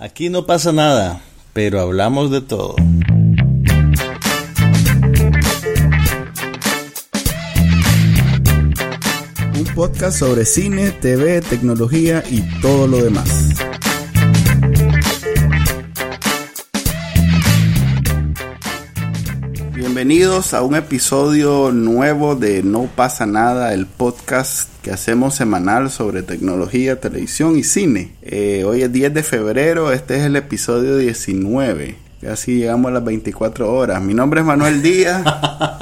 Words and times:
Aquí 0.00 0.30
no 0.30 0.46
pasa 0.46 0.70
nada, 0.72 1.20
pero 1.52 1.80
hablamos 1.80 2.30
de 2.30 2.40
todo. 2.40 2.76
Un 9.56 9.64
podcast 9.74 10.20
sobre 10.20 10.46
cine, 10.46 10.92
TV, 10.92 11.40
tecnología 11.40 12.22
y 12.30 12.42
todo 12.60 12.86
lo 12.86 13.02
demás. 13.02 13.48
Bienvenidos 19.74 20.54
a 20.54 20.62
un 20.62 20.76
episodio 20.76 21.72
nuevo 21.72 22.36
de 22.36 22.62
No 22.62 22.84
pasa 22.84 23.26
nada, 23.26 23.74
el 23.74 23.86
podcast 23.86 24.77
que 24.88 24.94
hacemos 24.94 25.34
semanal 25.34 25.90
sobre 25.90 26.22
tecnología, 26.22 26.98
televisión 26.98 27.58
y 27.58 27.62
cine. 27.62 28.12
Eh, 28.22 28.64
hoy 28.66 28.80
es 28.80 28.90
10 28.90 29.12
de 29.12 29.22
febrero, 29.22 29.92
este 29.92 30.16
es 30.16 30.22
el 30.22 30.34
episodio 30.34 30.96
19. 30.96 31.94
Casi 32.22 32.56
llegamos 32.56 32.88
a 32.88 32.94
las 32.94 33.04
24 33.04 33.70
horas. 33.70 34.00
Mi 34.00 34.14
nombre 34.14 34.40
es 34.40 34.46
Manuel 34.46 34.80
Díaz. 34.80 35.22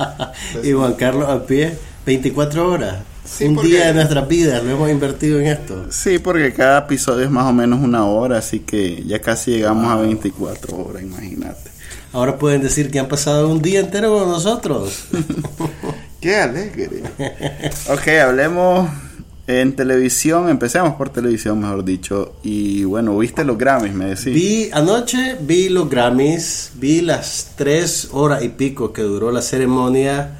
y 0.64 0.72
Juan 0.72 0.94
Carlos 0.94 1.28
a 1.28 1.46
pie, 1.46 1.74
24 2.04 2.68
horas. 2.68 2.96
Sí, 3.24 3.44
un 3.44 3.54
porque- 3.54 3.68
día 3.68 3.86
de 3.86 3.94
nuestra 3.94 4.22
vida, 4.22 4.60
lo 4.60 4.72
hemos 4.72 4.90
invertido 4.90 5.38
en 5.38 5.46
esto. 5.46 5.86
Sí, 5.88 6.18
porque 6.18 6.52
cada 6.52 6.80
episodio 6.80 7.26
es 7.26 7.30
más 7.30 7.46
o 7.46 7.52
menos 7.52 7.78
una 7.80 8.06
hora, 8.06 8.38
así 8.38 8.58
que 8.58 9.04
ya 9.04 9.20
casi 9.20 9.52
llegamos 9.52 9.88
a 9.88 9.98
24 9.98 10.76
horas, 10.78 11.04
imagínate. 11.04 11.70
Ahora 12.12 12.38
pueden 12.38 12.60
decir 12.62 12.90
que 12.90 12.98
han 12.98 13.06
pasado 13.08 13.48
un 13.48 13.62
día 13.62 13.78
entero 13.78 14.18
con 14.18 14.28
nosotros. 14.28 15.04
Qué 16.26 16.34
alegre. 16.34 17.04
ok, 17.88 18.08
hablemos 18.20 18.90
en 19.46 19.76
televisión, 19.76 20.48
empecemos 20.48 20.94
por 20.96 21.10
televisión, 21.10 21.60
mejor 21.60 21.84
dicho. 21.84 22.34
Y 22.42 22.82
bueno, 22.82 23.16
¿viste 23.16 23.44
los 23.44 23.56
Grammys? 23.56 23.94
Me 23.94 24.06
decís. 24.06 24.34
Vi 24.34 24.68
anoche, 24.72 25.36
vi 25.40 25.68
los 25.68 25.88
Grammys, 25.88 26.72
vi 26.74 27.00
las 27.00 27.52
tres 27.54 28.08
horas 28.10 28.42
y 28.42 28.48
pico 28.48 28.92
que 28.92 29.02
duró 29.02 29.30
la 29.30 29.40
ceremonia, 29.40 30.36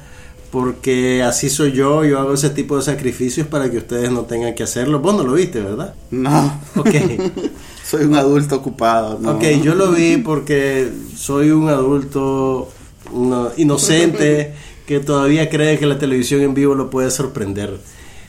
porque 0.51 1.23
así 1.23 1.49
soy 1.49 1.71
yo, 1.71 2.03
yo 2.03 2.19
hago 2.19 2.33
ese 2.33 2.49
tipo 2.49 2.75
de 2.75 2.81
sacrificios 2.81 3.47
para 3.47 3.71
que 3.71 3.77
ustedes 3.77 4.11
no 4.11 4.23
tengan 4.23 4.55
que 4.55 4.63
hacerlo. 4.63 4.99
Vos 4.99 5.15
no 5.15 5.23
lo 5.23 5.35
viste, 5.35 5.61
¿verdad? 5.61 5.93
No, 6.11 6.59
Ok. 6.75 6.95
soy 7.89 8.03
un 8.03 8.15
adulto 8.15 8.57
ocupado. 8.57 9.19
¿no? 9.21 9.37
Ok, 9.37 9.43
yo 9.63 9.73
lo 9.73 9.93
vi 9.93 10.17
porque 10.17 10.91
soy 11.15 11.51
un 11.51 11.69
adulto 11.69 12.73
no, 13.13 13.51
inocente 13.55 14.53
que 14.87 14.99
todavía 14.99 15.49
cree 15.49 15.77
que 15.77 15.85
la 15.85 15.99
televisión 15.99 16.41
en 16.41 16.55
vivo 16.55 16.73
lo 16.73 16.89
puede 16.89 17.11
sorprender. 17.11 17.77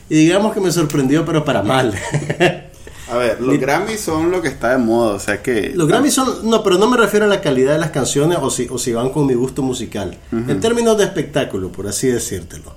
Y 0.09 0.15
digamos 0.15 0.53
que 0.53 0.59
me 0.59 0.71
sorprendió, 0.71 1.25
pero 1.25 1.43
para 1.43 1.63
mal. 1.63 1.95
A 3.11 3.17
ver, 3.17 3.41
los 3.41 3.57
Grammys 3.59 3.99
son 4.01 4.29
lo 4.29 4.39
que 4.41 4.49
está 4.49 4.69
de 4.71 4.77
moda, 4.77 5.15
o 5.15 5.19
sea 5.19 5.41
que... 5.41 5.71
Los 5.73 5.87
Grammys 5.87 6.13
son, 6.13 6.47
no, 6.47 6.61
pero 6.61 6.77
no 6.77 6.87
me 6.87 6.95
refiero 6.97 7.25
a 7.25 7.27
la 7.29 7.41
calidad 7.41 7.71
de 7.73 7.79
las 7.79 7.89
canciones 7.89 8.37
o 8.39 8.51
si, 8.51 8.67
o 8.69 8.77
si 8.77 8.91
van 8.93 9.09
con 9.09 9.25
mi 9.25 9.33
gusto 9.33 9.63
musical. 9.63 10.15
En 10.31 10.59
términos 10.59 10.95
de 10.97 11.05
espectáculo, 11.05 11.71
por 11.71 11.87
así 11.87 12.05
decírtelo. 12.07 12.75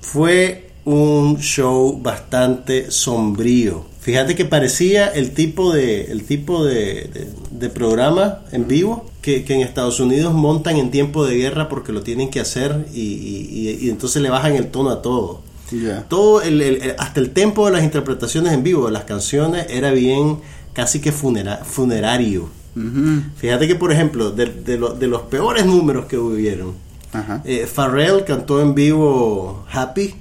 Fue 0.00 0.70
un 0.84 1.38
show 1.38 2.00
bastante 2.00 2.90
sombrío. 2.90 3.84
Fíjate 4.00 4.34
que 4.34 4.44
parecía 4.46 5.08
el 5.08 5.32
tipo 5.32 5.72
de, 5.72 6.04
el 6.10 6.24
tipo 6.24 6.64
de, 6.64 7.10
de- 7.12 7.28
de 7.50 7.68
programa 7.68 8.40
en 8.52 8.66
vivo 8.66 9.10
que, 9.22 9.44
que 9.44 9.54
en 9.54 9.60
Estados 9.62 10.00
Unidos 10.00 10.34
montan 10.34 10.76
en 10.76 10.90
tiempo 10.90 11.24
de 11.24 11.36
guerra 11.36 11.68
porque 11.68 11.92
lo 11.92 12.02
tienen 12.02 12.28
que 12.28 12.40
hacer 12.40 12.86
y, 12.92 13.00
y- 13.00 13.88
entonces 13.88 14.20
le 14.20 14.28
bajan 14.30 14.54
el 14.56 14.66
tono 14.66 14.90
a 14.90 15.00
todo. 15.00 15.40
Todo 16.08 16.42
el, 16.42 16.94
hasta 16.98 17.20
el 17.20 17.30
tempo 17.30 17.64
de 17.66 17.72
las 17.72 17.82
interpretaciones 17.82 18.52
en 18.52 18.62
vivo 18.62 18.86
de 18.86 18.92
las 18.92 19.04
canciones 19.04 19.66
era 19.70 19.90
bien 19.92 20.38
casi 20.74 21.00
que 21.00 21.12
funera- 21.12 21.64
funerario. 21.64 22.48
Fíjate 23.36 23.66
que 23.68 23.74
por 23.74 23.92
ejemplo 23.92 24.30
de, 24.32 24.46
de 24.46 24.76
lo- 24.78 24.94
de 24.94 25.06
los 25.06 25.22
peores 25.22 25.64
números 25.66 26.06
que 26.06 26.18
hubieron 26.18 26.74
eh, 27.44 27.66
Pharrell 27.72 28.24
cantó 28.24 28.60
en 28.60 28.74
vivo 28.74 29.64
Happy, 29.70 30.14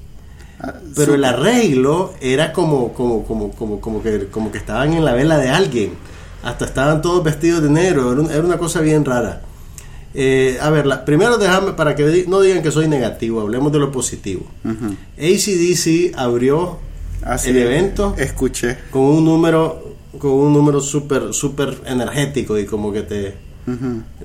Ah, 0.63 0.75
pero 0.95 1.16
el 1.16 1.23
arreglo 1.23 2.13
era 2.22 2.53
como, 2.53 2.94
como, 2.94 3.23
como, 3.23 3.50
como, 3.51 3.81
como, 3.81 4.03
que, 4.03 4.28
como 4.28 4.51
que 4.51 4.59
estaban 4.59 4.94
en 4.94 5.03
la 5.03 5.13
vela 5.13 5.39
de 5.39 5.50
alguien. 5.50 5.94
Hasta 6.44 6.66
estaban 6.66 7.02
todos 7.02 7.24
vestidos 7.24 7.62
de 7.63 7.69
negro. 7.69 8.12
Era, 8.12 8.22
un- 8.22 8.31
era 8.31 8.41
una 8.41 8.57
cosa 8.57 8.81
bien 8.81 9.06
rara. 9.06 9.41
Eh, 10.13 10.57
a 10.62 10.69
ver, 10.69 10.85
la- 10.85 11.06
primero 11.06 11.38
déjame 11.38 11.72
para 11.74 11.96
que 11.96 12.06
di- 12.07 12.25
no 12.28 12.41
digan 12.41 12.62
que 12.62 12.72
soy 12.72 12.88
negativo, 12.88 13.40
hablemos 13.41 13.72
de 13.72 13.79
lo 13.79 13.91
positivo. 13.91 14.46
Ujú. 14.66 14.96
ACDC 15.18 16.12
abrió 16.18 16.80
Así 17.24 17.50
el 17.51 17.57
evento 17.59 18.16
Escuché. 18.18 18.78
con 18.90 19.03
un 19.03 19.24
número 19.25 19.90
con 20.18 20.31
un 20.31 20.51
número 20.53 20.81
súper 20.81 21.34
súper 21.34 21.78
energético 21.85 22.57
y 22.59 22.66
como 22.66 22.91
que 22.91 23.01
te 23.03 23.35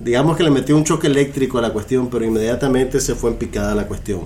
digamos 0.00 0.36
que 0.36 0.42
le 0.42 0.50
metió 0.50 0.76
un 0.76 0.82
choque 0.82 1.06
eléctrico 1.06 1.58
a 1.58 1.62
la 1.62 1.70
cuestión, 1.72 2.08
pero 2.08 2.24
inmediatamente 2.24 2.98
se 3.00 3.14
fue 3.14 3.30
en 3.30 3.36
picada 3.36 3.74
la 3.74 3.86
cuestión. 3.86 4.22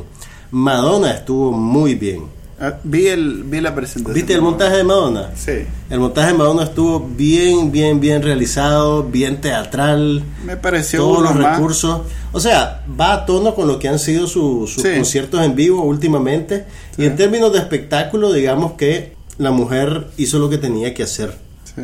Madonna 0.53 1.11
estuvo 1.11 1.53
muy 1.53 1.95
bien. 1.97 2.23
Ah, 2.62 2.75
vi, 2.84 3.06
el, 3.06 3.44
vi 3.44 3.60
la 3.62 3.75
presentación. 3.75 4.15
¿Viste 4.15 4.34
el 4.34 4.43
montaje 4.43 4.76
de 4.76 4.84
Madonna? 4.84 5.31
Sí. 5.34 5.65
El 5.88 5.98
montaje 5.98 6.32
de 6.32 6.38
Madonna 6.38 6.65
estuvo 6.65 7.00
bien, 7.00 7.72
bien, 7.72 8.00
bien 8.00 8.21
realizado, 8.22 9.03
bien 9.04 9.41
teatral. 9.41 10.22
Me 10.44 10.59
pareció 10.59 11.00
Todos 11.00 11.22
los 11.22 11.34
más. 11.37 11.56
recursos. 11.56 12.03
O 12.32 12.38
sea, 12.41 12.84
va 13.00 13.15
a 13.15 13.25
tono 13.26 13.54
con 13.54 13.66
lo 13.66 13.78
que 13.78 13.88
han 13.88 13.99
sido 13.99 14.26
su- 14.26 14.66
sus 14.66 14.82
Sí. 14.82 14.91
conciertos 14.94 15.43
en 15.43 15.54
vivo 15.56 15.82
últimamente. 15.82 16.66
Y 16.99 17.06
en 17.06 17.16
términos 17.16 17.50
de 17.53 17.60
espectáculo, 17.60 18.31
digamos 18.32 18.72
que 18.72 19.15
la 19.38 19.53
mujer 19.53 20.09
hizo 20.19 20.38
lo 20.38 20.50
que 20.50 20.59
tenía 20.59 20.93
que 20.93 21.03
hacer. 21.04 21.34
Sí. 21.75 21.81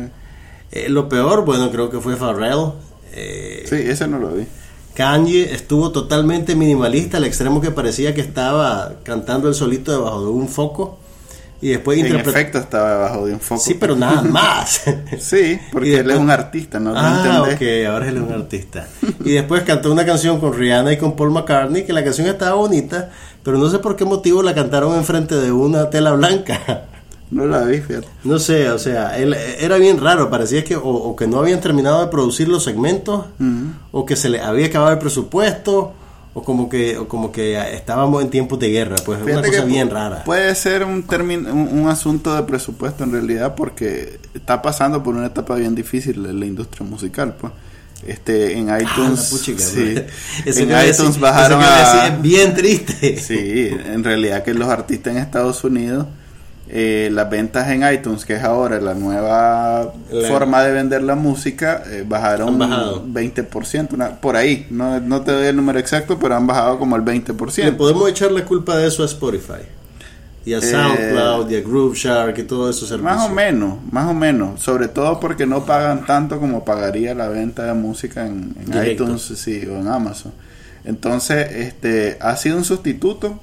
Eh, 0.71 0.89
lo 0.89 1.09
peor, 1.09 1.43
bueno, 1.43 1.71
creo 1.71 1.89
que 1.89 1.99
fue 1.99 2.15
Pharrell. 2.15 2.73
Eh, 3.13 3.65
Sí, 3.67 3.77
ese 3.77 4.07
no 4.07 4.19
lo 4.19 4.29
vi. 4.29 4.43
Kanye 4.97 5.53
estuvo 5.53 5.91
totalmente 5.91 6.55
minimalista 6.55 7.17
al 7.17 7.25
extremo 7.25 7.61
que 7.61 7.69
parecía 7.69 8.15
que 8.15 8.21
estaba 8.21 8.93
cantando 9.03 9.47
el 9.47 9.53
solito 9.53 9.91
debajo 9.91 10.25
de 10.25 10.31
un 10.31 10.47
foco 10.47 10.97
y 11.61 11.69
después 11.69 11.99
En 11.99 12.15
efecto 12.15 12.57
estaba 12.57 12.93
debajo 12.93 13.27
de 13.27 13.33
un 13.33 13.39
foco. 13.39 13.61
Sí, 13.61 13.75
pero 13.75 13.95
nada 13.95 14.21
más. 14.23 14.81
Sí, 15.19 15.59
porque 15.71 15.99
él 15.99 16.09
es 16.09 16.17
un 16.17 16.31
artista, 16.31 16.79
¿no? 16.79 16.93
¿No 16.93 16.99
ah, 16.99 17.45
entendés? 17.45 17.85
ok, 17.85 17.91
ahora 17.93 18.09
él 18.09 18.17
es 18.17 18.23
un 18.23 18.33
artista. 18.33 18.87
Y 19.23 19.33
después 19.33 19.61
cantó 19.61 19.91
una 19.91 20.03
canción 20.03 20.39
con 20.39 20.57
Rihanna 20.57 20.93
y 20.93 20.97
con 20.97 21.15
Paul 21.15 21.29
McCartney, 21.29 21.85
que 21.85 21.93
la 21.93 22.03
canción 22.03 22.25
estaba 22.25 22.55
bonita, 22.55 23.11
pero 23.43 23.59
no 23.59 23.69
sé 23.69 23.77
por 23.77 23.95
qué 23.95 24.03
motivo 24.03 24.41
la 24.41 24.55
cantaron 24.55 24.95
enfrente 24.95 25.35
de 25.35 25.51
una 25.51 25.91
tela 25.91 26.13
blanca. 26.13 26.87
No 27.29 27.45
la 27.45 27.61
vi, 27.61 27.79
fíjate. 27.81 28.07
No 28.23 28.39
sé, 28.39 28.69
o 28.69 28.79
sea, 28.79 29.17
él, 29.17 29.33
era 29.33 29.77
bien 29.77 29.99
raro, 29.99 30.29
parecía 30.29 30.63
que 30.63 30.75
o, 30.77 30.87
o 30.87 31.15
que 31.15 31.27
no 31.27 31.39
habían 31.39 31.59
terminado 31.59 32.01
de 32.01 32.07
producir 32.07 32.47
los 32.47 32.63
segmentos, 32.63 33.25
o 33.91 34.05
que 34.05 34.15
se 34.15 34.29
le 34.29 34.39
había 34.41 34.67
acabado 34.67 34.93
el 34.93 34.99
presupuesto, 34.99 35.93
o 36.33 36.43
como 36.43 36.69
que 36.69 36.97
o 36.97 37.07
como 37.07 37.31
que 37.31 37.57
estábamos 37.75 38.23
en 38.23 38.29
tiempos 38.29 38.59
de 38.59 38.69
guerra, 38.69 38.95
pues 39.03 39.17
es 39.19 39.25
una 39.25 39.33
Fíjate 39.41 39.49
cosa 39.49 39.65
bien 39.65 39.89
rara. 39.89 40.23
Puede 40.23 40.53
ser 40.55 40.83
un, 40.83 41.03
un, 41.09 41.47
un 41.81 41.89
asunto 41.89 42.35
de 42.35 42.43
presupuesto 42.43 43.03
en 43.03 43.11
realidad 43.11 43.55
porque 43.55 44.19
está 44.35 44.61
pasando 44.61 45.01
por 45.03 45.15
una 45.15 45.25
etapa 45.27 45.55
bien 45.55 45.73
difícil 45.73 46.25
en 46.25 46.39
la 46.39 46.45
industria 46.45 46.85
musical, 46.85 47.35
pues. 47.41 47.53
Este, 48.05 48.55
en 48.55 48.69
Ah, 48.69 48.79
iTunes, 48.79 49.29
puchica, 49.31 49.59
sí, 49.63 49.95
en 50.45 50.69
iTunes 50.87 51.19
bajaron 51.19 51.59
eso 51.59 51.71
a... 51.71 52.07
es 52.07 52.21
bien 52.21 52.53
triste. 52.53 53.17
Sí, 53.19 53.69
en 53.85 54.03
realidad 54.03 54.43
que 54.43 54.53
los 54.53 54.69
artistas 54.69 55.13
en 55.15 55.19
Estados 55.19 55.63
Unidos, 55.63 56.05
eh, 56.69 57.09
las 57.13 57.29
ventas 57.29 57.69
en 57.69 57.81
iTunes, 57.93 58.25
que 58.25 58.33
es 58.35 58.43
ahora 58.43 58.79
la 58.81 58.93
nueva 58.93 59.93
La- 60.11 60.27
forma 60.27 60.61
de 60.63 60.71
vender 60.73 61.01
la 61.03 61.15
música, 61.15 61.83
eh, 61.89 62.03
bajaron 62.07 62.57
bajado. 62.59 63.03
20%, 63.07 63.95
una- 63.95 64.09
por 64.19 64.35
ahí, 64.35 64.67
no, 64.69 64.99
no 64.99 65.21
te 65.21 65.31
doy 65.31 65.47
el 65.47 65.55
número 65.55 65.79
exacto, 65.79 66.17
pero 66.19 66.35
han 66.35 66.45
bajado 66.45 66.77
como 66.79 66.95
el 66.97 67.03
Le 67.05 67.11
20%. 67.11 67.77
podemos 67.77 68.09
echar 68.09 68.31
la 68.31 68.43
culpa 68.43 68.75
de 68.77 68.87
eso 68.87 69.03
a 69.03 69.05
Spotify. 69.05 69.63
Y 70.45 70.53
a 70.53 70.59
Eh, 70.59 70.61
SoundCloud, 70.61 71.49
y 71.51 71.55
a 71.57 71.61
Groove 71.61 71.95
Shark 71.95 72.37
y 72.37 72.43
todos 72.43 72.75
esos 72.75 72.87
servicios. 72.87 73.17
Más 73.17 73.29
o 73.29 73.33
menos, 73.33 73.77
más 73.91 74.09
o 74.09 74.13
menos, 74.13 74.61
sobre 74.61 74.87
todo 74.87 75.19
porque 75.19 75.45
no 75.45 75.65
pagan 75.65 76.05
tanto 76.05 76.39
como 76.39 76.63
pagaría 76.63 77.13
la 77.13 77.27
venta 77.27 77.63
de 77.65 77.73
música 77.73 78.25
en, 78.25 78.55
en 78.65 78.87
iTunes 78.91 79.21
sí, 79.23 79.65
o 79.69 79.75
en 79.77 79.87
Amazon. 79.89 80.31
Entonces, 80.85 81.51
este, 81.51 82.17
ha 82.21 82.35
sido 82.37 82.55
un 82.57 82.63
sustituto, 82.63 83.39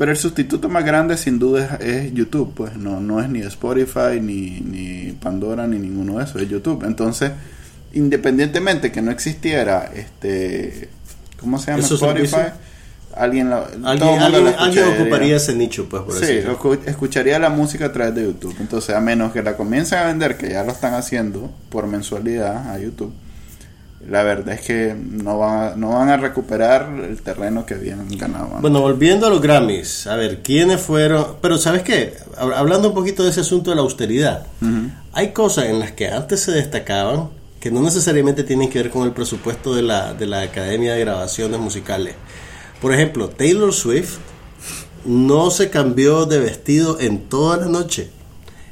pero 0.00 0.12
el 0.12 0.16
sustituto 0.16 0.70
más 0.70 0.82
grande 0.82 1.18
sin 1.18 1.38
duda 1.38 1.76
es, 1.78 1.86
es 2.06 2.14
YouTube, 2.14 2.54
pues 2.54 2.74
no, 2.74 3.00
no 3.00 3.20
es 3.20 3.28
ni 3.28 3.40
Spotify, 3.42 4.18
ni, 4.18 4.58
ni 4.62 5.12
Pandora, 5.12 5.66
ni 5.66 5.78
ninguno 5.78 6.16
de 6.16 6.24
esos, 6.24 6.40
es 6.40 6.48
YouTube. 6.48 6.84
Entonces, 6.86 7.32
independientemente 7.92 8.90
que 8.92 9.02
no 9.02 9.10
existiera, 9.10 9.90
este, 9.94 10.88
¿cómo 11.38 11.58
se 11.58 11.72
llama? 11.72 11.82
¿Esos 11.84 12.00
Spotify, 12.00 12.28
servicios? 12.28 12.52
alguien, 13.14 13.50
la, 13.50 13.66
Alguien, 13.84 14.20
alguien- 14.20 14.84
ocuparía 14.98 15.36
ese 15.36 15.54
nicho, 15.54 15.86
pues, 15.86 16.02
por 16.04 16.14
Sí, 16.14 16.40
escucharía 16.86 17.38
la 17.38 17.50
música 17.50 17.84
a 17.84 17.92
través 17.92 18.14
de 18.14 18.22
YouTube. 18.22 18.56
Entonces, 18.58 18.96
a 18.96 19.00
menos 19.00 19.32
que 19.32 19.42
la 19.42 19.54
comiencen 19.54 19.98
a 19.98 20.04
vender, 20.04 20.38
que 20.38 20.48
ya 20.48 20.64
lo 20.64 20.72
están 20.72 20.94
haciendo 20.94 21.50
por 21.68 21.86
mensualidad 21.86 22.70
a 22.70 22.78
YouTube, 22.78 23.12
la 24.08 24.22
verdad 24.22 24.54
es 24.54 24.62
que 24.62 24.94
no 24.98 25.38
van, 25.38 25.58
a, 25.72 25.76
no 25.76 25.90
van 25.90 26.08
a 26.08 26.16
recuperar 26.16 26.88
el 27.08 27.20
terreno 27.22 27.66
que 27.66 27.74
habían 27.74 28.08
ganado. 28.16 28.58
Bueno, 28.60 28.80
volviendo 28.80 29.26
a 29.26 29.30
los 29.30 29.42
Grammys, 29.42 30.06
a 30.06 30.16
ver, 30.16 30.40
¿quiénes 30.42 30.80
fueron? 30.80 31.36
Pero 31.42 31.58
¿sabes 31.58 31.82
qué? 31.82 32.14
Hab- 32.38 32.54
Hablando 32.54 32.88
un 32.88 32.94
poquito 32.94 33.22
de 33.24 33.30
ese 33.30 33.40
asunto 33.40 33.70
de 33.70 33.76
la 33.76 33.82
austeridad, 33.82 34.46
hay 35.12 35.32
cosas 35.32 35.66
en 35.66 35.78
las 35.80 35.92
que 35.92 36.08
antes 36.08 36.40
se 36.40 36.52
destacaban 36.52 37.28
que 37.60 37.70
no 37.70 37.82
necesariamente 37.82 38.42
tienen 38.42 38.70
que 38.70 38.80
ver 38.82 38.90
con 38.90 39.04
el 39.06 39.12
presupuesto 39.12 39.74
de 39.74 39.82
la, 39.82 40.14
de 40.14 40.26
la 40.26 40.40
Academia 40.40 40.94
de 40.94 41.00
Grabaciones 41.00 41.60
Musicales. 41.60 42.14
Por 42.80 42.94
ejemplo, 42.94 43.28
Taylor 43.28 43.72
Swift 43.74 44.16
no 45.04 45.50
se 45.50 45.68
cambió 45.68 46.24
de 46.24 46.38
vestido 46.38 46.98
en 47.00 47.28
toda 47.28 47.58
la 47.58 47.66
noche. 47.66 48.08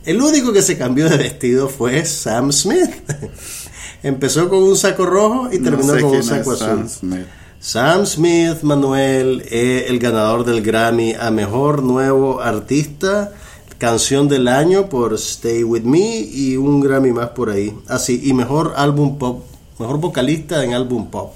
El 0.06 0.22
único 0.22 0.54
que 0.54 0.62
se 0.62 0.78
cambió 0.78 1.06
de 1.10 1.18
vestido 1.18 1.68
fue 1.68 2.02
Sam 2.06 2.50
Smith. 2.52 2.90
Empezó 4.02 4.48
con 4.48 4.62
un 4.62 4.76
saco 4.76 5.06
rojo 5.06 5.48
y 5.52 5.58
No 5.58 5.70
terminó 5.70 5.94
sé 5.94 6.00
con 6.00 6.10
un 6.10 6.22
saco 6.22 6.52
azul. 6.52 6.66
Sam 6.66 6.88
Smith. 6.88 7.26
Sam 7.60 8.06
Smith, 8.06 8.62
Manuel, 8.62 9.42
es 9.50 9.90
el 9.90 9.98
ganador 9.98 10.44
del 10.44 10.62
Grammy 10.62 11.14
a 11.14 11.32
Mejor 11.32 11.82
Nuevo 11.82 12.40
Artista, 12.40 13.32
Canción 13.78 14.28
del 14.28 14.46
Año 14.46 14.88
por 14.88 15.14
Stay 15.14 15.64
With 15.64 15.82
Me 15.82 16.20
y 16.20 16.56
un 16.56 16.80
Grammy 16.80 17.10
más 17.10 17.30
por 17.30 17.50
ahí. 17.50 17.74
Así, 17.88 18.20
y 18.22 18.32
Mejor 18.32 18.74
Álbum 18.76 19.18
Pop, 19.18 19.44
Mejor 19.80 19.98
Vocalista 19.98 20.62
en 20.62 20.74
Álbum 20.74 21.10
Pop. 21.10 21.34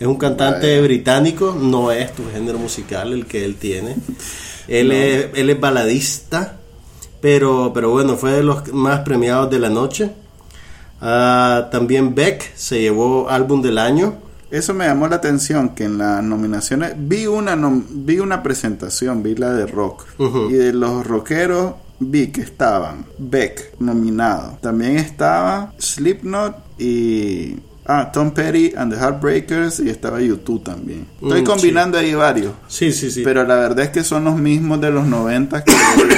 Es 0.00 0.08
un 0.08 0.16
cantante 0.16 0.66
Vaya. 0.70 0.82
británico, 0.82 1.56
no 1.56 1.92
es 1.92 2.12
tu 2.14 2.24
género 2.32 2.58
musical 2.58 3.12
el 3.12 3.26
que 3.26 3.44
él 3.44 3.54
tiene. 3.56 3.96
Él, 4.66 4.92
es, 4.92 5.26
él 5.34 5.50
es 5.50 5.60
baladista, 5.60 6.56
pero, 7.20 7.70
pero 7.74 7.90
bueno, 7.90 8.16
fue 8.16 8.32
de 8.32 8.42
los 8.42 8.72
más 8.72 9.00
premiados 9.00 9.50
de 9.50 9.58
la 9.58 9.68
noche. 9.68 10.10
Ah, 11.00 11.68
también 11.70 12.14
Beck 12.14 12.54
se 12.54 12.80
llevó 12.80 13.28
Álbum 13.28 13.60
del 13.62 13.78
Año. 13.78 14.14
Eso 14.50 14.72
me 14.74 14.86
llamó 14.86 15.08
la 15.08 15.16
atención 15.16 15.70
que 15.70 15.84
en 15.84 15.98
las 15.98 16.22
nominaciones 16.22 16.94
vi 16.96 17.26
una 17.26 17.56
nom- 17.56 17.84
vi 17.88 18.20
una 18.20 18.42
presentación, 18.42 19.22
vi 19.22 19.34
la 19.34 19.52
de 19.52 19.66
rock 19.66 20.06
y 20.50 20.52
de 20.54 20.72
los 20.72 21.06
rockeros 21.06 21.74
vi 21.98 22.28
que 22.28 22.42
estaban 22.42 23.04
Beck 23.18 23.72
nominado. 23.80 24.58
También 24.60 24.96
estaba 24.96 25.72
Slipknot 25.78 26.56
y 26.78 27.56
ah, 27.86 28.10
Tom 28.12 28.30
Petty 28.32 28.72
and 28.76 28.92
the 28.92 28.98
Heartbreakers 28.98 29.80
y 29.80 29.90
estaba 29.90 30.20
YouTube 30.20 30.62
también. 30.64 31.06
Estoy 31.22 31.42
Mm, 31.42 31.44
combinando 31.44 31.98
ahí 31.98 32.14
varios. 32.14 32.52
Sí, 32.68 32.92
sí, 32.92 33.10
sí. 33.10 33.22
Pero 33.24 33.44
la 33.44 33.56
verdad 33.56 33.84
es 33.86 33.90
que 33.90 34.04
son 34.04 34.24
los 34.24 34.36
mismos 34.36 34.80
de 34.80 34.90
los 34.90 35.06
90 35.06 35.64
que 35.64 35.72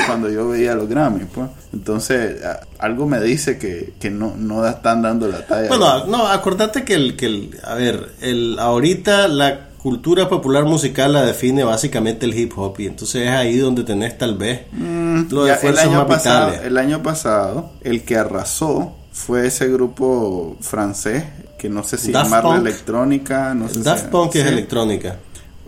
cuando 0.07 0.31
yo 0.31 0.49
veía 0.49 0.75
los 0.75 0.89
Grammy, 0.89 1.25
pues. 1.25 1.49
Entonces, 1.73 2.41
algo 2.79 3.07
me 3.07 3.21
dice 3.21 3.59
que, 3.59 3.95
que 4.01 4.11
no, 4.11 4.35
no 4.37 4.67
están 4.67 5.03
dando 5.03 5.29
la 5.29 5.47
talla. 5.47 5.69
Bueno, 5.69 6.07
no, 6.07 6.27
acordate 6.29 6.85
que 6.85 6.95
el, 6.95 7.17
que 7.17 7.27
el, 7.27 7.59
a 7.65 7.75
ver, 7.75 8.13
el, 8.21 8.59
ahorita 8.59 9.29
la 9.29 9.69
cultura 9.79 10.29
popular 10.29 10.65
musical 10.65 11.13
la 11.13 11.25
define 11.25 11.63
básicamente 11.63 12.27
el 12.27 12.37
hip 12.37 12.53
hop 12.59 12.75
y 12.81 12.87
entonces 12.87 13.23
es 13.23 13.31
ahí 13.31 13.57
donde 13.57 13.85
tenés 13.85 14.19
tal 14.19 14.37
vez 14.37 14.63
Mm, 14.73 15.27
los 15.31 15.47
ya 15.47 15.55
el 15.57 15.79
año 15.79 16.07
pasado, 16.09 16.47
vitales. 16.51 16.67
el 16.67 16.79
año 16.79 17.03
pasado, 17.05 17.71
el 17.83 18.03
que 18.05 18.17
arrasó 18.17 18.97
fue 19.13 19.47
ese 19.47 19.69
grupo 19.69 20.57
francés 20.61 21.25
que 21.69 21.75
no 21.75 21.83
sé 21.85 21.97
si 21.99 22.13
Daft 22.13 22.27
llamarlo 22.27 22.51
Punk. 22.51 22.61
electrónica, 22.61 23.55
no 23.55 23.69
sé 23.69 23.83
Daft 23.83 24.05
si- 24.05 24.11
Punk 24.11 24.35
es 24.37 24.43
sí. 24.43 24.49
electrónica, 24.49 25.17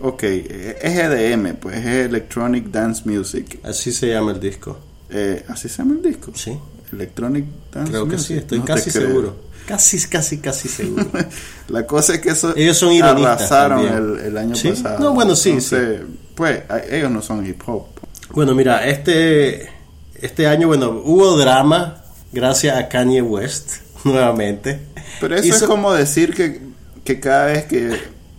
Ok, 0.01 0.23
eh, 0.23 0.77
es 0.81 0.97
EDM, 0.97 1.55
pues 1.55 1.75
es 1.77 1.85
Electronic 2.07 2.67
Dance 2.71 3.01
Music. 3.05 3.59
así 3.63 3.91
se 3.91 4.07
llama 4.07 4.31
el 4.31 4.39
disco. 4.39 4.77
Eh, 5.09 5.43
¿Así 5.49 5.67
se 5.67 5.79
llama 5.79 5.95
el 5.95 6.01
disco? 6.01 6.31
Sí, 6.35 6.57
Electronic 6.93 7.45
Dance 7.73 7.91
creo 7.91 8.05
que 8.05 8.13
Music. 8.13 8.27
sí, 8.27 8.33
estoy 8.35 8.59
No 8.59 8.65
te 8.65 8.73
casi 8.75 8.91
creo. 8.91 9.07
seguro. 9.07 9.35
Casi, 9.67 9.99
casi, 10.07 10.37
casi 10.37 10.67
seguro. 10.69 11.05
La 11.67 11.85
cosa 11.85 12.13
es 12.15 12.21
que 12.21 12.29
eso 12.29 12.55
Ellos 12.55 12.77
son 12.77 12.93
arrasaron 13.03 13.85
el, 13.85 14.25
el 14.27 14.37
año 14.37 14.55
¿Sí? 14.55 14.69
pasado. 14.69 14.99
No, 14.99 15.13
bueno, 15.13 15.35
sí, 15.35 15.49
Entonces, 15.49 15.99
Pues 16.33 16.61
a- 16.69 16.79
ellos 16.79 17.11
no 17.11 17.21
son 17.21 17.45
hip 17.45 17.61
hop. 17.67 17.83
Bueno, 18.31 18.55
mira, 18.55 18.87
este, 18.87 19.69
este 20.15 20.47
año, 20.47 20.67
bueno, 20.67 20.89
hubo 21.03 21.35
drama 21.37 22.03
gracias 22.31 22.77
a 22.77 22.87
Kanye 22.87 23.21
West, 23.21 23.81
nuevamente. 24.03 24.79
Pero 25.21 25.35
eso 25.35 25.45
Hizo- 25.45 25.65
es 25.65 25.69
como 25.69 25.93
decir 25.93 26.33
que, 26.33 26.61
que 27.03 27.19
cada 27.19 27.45
vez 27.47 27.65
que 27.65 27.91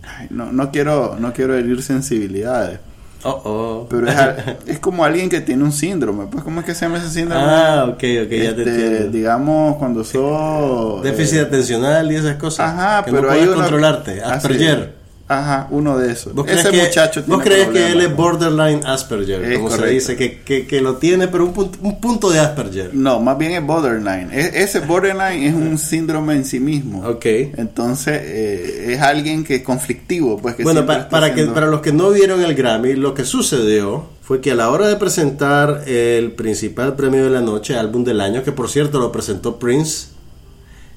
ay, 0.03 0.27
no, 0.29 0.51
no 0.51 0.71
quiero 0.71 1.15
no 1.19 1.33
quiero 1.33 1.55
herir 1.55 1.81
sensibilidades, 1.83 2.79
Oh, 3.23 3.39
oh. 3.45 3.87
pero 3.87 4.07
es, 4.09 4.17
es 4.65 4.79
como 4.79 5.05
alguien 5.05 5.29
que 5.29 5.41
tiene 5.41 5.63
un 5.63 5.71
síndrome, 5.71 6.25
pues 6.25 6.43
¿cómo 6.43 6.59
es 6.61 6.65
que 6.65 6.73
se 6.73 6.85
llama 6.85 6.97
ese 6.97 7.09
síndrome? 7.11 7.43
Ah, 7.45 7.85
ok, 7.87 7.93
ok, 7.93 8.01
ya 8.01 8.25
te 8.55 8.61
Este, 8.63 8.85
entiendo. 8.87 9.11
digamos 9.11 9.77
cuando 9.77 10.03
sos 10.03 11.03
Déficit 11.03 11.37
eh, 11.37 11.41
atencional 11.41 12.11
y 12.11 12.15
esas 12.15 12.37
cosas. 12.37 12.71
Ajá, 12.71 13.05
que 13.05 13.11
pero 13.11 13.27
no 13.27 13.31
hay 13.31 13.41
puedes 13.41 13.55
controlarte. 13.55 14.23
Asperger. 14.23 15.00
Ajá, 15.31 15.67
uno 15.71 15.97
de 15.97 16.11
esos. 16.11 16.33
¿Vos 16.33 16.45
Ese 16.49 16.71
que, 16.71 16.81
muchacho 16.83 17.23
¿Vos 17.25 17.41
tiene 17.41 17.43
crees 17.63 17.67
que 17.69 17.91
él 17.93 18.01
es 18.01 18.13
borderline 18.15 18.81
Asperger? 18.85 19.43
Es 19.45 19.57
como 19.59 19.71
se 19.71 19.87
dice, 19.87 20.15
que, 20.17 20.41
que, 20.41 20.67
que 20.67 20.81
lo 20.81 20.97
tiene, 20.97 21.29
pero 21.29 21.45
un 21.45 21.53
punto, 21.53 21.79
un 21.81 22.01
punto 22.01 22.29
de 22.29 22.39
Asperger. 22.39 22.93
No, 22.93 23.21
más 23.21 23.37
bien 23.37 23.53
es 23.53 23.65
borderline. 23.65 24.29
E- 24.33 24.51
ese 24.61 24.81
borderline 24.81 25.43
es 25.47 25.53
un 25.53 25.77
síndrome 25.77 26.35
en 26.35 26.43
sí 26.43 26.59
mismo. 26.59 27.07
Ok. 27.07 27.25
Entonces, 27.25 28.19
eh, 28.21 28.93
es 28.93 29.01
alguien 29.01 29.45
que 29.45 29.55
es 29.55 29.61
conflictivo, 29.63 30.37
pues 30.37 30.55
que 30.55 30.63
Bueno, 30.63 30.85
pa- 30.85 31.07
para, 31.07 31.27
que, 31.27 31.31
haciendo- 31.33 31.53
para 31.53 31.67
los 31.67 31.79
que 31.79 31.93
no 31.93 32.09
vieron 32.11 32.43
el 32.43 32.53
Grammy, 32.53 32.95
lo 32.95 33.13
que 33.13 33.23
sucedió 33.23 34.09
fue 34.21 34.41
que 34.41 34.51
a 34.51 34.55
la 34.55 34.69
hora 34.69 34.87
de 34.89 34.97
presentar 34.97 35.83
el 35.87 36.33
principal 36.33 36.95
premio 36.97 37.23
de 37.23 37.29
la 37.29 37.41
noche, 37.41 37.77
álbum 37.77 38.03
del 38.03 38.19
año, 38.19 38.43
que 38.43 38.51
por 38.51 38.69
cierto 38.69 38.99
lo 38.99 39.11
presentó 39.13 39.57
Prince, 39.59 40.07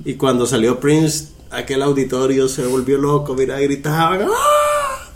y 0.04 0.14
cuando 0.14 0.44
salió 0.46 0.80
Prince, 0.80 1.26
aquel 1.56 1.82
auditorio 1.82 2.48
se 2.48 2.64
volvió 2.66 2.98
loco, 2.98 3.34
mira, 3.34 3.58
gritaban. 3.60 4.22
¡Ah! 4.22 5.10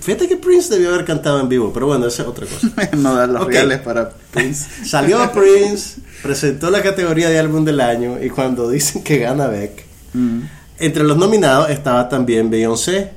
Fíjate 0.00 0.28
que 0.28 0.36
Prince 0.36 0.72
debió 0.72 0.88
haber 0.90 1.04
cantado 1.04 1.38
en 1.40 1.48
vivo, 1.48 1.70
pero 1.72 1.86
bueno, 1.86 2.06
esa 2.06 2.22
es 2.22 2.28
otra 2.28 2.46
cosa. 2.46 2.68
no 2.96 3.14
da 3.14 3.26
los 3.26 3.42
Ok. 3.42 3.48
reales 3.50 3.80
para 3.80 4.10
Prince. 4.32 4.66
Salió 4.86 5.30
Prince, 5.32 6.00
presentó 6.22 6.70
la 6.70 6.82
categoría 6.82 7.28
de 7.28 7.38
álbum 7.38 7.64
del 7.64 7.80
año, 7.80 8.16
y 8.22 8.30
cuando 8.30 8.70
dicen 8.70 9.02
que 9.04 9.18
gana 9.18 9.46
Beck, 9.48 9.86
Mm. 10.14 10.40
entre 10.78 11.04
los 11.04 11.18
nominados 11.18 11.68
estaba 11.68 12.08
también 12.08 12.48
Beyoncé 12.48 13.10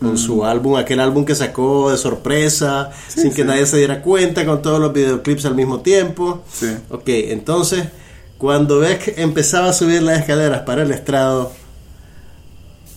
con 0.00 0.18
su 0.18 0.44
álbum, 0.44 0.74
aquel 0.74 0.98
álbum 0.98 1.24
que 1.24 1.36
sacó 1.36 1.92
de 1.92 1.96
sorpresa, 1.96 2.90
sin 3.06 3.32
que 3.32 3.44
nadie 3.44 3.64
se 3.66 3.76
diera 3.76 4.02
cuenta, 4.02 4.44
con 4.44 4.60
todos 4.60 4.80
los 4.80 4.92
videoclips 4.92 5.44
al 5.44 5.54
mismo 5.54 5.78
tiempo. 5.82 6.42
Sí. 6.52 6.66
Ok, 6.90 7.04
entonces, 7.06 7.84
cuando 8.38 8.80
Beck 8.80 9.14
empezaba 9.18 9.68
a 9.68 9.72
subir 9.72 10.02
las 10.02 10.18
escaleras 10.18 10.62
para 10.62 10.82
el 10.82 10.90
estrado, 10.90 11.52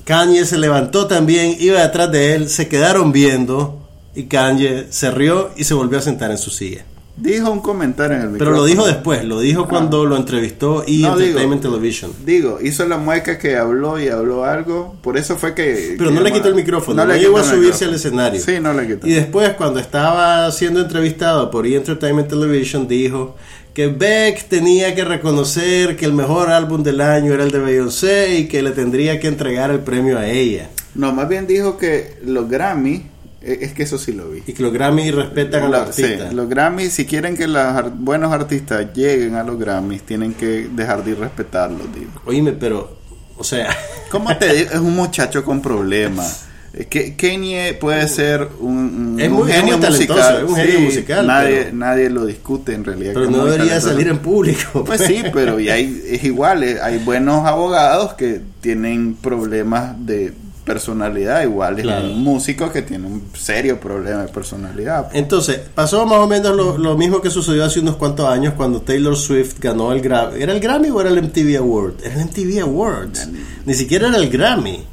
Kanye 0.06 0.46
se 0.46 0.60
levantó 0.60 1.08
también, 1.08 1.58
iba 1.60 1.82
detrás 1.82 2.12
de 2.12 2.36
él, 2.36 2.48
se 2.50 2.68
quedaron 2.68 3.12
viendo 3.12 3.90
y 4.14 4.26
Kanye 4.26 4.86
se 4.92 5.10
rió 5.10 5.50
y 5.58 5.64
se 5.64 5.74
volvió 5.74 5.98
a 5.98 6.02
sentar 6.04 6.30
en 6.30 6.38
su 6.38 6.52
silla. 6.52 6.86
Dijo 7.18 7.50
un 7.50 7.62
comentario 7.62 8.18
en 8.18 8.24
el 8.24 8.28
Pero 8.32 8.52
micrófono. 8.52 8.58
lo 8.58 8.66
dijo 8.66 8.86
después, 8.86 9.24
lo 9.24 9.40
dijo 9.40 9.68
cuando 9.70 10.06
lo 10.06 10.18
entrevistó 10.18 10.84
y 10.86 11.02
No, 11.02 11.12
digo- 11.16 11.22
Entertainment 11.40 11.62
Television. 11.62 12.12
Digo, 12.26 12.60
hizo 12.62 12.86
la 12.86 12.98
mueca 12.98 13.38
que 13.38 13.56
habló 13.56 13.98
y 14.00 14.10
habló 14.10 14.44
algo. 14.44 14.96
Por 15.02 15.18
eso 15.18 15.38
fue 15.38 15.54
que. 15.56 15.96
Pero 15.98 16.10
que 16.10 16.16
no 16.16 16.22
le 16.22 16.34
quitó 16.34 16.50
el 16.50 16.56
micrófono, 16.56 17.06
no, 17.06 17.12
le 17.14 17.20
llegó 17.20 17.38
a 17.38 17.44
subirse 17.44 17.86
al 17.86 17.94
escenario. 17.94 18.42
Sí, 18.42 18.60
no 18.60 18.74
le 18.74 18.86
quitó. 18.86 19.08
Y 19.08 19.14
después, 19.14 19.52
cuando 19.54 19.80
estaba 19.80 20.52
siendo 20.52 20.82
entrevistado 20.82 21.50
por 21.52 21.66
E! 21.66 21.76
Entertainment 21.76 22.28
Television, 22.28 22.86
dijo 22.88 23.38
que 23.74 23.88
Beck 23.88 24.50
tenía 24.50 24.94
que 24.94 25.06
reconocer 25.06 25.96
que 25.96 26.06
el 26.06 26.14
mejor 26.14 26.50
álbum 26.50 26.84
del 26.84 27.00
año 27.00 27.34
era 27.34 27.44
el 27.44 27.52
de 27.52 27.60
Beyoncé 27.60 28.40
y 28.40 28.48
que 28.50 28.62
le 28.62 28.72
tendría 28.72 29.20
que 29.22 29.28
entregar 29.28 29.70
el 29.72 29.80
premio 29.80 30.18
a 30.20 30.28
ella. 30.28 30.70
No, 30.96 31.12
más 31.14 31.28
bien 31.30 31.48
dijo 31.48 31.78
que 31.78 32.18
los 32.26 32.50
Grammy. 32.50 33.06
Eh, 33.46 33.60
Es 33.62 33.74
que 33.74 33.84
eso 33.84 33.98
sí 33.98 34.12
lo 34.12 34.30
vi. 34.30 34.42
Y 34.48 34.54
que 34.54 34.64
los 34.64 34.74
Grammy 34.74 35.12
respetan 35.12 35.64
a 35.64 35.68
los 35.86 35.96
sí, 35.96 36.04
artistas. 36.04 36.34
los 36.34 36.50
Grammys, 36.50 36.92
si 36.94 37.06
quieren 37.06 37.38
que 37.38 37.48
los 37.48 37.58
ar- 37.64 37.92
buenos 37.96 38.34
artistas 38.34 38.88
lleguen 38.94 39.36
a 39.36 39.44
los 39.44 39.58
Grammys, 39.60 40.02
tienen 40.04 40.34
que 40.34 40.68
dejar 40.72 41.04
de 41.04 41.12
irrespetarlos, 41.12 41.88
digo. 41.94 42.12
Oíme, 42.26 42.52
pero, 42.54 42.98
o 43.38 43.44
sea, 43.44 43.70
¿Cómo 44.12 44.36
te 44.38 44.54
digo? 44.54 44.70
Es 44.72 44.80
un 44.80 44.96
muchacho 44.96 45.44
con 45.44 45.62
problemas. 45.62 46.46
Eh, 46.74 46.86
Que 46.90 47.16
Kanye 47.16 47.74
puede 47.80 48.08
ser 48.10 48.48
un, 48.60 49.18
Es 49.20 49.30
un 49.30 49.34
muy- 49.36 49.52
genio 49.52 49.78
muy 49.78 49.88
musical. 49.88 50.44
es 50.44 50.50
un 50.50 50.56
genio 50.58 50.80
musical, 50.82 51.28
Nadie, 51.28 51.64
pero- 51.64 51.76
nadie 51.78 52.10
lo 52.10 52.26
discute 52.26 52.74
en 52.74 52.84
realidad. 52.84 53.12
pero 53.14 53.30
no 53.32 53.46
debería 53.46 53.80
salir 53.80 54.08
en 54.10 54.20
público. 54.20 54.84
Pues 54.86 55.02
sí, 55.02 55.24
pero 55.34 55.60
y 55.60 55.70
hay, 55.70 56.04
es 56.06 56.24
igual, 56.24 56.64
eh, 56.64 56.78
hay 56.82 56.98
buenos 57.00 57.46
abogados 57.46 58.14
que 58.16 58.42
tienen 58.62 59.16
problemas 59.16 59.96
de 60.06 60.34
personalidad, 60.66 61.44
igual 61.44 61.78
es 61.78 61.84
Claro. 61.84 62.08
un 62.08 62.24
músico 62.24 62.72
que 62.72 62.82
tiene 62.82 63.06
un 63.08 63.24
serio 63.38 63.80
problema 63.80 64.24
de 64.24 64.28
personalidad. 64.30 65.10
Entonces, 65.14 65.60
pasó 65.74 66.06
más 66.06 66.18
o 66.20 66.28
menos 66.28 66.56
lo, 66.56 66.78
lo 66.78 66.98
mismo 66.98 67.22
que 67.22 67.30
sucedió 67.30 67.64
hace 67.64 67.80
unos 67.80 67.96
cuantos 67.96 68.28
años 68.28 68.54
cuando 68.58 68.82
Taylor 68.82 69.16
Swift 69.16 69.60
ganó 69.60 69.92
el 69.94 70.02
Grammy. 70.02 70.42
¿Era 70.42 70.52
el 70.54 70.60
Grammy 70.60 70.90
o 70.90 71.00
era 71.00 71.10
el 71.10 71.18
MTV 71.22 71.58
Award? 71.58 71.94
Era 72.04 72.16
el 72.16 72.26
MTV 72.26 72.62
Awards. 72.64 73.28
Ni 73.66 73.74
siquiera 73.76 74.08
era 74.10 74.18
el 74.18 74.30
Grammy. 74.30 74.84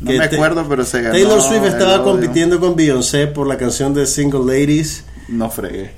No 0.00 0.10
me 0.12 0.24
acuerdo, 0.24 0.66
pero 0.68 0.84
se 0.84 1.02
ganó. 1.02 1.14
Taylor 1.14 1.40
Swift 1.42 1.64
estaba 1.64 2.02
compitiendo 2.02 2.58
con 2.58 2.74
Beyoncé 2.74 3.26
por 3.26 3.46
la 3.46 3.56
canción 3.56 3.94
de 3.94 4.06
Single 4.06 4.40
Ladies. 4.40 5.04
No 5.28 5.50
fregué. 5.50 5.92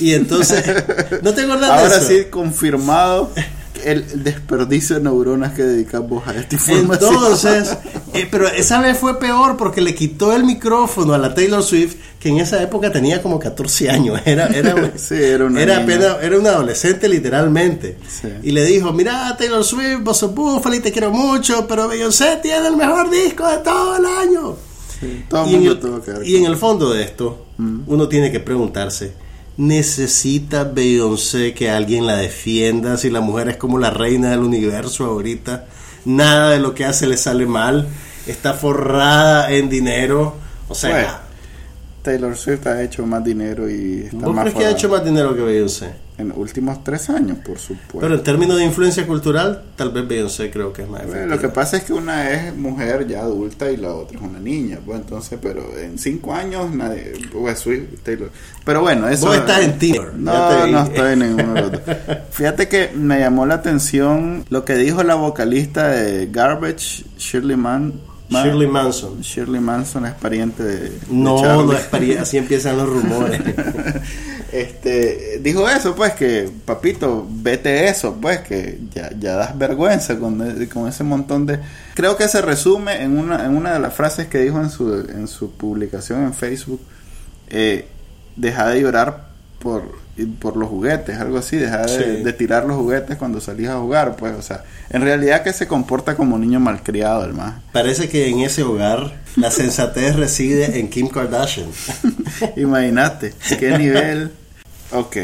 Y 0.00 0.14
entonces, 0.14 0.64
¿no 1.22 1.34
te 1.34 1.42
acuerdas 1.42 1.68
de 1.68 1.82
Ahora 1.82 1.96
eso? 1.96 2.06
sí, 2.08 2.24
confirmado. 2.30 3.30
el 3.84 4.24
desperdicio 4.24 4.96
de 4.96 5.02
neuronas 5.02 5.52
que 5.54 5.62
dedicamos 5.62 6.26
a 6.26 6.34
esta 6.34 6.54
información. 6.54 7.14
Entonces, 7.14 7.76
eh, 8.14 8.26
pero 8.30 8.48
esa 8.48 8.80
vez 8.80 8.98
fue 8.98 9.18
peor 9.18 9.56
porque 9.56 9.80
le 9.80 9.94
quitó 9.94 10.32
el 10.34 10.44
micrófono 10.44 11.14
a 11.14 11.18
la 11.18 11.34
Taylor 11.34 11.62
Swift, 11.62 11.96
que 12.18 12.28
en 12.30 12.38
esa 12.38 12.62
época 12.62 12.90
tenía 12.90 13.20
como 13.22 13.38
14 13.38 13.90
años. 13.90 14.20
Era, 14.26 14.46
era, 14.46 14.92
Sí, 14.96 15.14
era 15.14 15.44
una 15.44 15.60
era, 15.62 15.78
apenas- 15.78 16.16
era 16.22 16.38
una 16.38 16.50
adolescente 16.50 17.08
literalmente. 17.08 17.98
Sí. 18.08 18.28
Y 18.42 18.50
le 18.52 18.64
dijo, 18.64 18.92
mira 18.92 19.36
Taylor 19.36 19.62
Swift, 19.64 20.00
vos 20.02 20.16
sos 20.16 20.34
búfala 20.34 20.76
y 20.76 20.80
te 20.80 20.90
quiero 20.92 21.10
mucho, 21.10 21.66
pero 21.68 21.88
Beyoncé 21.88 22.38
tiene 22.42 22.68
el 22.68 22.76
mejor 22.76 23.10
disco 23.10 23.46
de 23.48 23.58
todo 23.58 23.96
el 23.96 24.06
año. 24.06 24.56
Todo 25.28 25.44
el 25.44 25.50
y, 25.50 25.54
en 25.54 25.60
mundo 25.64 25.96
el, 25.96 26.02
que 26.02 26.10
ver 26.12 26.26
y 26.26 26.36
en 26.36 26.46
el 26.46 26.56
fondo 26.56 26.90
de 26.92 27.02
esto, 27.02 27.46
uno 27.58 28.08
tiene 28.08 28.32
que 28.32 28.40
preguntarse, 28.40 29.12
¿necesita 29.56 30.64
Beyoncé 30.64 31.54
que 31.54 31.70
alguien 31.70 32.06
la 32.06 32.16
defienda 32.16 32.96
si 32.96 33.10
la 33.10 33.20
mujer 33.20 33.48
es 33.48 33.56
como 33.56 33.78
la 33.78 33.90
reina 33.90 34.30
del 34.30 34.40
universo 34.40 35.04
ahorita? 35.04 35.66
Nada 36.04 36.50
de 36.50 36.58
lo 36.58 36.74
que 36.74 36.84
hace 36.84 37.06
le 37.06 37.16
sale 37.16 37.46
mal, 37.46 37.88
está 38.26 38.54
forrada 38.54 39.50
en 39.50 39.68
dinero, 39.68 40.36
o 40.68 40.74
sea... 40.74 41.23
Taylor 42.04 42.36
Swift 42.36 42.66
ha 42.66 42.82
hecho 42.82 43.06
más 43.06 43.24
dinero 43.24 43.68
y 43.68 44.02
está 44.04 44.26
¿Vos 44.26 44.34
más 44.34 44.44
crees 44.44 44.58
que 44.58 44.64
ha 44.66 44.70
hecho 44.70 44.88
más 44.90 45.02
dinero 45.04 45.34
que 45.34 45.40
Beyoncé? 45.40 46.04
en 46.16 46.28
los 46.28 46.38
últimos 46.38 46.84
tres 46.84 47.10
años, 47.10 47.38
por 47.38 47.58
supuesto. 47.58 47.98
Pero 47.98 48.14
en 48.14 48.22
términos 48.22 48.56
de 48.56 48.64
influencia 48.64 49.04
cultural, 49.06 49.64
tal 49.74 49.90
vez 49.90 50.06
Beyoncé 50.06 50.50
creo 50.50 50.72
que 50.72 50.82
es 50.82 50.88
más 50.88 51.04
Bueno, 51.06 51.26
lo 51.26 51.40
que 51.40 51.48
pasa 51.48 51.78
es 51.78 51.84
que 51.84 51.92
una 51.92 52.30
es 52.30 52.54
mujer 52.54 53.06
ya 53.08 53.22
adulta 53.22 53.70
y 53.70 53.76
la 53.76 53.92
otra 53.92 54.18
es 54.18 54.24
una 54.24 54.38
niña, 54.38 54.78
pues 54.84 55.00
entonces, 55.00 55.38
pero 55.42 55.76
en 55.76 55.98
cinco 55.98 56.32
años 56.32 56.70
nadie, 56.70 57.14
pues 57.32 57.58
Swift, 57.58 58.02
Taylor. 58.04 58.30
Pero 58.64 58.82
bueno, 58.82 59.08
eso. 59.08 59.26
Vos 59.26 59.36
estás 59.36 59.62
en 59.62 59.78
ya 59.80 60.02
No, 60.14 60.66
no 60.68 60.82
estoy 60.84 61.12
en 61.14 61.18
ninguno 61.18 61.54
de 61.54 61.60
los 61.62 61.72
dos. 61.72 61.80
Fíjate 62.30 62.68
que 62.68 62.90
me 62.94 63.18
llamó 63.18 63.44
la 63.46 63.54
atención 63.54 64.44
lo 64.50 64.64
que 64.64 64.76
dijo 64.76 65.02
la 65.02 65.16
vocalista 65.16 65.88
de 65.88 66.28
Garbage, 66.30 67.06
Shirley 67.18 67.56
Man. 67.56 67.94
Man- 68.34 68.44
Shirley 68.46 68.66
Manson. 68.68 69.20
Shirley 69.22 69.60
Manson 69.60 70.06
es 70.06 70.12
pariente 70.14 70.62
de. 70.62 70.98
No, 71.08 71.62
no 71.64 71.72
es 71.72 71.90
pari- 71.90 72.18
así 72.18 72.36
empiezan 72.36 72.76
los 72.76 72.88
rumores. 72.88 73.40
este 74.52 75.40
dijo 75.42 75.68
eso 75.68 75.94
pues 75.96 76.12
que 76.12 76.48
papito 76.64 77.26
vete 77.28 77.88
eso 77.88 78.16
pues 78.20 78.40
que 78.40 78.78
ya, 78.92 79.10
ya 79.18 79.34
das 79.36 79.58
vergüenza 79.58 80.16
con, 80.18 80.38
con 80.72 80.86
ese 80.88 81.02
montón 81.02 81.46
de 81.46 81.58
creo 81.94 82.16
que 82.16 82.28
se 82.28 82.40
resume 82.40 83.02
en 83.02 83.18
una 83.18 83.44
en 83.44 83.56
una 83.56 83.72
de 83.72 83.80
las 83.80 83.94
frases 83.94 84.28
que 84.28 84.38
dijo 84.38 84.60
en 84.60 84.70
su 84.70 84.94
en 84.94 85.26
su 85.26 85.50
publicación 85.52 86.22
en 86.24 86.34
Facebook 86.34 86.80
eh, 87.48 87.88
deja 88.36 88.68
de 88.68 88.80
llorar 88.80 89.28
por 89.58 90.03
por 90.38 90.56
los 90.56 90.68
juguetes 90.68 91.18
algo 91.18 91.38
así 91.38 91.56
deja 91.56 91.82
de, 91.82 91.88
Sí. 91.88 92.22
de 92.22 92.32
tirar 92.32 92.64
los 92.66 92.76
juguetes 92.76 93.16
cuando 93.16 93.40
salís 93.40 93.68
a 93.68 93.78
jugar 93.78 94.14
pues 94.16 94.32
o 94.38 94.42
sea 94.42 94.62
en 94.90 95.02
realidad 95.02 95.42
que 95.42 95.52
se 95.52 95.66
comporta 95.66 96.14
como 96.16 96.36
un 96.36 96.40
niño 96.42 96.60
malcriado 96.60 97.24
el 97.24 97.34
más 97.34 97.54
Parece 97.72 98.08
que 98.08 98.28
en 98.28 98.40
ese 98.40 98.62
hogar 98.62 99.12
la 99.36 99.50
sensatez 99.50 100.14
reside 100.24 100.78
en 100.78 100.88
Kim 100.88 101.08
Kardashian. 101.08 101.66
imagínate 102.56 103.34
qué 103.58 103.76
nivel 103.78 104.30
ok 104.92 105.16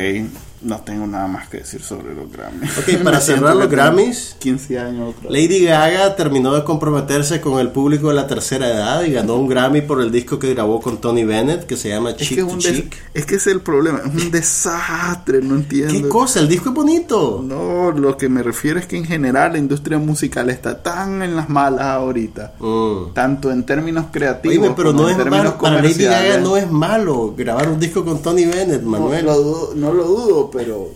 no 0.62 0.79
tengo 0.81 1.07
nada 1.07 1.26
más 1.26 1.49
que 1.49 1.59
decir 1.59 1.83
sobre 1.83 2.14
los 2.14 2.31
Grammys 2.31 2.71
Ok, 2.79 3.02
para 3.02 3.21
cerrar 3.21 3.57
los 3.57 3.69
Grammys, 3.71 4.37
15 4.38 4.79
años 4.79 5.14
otra 5.17 5.31
vez. 5.31 5.43
Lady 5.49 5.64
Gaga 5.64 6.17
terminó 6.17 6.55
de 6.55 6.64
comprometerse 6.64 7.40
con 7.40 7.59
el 7.61 7.71
público 7.71 8.09
de 8.09 8.14
la 8.14 8.26
tercera 8.26 8.69
edad 8.69 9.02
y 9.05 9.12
ganó 9.12 9.37
un 9.37 9.49
Grammy 9.49 9.81
por 9.83 10.00
el 10.00 10.11
disco 10.12 10.38
que 10.38 10.52
grabó 10.52 10.81
con 10.81 10.99
Tony 11.00 11.25
Bennett 11.25 11.64
que 11.67 11.76
se 11.76 11.88
llama 11.88 12.11
Es 12.11 12.17
Cheek 12.19 12.35
que 12.35 12.40
es, 12.40 12.49
to 12.49 12.59
Cheek. 12.59 12.97
es 13.14 13.26
que 13.26 13.35
es 13.37 13.47
el 13.47 13.61
problema, 13.62 14.00
es 14.05 14.23
un 14.23 14.31
desastre, 14.31 15.40
no 15.43 15.55
entiendo. 15.55 15.93
¿Qué 15.95 16.09
cosa? 16.09 16.40
El 16.40 16.49
disco 16.49 16.69
es 16.71 16.75
bonito. 16.75 17.43
No, 17.43 17.90
lo 17.93 18.17
que 18.17 18.29
me 18.29 18.43
refiero 18.43 18.79
es 18.79 18.87
que 18.87 18.97
en 18.97 19.05
general 19.05 19.52
la 19.52 19.59
industria 19.59 19.99
musical 19.99 20.50
está 20.50 20.83
tan 20.83 21.23
en 21.23 21.37
las 21.37 21.49
malas 21.49 21.87
ahorita, 21.87 22.52
Mm. 22.61 23.12
tanto 23.14 23.50
en 23.50 23.64
términos 23.64 24.07
creativos 24.12 24.57
Oíme, 24.59 24.75
pero 24.76 24.90
como 24.90 25.02
no 25.02 25.09
en 25.09 25.12
es 25.12 25.19
términos 25.23 25.45
malo, 25.47 25.59
para 25.59 25.83
Lady 25.83 26.05
Gaga 26.05 26.38
no 26.38 26.57
es 26.57 26.71
malo 26.71 27.35
grabar 27.37 27.69
un 27.71 27.81
disco 27.81 28.05
con 28.05 28.21
Tony 28.23 28.45
Bennett, 28.45 28.83
No, 28.83 28.90
Manuel. 28.90 29.25
lo 29.25 29.37
dudo, 29.40 29.73
no 29.75 29.93
lo 29.93 30.05
dudo, 30.05 30.50
pero 30.50 30.90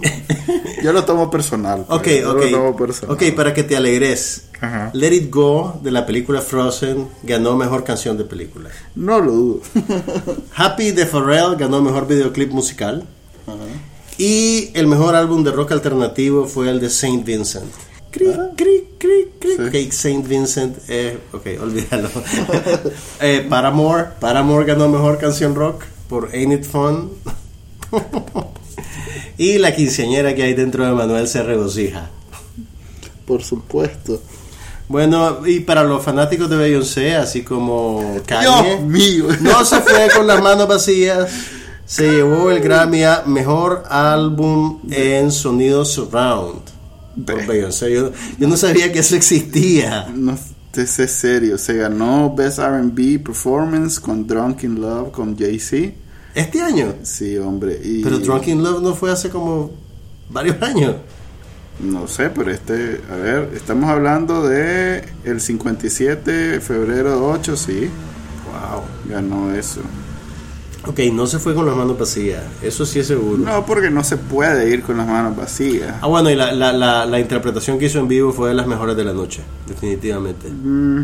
yo 0.82 0.92
lo 0.92 1.04
tomo 1.04 1.30
personal. 1.30 1.84
pues, 1.86 2.00
Ok, 2.00 2.06
yo 2.20 2.32
ok. 2.32 2.44
Lo 2.44 2.50
tomo 2.50 2.76
personal. 2.76 3.14
Ok, 3.14 3.22
para 3.34 3.52
que 3.54 3.62
te 3.64 3.76
alegres. 3.76 4.44
Ajá. 4.60 4.90
Let 4.92 5.12
It 5.12 5.30
Go 5.30 5.80
de 5.82 5.90
la 5.90 6.04
película 6.06 6.42
Frozen 6.42 7.08
ganó 7.22 7.56
mejor 7.56 7.82
canción 7.84 8.16
de 8.18 8.24
película. 8.24 8.70
No 8.94 9.20
lo 9.20 9.32
dudo. 9.32 9.60
Happy 10.54 10.90
de 10.90 11.06
Pharrell 11.06 11.56
ganó 11.56 11.80
mejor 11.82 12.06
videoclip 12.06 12.52
musical. 12.52 13.06
Y 14.18 14.70
el 14.74 14.86
mejor 14.86 15.14
álbum 15.14 15.42
de 15.42 15.50
rock 15.50 15.72
alternativo 15.72 16.46
fue 16.46 16.68
el 16.68 16.78
de 16.78 16.90
Saint 16.90 17.24
Vincent. 17.24 17.72
Cri, 18.10 18.26
cri, 18.56 18.88
cri, 18.98 19.28
cri. 19.38 19.52
Ah. 19.58 19.70
Sí. 19.70 19.86
Ok, 19.86 19.92
Saint 19.92 20.28
Vincent, 20.28 20.76
eh, 20.88 21.18
ok, 21.32 21.46
olvídalo. 21.62 22.10
eh, 23.20 23.46
Paramore, 23.48 24.08
Paramore 24.20 24.66
ganó 24.66 24.88
mejor 24.88 25.16
canción 25.18 25.54
rock 25.54 25.84
por 26.08 26.28
Ain't 26.34 26.52
It 26.52 26.64
Fun. 26.64 27.12
Y 29.38 29.58
la 29.58 29.74
quinceañera 29.74 30.34
que 30.34 30.42
hay 30.42 30.54
dentro 30.54 30.84
de 30.84 30.92
Manuel 30.92 31.26
se 31.28 31.42
regocija. 31.42 32.10
Por 33.26 33.42
supuesto. 33.42 34.20
Bueno, 34.88 35.46
y 35.46 35.60
para 35.60 35.84
los 35.84 36.02
fanáticos 36.02 36.50
de 36.50 36.56
Beyoncé, 36.56 37.14
así 37.14 37.42
como 37.42 38.16
Kanye, 38.26 38.76
Dios 38.76 38.82
mío. 38.82 39.26
no 39.40 39.64
se 39.64 39.80
fue 39.80 40.08
con 40.14 40.26
las 40.26 40.42
manos 40.42 40.66
vacías. 40.66 41.30
Se 41.86 42.10
llevó 42.10 42.50
el 42.50 42.60
Grammy 42.60 43.04
a 43.04 43.22
Mejor 43.24 43.84
Álbum 43.88 44.80
en 44.90 45.30
Sonido 45.30 45.84
Surround. 45.84 46.62
Por. 47.24 47.46
Beyoncé. 47.46 47.92
Yo, 47.92 48.10
yo 48.38 48.48
no 48.48 48.56
sabía 48.56 48.92
que 48.92 48.98
eso 48.98 49.14
existía. 49.14 50.08
No 50.12 50.36
te 50.70 50.86
sé 50.86 51.08
serio. 51.08 51.56
Se 51.58 51.74
ganó 51.74 52.34
Best 52.34 52.58
RB 52.58 53.22
Performance 53.22 54.00
con 54.00 54.26
Drunk 54.26 54.64
in 54.64 54.80
Love 54.80 55.10
con 55.10 55.36
Jay-Z. 55.36 55.92
Este 56.34 56.60
año. 56.60 56.94
Sí, 57.02 57.36
hombre. 57.38 57.80
Y 57.82 58.02
Pero 58.02 58.18
Drunk 58.18 58.48
in 58.48 58.62
Love 58.62 58.82
no 58.82 58.94
fue 58.94 59.10
hace 59.10 59.30
como 59.30 59.70
varios 60.28 60.60
años. 60.62 60.96
No 61.80 62.06
sé, 62.06 62.30
pero 62.30 62.50
este. 62.50 63.00
A 63.10 63.16
ver, 63.16 63.50
estamos 63.54 63.88
hablando 63.88 64.46
de 64.46 65.04
el 65.24 65.40
57, 65.40 66.60
febrero 66.60 67.28
8, 67.30 67.56
sí. 67.56 67.88
Wow. 68.46 68.82
Ganó 69.08 69.52
eso. 69.54 69.80
Ok, 70.86 70.98
no 71.12 71.26
se 71.26 71.38
fue 71.38 71.54
con 71.54 71.66
las 71.66 71.76
manos 71.76 71.98
vacías. 71.98 72.42
Eso 72.62 72.86
sí 72.86 73.00
es 73.00 73.06
seguro. 73.06 73.38
No, 73.44 73.66
porque 73.66 73.90
no 73.90 74.02
se 74.02 74.16
puede 74.16 74.70
ir 74.70 74.82
con 74.82 74.96
las 74.96 75.06
manos 75.06 75.36
vacías. 75.36 75.96
Ah, 76.00 76.06
bueno, 76.06 76.30
y 76.30 76.36
la, 76.36 76.52
la, 76.52 76.72
la, 76.72 77.04
la 77.04 77.20
interpretación 77.20 77.78
que 77.78 77.86
hizo 77.86 77.98
en 77.98 78.08
vivo 78.08 78.32
fue 78.32 78.48
de 78.48 78.54
las 78.54 78.66
mejores 78.66 78.96
de 78.96 79.04
la 79.04 79.12
noche. 79.12 79.42
Definitivamente. 79.66 80.48
Mm, 80.48 81.02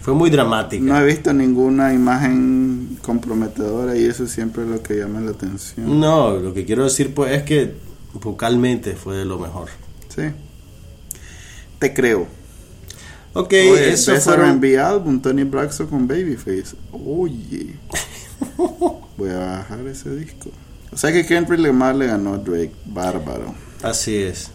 Fue 0.00 0.14
muy 0.14 0.30
dramática. 0.30 0.82
no 0.82 0.98
he 0.98 1.04
visto 1.04 1.32
ninguna 1.32 1.92
imagen 1.92 2.98
comprometedora 3.02 3.96
y 3.96 4.04
eso 4.04 4.26
siempre 4.26 4.62
es 4.64 4.68
lo 4.70 4.82
que 4.82 4.94
llama 4.94 5.20
la 5.20 5.32
atención. 5.32 6.00
No, 6.00 6.32
lo 6.38 6.54
que 6.54 6.64
quiero 6.64 6.84
decir 6.84 7.12
pues 7.14 7.32
es 7.32 7.42
que 7.42 7.74
vocalmente 8.14 8.94
fue 8.96 9.16
de 9.16 9.24
lo 9.24 9.38
mejor. 9.38 9.68
Sí. 10.08 10.22
Te 11.78 11.92
creo. 11.94 12.26
Ok, 13.32 13.52
Oye, 13.52 13.92
eso 13.92 14.16
fueron- 14.16 14.46
R&B 14.50 14.78
álbum, 14.78 15.20
Tony 15.20 15.44
Braxton 15.44 15.86
con 15.86 16.08
Babyface. 16.08 16.74
Oye. 16.92 17.76
Voy 19.16 19.30
a 19.30 19.38
bajar 19.38 19.86
ese 19.86 20.14
disco. 20.16 20.50
O 20.92 20.96
sea 20.96 21.12
que 21.12 21.24
Kendrick 21.24 21.60
Lamar 21.60 21.94
le 21.94 22.06
ganó 22.06 22.34
a 22.34 22.38
Drake. 22.38 22.72
Bárbaro. 22.86 23.54
Así 23.82 24.16
es. 24.16 24.50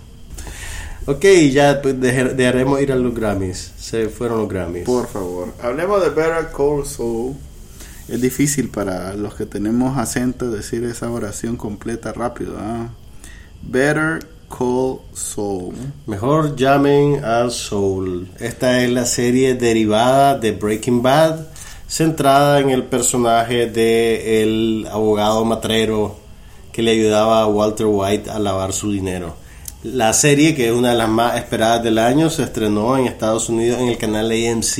Ok, 1.08 1.24
ya 1.52 1.82
pues, 1.82 2.00
dejar- 2.00 2.36
dejaremos 2.36 2.82
ir 2.82 2.92
a 2.92 2.96
los 2.96 3.14
Grammys. 3.14 3.72
Se 3.78 4.10
fueron 4.10 4.40
los 4.40 4.50
Grammys. 4.50 4.84
Por 4.86 5.08
favor. 5.08 5.50
Hablemos 5.62 6.02
de 6.02 6.10
Better 6.10 6.48
Call 6.56 6.86
Saul. 6.86 7.36
Es 8.08 8.22
difícil 8.22 8.70
para 8.70 9.14
los 9.14 9.36
que 9.36 9.46
tenemos 9.46 9.98
acento 9.98 10.50
decir 10.50 10.84
esa 10.84 11.10
oración 11.10 11.58
completa 11.58 12.12
rápido. 12.12 12.56
¿ah? 12.60 12.90
Better 13.62 14.26
Call 14.50 15.00
Saul. 15.14 15.76
Mejor 16.08 16.56
llamen 16.56 17.24
a 17.24 17.50
Soul. 17.52 18.28
Esta 18.40 18.82
es 18.84 18.90
la 18.92 19.06
serie 19.06 19.54
derivada 19.56 20.38
de 20.40 20.52
Breaking 20.54 21.04
Bad, 21.04 21.48
centrada 21.88 22.60
en 22.62 22.72
el 22.72 22.84
personaje 22.84 23.68
de 23.68 24.42
el 24.42 24.88
abogado 24.92 25.46
matrero 25.46 26.16
que 26.72 26.82
le 26.82 26.92
ayudaba 26.92 27.42
a 27.42 27.48
Walter 27.48 27.86
White 27.88 28.30
a 28.32 28.40
lavar 28.40 28.74
su 28.74 28.92
dinero. 28.92 29.36
La 29.94 30.14
serie, 30.14 30.56
que 30.56 30.68
es 30.68 30.74
una 30.74 30.90
de 30.92 30.96
las 30.98 31.10
más 31.10 31.38
esperadas 31.38 31.84
del 31.84 31.98
año, 32.00 32.30
se 32.30 32.44
estrenó 32.44 32.98
en 32.98 33.06
Estados 33.06 33.50
Unidos 33.50 33.80
en 33.80 33.88
el 33.90 33.98
canal 33.98 34.32
AMC 34.32 34.78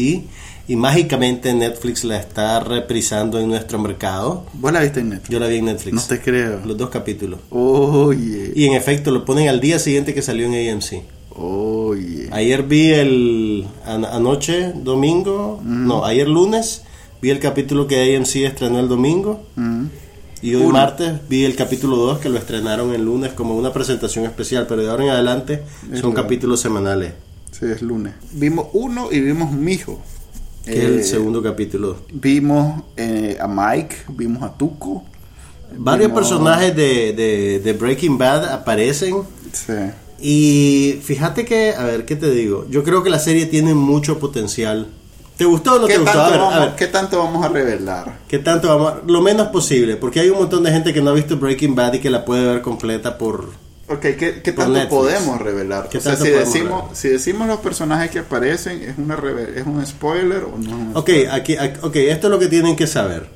y 0.68 0.76
mágicamente 0.76 1.54
Netflix 1.54 2.04
la 2.04 2.18
está 2.18 2.60
reprisando 2.60 3.40
en 3.40 3.48
nuestro 3.48 3.78
mercado. 3.78 4.46
¿Vos 4.54 4.72
la 4.74 4.80
viste 4.82 5.02
en 5.02 5.10
Netflix? 5.10 5.30
Yo 5.30 5.40
la 5.40 5.48
vi 5.48 5.58
en 5.58 5.66
Netflix. 5.66 5.94
No 5.94 6.02
te 6.02 6.20
creo. 6.22 6.60
Los 6.66 6.76
dos 6.78 6.90
capítulos. 6.90 7.40
Oye. 7.52 8.52
Y 8.56 8.66
en 8.66 8.74
efecto 8.74 9.12
lo 9.12 9.26
ponen 9.26 9.48
al 9.48 9.60
día 9.60 9.78
siguiente 9.78 10.14
que 10.16 10.22
salió 10.24 10.48
en 10.52 10.54
AMC. 10.74 11.04
Oye. 11.38 12.30
Ayer 12.32 12.64
vi 12.64 12.92
el 12.94 13.68
an- 13.86 14.06
anoche, 14.06 14.72
domingo, 14.74 15.60
no, 15.64 16.04
ayer 16.06 16.28
lunes 16.28 16.82
vi 17.22 17.30
el 17.30 17.40
capítulo 17.40 17.86
que 17.88 18.16
AMC 18.16 18.38
estrenó 18.46 18.80
el 18.80 18.88
domingo 18.88 19.44
Mm. 19.56 19.86
Y 20.46 20.54
hoy 20.54 20.62
Uno. 20.62 20.74
martes 20.74 21.14
vi 21.28 21.44
el 21.44 21.56
capítulo 21.56 21.96
2 21.98 22.20
que 22.20 22.30
lo 22.30 22.38
estrenaron 22.38 22.94
el 22.94 23.04
lunes 23.04 23.34
como 23.34 23.58
una 23.58 23.74
presentación 23.74 24.26
especial, 24.26 24.68
pero 24.70 24.84
de 24.84 24.92
ahora 24.92 25.04
en 25.06 25.10
adelante 25.10 25.64
Es 25.92 26.02
son 26.02 26.12
capítulos 26.14 26.60
semanales, 26.62 27.14
Sí, 27.52 27.66
es 27.66 27.82
lunes. 27.82 28.14
Vimos 28.32 28.68
uno 28.74 29.08
y 29.12 29.22
vimos 29.22 29.52
Mijo. 29.52 30.00
que 30.64 30.72
es 30.74 30.78
Eh, 30.84 30.86
el 30.98 31.04
segundo 31.04 31.42
capítulo. 31.42 31.98
Vimos 32.14 32.84
eh, 32.96 33.38
a 33.42 33.48
Mike, 33.48 33.96
vimos 34.10 34.44
a 34.44 34.56
Tuco. 34.56 35.04
Varios 35.78 36.10
vimos- 36.10 36.22
personajes 36.22 36.76
de, 36.76 37.14
de- 37.14 37.60
de 37.64 37.74
Breaking 37.74 38.20
Bad 38.20 38.46
aparecen 38.54 39.16
Sí. 39.52 39.74
y 40.22 41.00
fíjate 41.02 41.44
que, 41.46 41.74
a 41.74 41.86
ver, 41.86 42.06
¿qué 42.06 42.16
te 42.16 42.30
digo? 42.30 42.68
Yo 42.70 42.84
creo 42.84 43.02
que 43.02 43.10
la 43.10 43.18
serie 43.20 43.48
tiene 43.48 43.74
mucho 43.74 44.20
potencial. 44.20 44.90
¿Te 45.38 45.44
gustó 45.46 45.76
o 45.76 45.80
no 45.80 45.88
¿Qué, 45.88 45.94
te 45.94 46.00
gustó? 46.00 46.22
A 46.22 46.30
ver, 46.30 46.40
a 46.40 46.44
vamos, 46.44 46.60
ver, 46.60 46.76
qué 46.76 46.88
tanto 46.88 47.18
vamos 47.20 47.46
a 47.46 47.50
revelar? 47.50 48.20
¿qué 48.28 48.40
tanto 48.40 48.68
vamos? 48.70 48.94
a- 48.94 49.02
Lo 49.06 49.22
menos 49.22 49.48
posible, 49.50 49.98
porque 49.98 50.22
hay 50.22 50.30
un 50.30 50.38
montón 50.38 50.64
de 50.64 50.72
gente 50.72 50.94
que 50.94 51.02
no 51.02 51.10
ha 51.10 51.14
visto 51.14 51.38
Breaking 51.38 51.76
Bad 51.76 51.94
y 51.96 52.00
que 52.00 52.10
la 52.10 52.24
puede 52.24 52.46
ver 52.46 52.62
completa 52.62 53.18
por... 53.18 53.50
Ok, 53.88 54.00
¿qué, 54.02 54.42
qué 54.44 54.54
Por 54.54 54.64
tanto 54.64 54.80
Netflix. 54.80 54.90
podemos 54.90 55.42
revelar? 55.42 55.90
¿Qué 55.90 55.98
o 56.00 56.02
sea, 56.02 56.16
si 56.16 56.30
decimos, 56.30 56.70
revelar? 56.80 56.96
si 56.96 57.10
decimos 57.10 57.48
los 57.48 57.60
personajes 57.60 58.10
que 58.10 58.20
aparecen, 58.20 58.82
¿es, 58.82 58.98
una 58.98 59.16
reve- 59.16 59.60
¿es 59.60 59.66
un 59.66 59.86
spoiler 59.86 60.44
o 60.46 60.58
no? 60.58 60.64
es 60.70 60.74
un 60.74 60.92
Ok, 60.96 61.10
spoiler? 61.10 61.32
aquí, 61.32 61.58
aquí- 61.58 61.80
ok, 61.84 61.96
esto 61.98 62.28
es 62.28 62.32
lo 62.32 62.40
que 62.40 62.48
tienen 62.48 62.76
que 62.76 62.88
saber. 62.88 63.28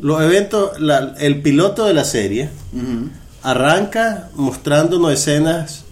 Los 0.00 0.20
eventos, 0.22 0.78
la- 0.80 1.14
el 1.18 1.40
piloto 1.40 1.86
de 1.86 1.94
la 1.94 2.04
serie 2.04 2.50
Ujú. 2.74 3.08
arranca 3.42 4.28
mostrándonos 4.34 5.12
escenas 5.12 5.84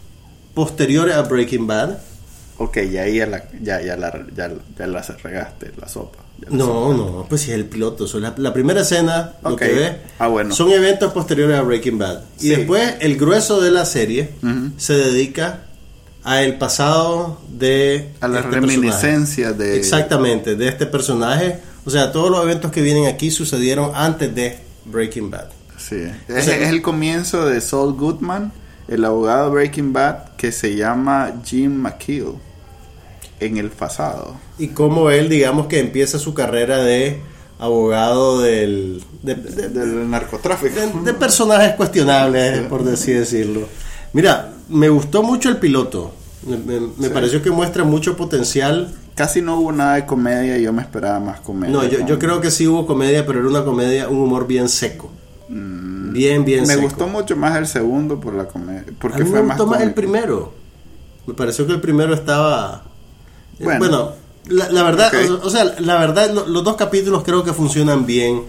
posteriores 0.54 1.14
a 1.14 1.22
Breaking 1.22 1.66
Bad. 1.66 1.98
Ok, 2.58 2.78
ya 2.90 3.02
ahí 3.02 3.16
ya 3.18 3.26
la, 3.26 3.44
ya, 3.60 3.82
ya 3.82 3.96
la, 3.96 4.24
ya, 4.34 4.50
ya 4.78 4.86
la 4.86 5.02
regaste, 5.22 5.72
la 5.78 5.88
sopa. 5.88 6.20
La 6.40 6.48
No, 6.56 6.64
sopa. 6.66 6.94
no, 6.96 7.26
pues 7.28 7.42
si 7.42 7.50
es 7.50 7.56
el 7.56 7.66
piloto. 7.66 8.04
o 8.04 8.06
sea, 8.06 8.20
la, 8.20 8.34
la 8.36 8.52
primera 8.52 8.80
escena, 8.80 9.34
lo 9.42 9.50
Ok. 9.54 9.58
que 9.60 9.72
ve, 9.72 9.96
Ah, 10.18 10.28
bueno. 10.28 10.54
son 10.54 10.70
eventos 10.70 11.12
posteriores 11.12 11.58
a 11.58 11.62
Breaking 11.62 11.98
Bad. 11.98 12.20
Y 12.40 12.48
después 12.48 12.94
el 13.00 13.16
grueso 13.18 13.60
de 13.60 13.70
la 13.70 13.84
serie 13.84 14.30
se 14.78 14.94
dedica 14.94 15.62
a 16.24 16.42
el 16.42 16.56
pasado 16.58 17.40
de 17.48 18.10
A 18.20 18.28
las 18.28 18.38
este 18.44 18.50
personaje. 18.52 18.76
reminiscencias 18.76 19.56
de... 19.58 19.76
Exactamente, 19.76 20.56
de 20.56 20.68
este 20.68 20.86
personaje. 20.86 21.60
O 21.84 21.90
sea, 21.90 22.10
todos 22.10 22.30
los 22.30 22.42
eventos 22.42 22.72
que 22.72 22.82
vienen 22.82 23.06
aquí 23.06 23.30
sucedieron 23.30 23.92
antes 23.94 24.34
de 24.34 24.58
Breaking 24.86 25.30
Bad. 25.30 25.48
Sí. 25.78 26.02
Es, 26.26 26.46
sea- 26.46 26.56
es 26.58 26.68
el 26.70 26.82
comienzo 26.82 27.46
de 27.46 27.60
Saul 27.60 27.92
Goodman, 27.94 28.52
el 28.88 29.04
abogado 29.04 29.50
Breaking 29.50 29.92
Bad, 29.92 30.36
que 30.36 30.52
se 30.52 30.76
llama 30.76 31.32
Jim 31.44 31.72
McKeel 31.74 32.34
en 33.40 33.56
el 33.56 33.70
pasado. 33.70 34.34
Y 34.58 34.68
cómo 34.68 35.10
él, 35.10 35.28
digamos 35.28 35.66
que 35.66 35.80
empieza 35.80 36.18
su 36.18 36.32
carrera 36.34 36.78
de 36.78 37.20
abogado 37.58 38.40
del, 38.40 39.02
de, 39.22 39.34
de- 39.34 39.68
Del 39.68 40.10
narcotráfico. 40.10 40.74
de- 40.78 41.04
de 41.04 41.14
personajes 41.14 41.74
cuestionables, 41.74 42.60
por 42.68 42.86
así 42.88 43.12
decirlo. 43.12 43.66
Mira, 44.12 44.52
me 44.68 44.88
gustó 44.88 45.22
mucho 45.22 45.48
el 45.48 45.56
piloto. 45.58 46.12
Me, 46.46 46.56
me- 46.58 46.80
me 46.96 47.08
Sí. 47.08 47.12
pareció 47.14 47.42
que 47.42 47.50
muestra 47.50 47.82
mucho 47.84 48.16
potencial. 48.16 48.94
Casi 49.14 49.40
no 49.40 49.58
hubo 49.58 49.72
nada 49.72 49.94
de 49.94 50.04
comedia 50.06 50.58
y 50.58 50.62
yo 50.62 50.72
me 50.74 50.82
esperaba 50.82 51.18
más 51.18 51.40
comedia. 51.40 51.72
No, 51.74 51.84
yo, 51.86 52.04
yo 52.06 52.18
creo 52.18 52.40
que 52.42 52.50
sí 52.50 52.66
hubo 52.66 52.86
comedia, 52.86 53.24
pero 53.26 53.40
era 53.40 53.48
una 53.48 53.64
comedia, 53.64 54.08
un 54.08 54.18
humor 54.18 54.46
bien 54.46 54.68
seco. 54.68 55.10
Bien, 56.16 56.44
bien. 56.44 56.60
Me 56.62 56.66
seco. 56.74 56.82
gustó 56.82 57.06
mucho 57.08 57.36
más 57.36 57.56
el 57.56 57.66
segundo 57.66 58.18
por 58.20 58.34
la 58.34 58.46
comedia. 58.46 58.82
A 58.82 58.98
Porque 59.00 59.18
mí 59.18 59.24
me 59.24 59.30
fue 59.30 59.42
más 59.42 59.56
gustó 59.58 59.70
más 59.70 59.80
el 59.82 59.94
primero. 59.94 60.52
Me 61.26 61.34
pareció 61.34 61.66
que 61.66 61.72
el 61.72 61.80
primero 61.80 62.14
estaba. 62.14 62.84
eh, 63.58 63.64
Bueno. 63.64 63.78
Bueno, 63.80 64.12
la, 64.48 64.68
la 64.70 64.82
verdad, 64.84 65.10
o, 65.28 65.46
o 65.46 65.50
sea, 65.50 65.64
la 65.80 65.98
verdad, 65.98 66.30
lo- 66.30 66.46
los 66.46 66.62
dos 66.62 66.76
capítulos 66.76 67.24
creo 67.24 67.42
que 67.42 67.52
funcionan 67.52 68.06
bien 68.06 68.42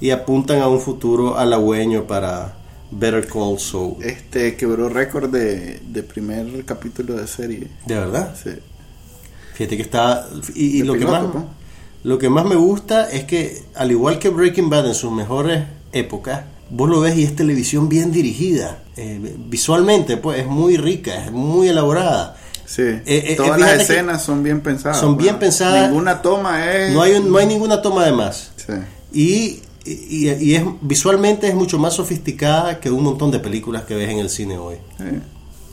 y 0.00 0.10
apuntan 0.10 0.60
a 0.60 0.68
un 0.68 0.80
futuro 0.80 1.36
halagüeño 1.36 2.04
para 2.04 2.54
Better 2.92 3.26
Call 3.26 3.58
Saul. 3.58 3.96
Este 4.00 4.54
quebró 4.56 4.88
récord 4.88 5.28
de, 5.30 5.80
de 5.88 6.02
primer 6.04 6.64
capítulo 6.64 7.14
de 7.14 7.26
serie. 7.26 7.68
De 7.84 7.94
verdad. 7.96 8.34
Sí. 8.40 8.50
Fíjate 9.54 9.76
que 9.76 9.82
está. 9.82 10.28
Y, 10.54 10.82
lo, 10.84 10.94
que 10.94 11.04
más, 11.04 11.24
pues. 11.32 11.44
lo 12.04 12.18
que 12.18 12.28
más 12.30 12.44
me 12.44 12.54
gusta 12.56 13.10
es 13.10 13.24
que, 13.24 13.62
al 13.74 13.90
igual 13.90 14.20
que 14.20 14.28
Breaking 14.28 14.70
Bad 14.70 14.86
en 14.86 14.94
sus 14.94 15.10
mejores 15.10 15.64
épocas, 15.92 16.42
vos 16.70 16.88
lo 16.88 17.00
ves 17.00 17.16
y 17.16 17.24
es 17.24 17.34
televisión 17.36 17.88
bien 17.88 18.12
dirigida. 18.12 18.82
Eh, 18.96 19.36
visualmente, 19.48 20.16
pues 20.16 20.40
es 20.40 20.46
muy 20.46 20.76
rica, 20.76 21.24
es 21.24 21.32
muy 21.32 21.68
elaborada. 21.68 22.36
Sí. 22.66 22.82
eh, 22.82 23.34
Todas 23.36 23.60
las 23.60 23.80
escenas 23.82 24.22
son 24.24 24.42
bien 24.42 24.60
pensadas. 24.60 24.98
son 24.98 25.16
bien 25.16 25.34
bueno. 25.34 25.40
pensadas. 25.40 25.88
Ninguna 25.90 26.22
toma 26.22 26.72
es. 26.74 26.92
No 26.94 27.02
hay, 27.02 27.12
un- 27.12 27.30
no 27.30 27.38
hay 27.38 27.46
ninguna 27.46 27.82
toma 27.82 28.04
de 28.06 28.12
más. 28.12 28.50
Sí. 28.56 28.72
Y, 29.12 29.90
y, 29.90 30.30
y 30.30 30.54
es, 30.54 30.64
visualmente 30.80 31.46
es 31.48 31.54
mucho 31.54 31.78
más 31.78 31.94
sofisticada 31.94 32.80
que 32.80 32.90
un 32.90 33.02
montón 33.04 33.30
de 33.30 33.38
películas 33.38 33.84
que 33.84 33.94
ves 33.94 34.08
en 34.10 34.18
el 34.18 34.30
cine 34.30 34.56
hoy. 34.58 34.76
Sí. 34.98 35.04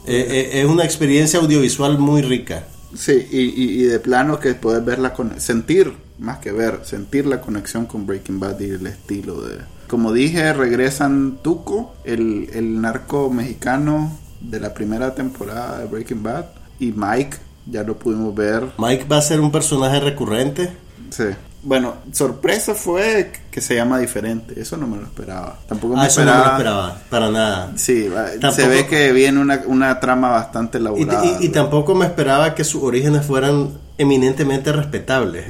Eh, 0.07 0.27
eh, 0.53 0.61
es 0.61 0.65
una 0.65 0.83
experiencia 0.83 1.39
audiovisual 1.39 1.97
muy 1.99 2.21
rica. 2.23 2.65
Sí, 2.93 3.25
y, 3.31 3.37
y, 3.39 3.81
y 3.81 3.83
de 3.83 3.99
plano 3.99 4.37
que 4.39 4.53
puedes 4.53 4.83
verla 4.83 5.13
con 5.13 5.39
sentir, 5.39 5.93
más 6.19 6.39
que 6.39 6.51
ver, 6.51 6.81
sentir 6.83 7.25
la 7.25 7.39
conexión 7.39 7.85
con 7.85 8.05
Breaking 8.05 8.39
Bad 8.39 8.59
y 8.59 8.65
el 8.71 8.85
estilo 8.87 9.41
de... 9.41 9.59
Como 9.91 10.13
dije, 10.13 10.53
regresan 10.53 11.39
Tuco, 11.41 11.93
el, 12.05 12.49
el 12.53 12.79
narco 12.79 13.29
mexicano 13.29 14.17
de 14.39 14.61
la 14.61 14.73
primera 14.73 15.13
temporada 15.15 15.79
de 15.79 15.85
Breaking 15.85 16.23
Bad, 16.23 16.45
y 16.79 16.93
Mike, 16.95 17.35
ya 17.65 17.83
lo 17.83 17.99
pudimos 17.99 18.33
ver. 18.33 18.67
Mike 18.77 19.03
va 19.11 19.17
a 19.17 19.21
ser 19.21 19.41
un 19.41 19.51
personaje 19.51 19.99
recurrente. 19.99 20.71
Sí. 21.09 21.25
Bueno, 21.63 21.95
sorpresa 22.13 22.73
fue 22.73 23.33
que 23.51 23.59
se 23.59 23.75
llama 23.75 23.99
diferente, 23.99 24.59
eso 24.61 24.77
no 24.77 24.87
me 24.87 24.95
lo 24.95 25.03
esperaba. 25.03 25.59
Tampoco 25.67 25.95
me 25.95 26.01
Ah, 26.03 26.07
eso 26.07 26.21
no 26.23 26.31
me 26.31 26.31
esperaba... 26.37 26.47
lo 26.53 26.57
esperaba, 26.57 27.01
para 27.09 27.29
nada. 27.29 27.71
Sí, 27.75 28.07
va- 28.07 28.29
se 28.29 28.39
Tampoco- 28.39 28.69
ve 28.69 28.87
que 28.87 29.11
viene 29.11 29.39
una, 29.41 29.61
una 29.67 29.99
trama 29.99 30.29
bastante 30.29 30.77
Y, 30.77 30.81
elaborada. 30.81 31.25
y- 31.41 31.45
y 31.45 31.49
tampoco 31.49 31.95
me 31.95 32.05
esperaba 32.05 32.55
que 32.55 32.63
sus 32.63 32.81
orígenes 32.81 33.25
fueran 33.25 33.71
eminentemente 34.01 34.71
respetables. 34.71 35.45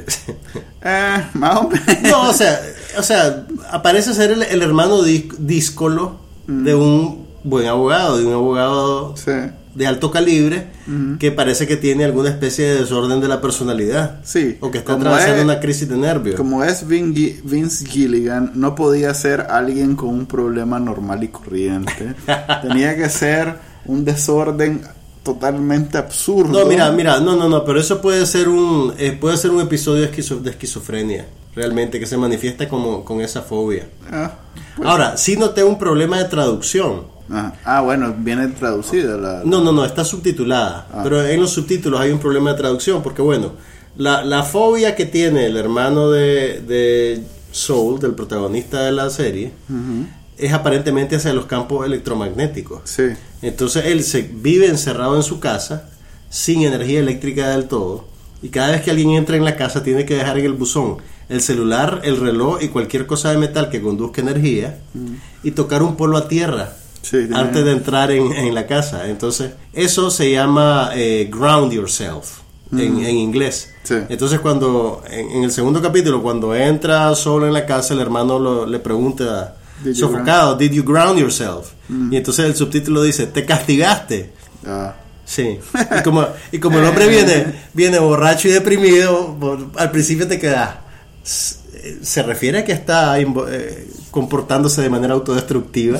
Eh, 0.83 1.23
más 1.33 1.57
o 1.57 1.69
menos. 1.69 1.85
no, 2.09 2.29
o 2.29 2.33
sea, 2.33 2.59
o 2.97 3.03
sea, 3.03 3.45
aparece 3.71 4.13
ser 4.13 4.31
el, 4.31 4.43
el 4.43 4.61
hermano 4.61 5.01
díscolo 5.03 6.19
de 6.47 6.73
un 6.75 7.25
buen 7.43 7.67
abogado, 7.67 8.17
de 8.17 8.25
un 8.25 8.33
abogado 8.33 9.15
Sí. 9.15 9.31
de 9.75 9.87
alto 9.87 10.11
calibre 10.11 10.67
Ujú. 10.87 11.17
que 11.19 11.31
parece 11.31 11.65
que 11.67 11.77
tiene 11.77 12.03
alguna 12.03 12.29
especie 12.29 12.65
de 12.65 12.79
desorden 12.81 13.21
de 13.21 13.27
la 13.27 13.39
personalidad. 13.41 14.19
Sí, 14.23 14.57
O 14.59 14.69
que 14.71 14.79
está 14.79 14.93
como 14.93 15.05
atravesando 15.05 15.37
es- 15.37 15.43
una 15.45 15.59
crisis 15.59 15.87
de 15.87 15.97
nervios. 15.97 16.35
Como 16.35 16.63
es 16.63 16.85
Vince 16.87 17.85
Gilligan, 17.85 18.51
no 18.55 18.75
podía 18.75 19.13
ser 19.13 19.41
alguien 19.49 19.95
con 19.95 20.09
un 20.09 20.25
problema 20.25 20.79
normal 20.79 21.23
y 21.23 21.29
corriente. 21.29 22.15
Tenía 22.63 22.95
que 22.97 23.07
ser 23.09 23.55
un 23.85 24.03
desorden 24.03 24.81
totalmente 25.23 25.97
absurdo. 25.97 26.59
No, 26.59 26.65
mira, 26.65 26.91
mira, 26.91 27.19
no, 27.19 27.35
no, 27.35 27.47
no, 27.47 27.63
pero 27.63 27.79
eso 27.79 28.01
puede 28.01 28.25
ser 28.25 28.49
un 28.49 28.93
eh, 28.97 29.11
puede 29.19 29.37
ser 29.37 29.51
un 29.51 29.61
episodio 29.61 30.01
de, 30.01 30.11
esquizo- 30.11 30.39
de 30.41 30.49
esquizofrenia, 30.51 31.27
realmente 31.55 31.99
que 31.99 32.05
se 32.05 32.17
manifiesta 32.17 32.67
como 32.67 33.03
con 33.05 33.21
esa 33.21 33.41
fobia. 33.41 33.87
Ah, 34.11 34.31
pues- 34.75 34.87
Ahora, 34.89 35.17
sí 35.17 35.35
noté 35.37 35.63
un 35.63 35.77
problema 35.77 36.17
de 36.17 36.25
traducción. 36.25 37.03
ah, 37.29 37.53
ah, 37.65 37.81
bueno, 37.81 38.13
viene 38.17 38.47
traducida 38.47 39.15
la... 39.17 39.41
No, 39.45 39.61
no, 39.61 39.71
no, 39.71 39.85
está 39.85 40.03
subtitulada. 40.03 40.87
Ah. 40.91 41.01
Pero 41.03 41.23
en 41.25 41.39
los 41.39 41.51
subtítulos 41.51 41.99
hay 42.01 42.11
un 42.11 42.19
problema 42.19 42.51
de 42.53 42.57
traducción, 42.57 43.01
porque 43.03 43.21
bueno, 43.21 43.53
la, 43.97 44.23
la 44.25 44.43
fobia 44.43 44.95
que 44.95 45.05
tiene 45.05 45.45
el 45.45 45.55
hermano 45.57 46.09
de, 46.09 46.61
de 46.61 47.23
Soul, 47.51 47.99
del 47.99 48.13
protagonista 48.15 48.81
de 48.83 48.91
la 48.93 49.09
serie, 49.09 49.51
es 50.37 50.51
aparentemente 50.53 51.15
hacia 51.17 51.31
los 51.33 51.45
campos 51.45 51.85
electromagnéticos. 51.85 52.81
Sí, 52.85 53.03
Entonces 53.41 53.85
él 53.85 54.03
se 54.03 54.21
vive 54.21 54.67
encerrado 54.67 55.15
en 55.15 55.23
su 55.23 55.39
casa, 55.39 55.89
sin 56.29 56.63
energía 56.63 56.99
eléctrica 56.99 57.49
del 57.49 57.65
todo, 57.67 58.05
y 58.43 58.49
cada 58.49 58.71
vez 58.71 58.81
que 58.81 58.91
alguien 58.91 59.11
entra 59.11 59.35
en 59.37 59.45
la 59.45 59.55
casa 59.55 59.83
tiene 59.83 60.05
que 60.05 60.15
dejar 60.15 60.37
en 60.39 60.45
el 60.45 60.53
buzón 60.53 60.97
el 61.29 61.41
celular, 61.41 62.01
el 62.03 62.17
reloj 62.19 62.61
y 62.61 62.67
cualquier 62.67 63.05
cosa 63.07 63.31
de 63.31 63.37
metal 63.37 63.69
que 63.69 63.81
conduzca 63.81 64.19
energía, 64.21 64.79
y 65.43 65.51
tocar 65.51 65.81
un 65.81 65.95
polo 65.95 66.17
a 66.17 66.27
tierra 66.27 66.73
sí. 67.01 67.17
antes 67.33 67.63
de 67.63 67.71
entrar 67.71 68.11
en, 68.11 68.33
en 68.33 68.53
la 68.53 68.67
casa. 68.67 69.07
Entonces, 69.09 69.51
eso 69.71 70.11
se 70.11 70.29
llama 70.31 70.91
eh, 70.93 71.29
ground 71.31 71.71
yourself 71.71 72.39
en, 72.73 72.99
en 73.05 73.15
inglés. 73.15 73.69
Sí. 73.83 73.95
Entonces, 74.09 74.39
cuando 74.41 75.03
en, 75.09 75.31
en 75.31 75.43
el 75.43 75.51
segundo 75.51 75.81
capítulo, 75.81 76.21
cuando 76.21 76.53
entra 76.53 77.13
solo 77.15 77.47
en 77.47 77.53
la 77.53 77.65
casa, 77.65 77.93
el 77.93 78.01
hermano 78.01 78.37
lo- 78.37 78.65
le 78.65 78.79
pregunta, 78.79 79.55
Did 79.83 79.93
you 79.93 79.95
sofocado, 79.95 80.55
¿Did 80.55 80.71
you 80.71 80.83
ground 80.83 81.19
yourself? 81.19 81.71
Y 82.09 82.15
entonces 82.15 82.45
el 82.45 82.55
subtítulo 82.55 83.03
dice, 83.03 83.27
¿te 83.27 83.45
castigaste? 83.45 84.31
Ah, 84.65 84.95
Sí. 85.25 85.59
Y 85.99 86.03
como, 86.03 86.25
y 86.51 86.59
como 86.59 86.79
el 86.79 86.85
hombre 86.85 87.07
viene, 87.07 87.45
viene 87.73 87.99
borracho 87.99 88.47
y 88.49 88.51
deprimido, 88.51 89.37
por- 89.39 89.67
al 89.77 89.89
principio 89.91 90.27
te 90.27 90.37
quedas. 90.39 90.75
Se 91.23 92.21
refiere 92.23 92.59
a 92.59 92.65
que 92.65 92.73
está 92.73 93.17
eh, 93.19 93.87
comportándose 94.11 94.81
de 94.81 94.89
manera 94.89 95.13
autodestructiva. 95.13 95.99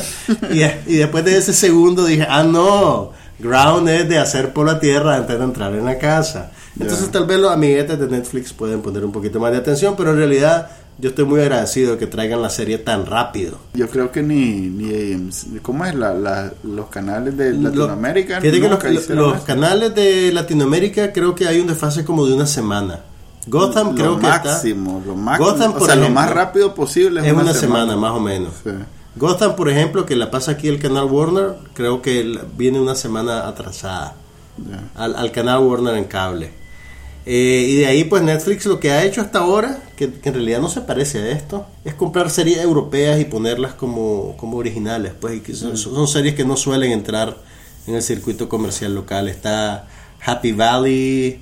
Y, 0.51 0.61
y 0.63 0.95
después 0.97 1.23
de 1.25 1.37
ese 1.37 1.53
segundo 1.53 2.05
dije, 2.05 2.25
ah, 2.29 2.43
no, 2.43 3.11
ground 3.39 3.87
es 3.89 4.07
de 4.09 4.17
hacer 4.19 4.53
por 4.53 4.65
la 4.67 4.79
tierra 4.79 5.15
antes 5.15 5.37
de 5.37 5.43
entrar 5.43 5.73
en 5.73 5.85
la 5.85 5.97
casa. 5.97 6.51
Entonces 6.79 7.05
Ya. 7.07 7.11
tal 7.11 7.25
vez 7.25 7.39
los 7.39 7.51
amiguetes 7.51 7.99
de 7.99 8.07
Netflix 8.07 8.53
pueden 8.53 8.81
poner 8.81 9.03
un 9.05 9.11
poquito 9.11 9.39
más 9.39 9.51
de 9.51 9.57
atención, 9.59 9.95
pero 9.97 10.11
en 10.11 10.17
realidad 10.17 10.69
yo 11.01 11.09
estoy 11.09 11.25
muy 11.25 11.41
agradecido 11.41 11.93
de 11.93 11.97
que 11.97 12.05
traigan 12.07 12.41
la 12.43 12.49
serie 12.51 12.77
tan 12.77 13.05
rápido. 13.07 13.57
Yo 13.73 13.89
creo 13.89 14.11
que 14.11 14.21
ni, 14.21 14.69
ni 14.69 15.29
¿cómo 15.63 15.83
es? 15.85 15.95
La, 15.95 16.13
la- 16.13 16.53
los 16.63 16.87
canales 16.89 17.35
de 17.35 17.53
Latinoamérica. 17.53 18.39
Que 18.39 18.51
los, 19.15 19.41
canales 19.43 19.95
de 19.95 20.31
Latinoamérica 20.31 21.11
creo 21.11 21.33
que 21.33 21.47
hay 21.47 21.59
un 21.59 21.67
desfase 21.67 22.05
como 22.05 22.25
de 22.27 22.33
una 22.35 22.45
semana. 22.45 22.99
Gotham 23.47 23.87
lo 23.89 23.95
creo 23.95 24.19
que 24.19 24.27
máximo, 24.27 25.01
lo 25.03 25.15
máximo. 25.15 25.49
Gotham, 25.51 25.71
o 25.71 25.77
por 25.79 25.87
sea, 25.87 25.95
lo 25.95 26.09
más 26.11 26.29
rápido 26.29 26.75
posible 26.75 27.21
está. 27.21 27.31
Es 27.31 27.37
una 27.37 27.53
semana, 27.55 27.97
más 27.97 28.11
o 28.11 28.19
menos. 28.19 28.53
Sí. 28.63 28.69
Gotham, 29.15 29.55
por 29.55 29.69
ejemplo, 29.69 30.05
que 30.05 30.15
la 30.15 30.29
pasa 30.29 30.51
aquí 30.51 30.67
el 30.67 30.79
canal 30.79 31.05
Warner, 31.05 31.55
creo 31.73 32.03
que 32.03 32.39
viene 32.55 32.79
una 32.79 32.93
semana 32.93 33.47
atrasada 33.47 34.13
al 34.95 35.31
canal 35.31 35.59
Warner 35.63 35.95
en 35.95 36.05
cable. 36.05 36.60
Eh, 37.25 37.67
y 37.69 37.75
de 37.77 37.85
ahí, 37.85 38.03
pues 38.03 38.23
Netflix 38.23 38.65
lo 38.65 38.79
que 38.79 38.91
ha 38.91 39.03
hecho 39.03 39.21
hasta 39.21 39.39
ahora, 39.39 39.77
que, 39.95 40.11
que 40.11 40.29
en 40.29 40.35
realidad 40.35 40.59
no 40.59 40.69
se 40.69 40.81
parece 40.81 41.19
a 41.19 41.31
esto, 41.31 41.67
es 41.85 41.93
comprar 41.93 42.29
series 42.29 42.57
europeas 42.59 43.19
y 43.19 43.25
ponerlas 43.25 43.73
como, 43.73 44.35
como 44.37 44.57
originales. 44.57 45.13
Pues 45.19 45.35
y 45.35 45.39
que 45.41 45.53
son, 45.53 45.77
son 45.77 46.07
series 46.07 46.35
que 46.35 46.45
no 46.45 46.57
suelen 46.57 46.91
entrar 46.91 47.37
en 47.87 47.95
el 47.95 48.01
circuito 48.01 48.49
comercial 48.49 48.95
local. 48.95 49.29
Está 49.29 49.87
Happy 50.25 50.51
Valley, 50.51 51.39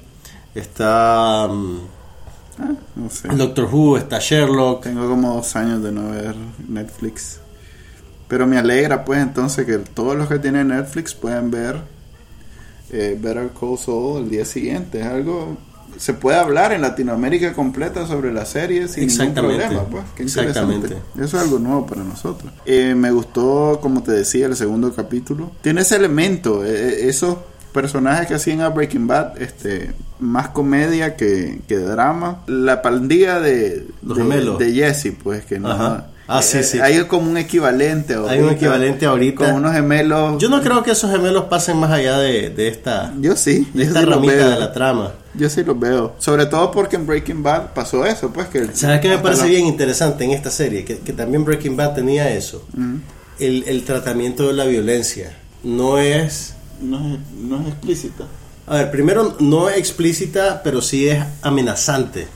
está 0.54 1.48
mm, 1.48 1.80
Ah, 2.60 2.74
no 2.96 3.10
sé. 3.10 3.30
Doctor 3.30 3.70
Who, 3.72 3.98
está 3.98 4.20
Sherlock. 4.20 4.84
Tengo 4.84 5.08
como 5.08 5.36
dos 5.36 5.56
años 5.56 5.82
de 5.82 5.92
no 5.92 6.12
ver 6.12 6.36
Netflix. 6.68 7.40
Pero 8.28 8.46
me 8.46 8.58
alegra 8.58 9.06
pues 9.06 9.22
entonces 9.22 9.66
que 9.66 9.78
todos 9.78 10.16
los 10.16 10.28
que 10.28 10.40
tienen 10.40 10.68
Netflix 10.68 11.16
pueden 11.16 11.50
ver 11.50 11.82
eh, 12.92 13.18
Better 13.20 13.50
Call 13.58 13.78
Saul 13.78 14.24
el 14.24 14.30
día 14.30 14.46
siguiente. 14.46 15.00
Es 15.00 15.08
algo... 15.08 15.58
Se 15.98 16.14
puede 16.14 16.38
hablar 16.38 16.72
en 16.72 16.82
Latinoamérica 16.82 17.54
completa 17.54 18.08
sobre 18.08 18.32
la 18.34 18.46
serie 18.46 18.88
sin 18.88 19.08
ningún 19.08 19.22
Exactamente. 19.22 19.64
problema. 19.66 19.84
Pues. 19.90 20.04
Qué 20.16 20.24
interesante. 20.24 20.76
Exactamente. 20.76 21.24
Eso 21.24 21.38
es 21.38 21.44
algo 21.44 21.60
nuevo 21.60 21.86
para 21.86 22.04
nosotros. 22.04 22.52
Eh, 22.66 22.96
me 22.96 23.12
gustó, 23.12 23.80
como 23.82 24.04
te 24.04 24.12
decía, 24.12 24.46
el 24.46 24.56
segundo 24.56 24.94
capítulo. 24.94 25.52
Tiene 25.62 25.82
ese 25.82 25.96
elemento, 25.98 26.64
eh, 26.66 26.70
eh, 26.72 27.10
esos 27.10 27.38
personajes 27.74 28.28
que 28.28 28.34
hacían 28.36 28.62
a 28.62 28.70
Breaking 28.70 29.08
Bad, 29.08 29.42
este, 29.42 29.92
más 30.20 30.50
comedia 30.50 31.16
que, 31.16 31.62
que 31.68 31.78
drama. 31.78 32.42
La 32.48 32.82
pandilla 32.82 33.40
de, 33.40 33.86
Los 34.02 34.18
de, 34.18 34.24
gemelos. 34.24 34.60
de 34.60 34.72
Jesse, 34.74 35.14
pues 35.22 35.46
que 35.46 35.60
no. 35.60 35.70
Ajá. 35.72 36.08
Ah, 36.32 36.42
sí, 36.44 36.60
eh, 36.60 36.64
sí. 36.64 36.80
Hay 36.80 37.04
como 37.06 37.30
un 37.30 37.38
equivalente 37.38 38.14
ahorita. 38.14 38.32
Hay 38.34 38.40
un 38.42 38.50
equivalente 38.52 39.06
ahorita. 39.08 39.46
Con 39.46 39.56
unos 39.56 39.74
gemelos. 39.74 40.40
Yo 40.40 40.48
no 40.48 40.62
creo 40.62 40.84
que 40.84 40.92
esos 40.92 41.10
gemelos 41.12 41.46
pasen 41.46 41.78
más 41.78 41.90
allá 41.92 42.20
de, 42.20 42.52
de 42.52 42.68
esta, 42.68 43.12
Yo 43.20 43.36
sí. 43.36 43.68
de 43.74 43.84
yo 43.84 43.88
esta 43.90 44.00
sí 44.02 44.06
ramita 44.06 44.50
de 44.50 44.60
la 44.60 44.72
trama. 44.72 45.14
Yo 45.34 45.50
sí 45.50 45.64
los 45.64 45.80
veo. 45.80 46.16
Sobre 46.20 46.46
todo 46.46 46.70
porque 46.72 46.96
en 46.98 47.08
Breaking 47.08 47.42
Bad 47.42 47.74
pasó 47.74 48.06
eso, 48.06 48.30
pues 48.32 48.48
que. 48.48 48.68
¿Sabes 48.76 49.02
qué 49.02 49.10
me 49.10 49.18
parece 49.18 49.42
la- 49.44 49.48
bien 49.50 49.66
interesante 49.66 50.24
en 50.24 50.32
esta 50.32 50.52
serie? 50.52 50.86
Que, 50.86 51.00
que 51.00 51.14
también 51.14 51.44
Breaking 51.46 51.76
Bad 51.76 51.96
tenía 51.96 52.30
eso. 52.30 52.64
Mm. 52.76 52.96
El, 53.40 53.64
el 53.68 53.84
tratamiento 53.84 54.48
de 54.48 54.54
la 54.54 54.66
violencia. 54.66 55.36
No 55.64 55.98
es... 55.98 56.54
No 56.82 56.98
es, 57.14 57.20
no 57.38 57.60
es 57.62 57.68
explícita. 57.70 58.24
A 58.68 58.76
ver, 58.76 58.92
primero 58.92 59.36
no 59.40 59.68
es 59.70 59.78
explícita, 59.78 60.62
pero 60.64 60.82
sí 60.82 61.10
es 61.10 61.24
amenazante. 61.42 62.28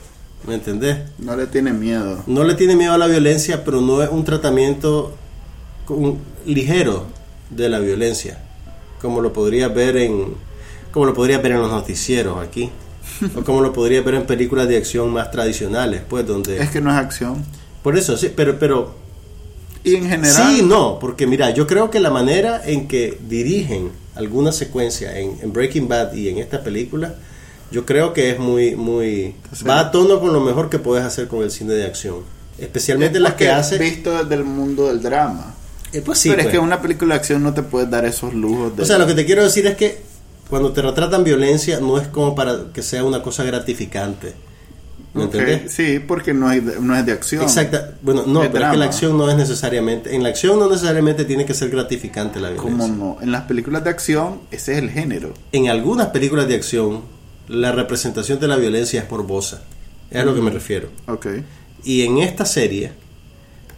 ¿Me 0.46 0.54
entendés? 0.54 0.98
No 1.18 1.36
le 1.36 1.46
tiene 1.46 1.72
miedo. 1.72 2.22
No 2.26 2.44
le 2.44 2.54
tiene 2.54 2.76
miedo 2.76 2.92
a 2.92 2.98
la 2.98 3.06
violencia, 3.06 3.64
pero 3.64 3.80
no 3.80 4.02
es 4.02 4.10
un 4.10 4.24
tratamiento 4.24 5.14
con- 5.86 6.18
ligero 6.44 7.06
de 7.50 7.68
la 7.68 7.78
violencia. 7.78 8.38
Como 9.00 9.20
lo 9.20 9.32
podría 9.32 9.68
ver 9.68 9.96
en... 9.96 10.34
Como 10.92 11.06
lo 11.06 11.14
podría 11.14 11.38
ver 11.38 11.52
en 11.52 11.60
los 11.60 11.70
noticieros 11.70 12.38
aquí. 12.46 12.70
o 13.36 13.42
como 13.42 13.60
lo 13.62 13.72
podría 13.72 14.02
ver 14.02 14.14
en 14.16 14.26
películas 14.26 14.68
de 14.68 14.76
acción 14.76 15.10
más 15.10 15.30
tradicionales, 15.30 16.02
pues 16.08 16.26
donde... 16.26 16.58
Es 16.62 16.70
que 16.70 16.80
no 16.80 16.90
es 16.90 16.96
acción. 16.96 17.44
Por 17.82 17.96
eso, 17.96 18.16
sí, 18.16 18.30
pero... 18.34 18.58
pero 18.58 18.94
Y 19.82 19.96
en 19.96 20.08
general. 20.08 20.32
Sí, 20.56 20.62
no, 20.62 20.98
porque 20.98 21.26
mira, 21.26 21.50
yo 21.50 21.66
creo 21.66 21.90
que 21.90 22.00
la 22.00 22.10
manera 22.10 22.60
en 22.64 22.86
que 22.86 23.18
dirigen 23.28 23.90
alguna 24.14 24.52
secuencia 24.52 25.18
en, 25.18 25.38
en 25.42 25.52
Breaking 25.52 25.88
Bad 25.88 26.14
y 26.14 26.28
en 26.28 26.38
esta 26.38 26.62
película, 26.62 27.14
yo 27.74 27.84
creo 27.84 28.12
que 28.12 28.30
es 28.30 28.38
muy, 28.38 28.76
muy, 28.76 29.34
Sí. 29.52 29.64
va 29.64 29.80
a 29.80 29.90
tono 29.90 30.20
con 30.20 30.32
lo 30.32 30.40
mejor 30.40 30.70
que 30.70 30.78
puedes 30.78 31.04
hacer 31.04 31.28
con 31.28 31.42
el 31.42 31.50
cine 31.50 31.74
de 31.74 31.84
acción, 31.84 32.18
especialmente 32.58 33.18
Es 33.18 33.22
las 33.22 33.34
que 33.34 33.50
hace. 33.50 33.78
Visto 33.78 34.12
desde 34.22 34.34
el 34.36 34.44
mundo 34.44 34.86
del 34.88 35.02
drama. 35.02 35.54
Eh, 35.92 36.02
pues 36.04 36.18
sí, 36.18 36.28
Pero 36.30 36.40
es 36.40 36.46
pues. 36.46 36.52
que 36.54 36.58
una 36.60 36.80
película 36.80 37.14
de 37.14 37.18
acción 37.20 37.42
no 37.42 37.52
te 37.54 37.62
puede 37.62 37.86
dar 37.86 38.04
esos 38.04 38.32
lujos 38.34 38.76
de. 38.76 38.82
o 38.82 38.86
sea, 38.86 38.98
lo 38.98 39.06
que 39.06 39.14
te 39.14 39.24
quiero 39.24 39.42
decir 39.44 39.66
es 39.66 39.76
que 39.76 40.02
cuando 40.48 40.72
te 40.72 40.82
retratan 40.82 41.24
violencia 41.24 41.80
no 41.80 41.98
es 41.98 42.08
como 42.08 42.34
para 42.34 42.72
que 42.72 42.82
sea 42.82 43.04
una 43.04 43.22
cosa 43.22 43.44
gratificante, 43.44 44.34
¿me 45.14 45.24
Ok, 45.24 45.34
entendés? 45.34 45.72
Sí, 45.72 46.00
porque 46.00 46.34
no, 46.34 46.48
hay 46.48 46.60
no 46.80 46.96
es 46.96 47.06
de 47.06 47.12
acción. 47.12 47.42
Exacta, 47.42 47.94
bueno, 48.02 48.24
no, 48.26 48.42
Es 48.42 48.50
pero 48.50 48.64
es 48.66 48.70
que 48.72 48.76
la 48.76 48.84
acción 48.86 49.16
no 49.16 49.30
es 49.30 49.36
necesariamente, 49.36 50.14
en 50.14 50.22
la 50.24 50.28
acción 50.30 50.58
no 50.58 50.68
necesariamente 50.68 51.24
tiene 51.24 51.46
que 51.46 51.54
ser 51.54 51.70
gratificante 51.70 52.40
la 52.40 52.50
violencia. 52.50 52.78
¿Cómo 52.88 52.88
no? 52.88 53.22
En 53.22 53.30
las 53.32 53.42
películas 53.42 53.84
de 53.84 53.90
acción, 53.90 54.40
ese 54.50 54.72
es 54.72 54.78
el 54.78 54.90
género. 54.90 55.32
en 55.52 55.68
algunas 55.68 56.08
películas 56.08 56.48
de 56.48 56.56
acción 56.56 57.02
la 57.48 57.72
representación 57.72 58.38
de 58.40 58.48
la 58.48 58.56
violencia 58.56 59.02
es 59.02 59.10
morbosa. 59.10 59.62
Es 60.10 60.20
a 60.20 60.24
lo 60.24 60.34
que 60.34 60.40
me 60.40 60.50
refiero. 60.50 60.88
Ok. 61.08 61.26
Y 61.84 62.02
en 62.02 62.18
esta 62.18 62.44
serie, 62.46 62.92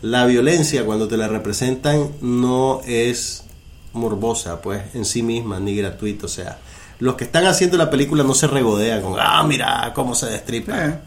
la 0.03 0.27
violencia 0.27 0.85
cuando 0.85 1.09
te 1.09 1.17
la 1.17 1.29
representan 1.29 2.11
no 2.21 2.81
es 2.87 3.45
morbosa, 3.93 4.61
pues 4.61 4.83
en 4.95 5.05
sí 5.05 5.23
misma, 5.23 5.59
ni 5.61 5.75
gratuita. 5.77 6.27
O 6.27 6.29
sea, 6.29 6.59
los 6.99 7.15
que 7.17 7.25
están 7.25 7.47
haciendo 7.47 7.77
la 7.77 7.91
película 7.91 8.23
no 8.23 8.35
se 8.35 8.47
regodean 8.47 9.03
con, 9.03 9.15
ah, 9.19 9.43
mira 9.47 9.93
cómo 9.95 10.15
se 10.15 10.27
destripa. 10.27 10.85
Eh. 10.87 10.99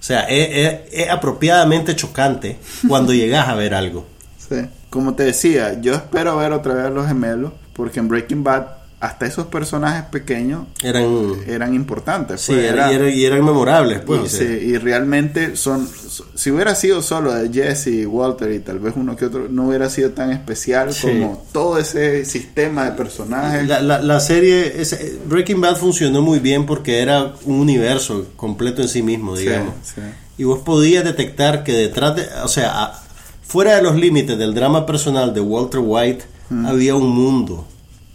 O 0.00 0.02
sea, 0.02 0.22
es, 0.22 0.48
es- 0.50 0.92
es 1.04 1.10
apropiadamente 1.10 1.94
chocante 1.96 2.58
cuando 2.88 3.12
llegas 3.14 3.48
a 3.48 3.54
ver 3.54 3.74
algo. 3.74 4.06
Sí. 4.48 4.56
Como 4.90 5.14
te 5.14 5.24
decía, 5.24 5.78
yo 5.80 5.94
espero 5.94 6.36
ver 6.38 6.52
otra 6.52 6.72
vez 6.74 6.86
a 6.86 6.90
los 6.90 7.06
gemelos, 7.06 7.52
porque 7.74 8.00
en 8.00 8.08
Breaking 8.08 8.42
Bad 8.42 8.66
hasta 9.00 9.26
esos 9.26 9.46
personajes 9.46 10.02
pequeños 10.10 10.66
Eran, 10.82 11.06
eran 11.46 11.72
importantes. 11.74 12.40
sí, 12.40 12.52
pues, 12.52 12.64
era- 12.64 12.90
y, 12.90 12.94
era- 12.96 13.04
eran, 13.06 13.18
y 13.18 13.24
eran 13.24 13.44
memorables, 13.44 14.00
pues. 14.00 14.34
y, 14.34 14.36
sí, 14.38 14.44
y 14.44 14.76
realmente 14.78 15.54
son 15.56 15.88
si 16.34 16.50
hubiera 16.50 16.74
sido 16.74 17.00
solo 17.00 17.32
de 17.32 17.48
Jesse, 17.52 18.06
Walter 18.06 18.50
y 18.50 18.58
tal 18.58 18.80
vez 18.80 18.94
uno 18.96 19.14
que 19.14 19.26
otro 19.26 19.46
no 19.48 19.68
hubiera 19.68 19.88
sido 19.88 20.10
tan 20.10 20.32
especial 20.32 20.92
Sí. 20.92 21.06
como 21.06 21.44
todo 21.52 21.78
ese 21.78 22.24
sistema 22.24 22.86
de 22.86 22.92
personajes 22.92 23.68
La, 23.68 23.80
la, 23.80 24.00
la 24.00 24.18
serie 24.20 24.72
eh, 24.82 25.18
Breaking 25.26 25.60
Bad 25.60 25.76
funcionó 25.76 26.20
muy 26.20 26.40
bien 26.40 26.66
porque 26.66 27.00
era 27.00 27.34
un 27.44 27.60
universo 27.60 28.26
completo 28.36 28.82
en 28.82 28.88
sí 28.88 29.02
mismo, 29.02 29.36
digamos. 29.36 29.74
sí. 29.82 30.00
Y 30.38 30.44
vos 30.44 30.60
podías 30.60 31.04
detectar 31.04 31.62
que 31.64 31.72
detrás 31.72 32.16
de, 32.16 32.26
o 32.42 32.48
sea, 32.48 32.82
a- 32.82 33.02
fuera 33.42 33.76
de 33.76 33.82
los 33.82 33.94
límites 33.96 34.36
del 34.38 34.54
drama 34.54 34.86
personal 34.86 35.32
de 35.34 35.40
Walter 35.40 35.80
White, 35.84 36.24
había 36.66 36.94
un 36.96 37.08
mundo 37.10 37.66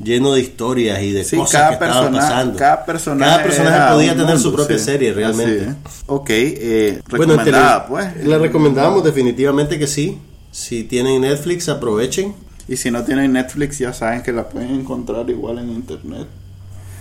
lleno 0.04 0.34
de 0.34 0.42
historias 0.42 1.02
y 1.02 1.12
de 1.12 1.24
Sí, 1.24 1.38
cosas 1.38 1.52
cada, 1.52 1.68
que 1.70 1.74
estaban 1.86 2.12
persona, 2.12 2.20
pasando. 2.20 2.58
cada 2.60 2.86
personaje, 2.86 3.32
Cada 3.32 3.44
personaje 3.44 3.76
era 3.76 3.94
podía 3.94 4.16
tener 4.16 4.39
su 4.39 4.54
propia 4.54 4.78
sí. 4.78 4.86
serie, 4.86 5.13
realmente. 5.13 5.76
Ok, 6.08 6.30
eh, 6.30 7.02
Bueno, 7.10 7.34
en 7.34 7.39
recomendada, 7.39 7.88
pues. 7.88 8.26
La 8.26 8.38
recomendamos 8.38 9.04
definitivamente 9.04 9.80
que 9.80 9.88
sí. 9.88 10.18
Si 10.52 10.84
tienen 10.84 11.22
Netflix, 11.22 11.70
aprovechen. 11.70 12.36
Y 12.68 12.78
si 12.78 12.92
no 12.92 13.04
tienen 13.04 13.34
Netflix, 13.34 13.80
ya 13.80 13.92
saben 13.94 14.22
que 14.24 14.32
la 14.32 14.48
pueden 14.48 14.72
encontrar 14.74 15.30
igual 15.30 15.60
en 15.60 15.70
internet. 15.72 16.28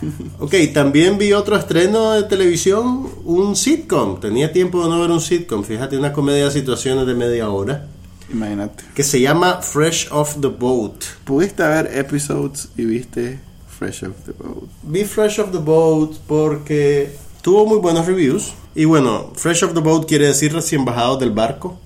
Ok, 0.41 0.55
también 0.75 1.17
vi 1.17 1.33
otro 1.33 1.57
estreno 1.57 2.11
de 2.13 2.25
televisión, 2.25 3.09
un 3.25 3.55
sitcom. 3.55 4.19
Tenía 4.19 4.53
tiempo 4.53 4.83
de 4.83 4.91
no 4.91 5.01
ver 5.01 5.11
un 5.13 5.21
sitcom. 5.21 5.63
Fíjate, 5.63 5.97
una 5.97 6.13
comedia 6.13 6.47
de 6.47 6.51
situaciones 6.51 7.07
de 7.07 7.15
media 7.15 7.49
hora. 7.51 7.87
Imagínate. 8.31 8.85
Que 8.95 9.03
se 9.03 9.21
llama 9.21 9.61
Fresh 9.63 10.09
Off 10.11 10.37
the 10.41 10.49
Boat. 10.49 11.05
Pudiste 11.25 11.63
ver 11.63 11.91
episodes 11.97 12.69
y 12.77 12.85
viste 12.85 13.41
Fresh 13.69 14.05
Off 14.05 14.17
the 14.25 14.33
Boat. 14.33 14.69
Vi 14.83 15.05
Fresh 15.05 15.39
Off 15.41 15.51
the 15.51 15.59
Boat 15.59 16.17
porque 16.27 17.17
tuvo 17.43 17.67
muy 17.67 17.79
buenos 17.79 18.07
reviews. 18.07 18.55
Y 18.75 18.85
bueno, 18.85 19.33
Fresh 19.35 19.65
Off 19.65 19.75
the 19.75 19.81
Boat 19.81 20.07
quiere 20.07 20.27
decir 20.27 20.53
recién 20.53 20.85
bajados 20.85 21.19
del 21.21 21.31
barco. 21.31 21.79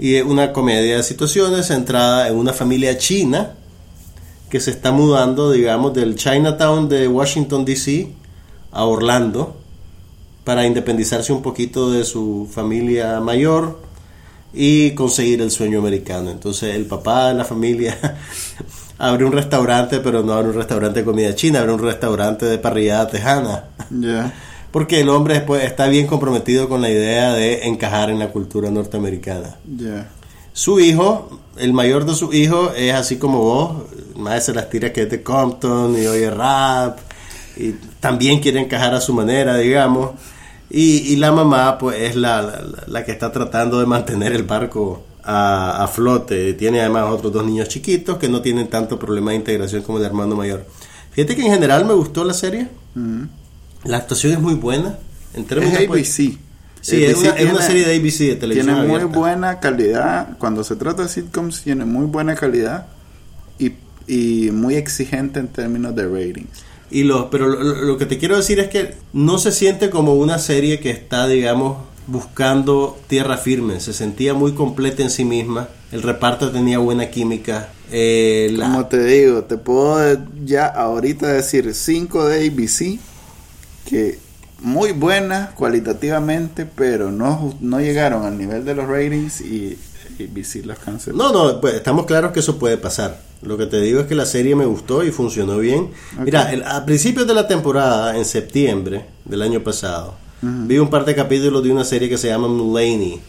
Y 0.00 0.16
es 0.16 0.24
una 0.24 0.52
comedia 0.52 0.96
de 0.96 1.04
situaciones 1.04 1.68
centrada 1.68 2.26
en 2.26 2.34
una 2.34 2.52
familia 2.52 2.98
china 2.98 3.54
que 4.50 4.58
se 4.58 4.72
está 4.72 4.90
mudando, 4.90 5.52
digamos, 5.52 5.94
del 5.94 6.16
Chinatown 6.16 6.88
de 6.88 7.06
Washington, 7.06 7.64
D.C. 7.64 8.12
a 8.72 8.84
Orlando 8.84 9.56
para 10.42 10.66
independizarse 10.66 11.32
un 11.32 11.42
poquito 11.42 11.92
de 11.92 12.04
su 12.04 12.48
familia 12.52 13.20
mayor 13.20 13.78
y 14.52 14.92
conseguir 14.92 15.40
el 15.40 15.50
sueño 15.50 15.78
americano. 15.78 16.30
Entonces 16.30 16.74
el 16.74 16.86
papá 16.86 17.28
de 17.28 17.34
la 17.34 17.44
familia 17.44 17.96
abre 18.98 19.24
un 19.24 19.32
restaurante, 19.32 20.00
pero 20.00 20.22
no 20.22 20.32
abre 20.32 20.48
un 20.48 20.54
restaurante 20.54 21.00
de 21.00 21.04
comida 21.04 21.34
china, 21.34 21.60
abre 21.60 21.72
un 21.72 21.82
restaurante 21.82 22.46
de 22.46 22.58
parrillada 22.58 23.08
tejana. 23.08 23.64
Porque 24.70 25.00
el 25.00 25.10
hombre 25.10 25.34
después 25.34 25.64
está 25.64 25.86
bien 25.88 26.06
comprometido 26.06 26.66
con 26.68 26.80
la 26.80 26.88
idea 26.88 27.34
de 27.34 27.66
encajar 27.66 28.08
en 28.08 28.18
la 28.18 28.28
cultura 28.28 28.70
norteamericana. 28.70 29.56
Su 30.54 30.80
hijo, 30.80 31.40
el 31.58 31.74
mayor 31.74 32.06
de 32.06 32.14
sus 32.14 32.34
hijos, 32.34 32.72
es 32.76 32.94
así 32.94 33.16
como 33.18 33.38
vos, 33.40 33.82
más 34.16 34.46
se 34.46 34.54
las 34.54 34.70
tira 34.70 34.92
que 34.92 35.02
es 35.02 35.10
de 35.10 35.22
Compton 35.22 35.96
y 36.00 36.06
oye 36.06 36.30
rap, 36.30 36.98
y 37.56 37.72
también 38.00 38.40
quiere 38.40 38.60
encajar 38.60 38.94
a 38.94 39.00
su 39.00 39.12
manera, 39.12 39.56
digamos. 39.56 40.12
Y, 40.74 41.12
y 41.12 41.16
la 41.16 41.30
mamá, 41.32 41.76
pues, 41.76 42.00
es 42.00 42.16
la, 42.16 42.40
la, 42.40 42.62
la 42.86 43.04
que 43.04 43.12
está 43.12 43.30
tratando 43.30 43.78
de 43.78 43.84
mantener 43.84 44.32
el 44.32 44.44
barco 44.44 45.04
a, 45.22 45.84
a 45.84 45.86
flote. 45.88 46.54
Tiene 46.54 46.80
además 46.80 47.04
otros 47.10 47.30
dos 47.30 47.44
niños 47.44 47.68
chiquitos 47.68 48.16
que 48.16 48.28
no 48.30 48.40
tienen 48.40 48.68
tanto 48.68 48.98
problema 48.98 49.32
de 49.32 49.36
integración 49.36 49.82
como 49.82 49.98
el 49.98 50.04
hermano 50.04 50.34
mayor. 50.34 50.64
Fíjate 51.10 51.36
que 51.36 51.42
en 51.44 51.52
general 51.52 51.84
me 51.84 51.92
gustó 51.92 52.24
la 52.24 52.32
serie. 52.32 52.68
Mm. 52.94 53.24
La 53.84 53.98
actuación 53.98 54.32
es 54.32 54.40
muy 54.40 54.54
buena. 54.54 54.96
En 55.34 55.44
términos, 55.44 55.78
Es 55.78 55.86
pues, 55.86 56.08
ABC. 56.18 56.38
Sí, 56.80 57.04
es 57.04 57.16
una, 57.18 57.28
es 57.30 57.42
una 57.44 57.58
tiene- 57.60 57.60
serie 57.66 57.84
de 57.86 57.94
ABC 57.96 58.18
de 58.30 58.36
televisión. 58.36 58.74
Tiene 58.74 58.88
muy 58.88 58.96
abierta. 58.96 59.18
buena 59.18 59.60
calidad. 59.60 60.38
Cuando 60.38 60.64
se 60.64 60.74
trata 60.76 61.02
de 61.02 61.08
sitcoms, 61.10 61.60
tiene 61.62 61.84
muy 61.84 62.06
buena 62.06 62.34
calidad 62.34 62.86
y, 63.58 63.72
y 64.08 64.50
muy 64.50 64.74
exigente 64.76 65.38
en 65.38 65.48
términos 65.48 65.94
de 65.94 66.04
ratings. 66.08 66.48
Y 66.92 67.04
lo, 67.04 67.30
pero 67.30 67.48
lo, 67.48 67.96
que 67.96 68.06
te 68.06 68.18
quiero 68.18 68.36
decir 68.36 68.60
es 68.60 68.68
que 68.68 68.94
no 69.12 69.38
se 69.38 69.50
siente 69.52 69.88
como 69.90 70.14
una 70.14 70.38
serie 70.38 70.78
que 70.78 70.90
está, 70.90 71.26
digamos, 71.26 71.78
buscando 72.06 72.98
tierra 73.06 73.36
firme. 73.38 73.80
Se 73.80 73.92
sentía 73.92 74.34
muy 74.34 74.52
completa 74.52 75.02
en 75.02 75.10
sí 75.10 75.24
misma. 75.24 75.68
El 75.90 76.02
reparto 76.02 76.50
tenía 76.50 76.78
buena 76.78 77.10
química. 77.10 77.70
Eh, 77.90 78.50
la- 78.52 78.66
Como 78.66 78.86
te 78.86 79.02
digo, 79.04 79.44
te 79.44 79.56
puedo 79.56 80.18
ya 80.44 80.66
ahorita 80.66 81.26
decir 81.28 81.74
5 81.74 82.26
de 82.26 82.46
ABC 82.48 82.98
que 83.88 84.18
muy 84.60 84.92
buenas 84.92 85.50
cualitativamente, 85.54 86.66
pero 86.66 87.10
no, 87.10 87.54
no 87.60 87.80
llegaron 87.80 88.24
al 88.24 88.38
nivel 88.38 88.64
de 88.64 88.74
los 88.74 88.86
ratings 88.86 89.40
y 89.40 89.76
ABC 90.20 90.64
las 90.64 90.78
canceló. 90.78 91.16
No, 91.16 91.32
no, 91.32 91.60
pues 91.60 91.74
estamos 91.74 92.06
claros 92.06 92.32
que 92.32 92.40
eso 92.40 92.58
puede 92.58 92.76
pasar. 92.78 93.20
Lo 93.42 93.58
que 93.58 93.66
te 93.66 93.80
digo 93.80 94.00
es 94.00 94.06
que 94.06 94.14
la 94.14 94.26
serie 94.26 94.54
me 94.54 94.64
gustó 94.66 95.02
y 95.04 95.10
funcionó 95.10 95.58
bien. 95.58 95.90
Ok. 96.16 96.24
Mira, 96.24 96.52
el- 96.52 96.62
a 96.62 96.84
principios 96.86 97.26
de 97.26 97.34
la 97.34 97.46
temporada, 97.48 98.16
en 98.16 98.24
septiembre 98.24 99.06
del 99.24 99.42
año 99.42 99.60
pasado, 99.62 100.14
vi 100.42 100.78
un 100.78 100.88
par 100.90 101.04
de 101.04 101.14
capítulos 101.14 101.62
de 101.62 101.70
una 101.72 101.84
serie 101.84 102.08
que 102.08 102.18
se 102.18 102.28
llama 102.28 102.48
Mulaney. 102.48 103.20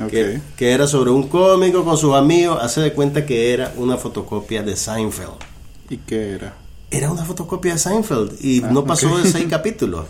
Ok. 0.00 0.10
que, 0.10 0.40
que 0.56 0.70
era 0.70 0.86
sobre 0.86 1.10
un 1.10 1.24
cómico 1.26 1.84
con 1.84 1.96
sus 1.98 2.14
amigos, 2.14 2.56
hace 2.62 2.80
de 2.80 2.92
cuenta 2.92 3.26
que 3.26 3.52
era 3.52 3.72
una 3.78 3.96
fotocopia 3.96 4.62
de 4.62 4.76
Seinfeld. 4.76 5.32
¿Y 5.90 5.96
qué 5.96 6.34
era? 6.34 6.54
Era 6.88 7.10
una 7.10 7.24
fotocopia 7.24 7.72
de 7.72 7.78
Seinfeld 7.80 8.34
y 8.40 8.62
Ah, 8.62 8.68
no 8.70 8.84
pasó 8.84 9.10
ok. 9.12 9.22
de 9.22 9.30
seis 9.32 9.46
capítulos. 9.50 10.04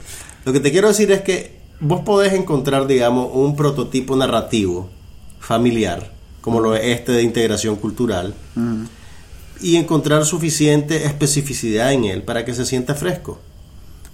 Lo 0.45 0.53
que 0.53 0.61
te 0.61 0.71
quiero 0.73 0.89
decir 0.89 1.11
es 1.11 1.23
que 1.23 1.57
vos 1.81 2.03
podés 2.03 2.35
encontrar, 2.35 2.87
digamos, 2.87 3.31
un 3.33 3.57
prototipo 3.57 4.15
narrativo 4.15 4.91
familiar, 5.41 6.13
como 6.43 6.61
lo 6.61 6.75
es 6.77 6.85
este 6.85 7.13
de 7.13 7.23
integración 7.23 7.77
cultural, 7.77 8.35
Mm. 8.57 8.85
Y 9.61 9.77
encontrar 9.77 10.25
suficiente 10.25 11.05
especificidad 11.07 11.93
en 11.93 12.05
él 12.05 12.23
para 12.23 12.45
que 12.45 12.55
se 12.55 12.65
sienta 12.65 12.95
fresco. 12.95 13.39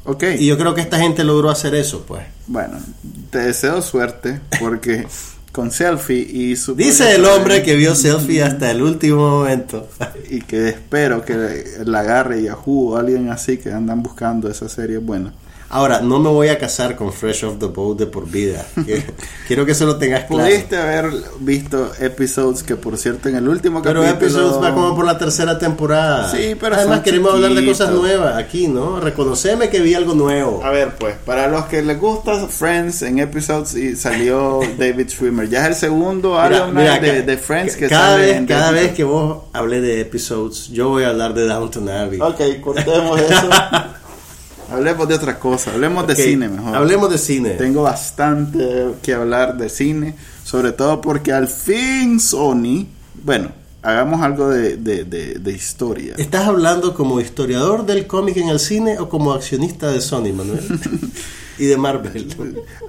Ok. 0.05 0.25
Y 0.39 0.47
yo 0.47 0.59
creo 0.59 0.75
que 0.75 0.81
esta 0.81 0.99
gente 0.99 1.25
logró 1.25 1.51
hacer 1.51 1.75
eso, 1.75 2.05
pues. 2.07 2.25
Bueno, 2.47 2.79
te 3.31 3.39
deseo 3.39 3.81
suerte 3.81 4.41
porque 4.61 5.07
con 5.55 5.71
Selfie 5.71 6.19
y 6.21 6.57
su 6.57 6.75
Dice 6.75 7.15
el 7.15 7.25
hombre 7.25 7.63
que 7.63 7.77
vio 7.77 7.95
selfie 7.95 8.43
hasta 8.43 8.71
el 8.71 8.83
último 8.83 9.31
momento. 9.31 9.89
y 10.31 10.41
que 10.41 10.69
espero 10.69 11.25
que 11.25 11.65
la 11.85 12.01
agarre 12.01 12.43
Yahoo 12.43 12.93
o 12.93 12.97
alguien 12.97 13.31
así 13.31 13.57
que 13.57 13.73
andan 13.73 14.03
buscando 14.03 14.51
esa 14.51 14.69
serie 14.69 14.99
buena. 14.99 15.33
Ahora, 15.71 16.01
no 16.01 16.21
me 16.21 16.29
voy 16.29 16.49
a 16.49 16.59
casar 16.59 16.95
con 16.95 17.13
Fresh 17.13 17.45
Off 17.45 17.59
the 17.59 17.67
Boat 17.67 17.99
de 17.99 18.07
por 18.07 18.29
vida. 18.31 18.65
Quiero 19.49 19.67
que 19.67 19.73
eso 19.73 19.87
lo 19.87 19.97
tengas 19.97 20.25
claro. 20.25 20.45
Pudiste 20.45 20.77
haber 20.77 21.11
visto 21.41 21.91
episodes 21.99 22.63
que 22.63 22.77
por 22.77 22.97
cierto 22.97 23.29
en 23.29 23.37
el 23.37 23.49
último 23.49 23.83
Pero 23.83 24.03
capítulo 24.03 24.27
Episodes 24.27 24.63
va 24.63 24.75
como 24.75 24.95
por 24.95 25.05
la 25.05 25.19
tercera 25.19 25.59
temporada. 25.59 26.31
Sí, 26.31 26.57
pero 26.59 26.77
Además 26.77 27.01
queremos 27.01 27.33
hablar 27.33 27.55
de 27.55 27.67
cosas 27.67 27.89
chiquitos. 27.89 28.03
nuevas 28.03 28.37
aquí, 28.37 28.69
¿no? 28.69 29.01
Reconoceme 29.01 29.69
que 29.69 29.81
vi 29.81 29.95
algo 29.95 30.15
nuevo. 30.15 30.65
A 30.65 30.71
ver, 30.71 30.95
pues, 30.97 31.17
para 31.25 31.49
los 31.49 31.65
que 31.67 31.83
les 31.83 31.99
gusta 31.99 32.47
Friends 32.47 33.03
en 33.03 33.19
episodes 33.19 33.75
y 33.75 33.97
salió 33.97 34.61
David 34.79 35.09
Schwimmer, 35.09 35.49
ya 35.49 35.63
es 35.63 35.69
el 35.69 35.75
segundo 35.75 36.39
mira, 36.73 36.99
de, 36.99 37.23
de 37.23 37.37
Friends 37.37 37.77
que 37.77 37.89
cada 37.89 38.13
sale 38.13 38.27
vez, 38.27 38.37
en 38.37 38.47
cada 38.47 38.71
vez 38.71 38.93
que 38.93 39.05
vos 39.05 39.45
hablé 39.53 39.81
de 39.81 40.01
Episodes, 40.01 40.69
yo 40.69 40.89
voy 40.91 41.05
a 41.05 41.09
hablar 41.09 41.35
de 41.35 41.47
Downton 41.47 41.89
Abbey. 41.89 42.21
Ok, 42.21 42.41
cortemos 42.63 43.21
eso. 43.21 43.49
hablemos 44.75 45.09
de 45.09 45.15
otra 45.15 45.39
cosa, 45.39 45.73
hablemos 45.73 46.07
de 46.07 46.15
cine 46.17 46.49
mejor. 46.49 46.77
Hablemos 46.77 47.11
de 47.11 47.19
cine. 47.19 47.51
Tengo 47.51 47.83
bastante 47.83 48.87
que 49.03 49.15
hablar 49.15 49.57
de 49.57 49.69
cine, 49.69 50.15
sobre 50.45 50.73
todo 50.73 51.01
porque 51.01 51.33
al 51.33 51.49
fin 51.49 52.21
Sony, 52.21 52.87
bueno, 53.23 53.51
hagamos 53.83 54.23
algo 54.23 54.49
de, 54.51 54.77
de, 54.77 55.05
de- 55.05 55.35
de 55.39 55.53
historia. 55.53 56.15
¿Estás 56.17 56.47
hablando 56.49 56.95
como 56.95 57.21
historiador 57.21 57.85
del 57.87 58.07
cómic 58.07 58.37
en 58.39 58.49
el 58.49 58.59
cine 58.61 58.99
o 58.99 59.09
como 59.09 59.33
accionista 59.33 59.91
de 59.91 60.01
Sony, 60.01 60.33
Manuel? 60.35 60.61
y 61.59 61.67
de 61.67 61.77
Marvel. 61.77 62.35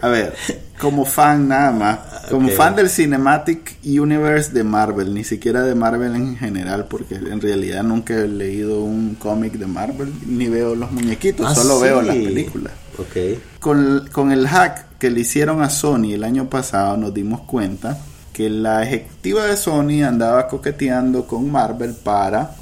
A 0.02 0.08
ver, 0.10 0.34
como 0.80 1.06
fan 1.06 1.48
nada 1.48 1.72
más, 1.72 2.00
como 2.30 2.50
fan 2.50 2.76
del 2.76 2.90
Cinematic 2.90 3.78
Universe 3.84 4.52
de 4.52 4.64
Marvel, 4.64 5.14
ni 5.14 5.24
siquiera 5.24 5.62
de 5.64 5.76
Marvel 5.76 6.16
en 6.16 6.38
general, 6.38 6.86
porque 6.90 7.16
en 7.16 7.40
realidad 7.42 7.84
nunca 7.84 8.16
he 8.16 8.28
leído 8.28 8.82
un 8.84 9.16
cómic 9.16 9.54
de 9.54 9.68
Marvel, 9.68 10.12
ni 10.26 10.48
veo 10.48 10.76
los 10.76 10.92
muñequitos, 10.92 11.46
Ah, 11.50 11.56
solo 11.56 11.80
veo 11.80 12.02
las 12.02 12.16
películas. 12.16 12.74
Ok. 12.98 13.40
Con, 13.60 14.08
con 14.12 14.32
el 14.32 14.48
hack 14.48 14.98
que 14.98 15.10
le 15.10 15.22
hicieron 15.22 15.62
a 15.62 15.70
Sony 15.70 16.14
el 16.14 16.24
año 16.24 16.50
pasado 16.50 16.98
nos 16.98 17.14
dimos 17.14 17.42
cuenta 17.42 17.98
que 18.34 18.50
la 18.50 18.84
ejecutiva 18.84 19.46
de 19.46 19.56
Sony 19.58 20.04
andaba 20.06 20.48
coqueteando 20.48 21.26
con 21.26 21.50
Marvel 21.52 21.94
para... 21.94 22.56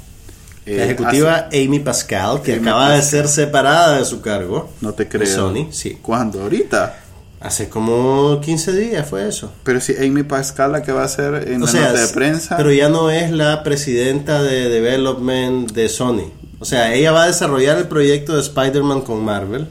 eh, 0.66 0.76
La 0.78 0.84
ejecutiva 0.84 1.48
Amy 1.52 1.80
Pascal, 1.80 2.42
que 2.42 2.54
Amy 2.54 2.62
acaba 2.62 2.90
de 2.94 3.02
ser 3.02 3.28
separada 3.28 3.98
de 3.98 4.04
su 4.04 4.20
cargo. 4.20 4.70
no 4.80 4.92
te 4.94 5.08
creo. 5.08 5.26
Sony, 5.26 5.68
sí. 5.72 5.98
¿Cuándo? 6.00 6.42
Ahorita. 6.42 7.00
Hace 7.40 7.68
como 7.68 8.40
15 8.40 8.72
días 8.72 9.06
fue 9.06 9.28
eso. 9.28 9.52
Pero 9.64 9.78
si 9.78 9.94
Amy 9.96 10.22
Pascal 10.22 10.72
la 10.72 10.82
que 10.82 10.92
va 10.92 11.02
a 11.02 11.04
hacer 11.04 11.48
en 11.48 11.62
O 11.62 11.66
la 11.66 11.70
sea, 11.72 11.88
nota 11.88 12.00
de 12.00 12.08
prensa... 12.08 12.56
pero 12.56 12.72
ya 12.72 12.88
no 12.88 13.10
es 13.10 13.30
la 13.30 13.62
presidenta 13.62 14.42
de 14.42 14.70
development 14.70 15.72
de 15.72 15.90
Sony. 15.90 16.32
O 16.58 16.64
sea, 16.64 16.94
ella 16.94 17.12
va 17.12 17.24
a 17.24 17.26
desarrollar 17.26 17.76
el 17.76 17.86
proyecto 17.88 18.34
de 18.34 18.40
Spider-Man 18.40 19.02
con 19.02 19.22
Marvel 19.22 19.68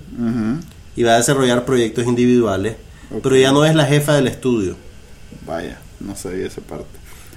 y 0.95 1.01
va 1.01 1.13
a 1.13 1.17
desarrollar 1.17 1.65
proyectos 1.65 2.05
individuales, 2.05 2.75
pero 3.23 3.35
ya 3.35 3.51
no 3.51 3.65
es 3.65 3.73
la 3.73 3.85
jefa 3.85 4.13
del 4.13 4.27
estudio. 4.27 4.75
Vaya, 5.47 5.79
no 5.99 6.15
sabía 6.15 6.45
esa 6.45 6.61
parte. 6.61 6.85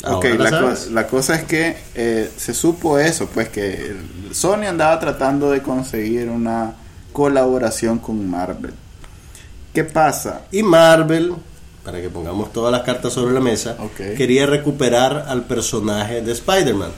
Ok, 0.05 0.25
la 0.39 0.51
co- 0.51 0.67
cosa 1.09 1.35
es 1.37 1.45
que 1.45 1.77
eh, 1.95 2.31
se 2.37 2.55
supo 2.55 2.99
eso, 2.99 3.27
pues 3.27 3.49
que 3.49 3.97
Sony 4.33 4.65
andaba 4.69 4.99
tratando 5.01 5.51
de 5.51 5.63
conseguir 5.63 6.29
una 6.29 6.75
colaboración 7.13 7.99
con 7.99 8.29
Marvel. 8.29 8.73
¿Qué 9.73 9.85
pasa? 9.85 10.43
Y 10.53 10.63
Marvel, 10.63 11.35
para 11.85 12.01
que 12.01 12.09
pongamos 12.09 12.53
todas 12.53 12.73
las 12.73 12.83
cartas 12.83 13.13
sobre 13.13 13.33
la 13.35 13.41
mesa, 13.41 13.77
quería 14.17 14.47
recuperar 14.47 15.27
al 15.29 15.45
personaje 15.45 16.21
de 16.23 16.33
Spider-Man. 16.33 16.91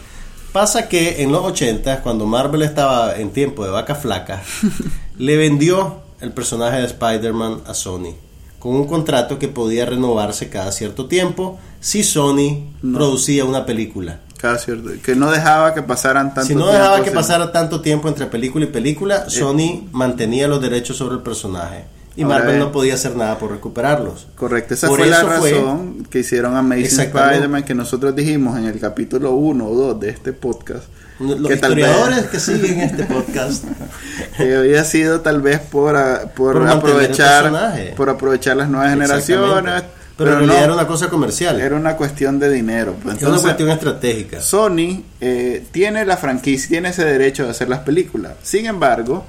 Pasa 0.53 0.89
que 0.89 1.23
en 1.23 1.31
los 1.33 1.45
80, 1.45 2.03
cuando 2.03 2.27
Marvel 2.27 2.63
estaba 2.63 3.17
en 3.17 3.31
tiempo 3.31 3.65
de 3.65 3.71
vaca 3.71 3.95
flaca, 3.95 4.43
le 5.19 5.37
vendió 5.37 6.01
el 6.21 6.33
personaje 6.33 6.79
de 6.79 6.87
Spider-Man 6.87 7.63
a 7.67 7.75
Sony, 7.75 8.15
con 8.59 8.75
un 8.75 8.87
contrato 8.87 9.39
que 9.39 9.49
podía 9.49 9.87
renovarse 9.87 10.49
cada 10.49 10.73
cierto 10.73 11.07
tiempo 11.07 11.59
si 11.81 12.03
Sony 12.03 12.65
No. 12.83 12.99
producía 12.99 13.45
una 13.45 13.65
película. 13.67 14.21
Cada 14.37 14.59
cierto, 14.59 14.91
que 15.03 15.17
no 15.17 15.31
dejaba 15.31 15.75
que 15.75 15.83
pasaran 15.83 16.33
tanto 16.33 16.47
Si 16.49 16.55
no 16.55 16.63
tiempo 16.65 16.73
dejaba 16.79 16.99
que 16.99 17.05
sin- 17.07 17.15
pasara 17.15 17.51
tanto 17.53 17.81
tiempo 17.81 18.09
entre 18.09 18.27
película 18.27 18.65
y 18.65 18.69
película, 18.69 19.29
Sony 19.29 19.89
mantenía 19.93 20.47
los 20.49 20.61
derechos 20.61 20.97
sobre 20.97 21.17
el 21.17 21.23
personaje. 21.23 21.85
Y 22.19 22.25
Ahora 22.25 22.39
Marvel 22.39 22.55
es- 22.57 22.61
no 22.61 22.73
podía 22.73 22.95
hacer 22.95 23.15
nada 23.15 23.39
por 23.39 23.53
recuperarlos. 23.53 24.27
Correcto, 24.35 24.75
esa 24.75 24.89
Por 24.89 24.99
fue 24.99 25.09
la 25.09 25.25
fue- 25.25 25.53
razón 25.53 26.05
que 26.11 26.19
hicieron 26.19 26.57
Amazing. 26.57 27.01
Spider-Man 27.01 27.63
que 27.63 27.75
nosotros 27.75 28.17
dijimos 28.17 28.59
en 28.59 28.65
el 28.65 28.81
capítulo 28.81 29.33
1 29.35 29.67
o 29.67 29.75
2 29.75 30.01
de 30.01 30.11
este 30.11 30.33
podcast. 30.33 30.85
Los 31.21 31.37
que 31.37 31.43
vez- 31.43 31.55
historiadores 31.55 32.27
que 32.27 32.39
siguen 32.41 32.81
este 32.81 33.05
podcast 33.05 33.65
que 34.37 34.57
había 34.57 34.85
sido 34.85 35.21
tal 35.21 35.41
vez 35.43 35.59
por, 35.61 35.97
aprovechar 35.97 37.95
por 37.97 38.11
aprovechar 38.11 38.57
las 38.57 38.69
nuevas 38.69 38.91
generaciones 38.91 39.85
pero, 40.17 40.33
en 40.33 40.39
no, 40.39 40.47
realidad 40.47 40.65
era 40.65 40.75
una 40.75 40.87
cosa 40.87 41.09
comercial 41.09 41.61
era 41.61 41.77
una 41.77 41.97
cuestión 41.97 42.39
de 42.39 42.51
dinero 42.51 42.95
pues. 43.03 43.17
es 43.17 43.23
una 43.23 43.31
entonces 43.37 43.43
cuestión 43.43 43.69
estratégica 43.71 44.41
Sony 44.41 45.03
eh, 45.21 45.65
tiene 45.73 46.05
la 46.05 46.17
franquicia 46.17 46.69
tiene 46.69 46.89
ese 46.91 47.05
derecho 47.05 47.45
de 47.45 47.51
hacer 47.51 47.69
las 47.69 47.81
películas 47.81 48.35
sin 48.43 48.67
embargo 48.67 49.25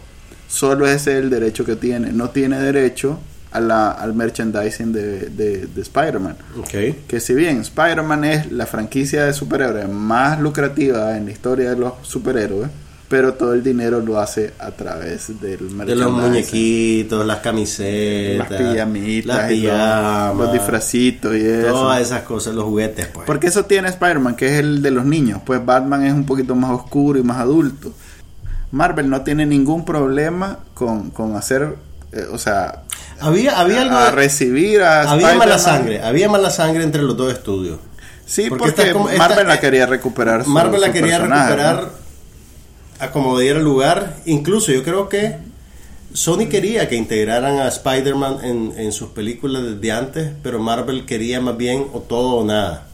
solo 0.50 0.86
ese 0.88 1.14
es 1.18 1.24
el 1.24 1.30
derecho 1.30 1.64
que 1.64 1.76
tiene 1.78 2.12
no 2.12 2.30
tiene 2.32 2.60
derecho 2.60 3.20
a 3.52 3.60
la, 3.60 3.92
al 3.92 4.14
merchandising 4.14 4.92
de, 4.92 5.30
de, 5.30 5.68
de 5.68 5.82
Spider-Man 5.82 6.36
Ok. 6.60 7.06
que 7.08 7.20
si 7.20 7.34
bien 7.34 7.62
Spider-Man 7.62 8.24
es 8.26 8.52
la 8.52 8.66
franquicia 8.66 9.26
de 9.26 9.34
superhéroes 9.34 9.88
más 9.90 10.40
lucrativa 10.42 11.16
en 11.18 11.26
la 11.26 11.32
historia 11.32 11.70
de 11.72 11.76
los 11.78 11.94
superhéroes, 12.04 12.70
pero 13.08 13.34
todo 13.34 13.56
el 13.56 13.64
dinero 13.64 14.02
lo 14.02 14.20
hace 14.20 14.54
a 14.60 14.70
través 14.70 15.30
del 15.42 15.58
de 15.58 15.58
los 15.62 15.72
merchandising. 15.74 16.12
muñequitos 16.14 17.26
las 17.26 17.40
camisetas 17.40 18.52
las 18.52 18.62
pijamitas, 18.62 19.38
las 19.52 19.52
los- 19.52 20.38
los, 20.38 20.54
disfracitos 20.54 21.36
y 21.36 21.42
eso. 21.44 21.70
todas 21.72 22.02
esas 22.02 22.22
cosas 22.22 22.54
los 22.54 22.66
juguetes 22.66 23.08
pues 23.08 23.26
Porque 23.26 23.48
eso 23.48 23.66
tiene 23.66 23.90
Spider-Man, 23.90 24.36
que 24.36 24.46
es 24.54 24.60
el 24.60 24.84
de 24.84 24.92
los 24.92 25.06
niños. 25.06 25.42
Pues 25.44 25.66
Batman 25.66 26.06
es 26.06 26.14
un 26.14 26.26
poquito 26.26 26.54
más 26.56 26.70
oscuro 26.72 27.18
y 27.20 27.24
más 27.24 27.38
adulto. 27.40 27.94
Marvel 28.72 29.10
no 29.10 29.22
tiene 29.24 29.46
ningún 29.46 29.86
problema 29.86 30.60
con, 30.74 31.10
con 31.12 31.36
hacer, 31.36 31.76
eh, 32.12 32.26
o 32.32 32.38
sea, 32.38 32.84
Había, 33.20 33.60
había 33.60 33.82
algo 33.82 33.98
a 33.98 34.12
recibir 34.12 34.82
a 34.82 35.10
había 35.12 35.34
mala 35.36 35.58
sangre, 35.60 36.02
había 36.02 36.30
mala 36.30 36.50
sangre 36.52 36.84
entre 36.84 37.02
los 37.02 37.18
dos 37.18 37.34
estudios. 37.34 37.80
Sí, 38.26 38.48
Porque 38.48 38.66
porque, 38.66 38.82
esta- 38.84 38.94
como- 38.94 39.10
Marvel 39.18 39.48
la 39.48 39.60
quería 39.60 39.86
recuperar. 39.88 40.44
su- 40.44 40.50
Marvel 40.52 40.80
la 40.82 40.92
quería 40.92 41.18
recuperar 41.18 41.76
¿no? 41.82 41.90
a 43.00 43.12
como 43.12 43.38
diera 43.40 43.60
lugar. 43.60 44.18
Incluso 44.26 44.72
yo 44.72 44.84
creo 44.84 45.10
que 45.10 45.38
Sony 46.14 46.48
quería 46.50 46.88
que 46.88 46.96
integraran 46.96 47.58
a 47.60 47.68
Spider-Man 47.68 48.38
en, 48.44 48.74
en 48.78 48.92
sus 48.92 49.10
películas 49.10 49.64
desde 49.64 49.92
antes, 49.92 50.32
pero 50.44 50.60
Marvel 50.60 51.06
quería 51.06 51.42
más 51.42 51.58
bien 51.58 51.88
o 51.94 52.00
todo 52.02 52.36
o 52.36 52.46
nada. 52.46 52.86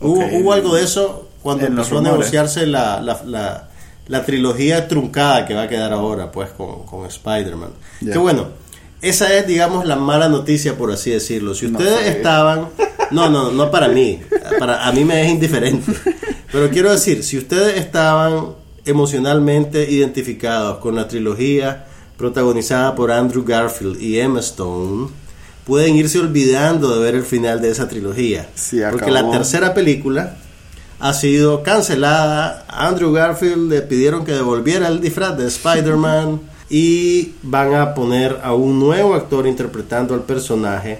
Hubo, 0.00 0.24
hubo 0.38 0.52
algo 0.52 0.74
de 0.74 0.82
eso 0.84 1.28
cuando 1.42 1.66
En 1.66 1.72
empezó 1.72 1.98
a 1.98 2.02
negociarse 2.02 2.66
la, 2.66 3.00
la, 3.00 3.20
la- 3.24 3.67
la 4.08 4.24
trilogía 4.24 4.88
truncada 4.88 5.46
que 5.46 5.54
va 5.54 5.62
a 5.62 5.68
quedar 5.68 5.92
ahora, 5.92 6.32
pues, 6.32 6.50
con, 6.50 6.84
con 6.84 7.06
Spider-Man. 7.06 7.70
Que 8.00 8.18
bueno, 8.18 8.48
esa 9.00 9.32
es, 9.34 9.46
digamos, 9.46 9.84
la 9.86 9.96
mala 9.96 10.28
noticia, 10.28 10.76
por 10.76 10.90
así 10.90 11.10
decirlo. 11.10 11.54
Si 11.54 11.66
No 11.68 11.78
ustedes 11.78 12.00
sé. 12.00 12.08
estaban... 12.08 12.68
No, 13.10 13.30
no, 13.30 13.50
no 13.52 13.70
para 13.70 13.88
mí. 13.88 14.20
Para, 14.58 14.86
a 14.86 14.92
mí 14.92 15.04
me 15.04 15.22
es 15.24 15.30
indiferente. 15.30 15.92
Pero 16.52 16.68
quiero 16.70 16.90
decir, 16.90 17.22
si 17.24 17.38
ustedes 17.38 17.76
estaban 17.78 18.54
emocionalmente 18.84 19.90
identificados 19.90 20.78
con 20.78 20.94
la 20.96 21.06
trilogía 21.08 21.86
protagonizada 22.16 22.94
por 22.94 23.12
Andrew 23.12 23.44
Garfield 23.44 24.00
y 24.02 24.18
Emma 24.18 24.40
Stone, 24.40 25.08
pueden 25.64 25.94
irse 25.96 26.18
olvidando 26.18 26.94
de 26.94 27.00
ver 27.04 27.14
el 27.14 27.24
final 27.24 27.60
de 27.62 27.70
esa 27.70 27.88
trilogía. 27.88 28.48
Sí, 28.54 28.80
porque 28.90 29.10
la 29.10 29.30
tercera 29.30 29.72
película 29.72 30.36
ha 31.00 31.12
sido 31.12 31.62
cancelada. 31.62 32.64
Andrew 32.68 33.12
Garfield 33.12 33.70
le 33.70 33.82
pidieron 33.82 34.24
que 34.24 34.32
devolviera 34.32 34.88
el 34.88 35.00
disfraz 35.00 35.36
de 35.36 35.46
Spider-Man 35.46 36.40
y 36.70 37.32
van 37.42 37.74
a 37.74 37.94
poner 37.94 38.40
a 38.42 38.52
un 38.54 38.78
nuevo 38.78 39.14
actor 39.14 39.46
interpretando 39.46 40.14
al 40.14 40.22
personaje 40.22 40.98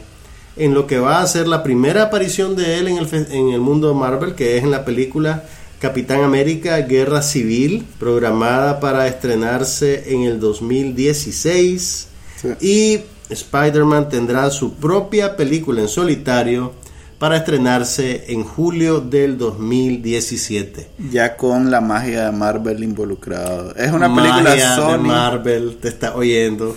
en 0.56 0.74
lo 0.74 0.86
que 0.86 0.98
va 0.98 1.20
a 1.20 1.26
ser 1.26 1.46
la 1.46 1.62
primera 1.62 2.04
aparición 2.04 2.56
de 2.56 2.78
él 2.78 2.88
en 2.88 2.98
el, 2.98 3.08
en 3.30 3.50
el 3.50 3.60
mundo 3.60 3.94
Marvel, 3.94 4.34
que 4.34 4.56
es 4.56 4.64
en 4.64 4.70
la 4.70 4.84
película 4.84 5.44
Capitán 5.78 6.24
América 6.24 6.78
Guerra 6.78 7.22
Civil, 7.22 7.86
programada 8.00 8.80
para 8.80 9.06
estrenarse 9.06 10.12
en 10.12 10.22
el 10.22 10.40
2016. 10.40 12.08
Sí. 12.40 12.48
Y 12.60 13.00
Spider-Man 13.32 14.08
tendrá 14.08 14.50
su 14.50 14.74
propia 14.74 15.36
película 15.36 15.80
en 15.82 15.88
solitario 15.88 16.72
para 17.18 17.36
estrenarse 17.38 18.26
en 18.32 18.44
julio 18.44 19.00
del 19.00 19.36
2017. 19.38 20.88
Ya 21.10 21.36
con 21.36 21.70
la 21.70 21.80
magia 21.80 22.26
de 22.26 22.32
Marvel 22.32 22.82
involucrado. 22.84 23.74
Es 23.74 23.92
una 23.92 24.14
película 24.14 24.42
Magia 24.50 24.70
de 24.70 24.76
Sony. 24.76 24.98
Marvel, 24.98 25.78
te 25.80 25.88
está 25.88 26.14
oyendo. 26.14 26.76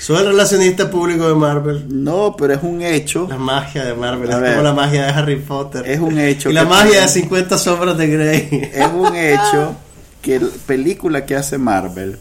Soy 0.00 0.18
el 0.18 0.26
relacionista 0.26 0.90
público 0.90 1.28
de 1.28 1.34
Marvel. 1.34 1.86
No, 1.88 2.34
pero 2.36 2.54
es 2.54 2.62
un 2.62 2.82
hecho. 2.82 3.26
La 3.28 3.38
magia 3.38 3.84
de 3.84 3.94
Marvel, 3.94 4.30
A 4.32 4.34
es 4.36 4.40
ver. 4.40 4.50
como 4.52 4.62
la 4.64 4.72
magia 4.72 5.06
de 5.06 5.12
Harry 5.12 5.36
Potter. 5.36 5.88
Es 5.88 6.00
un 6.00 6.18
hecho 6.18 6.50
Y 6.50 6.52
la 6.52 6.64
magia 6.64 7.02
de 7.02 7.08
50 7.08 7.56
sombras 7.58 7.96
de 7.98 8.06
Grey. 8.08 8.70
Es 8.74 8.88
un 8.92 9.14
hecho 9.16 9.74
que 10.20 10.40
la 10.40 10.48
película 10.66 11.24
que 11.26 11.36
hace 11.36 11.58
Marvel 11.58 12.18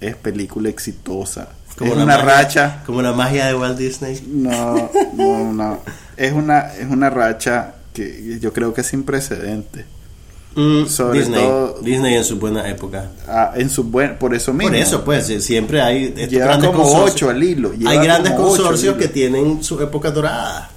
es 0.00 0.14
película 0.16 0.68
exitosa. 0.68 1.48
es 1.80 1.80
la 1.88 1.92
una 2.04 2.04
magia- 2.16 2.24
racha. 2.24 2.82
Como 2.86 3.02
la 3.02 3.12
magia 3.12 3.46
de 3.46 3.54
Walt 3.56 3.78
Disney. 3.78 4.20
No, 4.28 4.90
no, 5.14 5.52
no. 5.52 5.78
Es 6.18 6.32
una, 6.32 6.74
es 6.74 6.86
una 6.90 7.10
racha 7.10 7.74
que 7.94 8.38
yo 8.40 8.52
creo 8.52 8.74
que 8.74 8.80
es 8.82 8.86
sin 8.88 9.04
precedente. 9.04 9.84
Mm, 10.54 10.86
Sobre 10.86 11.20
Disney. 11.20 11.40
todo- 11.40 11.78
Disney 11.82 12.14
en 12.16 12.24
su 12.24 12.38
buena 12.38 12.68
época. 12.68 13.10
Ah, 13.28 13.52
en 13.54 13.70
su 13.70 13.84
buen, 13.84 14.16
por 14.18 14.34
eso 14.34 14.52
mismo. 14.52 14.70
Por 14.72 14.76
eso, 14.80 15.04
pues, 15.04 15.26
siempre 15.44 15.80
hay 15.80 16.08
Lleva 16.28 16.58
como 16.58 16.82
ocho 17.02 17.30
al 17.30 17.42
hilo. 17.42 17.72
Hay 17.86 17.98
grandes 17.98 18.32
consorcios 18.32 18.96
que 18.96 19.08
tienen 19.08 19.62
su 19.62 19.80
época 19.80 20.10
dorada. 20.10 20.70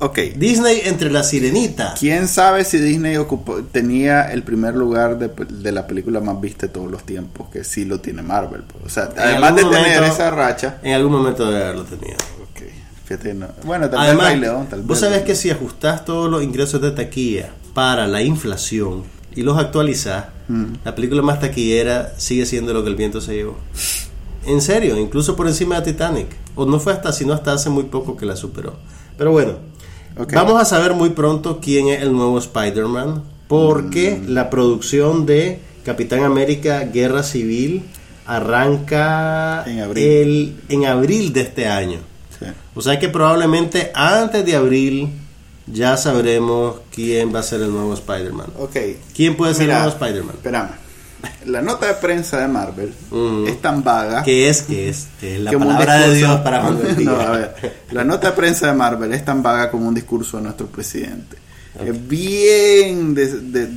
Ok. 0.00 0.16
Disney 0.36 0.82
entre 0.84 1.10
la 1.10 1.24
sirenita. 1.24 1.94
¿Quién 1.98 2.28
sabe 2.28 2.64
si 2.64 2.78
Disney 2.78 3.16
ocupó, 3.16 3.62
tenía 3.64 4.30
el 4.30 4.44
primer 4.44 4.76
lugar 4.76 5.18
de, 5.18 5.28
de 5.48 5.72
la 5.72 5.88
película 5.88 6.20
más 6.20 6.40
vista 6.40 6.68
de 6.68 6.72
todos 6.72 6.88
los 6.88 7.02
tiempos? 7.04 7.48
Que 7.52 7.64
sí 7.64 7.84
lo 7.84 7.98
tiene 8.00 8.22
Marvel. 8.22 8.62
pues. 8.62 8.84
O 8.84 8.88
sea, 8.88 9.10
En 9.16 9.18
además 9.20 9.56
de 9.56 9.64
tener 9.64 10.04
esa 10.04 10.30
racha. 10.30 10.78
En 10.84 10.92
algún 10.94 11.10
momento 11.10 11.44
debe 11.50 11.64
haberlo 11.64 11.82
tenido. 11.82 12.16
Fíjate, 13.08 13.32
no. 13.32 13.48
Bueno, 13.64 13.88
tal 13.88 14.00
vez 14.00 14.08
Además, 14.08 14.38
León, 14.38 14.66
tal 14.68 14.80
vos 14.82 15.00
vez. 15.00 15.00
sabés 15.00 15.22
que 15.22 15.34
si 15.34 15.48
ajustás 15.50 16.04
todos 16.04 16.30
los 16.30 16.42
ingresos 16.42 16.80
de 16.82 16.90
taquilla 16.90 17.50
para 17.72 18.06
la 18.06 18.20
inflación 18.22 19.04
y 19.34 19.42
los 19.42 19.56
actualizás, 19.58 20.26
Mm. 20.48 20.74
la 20.84 20.94
película 20.94 21.22
más 21.22 21.40
taquillera 21.40 22.12
sigue 22.18 22.44
siendo 22.46 22.72
lo 22.74 22.82
que 22.82 22.90
el 22.90 22.96
viento 22.96 23.20
se 23.22 23.34
llevó. 23.34 23.56
En 24.46 24.60
serio, 24.60 24.96
incluso 24.98 25.36
por 25.36 25.46
encima 25.46 25.80
de 25.80 25.92
Titanic. 25.92 26.26
O 26.54 26.64
no 26.66 26.80
fue 26.80 26.92
hasta, 26.92 27.12
sino 27.12 27.32
hasta 27.32 27.52
hace 27.52 27.70
muy 27.70 27.84
poco 27.84 28.16
que 28.16 28.26
la 28.26 28.34
superó. 28.36 28.74
Pero 29.16 29.30
bueno, 29.30 29.52
Ok. 30.18 30.32
vamos 30.34 30.60
a 30.60 30.64
saber 30.64 30.92
muy 30.94 31.10
pronto 31.10 31.60
quién 31.62 31.88
es 31.88 32.02
el 32.02 32.12
nuevo 32.12 32.38
Spider-Man, 32.38 33.22
porque 33.46 34.20
Mm. 34.22 34.28
la 34.32 34.50
producción 34.50 35.24
de 35.26 35.60
Capitán 35.84 36.24
América 36.24 36.80
Guerra 36.84 37.22
Civil 37.22 37.84
arranca 38.26 39.64
En 39.66 39.80
abril. 39.80 40.04
el- 40.04 40.56
en 40.68 40.84
abril 40.86 41.32
de 41.32 41.40
este 41.42 41.66
año. 41.68 41.98
O 42.78 42.82
sea 42.82 42.98
que 43.00 43.08
probablemente 43.08 43.90
antes 43.94 44.44
de 44.46 44.54
abril 44.54 45.08
ya 45.66 45.96
sabremos 45.96 46.76
quién 46.94 47.34
va 47.34 47.40
a 47.40 47.42
ser 47.42 47.60
el 47.62 47.72
nuevo 47.72 47.92
Spider-Man. 47.94 48.46
Ok. 48.58 48.76
¿Quién 49.14 49.36
puede 49.36 49.52
ser 49.54 49.64
Mira, 49.64 49.78
el 49.78 49.82
nuevo 49.84 49.96
Spider-Man? 50.04 50.34
Espérame. 50.36 50.68
La 51.46 51.60
nota 51.60 51.86
de 51.86 51.94
prensa 51.94 52.38
de 52.40 52.46
Marvel 52.46 52.92
Mm. 53.10 53.48
es 53.48 53.60
tan 53.60 53.82
vaga 53.82 54.22
¿Qué 54.22 54.48
es? 54.48 54.62
¿Qué 54.62 54.88
es? 54.88 55.08
Que 55.20 55.34
es 55.34 55.40
la 55.40 55.50
palabra 55.50 55.98
de 56.06 56.14
Dios 56.14 56.40
para 56.42 56.70
Día. 56.70 56.94
No, 57.04 57.20
a 57.20 57.30
ver. 57.32 57.54
La 57.90 58.04
nota 58.04 58.28
de 58.30 58.36
prensa 58.36 58.68
de 58.68 58.74
Marvel 58.74 59.12
es 59.12 59.24
tan 59.24 59.42
vaga 59.42 59.68
como 59.72 59.88
un 59.88 59.94
discurso 59.94 60.36
de 60.36 60.44
nuestro 60.44 60.68
presidente. 60.68 61.36
Es 61.84 62.08
bien 62.08 63.14
de, 63.14 63.26
de- 63.40 63.68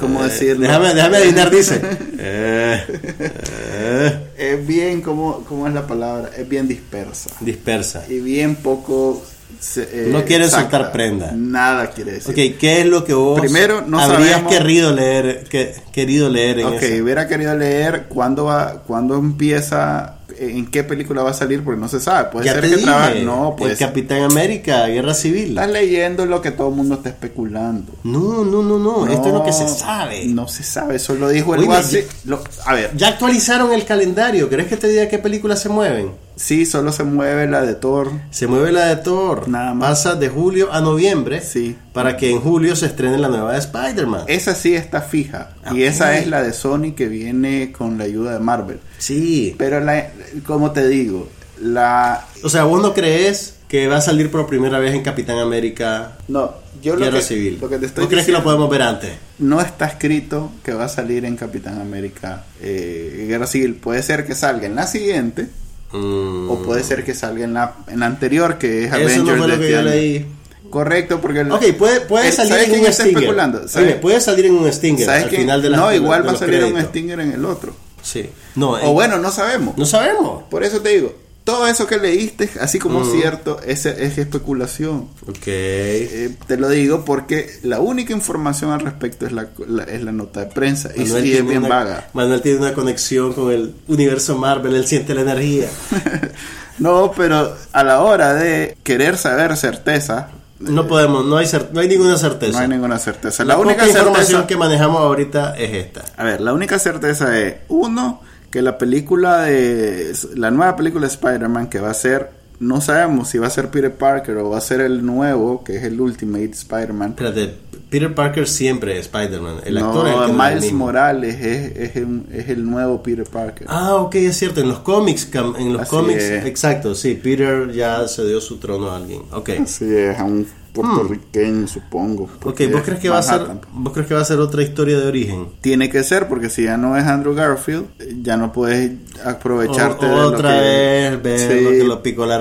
¿cómo 0.00 0.22
decirlo? 0.22 0.62
Déjame, 0.66 0.94
déjame 0.94 1.16
adivinar, 1.16 1.50
dice. 1.50 1.80
Eh, 2.26 2.84
eh, 3.18 4.18
Es 4.36 4.66
bien, 4.66 5.00
como 5.00 5.44
¿cómo 5.44 5.66
es 5.68 5.74
la 5.74 5.86
palabra? 5.86 6.30
Es 6.36 6.48
bien 6.48 6.66
dispersa. 6.68 7.30
dispersa. 7.40 8.04
Y 8.08 8.20
bien 8.20 8.56
poco... 8.56 9.22
se- 9.60 9.82
eh, 9.92 10.08
No 10.10 10.24
quiere 10.24 10.44
exacta. 10.46 10.78
soltar 10.78 10.92
prenda. 10.92 11.32
Nada 11.34 11.90
quiere 11.90 12.12
decir. 12.12 12.30
Ok, 12.32 12.58
¿qué 12.58 12.80
es 12.80 12.86
lo 12.86 13.04
que 13.04 13.14
vos 13.14 13.40
Primero, 13.40 13.82
no 13.86 13.98
habrías 14.00 14.40
sabemos- 14.40 14.52
querido 14.52 14.92
leer, 14.92 15.44
que, 15.48 15.74
querido 15.92 16.28
leer 16.28 16.58
en 16.60 16.66
Ok, 16.66 16.74
ese? 16.82 17.02
hubiera 17.02 17.28
querido 17.28 17.56
leer 17.56 18.06
cuándo 18.08 18.44
va, 18.46 18.82
cuándo 18.86 19.16
empieza, 19.16 20.16
en 20.38 20.66
qué 20.70 20.84
película 20.84 21.22
va 21.22 21.30
a 21.30 21.34
salir, 21.34 21.62
porque 21.62 21.80
no 21.80 21.88
se 21.88 22.00
sabe. 22.00 22.30
Puede 22.30 22.46
Ya 22.46 22.54
ser 22.54 22.62
que 22.70 22.76
trabaje. 22.78 23.22
No, 23.22 23.54
puede 23.56 23.72
el. 23.72 23.78
Capitán 23.78 24.22
América, 24.22 24.86
Guerra 24.86 25.14
Civil. 25.14 25.50
Estás 25.50 25.70
leyendo 25.70 26.26
lo 26.26 26.40
que 26.40 26.50
todo 26.50 26.68
el 26.68 26.74
mundo 26.74 26.94
está 26.96 27.10
especulando. 27.10 27.92
No, 28.04 28.44
no, 28.44 28.62
no, 28.62 28.78
no, 28.78 29.06
esto 29.06 29.28
es 29.28 29.34
lo 29.34 29.44
que 29.44 29.52
se 29.52 29.68
sabe. 29.68 30.24
No 30.26 30.48
se 30.48 30.62
sabe, 30.62 30.96
eso 30.96 31.14
lo 31.14 31.28
dijo 31.28 31.54
el 31.54 31.60
Oye, 31.68 32.06
lo- 32.24 32.42
A 32.66 32.74
ver, 32.74 32.90
Ya 32.96 33.08
actualizaron 33.08 33.72
el 33.72 33.84
calendario. 33.84 34.48
¿Crees 34.48 34.68
que 34.68 34.76
te 34.76 34.88
diga 34.88 35.08
qué 35.08 35.18
películas 35.18 35.60
se 35.60 35.68
mueven? 35.68 36.12
sí, 36.36 36.66
solo 36.66 36.90
se 36.90 37.04
mueve 37.04 37.46
la 37.46 37.62
de 37.62 37.74
Thor. 37.74 38.10
Se 38.30 38.46
mueve 38.48 38.72
la 38.72 38.86
de 38.86 38.96
Thor. 38.96 39.48
Nada 39.48 39.72
más. 39.72 39.90
Pasa 39.90 40.14
de 40.16 40.28
julio 40.28 40.72
a 40.72 40.80
noviembre. 40.80 41.40
Sí. 41.40 41.76
Para 41.94 42.16
que 42.18 42.30
en 42.30 42.40
julio 42.40 42.76
se 42.76 42.86
estrene 42.86 43.16
la 43.16 43.28
nueva 43.28 43.52
de 43.52 43.58
Spider-Man. 43.60 44.24
Esa 44.26 44.54
sí 44.54 44.74
está 44.74 45.00
fija. 45.00 45.50
Y 45.72 45.84
esa 45.84 46.18
es 46.18 46.26
la 46.26 46.42
de 46.42 46.52
Sony 46.52 46.92
que 46.94 47.08
viene 47.08 47.72
con 47.72 47.96
la 47.96 48.04
ayuda 48.04 48.32
de 48.34 48.40
Marvel. 48.40 48.80
Sí. 48.98 49.54
Pero, 49.56 49.80
la, 49.80 50.08
como 50.44 50.72
te 50.72 50.86
digo, 50.88 51.28
la... 51.62 52.26
O 52.42 52.48
sea, 52.50 52.64
¿vos 52.64 52.82
no 52.82 52.92
crees 52.94 53.54
que 53.68 53.86
va 53.88 53.96
a 53.98 54.00
salir 54.00 54.30
por 54.30 54.46
primera 54.46 54.78
vez 54.80 54.92
en 54.94 55.02
Capitán 55.02 55.38
América 55.38 56.18
No, 56.28 56.52
yo 56.82 56.94
lo 56.96 57.04
Guerra 57.06 57.18
que, 57.18 57.24
Civil? 57.24 57.58
lo 57.60 57.68
que 57.68 57.78
te 57.78 57.86
estoy 57.86 58.04
¿No 58.04 58.10
crees 58.10 58.26
que 58.26 58.32
lo 58.32 58.42
podemos 58.44 58.68
ver 58.68 58.82
antes? 58.82 59.12
no 59.38 59.60
está 59.60 59.86
escrito 59.86 60.52
que 60.62 60.72
va 60.74 60.84
a 60.84 60.88
salir 60.88 61.24
en 61.24 61.36
Capitán 61.36 61.80
América 61.80 62.44
eh, 62.60 63.24
Guerra 63.28 63.46
Civil. 63.46 63.74
Puede 63.76 64.02
ser 64.02 64.26
que 64.26 64.34
salga 64.34 64.66
en 64.66 64.74
la 64.74 64.86
siguiente 64.86 65.48
Mm. 65.92 66.50
o 66.50 66.60
puede 66.64 66.82
ser 66.82 67.04
que 67.04 67.14
salga 67.14 67.44
en 67.44 67.54
la, 67.54 67.74
en 67.86 68.00
la 68.00 68.06
anterior 68.06 68.58
que 68.58 68.84
es 68.84 68.92
Eso 68.92 68.96
no 68.98 69.04
Avengers 69.04 69.38
fue 69.38 69.46
de 69.46 69.52
lo 69.54 69.58
que 69.60 69.64
este 69.64 69.72
yo 69.72 69.82
leí. 69.82 70.26
Correcto, 70.74 71.20
porque... 71.20 71.40
el- 71.40 71.52
Ok, 71.52 71.64
puede, 71.78 72.00
puede 72.00 72.32
salir 72.32 72.52
¿sabes 72.52 72.68
en 72.68 72.80
un 72.84 72.92
Stinger. 72.92 73.14
especulando? 73.14 73.58
Oye, 73.60 73.68
¿Sabes- 73.68 73.94
puede 73.96 74.20
salir 74.20 74.46
en 74.46 74.54
un 74.56 74.72
Stinger 74.72 75.06
¿sabes 75.06 75.22
al 75.24 75.30
final 75.30 75.62
de 75.62 75.70
la 75.70 75.76
No, 75.76 75.92
igual 75.94 76.22
de 76.22 76.26
va 76.28 76.32
a 76.34 76.36
salir 76.36 76.56
un 76.64 76.70
créditos. 76.72 76.88
Stinger 76.90 77.20
en 77.20 77.32
el 77.32 77.44
otro. 77.44 77.74
Sí. 78.02 78.28
No, 78.56 78.70
O 78.70 78.78
en- 78.88 78.92
bueno, 78.92 79.18
no 79.18 79.30
sabemos. 79.30 79.78
no 79.78 79.86
sabemos. 79.86 80.42
Por 80.50 80.64
eso 80.64 80.80
te 80.80 80.88
digo, 80.88 81.14
todo 81.44 81.66
eso 81.68 81.86
que 81.86 81.98
leíste, 81.98 82.50
así 82.60 82.78
como 82.78 83.00
Mm. 83.00 83.12
cierto, 83.12 83.60
es, 83.64 83.86
es 83.86 84.18
especulación. 84.18 85.08
Ok. 85.28 85.46
Eh, 85.46 86.30
te 86.46 86.56
lo 86.56 86.68
digo 86.70 87.04
porque 87.04 87.50
la 87.62 87.80
única 87.80 88.12
información 88.12 88.72
al 88.72 88.80
respecto 88.80 89.26
es 89.26 89.32
la, 89.32 89.48
la- 89.68 89.84
es 89.84 90.02
la 90.02 90.10
nota 90.12 90.40
de 90.40 90.46
prensa 90.46 90.90
y, 90.96 91.02
y 91.02 91.04
es 91.04 91.22
bien 91.46 91.58
una- 91.58 91.68
vaga. 91.68 92.08
Manuel 92.14 92.40
tiene 92.42 92.58
una 92.58 92.72
conexión 92.74 93.32
con 93.32 93.52
el 93.52 93.74
universo 93.88 94.36
Marvel, 94.36 94.74
él 94.74 94.86
siente 94.86 95.14
la 95.14 95.20
energía. 95.20 95.68
No, 96.78 97.12
pero 97.16 97.54
a 97.72 97.84
la 97.84 98.00
hora 98.00 98.34
de 98.34 98.76
querer 98.82 99.16
saber 99.16 99.56
certeza, 99.56 100.30
No 100.70 100.86
podemos, 100.86 101.24
no 101.24 101.36
hay, 101.36 101.46
no 101.72 101.80
hay 101.80 101.88
ninguna 101.88 102.16
certeza. 102.16 102.52
no 102.52 102.58
hay 102.58 102.68
ninguna 102.68 102.98
certeza. 102.98 103.44
La, 103.44 103.54
La 103.54 103.60
única 103.60 103.86
información 103.86 104.46
que 104.46 104.56
manejamos 104.56 105.00
ahorita 105.00 105.56
es 105.56 105.72
esta. 105.72 106.04
a 106.16 106.24
ver, 106.24 106.40
la 106.40 106.52
única 106.52 106.78
certeza 106.78 107.38
es 107.38 107.56
uno 107.68 108.20
que 108.50 108.62
la 108.62 108.78
película 108.78 109.42
de 109.42 110.14
la 110.36 110.50
nueva 110.50 110.76
película 110.76 111.06
de 111.06 111.12
Spider-Man 111.12 111.68
que 111.68 111.80
va 111.80 111.90
a 111.90 111.94
ser 111.94 112.30
no 112.60 112.80
sabemos 112.80 113.28
si 113.28 113.38
va 113.38 113.48
a 113.48 113.50
ser 113.50 113.68
Peter 113.68 113.92
Parker 113.92 114.36
o 114.38 114.50
va 114.50 114.58
a 114.58 114.60
ser 114.60 114.80
el 114.80 115.04
nuevo, 115.04 115.64
que 115.64 115.76
es 115.76 115.82
el 115.84 116.00
Ultimate 116.00 116.50
Spider-Man. 116.52 117.10
Espérate, 117.10 117.56
Peter 117.94 118.12
Parker 118.12 118.48
siempre 118.48 118.98
es 118.98 119.06
Spider-Man. 119.06 119.58
El 119.64 119.78
actor 119.78 120.08
es 120.08 120.14
el 120.14 120.20
que 120.26 120.32
no 120.32 120.44
es 120.44 120.50
el 120.52 120.58
Miles. 120.58 120.72
Morales 120.72 121.34
es, 121.40 121.76
es, 121.76 121.96
el, 121.96 122.22
es 122.32 122.48
el 122.48 122.68
nuevo 122.68 123.00
Peter 123.04 123.24
Parker. 123.24 123.68
Ah, 123.70 123.94
ok, 123.94 124.16
es 124.16 124.36
cierto. 124.36 124.60
En 124.60 124.68
los 124.68 124.80
cómics, 124.80 125.28
en 125.32 125.72
los 125.72 125.82
Así 125.82 125.90
cómics, 125.90 126.22
es. 126.24 126.44
exacto, 126.44 126.96
sí. 126.96 127.14
Peter 127.22 127.70
ya 127.72 128.08
cedió 128.08 128.40
su 128.40 128.56
trono 128.58 128.90
a 128.90 128.96
alguien. 128.96 129.22
Ok. 129.30 129.50
Así 129.62 129.84
es, 129.94 130.18
a 130.18 130.24
un 130.24 130.44
puertorriqueño, 130.72 131.68
supongo. 131.68 132.24
Ok, 132.42 132.62
¿vos 132.72 132.80
es 132.80 132.82
crees 132.82 132.98
que 132.98 133.08
va 133.08 133.18
a 133.18 133.22
ser, 133.22 133.42
vos 133.72 133.92
crees 133.92 134.08
que 134.08 134.14
va 134.14 134.22
a 134.22 134.24
ser 134.24 134.40
otra 134.40 134.60
historia 134.64 134.98
de 134.98 135.06
origen? 135.06 135.46
Tiene 135.60 135.88
que 135.88 136.02
ser, 136.02 136.26
porque 136.26 136.50
si 136.50 136.64
ya 136.64 136.76
no 136.76 136.96
es 136.96 137.04
Andrew 137.04 137.32
Garfield, 137.32 137.86
ya 138.24 138.36
no 138.36 138.52
puedes 138.52 138.90
aprovecharte 139.24 140.04
O- 140.04 140.08
de 140.08 140.16
lo 140.16 140.28
otra 140.30 140.50
que- 140.54 140.60
vez 140.60 141.22
ver 141.22 141.38
Sí. 141.38 141.60
lo 141.64 141.70
que 141.70 141.84
lo 141.84 142.02
picó 142.02 142.26
la 142.26 142.34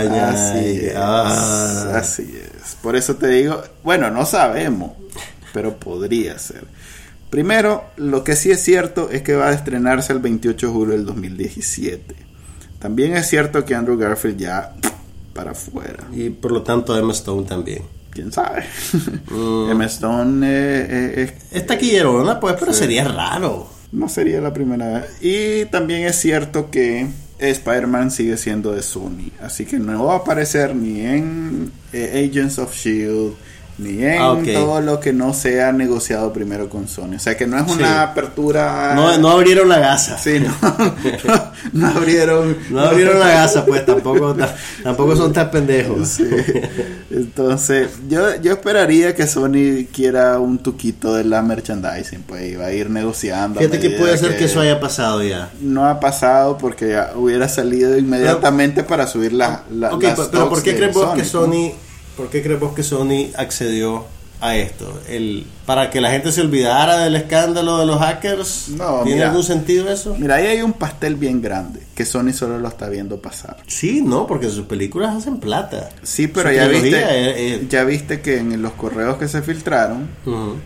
araña. 0.00 0.28
Así 0.30 0.58
y- 0.66 0.76
es, 0.86 0.92
ah. 0.96 1.92
así 1.94 2.22
es. 2.22 2.47
Por 2.82 2.96
eso 2.96 3.16
te 3.16 3.28
digo, 3.28 3.62
bueno, 3.84 4.10
no 4.10 4.24
sabemos, 4.26 4.92
pero 5.52 5.76
podría 5.78 6.38
ser. 6.38 6.64
Primero, 7.30 7.84
lo 7.96 8.24
que 8.24 8.34
sí 8.36 8.50
es 8.50 8.62
cierto 8.62 9.10
es 9.10 9.22
que 9.22 9.34
va 9.34 9.48
a 9.48 9.52
estrenarse 9.52 10.12
el 10.12 10.18
28 10.20 10.66
de 10.66 10.72
julio 10.72 10.94
del 10.96 11.04
2017. 11.04 12.14
También 12.78 13.16
es 13.16 13.26
cierto 13.28 13.64
que 13.64 13.74
Andrew 13.74 13.98
Garfield 13.98 14.38
ya 14.38 14.72
para 15.34 15.50
afuera. 15.50 16.04
Y 16.12 16.30
por 16.30 16.52
lo 16.52 16.62
tanto 16.62 16.96
Emma 16.96 17.12
Stone 17.12 17.46
también. 17.46 17.82
¿Quién 18.10 18.32
sabe? 18.32 18.64
Mm. 19.30 19.70
Emma 19.70 19.84
Stone 19.86 20.46
eh, 20.48 20.86
eh, 20.88 21.34
es- 21.50 21.56
Es 21.60 21.66
taquillerona, 21.66 22.40
pues, 22.40 22.56
pero 22.58 22.72
sería 22.72 23.04
raro. 23.04 23.68
no 23.92 24.08
sería 24.08 24.40
la 24.40 24.52
primera 24.54 24.88
vez. 25.00 25.04
Y 25.20 25.66
también 25.66 26.04
es 26.04 26.16
cierto 26.16 26.70
que 26.70 27.06
Spider-Man 27.38 28.10
sigue 28.10 28.36
siendo 28.36 28.72
de 28.72 28.82
Sony. 28.82 29.30
Así 29.42 29.64
que 29.64 29.78
no 29.78 30.06
va 30.06 30.14
a 30.14 30.16
aparecer 30.18 30.74
ni 30.74 31.00
en 31.00 31.70
eh, 31.92 32.28
Agents 32.30 32.58
of 32.58 32.74
Shield, 32.74 33.34
ni 33.78 34.02
en 34.04 34.20
Ah, 34.20 34.36
todo 34.52 34.80
lo 34.80 34.98
que 34.98 35.12
no 35.12 35.32
sea 35.32 35.70
negociado 35.72 36.32
primero 36.32 36.68
con 36.68 36.88
Sony. 36.88 37.14
O 37.16 37.18
sea 37.20 37.36
que 37.36 37.46
no 37.46 37.56
es 37.58 37.70
una 37.70 37.88
Sí. 37.88 37.94
apertura. 38.10 38.92
No, 38.96 39.16
no 39.18 39.28
abrieron 39.28 39.68
la 39.68 39.78
gasa. 39.78 40.18
Sí, 40.18 40.40
no, 40.40 40.52
no, 40.62 40.94
no 41.72 41.86
abrieron. 41.88 42.56
No 42.70 42.80
abrieron 42.80 43.18
la 43.18 43.28
gasa, 43.28 43.64
pues 43.66 43.84
tampoco, 43.86 44.34
ta- 44.34 44.54
tampoco 44.82 45.16
son 45.16 45.32
tan 45.32 45.50
pendejos. 45.50 46.08
Sí. 46.08 46.24
Entonces, 47.10 47.88
yo, 48.08 48.36
yo 48.40 48.52
esperaría 48.52 49.14
que 49.14 49.26
Sony 49.26 49.86
quiera 49.92 50.38
un 50.38 50.58
tuquito 50.58 51.14
de 51.14 51.24
la 51.24 51.42
merchandising, 51.42 52.22
pues 52.22 52.52
iba 52.52 52.66
a 52.66 52.72
ir 52.72 52.90
negociando. 52.90 53.60
Fíjate 53.60 53.80
que 53.80 53.90
puede 53.90 54.16
ser 54.18 54.36
que 54.36 54.44
eso 54.44 54.60
haya 54.60 54.78
pasado 54.80 55.22
ya. 55.22 55.50
no 55.60 55.86
ha 55.86 56.00
pasado 56.00 56.58
porque 56.58 56.90
ya 56.90 57.12
hubiera 57.16 57.48
salido 57.48 57.96
inmediatamente 57.96 58.82
para 58.84 59.06
subir 59.06 59.32
la, 59.32 59.64
la 59.70 59.94
Ok, 59.94 60.02
las 60.02 60.20
pero, 60.28 60.48
¿por 60.48 60.62
qué 60.62 60.76
crees 60.76 60.94
vos 60.94 61.14
que 61.14 61.22
¿no? 61.22 61.28
Sony, 61.28 61.72
por 62.16 62.28
qué 62.28 62.42
crees 62.42 62.60
vos 62.60 62.74
que 62.74 62.82
Sony 62.82 63.30
accedió 63.36 64.06
a 64.40 64.56
esto? 64.56 65.00
El, 65.08 65.46
para 65.66 65.90
que 65.90 66.00
la 66.00 66.10
gente 66.10 66.32
se 66.32 66.40
olvidara 66.40 66.98
del 66.98 67.16
escándalo 67.16 67.78
de 67.78 67.86
los 67.86 67.98
hackers. 67.98 68.68
No, 68.70 69.02
¿Tiene 69.02 69.16
mira. 69.16 69.28
algún 69.28 69.42
sentido 69.42 69.88
eso? 69.90 70.14
Mira, 70.18 70.36
ahí 70.36 70.46
hay 70.46 70.62
un 70.62 70.72
pastel 70.72 71.16
bien 71.16 71.42
grande 71.42 71.80
que 71.94 72.04
Sony 72.04 72.32
solo 72.32 72.58
lo 72.58 72.68
está 72.68 72.88
viendo 72.88 73.20
pasar. 73.20 73.56
Sí, 73.66 74.02
no, 74.02 74.26
porque 74.26 74.48
sus 74.48 74.66
películas 74.66 75.16
hacen 75.16 75.38
plata. 75.38 75.88
Sí, 76.02 76.28
pero 76.28 76.50
Su 76.50 76.54
ya 76.54 76.68
viste, 76.68 76.96
eh, 76.98 77.54
eh. 77.54 77.66
ya 77.68 77.84
viste 77.84 78.20
que 78.20 78.38
en 78.38 78.62
los 78.62 78.72
correos 78.72 79.16
que 79.18 79.26
se 79.28 79.42
filtraron 79.42 80.08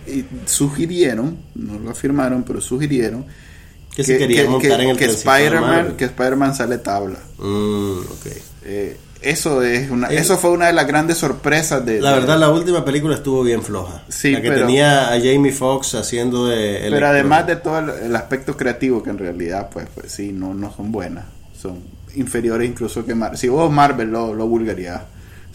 y 0.07 0.25
sugirieron, 0.47 1.39
no 1.55 1.79
lo 1.79 1.91
afirmaron, 1.91 2.43
pero 2.43 2.61
sugirieron 2.61 3.25
Que 3.95 4.05
se 4.05 4.19
querían 4.19 4.51
montar 4.51 4.81
en 4.81 4.91
el 4.91 4.97
que 4.97 5.07
Spider-Man 5.07 5.97
que 5.97 6.05
Spider-Man 6.05 6.55
sale 6.55 6.79
tabla. 6.79 7.19
Mm, 7.39 7.99
ok. 7.99 8.27
Eh, 8.65 8.97
eso 9.23 9.63
es 9.63 9.91
una, 9.91 10.09
eso 10.09 10.37
fue 10.39 10.51
una 10.51 10.67
de 10.67 10.73
las 10.73 10.87
grandes 10.87 11.19
sorpresas 11.19 11.85
de 11.85 12.01
La 12.01 12.11
de- 12.15 12.21
verdad, 12.21 12.39
la 12.39 12.51
última 12.51 12.85
película 12.85 13.15
estuvo 13.15 13.43
bien 13.43 13.63
floja. 13.63 14.03
Sí, 14.09 14.33
la 14.33 14.41
que 14.43 14.49
pero- 14.51 14.67
tenía 14.67 15.09
a 15.13 15.21
Jamie 15.21 15.53
Foxx 15.53 15.95
haciendo 15.95 16.47
de. 16.47 16.87
Pero 16.91 17.07
además 17.09 17.47
de 17.47 17.57
todo 17.57 17.79
el, 17.79 17.89
el 18.07 18.17
aspecto 18.17 18.57
creativo, 18.57 19.03
que 19.03 19.11
en 19.11 19.19
realidad, 19.19 19.69
pues, 19.73 19.87
pues 19.95 20.13
sí, 20.13 20.33
no, 20.33 20.55
no 20.55 20.73
son 20.75 20.91
buenas. 20.93 21.25
Son 21.61 21.79
inferiores 22.17 22.69
incluso 22.69 23.05
que 23.07 23.15
Marvel. 23.15 23.39
Si 23.39 23.49
vos 23.49 23.71
Marvel 23.73 24.11
lo, 24.11 24.35
lo 24.35 24.47
vulgarías, 24.47 25.01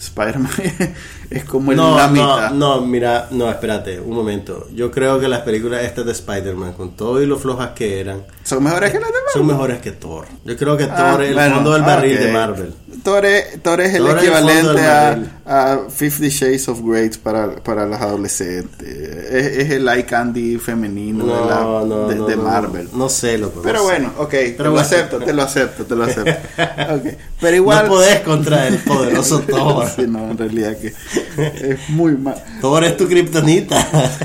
Spider-Man 0.00 0.50
es 1.30 1.44
como 1.44 1.72
el 1.72 1.76
No, 1.76 1.96
la 1.96 2.06
no, 2.06 2.12
mitad. 2.12 2.50
no, 2.52 2.80
mira, 2.80 3.28
no, 3.30 3.50
espérate, 3.50 4.00
un 4.00 4.14
momento. 4.14 4.68
Yo 4.74 4.90
creo 4.90 5.18
que 5.20 5.28
las 5.28 5.40
películas 5.42 5.84
estas 5.84 6.06
de 6.06 6.12
Spider-Man, 6.12 6.72
con 6.72 6.96
todo 6.96 7.22
y 7.22 7.26
lo 7.26 7.38
flojas 7.38 7.70
que 7.70 8.00
eran, 8.00 8.22
Son 8.44 8.62
mejores 8.62 8.90
que 8.92 8.98
las 9.00 9.08
demás. 9.08 9.32
son 9.32 9.46
mejores 9.46 9.78
que 9.80 9.92
Thor. 9.92 10.26
Yo 10.44 10.56
creo 10.56 10.76
que 10.76 10.84
Ah, 10.84 11.10
Thor 11.12 11.22
es 11.22 11.28
el 11.30 11.34
bueno, 11.34 11.54
fondo 11.56 11.72
del 11.74 11.82
barril 11.82 12.14
ok. 12.16 12.20
de 12.22 12.32
Marvel. 12.32 12.74
Thor 13.02 13.24
es, 13.26 13.62
Thor 13.62 13.80
es 13.80 13.94
el 13.94 14.02
Thor 14.04 14.10
el 14.10 14.24
equivalente 14.24 14.80
a, 14.86 15.18
a 15.46 15.78
Fifty 15.90 16.28
Shades 16.30 16.68
of 16.68 16.80
Grey 16.82 17.10
para, 17.22 17.56
para 17.56 17.86
las 17.86 18.00
adolescentes. 18.00 18.88
Es, 18.88 19.56
es 19.58 19.70
el 19.70 19.88
eye 19.88 20.04
candy 20.04 20.58
femenino 20.58 21.24
de, 21.26 21.32
la- 21.32 21.60
No, 21.60 21.84
no, 21.86 22.08
de, 22.08 22.14
no, 22.16 22.26
de 22.26 22.36
no, 22.36 22.42
Marvel. 22.42 22.88
No, 22.94 23.08
sé, 23.08 23.38
loco. 23.38 23.60
Pero 23.62 23.78
no 23.78 23.84
bueno, 23.84 24.12
ok, 24.18 24.30
te 24.30 24.54
lo 24.58 24.70
bueno. 24.72 24.80
acepto, 24.80 25.18
te 25.18 25.32
lo 25.32 25.42
acepto, 25.42 25.84
te 25.84 25.94
lo 25.94 26.04
acepto. 26.04 26.32
Ok, 26.88 27.04
Pero 27.40 27.56
igual. 27.56 27.84
No 27.86 27.92
podés 27.92 28.20
contra 28.20 28.66
el 28.66 28.78
poderoso 28.78 29.40
Thor. 29.48 29.86
Sí, 29.94 30.06
no, 30.08 30.30
en 30.30 30.38
realidad 30.38 30.76
que 30.78 30.92
es 31.36 31.88
muy 31.90 32.16
mal. 32.16 32.36
Thor 32.60 32.84
es 32.84 32.96
tu 32.96 33.06
kriptonita. 33.06 33.76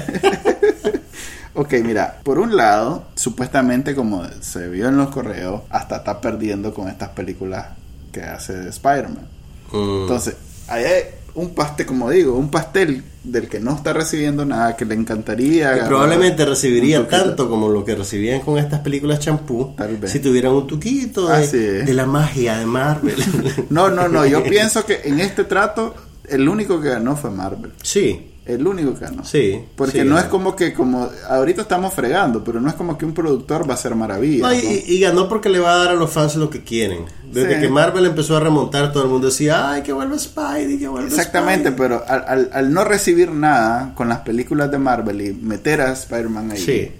Ok, 1.55 1.73
mira, 1.83 2.19
por 2.23 2.39
un 2.39 2.55
lado, 2.55 3.05
supuestamente 3.13 3.93
como 3.93 4.25
se 4.41 4.69
vio 4.69 4.87
en 4.87 4.97
los 4.97 5.09
correos, 5.09 5.61
hasta 5.69 5.97
está 5.97 6.19
perdiendo 6.19 6.73
con 6.73 6.87
estas 6.87 7.09
películas 7.09 7.67
que 8.11 8.23
hace 8.23 8.53
de 8.53 8.69
Spider-Man. 8.71 9.27
Mm. 9.71 10.01
Entonces, 10.01 10.35
ahí 10.67 10.83
hay 10.83 11.03
un 11.35 11.53
pastel, 11.53 11.85
como 11.85 12.09
digo, 12.09 12.35
un 12.35 12.49
pastel 12.49 13.03
del 13.23 13.47
que 13.47 13.59
no 13.59 13.75
está 13.75 13.93
recibiendo 13.93 14.45
nada, 14.45 14.75
que 14.75 14.85
le 14.85 14.95
encantaría. 14.95 15.69
Agarrar 15.69 15.87
probablemente 15.87 16.45
recibiría 16.45 17.07
tanto 17.07 17.49
como 17.49 17.69
lo 17.69 17.85
que 17.85 17.95
recibían 17.95 18.41
con 18.41 18.57
estas 18.57 18.81
películas 18.81 19.19
champú 19.19 19.73
Tal 19.77 19.97
vez. 19.97 20.11
si 20.11 20.19
tuvieran 20.19 20.53
un 20.53 20.67
tuquito 20.67 21.27
de 21.27 21.93
la 21.93 22.05
magia 22.05 22.57
de 22.57 22.65
Marvel. 22.65 23.15
No, 23.69 23.89
no, 23.89 24.07
no, 24.07 24.25
yo 24.25 24.43
pienso 24.49 24.85
que 24.85 25.01
en 25.03 25.19
este 25.19 25.43
trato, 25.43 25.95
el 26.29 26.47
único 26.49 26.79
que 26.81 26.89
ganó 26.89 27.15
fue 27.15 27.29
Marvel. 27.31 27.71
sí, 27.81 28.29
El 28.45 28.67
único 28.67 28.93
que 28.93 29.05
ganó. 29.05 29.23
sí. 29.23 29.61
Porque 29.77 30.01
sí. 30.01 30.07
no 30.07 30.17
es 30.19 30.25
como 30.25 30.53
que, 30.55 30.73
como 30.73 31.09
ahorita 31.29 31.61
estamos 31.61 31.93
fregando, 31.93 32.43
pero 32.43 32.59
no 32.59 32.67
es 32.67 32.75
como 32.75 32.97
que 32.97 33.05
un 33.05 33.13
productor 33.13 33.65
va 33.67 33.71
a 33.71 33.77
hacer 33.77 33.95
maravillas. 33.95 34.41
No, 34.41 34.53
y, 34.53 34.57
¿no? 34.61 34.71
y 34.85 34.99
ganó 34.99 35.29
porque 35.29 35.47
le 35.49 35.59
va 35.59 35.73
a 35.73 35.77
dar 35.77 35.87
a 35.91 35.93
los 35.93 36.11
fans 36.11 36.35
lo 36.35 36.49
que 36.49 36.61
quieren. 36.63 37.05
Desde 37.31 37.55
Sí. 37.55 37.61
que 37.61 37.69
Marvel 37.69 38.05
empezó 38.05 38.35
a 38.35 38.41
remontar, 38.41 38.91
todo 38.91 39.03
el 39.03 39.09
mundo 39.09 39.27
decía, 39.27 39.71
ay, 39.71 39.81
que 39.83 39.93
vuelva 39.93 40.19
Spidey, 40.19 40.77
que 40.77 40.87
vuelva 40.89 41.07
Exactamente, 41.07 41.69
Spidey". 41.69 41.77
pero 41.77 42.03
al, 42.07 42.25
al- 42.27 42.49
al 42.53 42.73
no 42.73 42.83
recibir 42.83 43.31
nada 43.31 43.93
con 43.95 44.09
las 44.09 44.19
películas 44.19 44.69
de 44.71 44.77
Marvel 44.77 45.21
y 45.21 45.33
meter 45.33 45.79
a 45.79 45.93
Spider-Man 45.93 46.51
ahí, 46.51 46.57
Sí. 46.59 46.91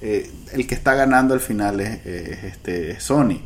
eh, 0.00 0.30
el 0.52 0.66
que 0.66 0.74
está 0.76 0.94
ganando 0.94 1.34
al 1.34 1.40
final 1.40 1.80
es, 1.80 2.06
es, 2.06 2.44
este, 2.44 2.92
es 2.92 3.02
Sony. 3.02 3.40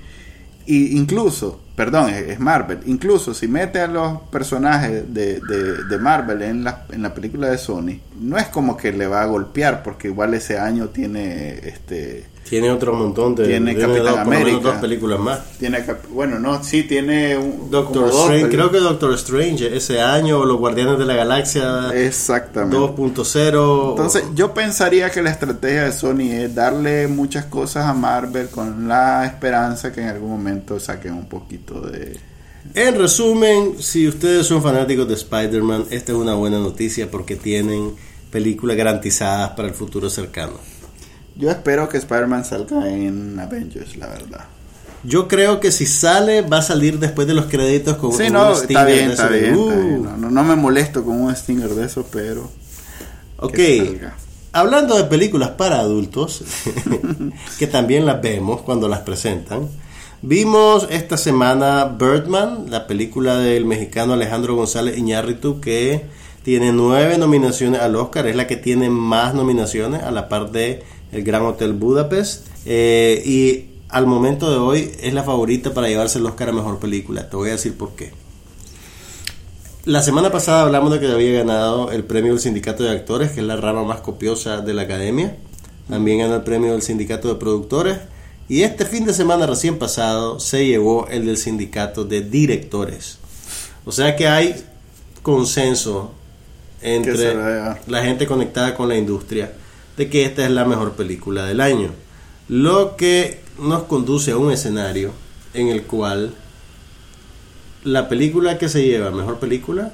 Y 0.70 0.98
incluso, 0.98 1.62
perdón, 1.74 2.10
es, 2.10 2.38
Marvel. 2.38 2.80
Incluso 2.84 3.32
si 3.32 3.48
mete 3.48 3.80
a 3.80 3.86
los 3.86 4.20
personajes 4.30 5.02
de, 5.14 5.40
de- 5.40 5.84
de 5.84 5.98
Marvel 5.98 6.42
en 6.42 6.62
la, 6.62 6.84
en 6.92 7.00
la 7.00 7.14
película 7.14 7.48
de 7.48 7.56
Sony, 7.56 8.00
no 8.20 8.36
es 8.36 8.48
como 8.48 8.76
que 8.76 8.92
le 8.92 9.06
va 9.06 9.22
a 9.22 9.26
golpear, 9.26 9.82
porque 9.82 10.08
igual 10.08 10.34
ese 10.34 10.58
año 10.58 10.88
tiene 10.88 11.54
este 11.66 12.26
Tiene 12.48 12.70
otro 12.70 12.94
montón 12.94 13.34
de... 13.34 13.46
Tiene 13.46 13.76
Capitán 13.76 14.04
dos, 14.04 14.14
por 14.14 14.24
lo 14.24 14.30
menos 14.30 14.42
América. 14.42 14.68
dos 14.70 14.76
películas 14.78 15.18
más. 15.20 15.40
tiene 15.58 15.84
bueno, 16.10 16.38
no, 16.38 16.62
sí 16.62 16.84
tiene 16.84 17.36
un 17.36 17.70
Doctor 17.70 18.10
dos 18.10 18.22
Strange, 18.22 18.48
creo 18.48 18.70
que 18.70 18.78
Doctor 18.78 19.14
Strange 19.14 19.76
ese 19.76 20.00
año, 20.00 20.38
o 20.38 20.44
Los 20.46 20.58
Guardianes 20.58 20.98
de 20.98 21.04
la 21.04 21.14
Galaxia 21.14 21.90
Exactamente. 21.94 22.76
2.0. 22.76 23.90
Entonces, 23.90 24.24
yo 24.34 24.54
pensaría 24.54 25.10
que 25.10 25.22
la 25.22 25.30
estrategia 25.30 25.84
de 25.84 25.92
Sony 25.92 26.32
es 26.32 26.54
darle 26.54 27.06
muchas 27.08 27.44
cosas 27.46 27.86
a 27.86 27.92
Marvel 27.94 28.48
con 28.48 28.88
la 28.88 29.26
esperanza 29.26 29.92
que 29.92 30.00
en 30.00 30.08
algún 30.08 30.30
momento 30.30 30.80
saquen 30.80 31.14
un 31.14 31.28
poquito 31.28 31.80
de... 31.80 32.18
En 32.74 32.98
resumen, 32.98 33.76
si 33.78 34.06
ustedes 34.06 34.46
son 34.46 34.62
fanáticos 34.62 35.08
de 35.08 35.14
Spider-Man, 35.14 35.86
esta 35.90 36.12
es 36.12 36.18
una 36.18 36.34
buena 36.34 36.58
noticia 36.58 37.10
porque 37.10 37.36
tienen 37.36 37.94
películas 38.30 38.76
garantizadas 38.76 39.50
para 39.50 39.68
el 39.68 39.74
futuro 39.74 40.10
cercano. 40.10 40.77
Yo 41.38 41.50
espero 41.50 41.88
que 41.88 41.96
Spider-Man 41.98 42.44
salga 42.44 42.88
en 42.88 43.38
Avengers, 43.38 43.96
la 43.96 44.08
verdad. 44.08 44.44
Yo 45.04 45.28
creo 45.28 45.60
que 45.60 45.70
si 45.70 45.86
sale, 45.86 46.42
va 46.42 46.58
a 46.58 46.62
salir 46.62 46.98
después 46.98 47.28
de 47.28 47.34
los 47.34 47.46
créditos 47.46 47.96
con 47.96 48.12
Sí, 48.12 48.24
un 48.24 48.32
no, 48.32 48.54
stinger 48.56 48.70
está 48.76 48.84
bien, 48.84 49.06
de 49.06 49.12
está 49.14 49.28
bien, 49.28 49.44
está 49.44 49.56
"Uh". 49.60 49.68
bien. 49.70 50.02
No, 50.02 50.16
no, 50.16 50.30
no 50.30 50.42
me 50.44 50.56
molesto 50.56 51.04
con 51.04 51.20
un 51.20 51.34
stinger 51.34 51.70
de 51.70 51.86
eso, 51.86 52.04
pero... 52.12 52.50
Ok, 53.40 53.56
hablando 54.52 54.96
de 54.96 55.04
películas 55.04 55.50
para 55.50 55.78
adultos, 55.78 56.42
que 57.58 57.68
también 57.68 58.04
las 58.04 58.20
vemos 58.20 58.62
cuando 58.62 58.88
las 58.88 59.00
presentan, 59.00 59.68
vimos 60.22 60.88
esta 60.90 61.16
semana 61.16 61.84
Birdman, 61.84 62.68
la 62.68 62.88
película 62.88 63.36
del 63.38 63.64
mexicano 63.64 64.14
Alejandro 64.14 64.56
González 64.56 64.98
Iñárritu, 64.98 65.60
que 65.60 66.06
tiene 66.42 66.72
nueve 66.72 67.16
nominaciones 67.16 67.80
al 67.80 67.94
Oscar, 67.94 68.26
es 68.26 68.34
la 68.34 68.48
que 68.48 68.56
tiene 68.56 68.90
más 68.90 69.34
nominaciones 69.34 70.02
a 70.02 70.10
la 70.10 70.28
par 70.28 70.50
de 70.50 70.82
El 71.12 71.24
Gran 71.24 71.42
Hotel 71.42 71.72
Budapest. 71.72 72.46
Eh, 72.66 73.22
y 73.24 73.78
al 73.88 74.06
momento 74.06 74.50
de 74.50 74.58
hoy 74.58 74.92
es 75.00 75.14
la 75.14 75.22
favorita 75.22 75.72
para 75.72 75.88
llevarse 75.88 76.18
el 76.18 76.26
Oscar 76.26 76.50
a 76.50 76.52
Mejor 76.52 76.78
Película. 76.78 77.28
Te 77.28 77.36
voy 77.36 77.48
a 77.48 77.52
decir 77.52 77.76
por 77.76 77.92
qué. 77.94 78.12
La 79.84 80.02
semana 80.02 80.30
pasada 80.30 80.62
hablamos 80.62 80.92
de 80.92 81.00
que 81.00 81.10
había 81.10 81.32
ganado 81.38 81.90
el 81.90 82.04
premio 82.04 82.32
del 82.32 82.40
Sindicato 82.40 82.84
de 82.84 82.90
Actores, 82.90 83.30
que 83.30 83.40
es 83.40 83.46
la 83.46 83.56
rama 83.56 83.84
más 83.84 84.00
copiosa 84.00 84.60
de 84.60 84.74
la 84.74 84.82
academia. 84.82 85.36
También 85.88 86.18
ganó 86.18 86.36
el 86.36 86.42
premio 86.42 86.72
del 86.72 86.82
Sindicato 86.82 87.28
de 87.28 87.36
Productores. 87.36 87.98
Y 88.50 88.62
este 88.62 88.84
fin 88.84 89.06
de 89.06 89.14
semana 89.14 89.46
recién 89.46 89.78
pasado 89.78 90.40
se 90.40 90.66
llevó 90.66 91.06
el 91.08 91.24
del 91.24 91.38
Sindicato 91.38 92.04
de 92.04 92.20
Directores. 92.20 93.18
O 93.86 93.92
sea 93.92 94.16
que 94.16 94.28
hay 94.28 94.54
consenso 95.22 96.12
entre 96.82 97.34
la 97.86 98.02
gente 98.02 98.26
conectada 98.26 98.74
con 98.74 98.88
la 98.88 98.96
industria 98.96 99.52
de 99.98 100.08
que 100.08 100.24
esta 100.24 100.44
es 100.44 100.50
la 100.50 100.64
mejor 100.64 100.92
película 100.92 101.44
del 101.44 101.60
año. 101.60 101.90
Lo 102.48 102.96
que 102.96 103.40
nos 103.58 103.82
conduce 103.82 104.30
a 104.30 104.38
un 104.38 104.52
escenario 104.52 105.10
en 105.52 105.68
el 105.68 105.82
cual 105.82 106.34
la 107.84 108.08
película 108.08 108.58
que 108.58 108.68
se 108.68 108.84
lleva 108.84 109.10
mejor 109.10 109.38
película 109.38 109.92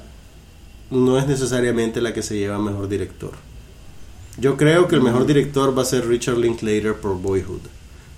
no 0.91 1.17
es 1.17 1.27
necesariamente 1.27 2.01
la 2.01 2.13
que 2.13 2.21
se 2.21 2.37
lleva 2.37 2.59
mejor 2.59 2.87
director. 2.87 3.31
Yo 4.37 4.57
creo 4.57 4.87
que 4.87 4.95
el 4.95 5.01
mejor 5.01 5.25
director 5.25 5.75
va 5.75 5.81
a 5.81 5.85
ser 5.85 6.07
Richard 6.07 6.37
Linklater 6.37 6.95
por 6.95 7.19
Boyhood. 7.19 7.61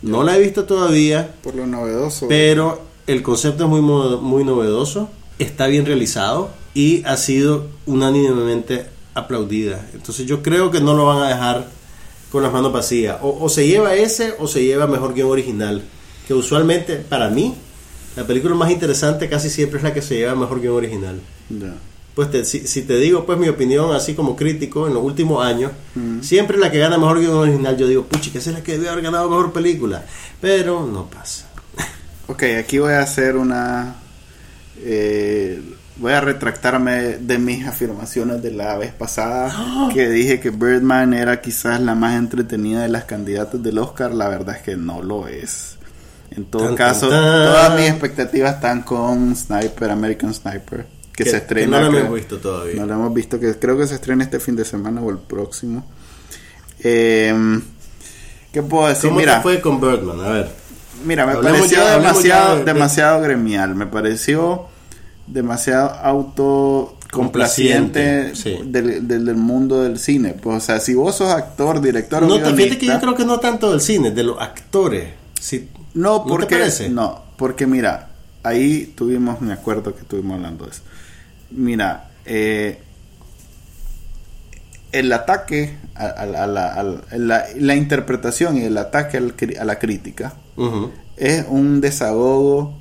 No 0.01 0.23
la 0.23 0.35
he 0.35 0.41
visto 0.41 0.65
todavía. 0.65 1.35
Por 1.41 1.55
lo 1.55 1.65
novedoso. 1.65 2.27
Pero 2.27 2.81
el 3.07 3.23
concepto 3.23 3.63
es 3.63 3.69
muy, 3.69 3.81
muy 3.81 4.43
novedoso, 4.43 5.09
está 5.39 5.67
bien 5.67 5.85
realizado 5.85 6.49
y 6.73 7.03
ha 7.05 7.15
sido 7.15 7.67
unánimemente 7.85 8.87
aplaudida. 9.13 9.87
Entonces 9.93 10.25
yo 10.25 10.43
creo 10.43 10.69
que 10.69 10.81
no 10.81 10.93
lo 10.93 11.05
van 11.05 11.23
a 11.23 11.29
dejar 11.29 11.76
con 12.31 12.43
las 12.43 12.51
manos 12.51 12.71
vacías. 12.71 13.17
O, 13.21 13.49
se 13.49 13.67
lleva 13.67 13.95
ese 13.95 14.33
o 14.39 14.47
se 14.47 14.63
lleva 14.63 14.87
mejor 14.87 15.13
guion 15.13 15.29
original. 15.29 15.83
Que 16.27 16.33
usualmente, 16.33 16.97
para 16.97 17.29
mí, 17.29 17.55
la 18.15 18.25
película 18.25 18.55
más 18.55 18.71
interesante 18.71 19.29
casi 19.29 19.49
siempre 19.49 19.77
es 19.77 19.83
la 19.83 19.93
que 19.93 20.01
se 20.01 20.15
lleva 20.15 20.35
mejor 20.35 20.61
guion 20.61 20.75
original. 20.75 21.21
Pues 22.15 22.49
si, 22.49 22.81
te 22.81 22.97
digo 22.97 23.27
pues 23.27 23.37
mi 23.37 23.47
opinión 23.47 23.93
así 23.95 24.15
como 24.15 24.35
crítico 24.35 24.87
en 24.87 24.95
los 24.95 25.03
últimos 25.03 25.45
años, 25.45 25.71
siempre 26.21 26.57
la 26.57 26.71
que 26.71 26.79
gana 26.79 26.97
mejor 26.97 27.19
guion 27.19 27.35
original 27.35 27.77
yo 27.77 27.87
digo, 27.87 28.03
puchi, 28.05 28.31
que 28.31 28.39
esa 28.39 28.49
es 28.49 28.55
la 28.55 28.63
que 28.63 28.73
debe 28.73 28.89
haber 28.89 29.03
ganado 29.03 29.29
mejor 29.29 29.53
película. 29.53 30.05
Pero 30.41 30.85
no 30.85 31.09
pasa. 31.09 31.47
Ok, 32.27 32.43
aquí 32.59 32.79
voy 32.79 32.93
a 32.93 33.01
hacer 33.01 33.37
una... 33.37 33.95
Eh, 34.79 35.61
voy 35.99 36.13
a 36.13 36.21
retractarme 36.21 37.17
de 37.17 37.37
mis 37.39 37.65
afirmaciones 37.67 38.41
de 38.41 38.51
la 38.51 38.77
vez 38.77 38.93
pasada 38.93 39.89
que 39.93 40.09
dije 40.09 40.39
que 40.39 40.49
Birdman 40.51 41.13
era 41.13 41.41
quizás 41.41 41.81
la 41.81 41.95
más 41.95 42.15
entretenida 42.15 42.83
de 42.83 42.89
las 42.89 43.05
candidatas 43.05 43.61
del 43.61 43.77
Oscar. 43.77 44.13
La 44.13 44.29
verdad 44.29 44.55
es 44.57 44.61
que 44.61 44.75
no 44.75 45.01
lo 45.01 45.27
es. 45.27 45.77
En 46.31 46.45
todo 46.45 46.75
caso, 46.75 47.07
todas 47.07 47.79
mis 47.79 47.89
expectativas 47.89 48.55
están 48.55 48.81
con 48.81 49.35
Sniper, 49.35 49.91
American 49.91 50.33
Sniper, 50.33 50.85
que, 51.13 51.23
se 51.23 51.37
estrena. 51.37 51.79
no 51.81 51.91
lo 51.91 51.97
hemos 51.97 52.15
visto 52.15 52.37
todavía. 52.37 52.75
No 52.75 52.85
lo 52.85 52.93
hemos 52.93 53.13
visto, 53.13 53.39
que 53.39 53.55
creo 53.55 53.77
que 53.77 53.87
se 53.87 53.95
estrena 53.95 54.23
este 54.23 54.39
fin 54.39 54.55
de 54.55 54.65
semana 54.65 55.01
o 55.01 55.09
el 55.09 55.19
próximo. 55.19 55.85
Eh, 56.83 57.33
¿Qué 58.51 58.61
puedo 58.61 58.87
decir? 58.87 59.09
¿Cómo 59.09 59.21
Mira, 59.21 59.41
fue 59.41 59.61
con 59.61 59.79
Birdman? 59.79 60.19
A 60.19 60.29
ver. 60.29 60.49
Mira, 61.05 61.25
me 61.25 61.35
pareció 61.35 61.85
demasiado, 61.85 62.63
demasiado 62.65 63.21
gremial. 63.21 63.75
Me 63.75 63.85
pareció 63.85 64.67
demasiado 65.27 65.89
autocomplaciente 65.89 68.33
del, 68.65 69.07
del, 69.07 69.35
mundo 69.35 69.83
del 69.83 69.99
cine. 69.99 70.33
Pues, 70.33 70.57
o 70.57 70.59
sea, 70.59 70.79
si 70.79 70.95
vos 70.95 71.15
sos 71.15 71.29
actor, 71.29 71.79
director 71.81 72.23
no, 72.23 72.39
fíjate 72.55 72.77
que 72.77 72.87
yo 72.87 72.99
creo 72.99 73.15
que 73.15 73.25
no 73.25 73.39
tanto 73.39 73.71
del 73.71 73.81
cine, 73.81 74.11
de 74.11 74.23
los 74.23 74.39
actores. 74.41 75.09
Si, 75.39 75.69
no, 75.93 76.25
porque, 76.25 76.57
No, 76.89 77.23
porque 77.37 77.67
mira, 77.67 78.09
ahí 78.43 78.93
tuvimos, 78.95 79.41
me 79.41 79.53
acuerdo 79.53 79.93
que 79.93 80.01
estuvimos 80.01 80.35
hablando 80.35 80.65
de 80.65 80.71
eso. 80.71 80.81
Mira, 81.51 82.09
eh, 82.25 82.81
el 84.91 85.11
ataque 85.11 85.77
a, 85.95 86.25
la, 86.25 87.45
la, 87.55 87.75
interpretación 87.75 88.57
y 88.57 88.63
el 88.63 88.77
ataque 88.77 89.17
a 89.17 89.65
la 89.65 89.79
crítica 89.79 90.33
es 91.17 91.45
un 91.49 91.81
desahogo 91.81 92.73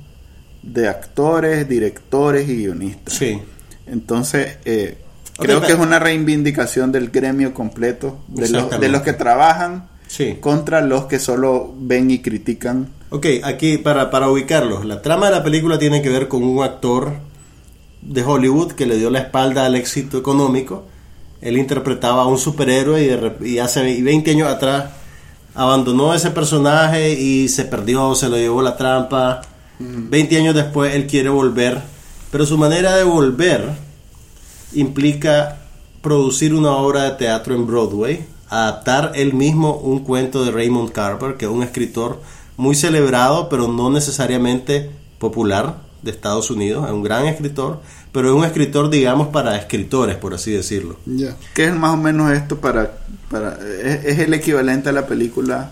de 0.67 0.87
actores, 0.87 1.67
directores 1.67 2.47
y 2.49 2.57
guionistas. 2.57 3.13
Sí. 3.13 3.39
Entonces, 3.85 4.57
eh, 4.65 4.97
creo 5.37 5.61
que 5.61 5.71
es 5.71 5.79
una 5.79 5.99
reivindicación 5.99 6.91
del 6.91 7.09
gremio 7.09 7.53
completo, 7.53 8.19
de, 8.27 8.49
los, 8.49 8.79
de 8.79 8.89
los 8.89 9.01
que 9.01 9.13
trabajan 9.13 9.87
contra 10.39 10.81
los 10.81 11.05
que 11.05 11.19
solo 11.19 11.73
ven 11.77 12.11
y 12.11 12.19
critican. 12.19 12.89
Ok, 13.09 13.25
aquí 13.43 13.77
para, 13.77 14.09
para 14.11 14.29
ubicarlos, 14.29 14.85
la 14.85 15.01
trama 15.01 15.27
de 15.27 15.33
la 15.33 15.43
película 15.43 15.79
tiene 15.79 16.01
que 16.01 16.09
ver 16.09 16.27
con 16.27 16.43
un 16.43 16.63
actor 16.63 17.13
de 18.01 18.23
Hollywood 18.23 18.73
que 18.73 18.85
le 18.85 18.97
dio 18.97 19.09
la 19.09 19.19
espalda 19.19 19.65
al 19.65 19.75
éxito 19.75 20.17
económico. 20.17 20.85
Él 21.39 21.57
interpretaba 21.57 22.23
a 22.23 22.27
un 22.27 22.37
superhéroe 22.37 23.37
y, 23.41 23.47
y 23.53 23.59
hace 23.59 24.01
20 24.01 24.31
años 24.31 24.49
atrás 24.49 24.85
abandonó 25.55 26.13
ese 26.13 26.31
personaje 26.31 27.13
y 27.13 27.47
se 27.47 27.65
perdió, 27.65 28.15
se 28.15 28.27
lo 28.27 28.37
llevó 28.37 28.61
la 28.61 28.75
trampa 28.75 29.41
20 29.79 30.37
años 30.37 30.55
después 30.55 30.95
él 30.95 31.07
quiere 31.07 31.29
volver, 31.29 31.81
pero 32.31 32.45
su 32.45 32.57
manera 32.57 32.95
de 32.95 33.03
volver 33.03 33.71
implica 34.73 35.59
producir 36.01 36.53
una 36.53 36.71
obra 36.71 37.03
de 37.03 37.11
teatro 37.11 37.55
en 37.55 37.67
Broadway, 37.67 38.25
adaptar 38.49 39.11
él 39.15 39.33
mismo 39.33 39.75
un 39.77 39.99
cuento 39.99 40.45
de 40.45 40.51
Raymond 40.51 40.91
Carver, 40.91 41.35
que 41.35 41.45
es 41.45 41.51
un 41.51 41.63
escritor 41.63 42.21
muy 42.55 42.75
celebrado, 42.75 43.49
pero 43.49 43.67
no 43.67 43.89
necesariamente 43.89 44.89
popular 45.19 45.77
de 46.01 46.11
Estados 46.11 46.49
Unidos, 46.49 46.85
es 46.85 46.91
un 46.91 47.03
gran 47.03 47.25
escritor, 47.25 47.81
pero 48.11 48.29
es 48.29 48.35
un 48.35 48.45
escritor, 48.45 48.89
digamos, 48.89 49.27
para 49.27 49.57
escritores, 49.57 50.15
por 50.15 50.33
así 50.33 50.51
decirlo. 50.51 50.97
¿Qué 51.53 51.65
es 51.65 51.75
más 51.75 51.93
o 51.93 51.97
menos 51.97 52.31
esto 52.31 52.57
para... 52.57 52.97
para 53.29 53.57
es 53.81 54.19
el 54.19 54.33
equivalente 54.33 54.89
a 54.89 54.91
la 54.91 55.05
película 55.05 55.71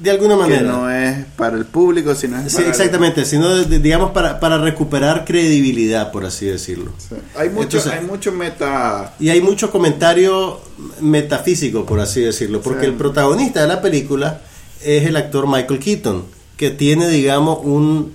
de 0.00 0.10
alguna 0.10 0.36
manera. 0.36 0.60
Que 0.60 0.66
no 0.66 0.90
es 0.90 1.24
para 1.36 1.56
el 1.56 1.64
público, 1.64 2.14
sino 2.14 2.38
es 2.38 2.52
sí, 2.52 2.62
exactamente, 2.62 3.24
sino 3.24 3.56
digamos 3.64 4.10
para, 4.10 4.38
para 4.40 4.58
recuperar 4.58 5.24
credibilidad, 5.24 6.12
por 6.12 6.24
así 6.24 6.46
decirlo. 6.46 6.92
Hay, 7.36 7.50
mucho, 7.50 7.82
hay 7.90 8.04
mucho 8.04 8.32
meta... 8.32 9.14
Y 9.18 9.30
hay 9.30 9.40
mucho 9.40 9.70
comentario 9.70 10.60
metafísico, 11.00 11.84
por 11.84 12.00
así 12.00 12.20
decirlo, 12.20 12.60
porque 12.60 12.86
el 12.86 12.94
protagonista 12.94 13.62
de 13.62 13.68
la 13.68 13.80
película 13.80 14.40
es 14.84 15.06
el 15.06 15.16
actor 15.16 15.46
Michael 15.46 15.80
Keaton, 15.80 16.24
que 16.56 16.70
tiene, 16.70 17.08
digamos, 17.08 17.58
un 17.62 18.12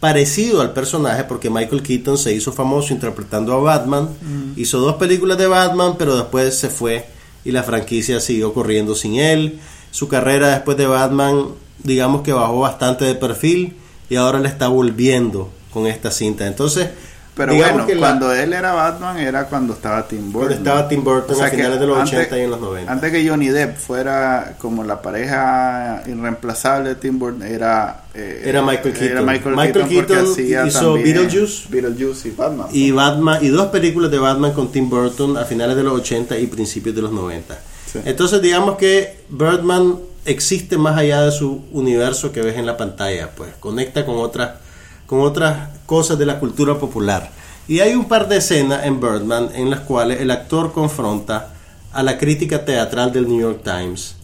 parecido 0.00 0.60
al 0.60 0.72
personaje, 0.72 1.24
porque 1.24 1.48
Michael 1.48 1.82
Keaton 1.82 2.18
se 2.18 2.34
hizo 2.34 2.52
famoso 2.52 2.92
interpretando 2.92 3.52
a 3.52 3.58
Batman, 3.58 4.08
mm. 4.20 4.58
hizo 4.58 4.78
dos 4.78 4.96
películas 4.96 5.38
de 5.38 5.46
Batman, 5.46 5.94
pero 5.96 6.16
después 6.16 6.56
se 6.56 6.68
fue 6.68 7.06
y 7.44 7.52
la 7.52 7.62
franquicia 7.62 8.20
siguió 8.20 8.52
corriendo 8.52 8.94
sin 8.94 9.16
él 9.16 9.60
su 9.92 10.08
carrera 10.08 10.48
después 10.48 10.76
de 10.76 10.86
Batman, 10.86 11.48
digamos 11.84 12.22
que 12.22 12.32
bajó 12.32 12.60
bastante 12.60 13.04
de 13.04 13.14
perfil 13.14 13.76
y 14.08 14.16
ahora 14.16 14.40
le 14.40 14.48
está 14.48 14.66
volviendo 14.66 15.52
con 15.72 15.86
esta 15.86 16.10
cinta. 16.10 16.46
Entonces, 16.46 16.88
pero 17.34 17.54
bueno, 17.54 17.86
cuando 17.98 18.32
él 18.34 18.52
era 18.52 18.72
Batman 18.72 19.18
era 19.18 19.44
cuando 19.46 19.74
estaba 19.74 20.06
Tim 20.08 20.32
Burton. 20.32 20.48
Cuando 20.48 20.54
estaba 20.56 20.88
Tim 20.88 21.04
Burton 21.04 21.42
a 21.42 21.48
finales 21.48 21.80
de 21.80 21.86
los 21.86 21.98
80 21.98 22.38
y 22.38 22.40
en 22.42 22.50
los 22.50 22.60
90. 22.60 22.92
Antes 22.92 23.10
que 23.10 23.28
Johnny 23.28 23.48
Depp 23.48 23.76
fuera 23.76 24.54
como 24.58 24.82
la 24.82 25.00
pareja 25.00 26.02
irreemplazable 26.06 26.90
de 26.90 26.94
Tim 26.96 27.18
Burton, 27.18 27.42
era, 27.42 28.04
eh, 28.14 28.42
era 28.44 28.62
Michael 28.62 28.94
Keaton. 28.94 29.10
Era 29.10 29.22
Michael, 29.22 29.88
Keaton, 29.88 30.66
hizo 30.66 30.94
Beetlejuice, 30.94 31.68
Beetlejuice 31.70 32.28
y 32.28 32.30
Batman. 32.32 32.66
Y 32.70 32.90
Batman 32.90 33.38
y 33.42 33.48
dos 33.48 33.68
películas 33.68 34.10
de 34.10 34.18
Batman 34.18 34.52
con 34.52 34.72
Tim 34.72 34.88
Burton 34.88 35.36
a 35.36 35.44
finales 35.44 35.76
de 35.76 35.82
los 35.82 36.00
80 36.00 36.38
y 36.38 36.46
principios 36.46 36.94
de 36.94 37.02
los 37.02 37.12
90. 37.12 37.58
Entonces 38.04 38.40
digamos 38.40 38.76
que 38.76 39.24
Birdman 39.28 39.98
existe 40.24 40.78
más 40.78 40.96
allá 40.96 41.22
de 41.22 41.32
su 41.32 41.64
universo 41.72 42.32
que 42.32 42.42
ves 42.42 42.56
en 42.56 42.66
la 42.66 42.76
pantalla, 42.76 43.30
pues 43.30 43.54
conecta 43.58 44.06
con 44.06 44.16
otras, 44.16 44.58
con 45.06 45.20
otras 45.20 45.70
cosas 45.86 46.18
de 46.18 46.26
la 46.26 46.38
cultura 46.38 46.78
popular. 46.78 47.30
Y 47.68 47.80
hay 47.80 47.94
un 47.94 48.06
par 48.06 48.28
de 48.28 48.38
escenas 48.38 48.84
en 48.84 49.00
Birdman 49.00 49.50
en 49.54 49.70
las 49.70 49.80
cuales 49.80 50.20
el 50.20 50.30
actor 50.30 50.72
confronta 50.72 51.54
a 51.92 52.02
la 52.02 52.18
crítica 52.18 52.64
teatral 52.64 53.12
del 53.12 53.28
New 53.28 53.40
York 53.40 53.60
Times, 53.62 54.16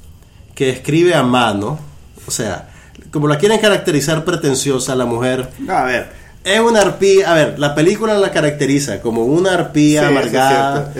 que 0.54 0.70
escribe 0.70 1.14
a 1.14 1.22
mano, 1.22 1.78
o 2.26 2.30
sea, 2.30 2.70
como 3.10 3.28
la 3.28 3.38
quieren 3.38 3.60
caracterizar 3.60 4.24
pretenciosa 4.24 4.94
la 4.94 5.04
mujer. 5.04 5.50
a 5.68 5.84
ver, 5.84 6.10
es 6.44 6.60
una 6.60 6.80
arpía, 6.80 7.30
a 7.30 7.34
ver, 7.34 7.58
la 7.58 7.74
película 7.74 8.18
la 8.18 8.30
caracteriza 8.30 9.00
como 9.00 9.24
una 9.24 9.54
arpía 9.54 10.08
amargada 10.08 10.92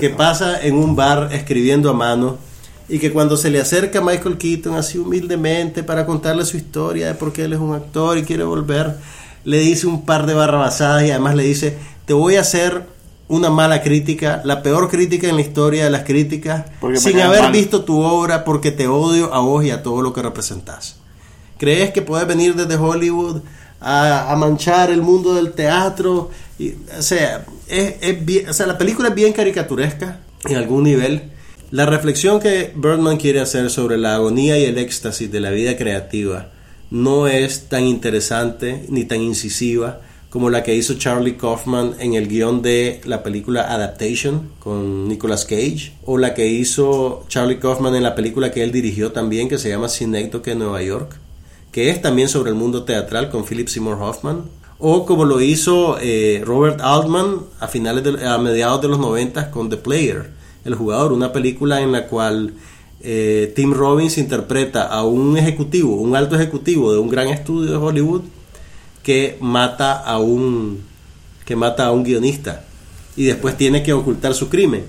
que 0.00 0.10
pasa 0.10 0.60
en 0.62 0.76
un 0.76 0.96
bar 0.96 1.28
escribiendo 1.32 1.90
a 1.90 1.92
mano 1.92 2.38
y 2.88 2.98
que 2.98 3.12
cuando 3.12 3.36
se 3.36 3.50
le 3.50 3.60
acerca 3.60 3.98
a 3.98 4.02
Michael 4.02 4.38
Keaton 4.38 4.74
así 4.76 4.98
humildemente 4.98 5.82
para 5.82 6.06
contarle 6.06 6.44
su 6.44 6.56
historia 6.56 7.08
de 7.08 7.14
por 7.14 7.32
qué 7.32 7.44
él 7.44 7.52
es 7.52 7.58
un 7.58 7.74
actor 7.74 8.16
y 8.18 8.22
quiere 8.22 8.44
volver, 8.44 8.96
le 9.44 9.58
dice 9.58 9.86
un 9.86 10.04
par 10.04 10.26
de 10.26 10.34
barrabasadas 10.34 11.04
y 11.04 11.10
además 11.10 11.34
le 11.34 11.44
dice, 11.44 11.76
te 12.04 12.12
voy 12.12 12.36
a 12.36 12.40
hacer 12.40 12.84
una 13.28 13.50
mala 13.50 13.82
crítica, 13.82 14.40
la 14.44 14.62
peor 14.62 14.88
crítica 14.88 15.28
en 15.28 15.34
la 15.34 15.42
historia 15.42 15.84
de 15.84 15.90
las 15.90 16.04
críticas, 16.04 16.66
sin 16.94 17.20
haber 17.20 17.50
visto 17.50 17.84
tu 17.84 18.00
obra 18.00 18.44
porque 18.44 18.70
te 18.70 18.86
odio 18.86 19.34
a 19.34 19.40
vos 19.40 19.64
y 19.64 19.70
a 19.70 19.82
todo 19.82 20.00
lo 20.02 20.12
que 20.12 20.22
representas. 20.22 20.96
¿Crees 21.58 21.90
que 21.90 22.02
puedes 22.02 22.28
venir 22.28 22.54
desde 22.54 22.76
Hollywood 22.76 23.40
a, 23.80 24.34
manchar 24.36 24.90
el 24.90 25.02
mundo 25.02 25.34
del 25.34 25.52
teatro? 25.52 26.30
Y, 26.58 26.72
o, 26.98 27.02
sea, 27.02 27.44
es, 27.68 27.94
es 28.00 28.24
bien- 28.24 28.48
o 28.48 28.52
sea, 28.52 28.66
la 28.66 28.78
película 28.78 29.08
es 29.08 29.14
bien 29.14 29.32
caricaturesca 29.32 30.20
en 30.48 30.56
algún 30.56 30.84
nivel. 30.84 31.32
La 31.70 31.84
reflexión 31.86 32.38
que 32.38 32.72
Birdman 32.76 33.16
quiere 33.16 33.40
hacer 33.40 33.70
sobre 33.70 33.98
la 33.98 34.14
agonía 34.14 34.58
y 34.58 34.64
el 34.64 34.78
éxtasis 34.78 35.30
de 35.30 35.40
la 35.40 35.50
vida 35.50 35.76
creativa 35.76 36.50
no 36.90 37.26
es 37.26 37.68
tan 37.68 37.84
interesante 37.84 38.84
ni 38.88 39.04
tan 39.04 39.20
incisiva 39.20 40.00
como 40.30 40.50
la 40.50 40.62
que 40.62 40.74
hizo 40.74 40.94
Charlie 40.94 41.36
Kaufman 41.36 41.94
en 41.98 42.14
el 42.14 42.28
guion 42.28 42.60
de 42.62 43.00
la 43.04 43.22
película 43.22 43.72
Adaptation 43.72 44.50
con 44.58 45.08
Nicolas 45.08 45.44
Cage 45.44 45.94
o 46.04 46.18
la 46.18 46.34
que 46.34 46.46
hizo 46.46 47.24
Charlie 47.28 47.58
Kaufman 47.58 47.94
en 47.94 48.02
la 48.02 48.14
película 48.14 48.50
que 48.52 48.62
él 48.62 48.70
dirigió 48.70 49.12
también 49.12 49.48
que 49.48 49.58
se 49.58 49.68
llama 49.70 49.88
Synecdoche 49.88 50.52
en 50.52 50.58
Nueva 50.58 50.82
York 50.82 51.16
que 51.76 51.90
es 51.90 52.00
también 52.00 52.30
sobre 52.30 52.48
el 52.48 52.56
mundo 52.56 52.84
teatral 52.84 53.28
con 53.28 53.44
Philip 53.44 53.68
Seymour 53.68 53.98
Hoffman 54.00 54.44
o 54.78 55.04
como 55.04 55.26
lo 55.26 55.42
hizo 55.42 55.98
eh, 56.00 56.42
Robert 56.42 56.80
Altman 56.80 57.40
a 57.60 57.68
finales 57.68 58.02
de- 58.02 58.26
a 58.26 58.38
mediados 58.38 58.80
de 58.80 58.88
los 58.88 58.98
90 58.98 59.50
con 59.50 59.68
The 59.68 59.76
Player 59.76 60.30
el 60.64 60.74
jugador 60.74 61.12
una 61.12 61.34
película 61.34 61.82
en 61.82 61.92
la 61.92 62.06
cual 62.06 62.54
eh, 63.02 63.52
Tim 63.54 63.74
Robbins 63.74 64.16
interpreta 64.16 64.84
a 64.84 65.04
un 65.04 65.36
ejecutivo 65.36 65.96
un 65.96 66.16
alto 66.16 66.34
ejecutivo 66.34 66.94
de 66.94 66.98
un 66.98 67.10
gran 67.10 67.28
estudio 67.28 67.72
de 67.72 67.76
Hollywood 67.76 68.22
que 69.02 69.36
mata 69.42 69.92
a 70.00 70.18
un 70.18 70.80
que 71.44 71.56
mata 71.56 71.84
a 71.88 71.92
un 71.92 72.04
guionista 72.04 72.64
y 73.18 73.24
después 73.24 73.54
tiene 73.58 73.82
que 73.82 73.92
ocultar 73.92 74.32
su 74.34 74.48
crimen. 74.48 74.84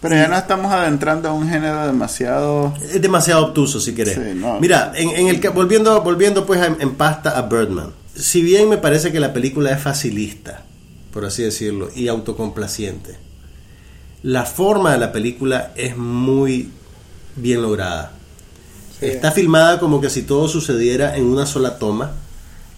Pero 0.00 0.14
ya 0.14 0.28
no 0.28 0.36
estamos 0.36 0.72
adentrando 0.72 1.28
a 1.28 1.32
un 1.32 1.48
género 1.48 1.86
demasiado... 1.86 2.74
Es 2.82 3.02
demasiado 3.02 3.46
obtuso 3.46 3.80
si 3.80 3.94
querés. 3.94 4.14
Sí, 4.14 4.34
no. 4.34 4.58
Mira, 4.58 4.92
en, 4.94 5.10
en 5.10 5.28
el 5.28 5.40
que 5.40 5.50
volviendo 5.50 6.00
volviendo 6.02 6.46
pues 6.46 6.62
en, 6.62 6.78
en 6.80 6.94
pasta 6.94 7.36
a 7.36 7.42
Birdman. 7.42 7.90
Si 8.14 8.42
bien 8.42 8.68
me 8.68 8.78
parece 8.78 9.12
que 9.12 9.20
la 9.20 9.32
película 9.34 9.70
es 9.72 9.82
facilista, 9.82 10.62
por 11.12 11.26
así 11.26 11.42
decirlo, 11.42 11.90
y 11.94 12.08
autocomplaciente. 12.08 13.18
La 14.22 14.44
forma 14.44 14.92
de 14.92 14.98
la 14.98 15.12
película 15.12 15.72
es 15.76 15.96
muy 15.96 16.70
bien 17.36 17.60
lograda. 17.60 18.12
Sí. 18.98 19.06
Está 19.06 19.32
filmada 19.32 19.78
como 19.78 20.00
que 20.00 20.08
si 20.10 20.22
todo 20.22 20.48
sucediera 20.48 21.16
en 21.16 21.24
una 21.26 21.44
sola 21.46 21.78
toma, 21.78 22.12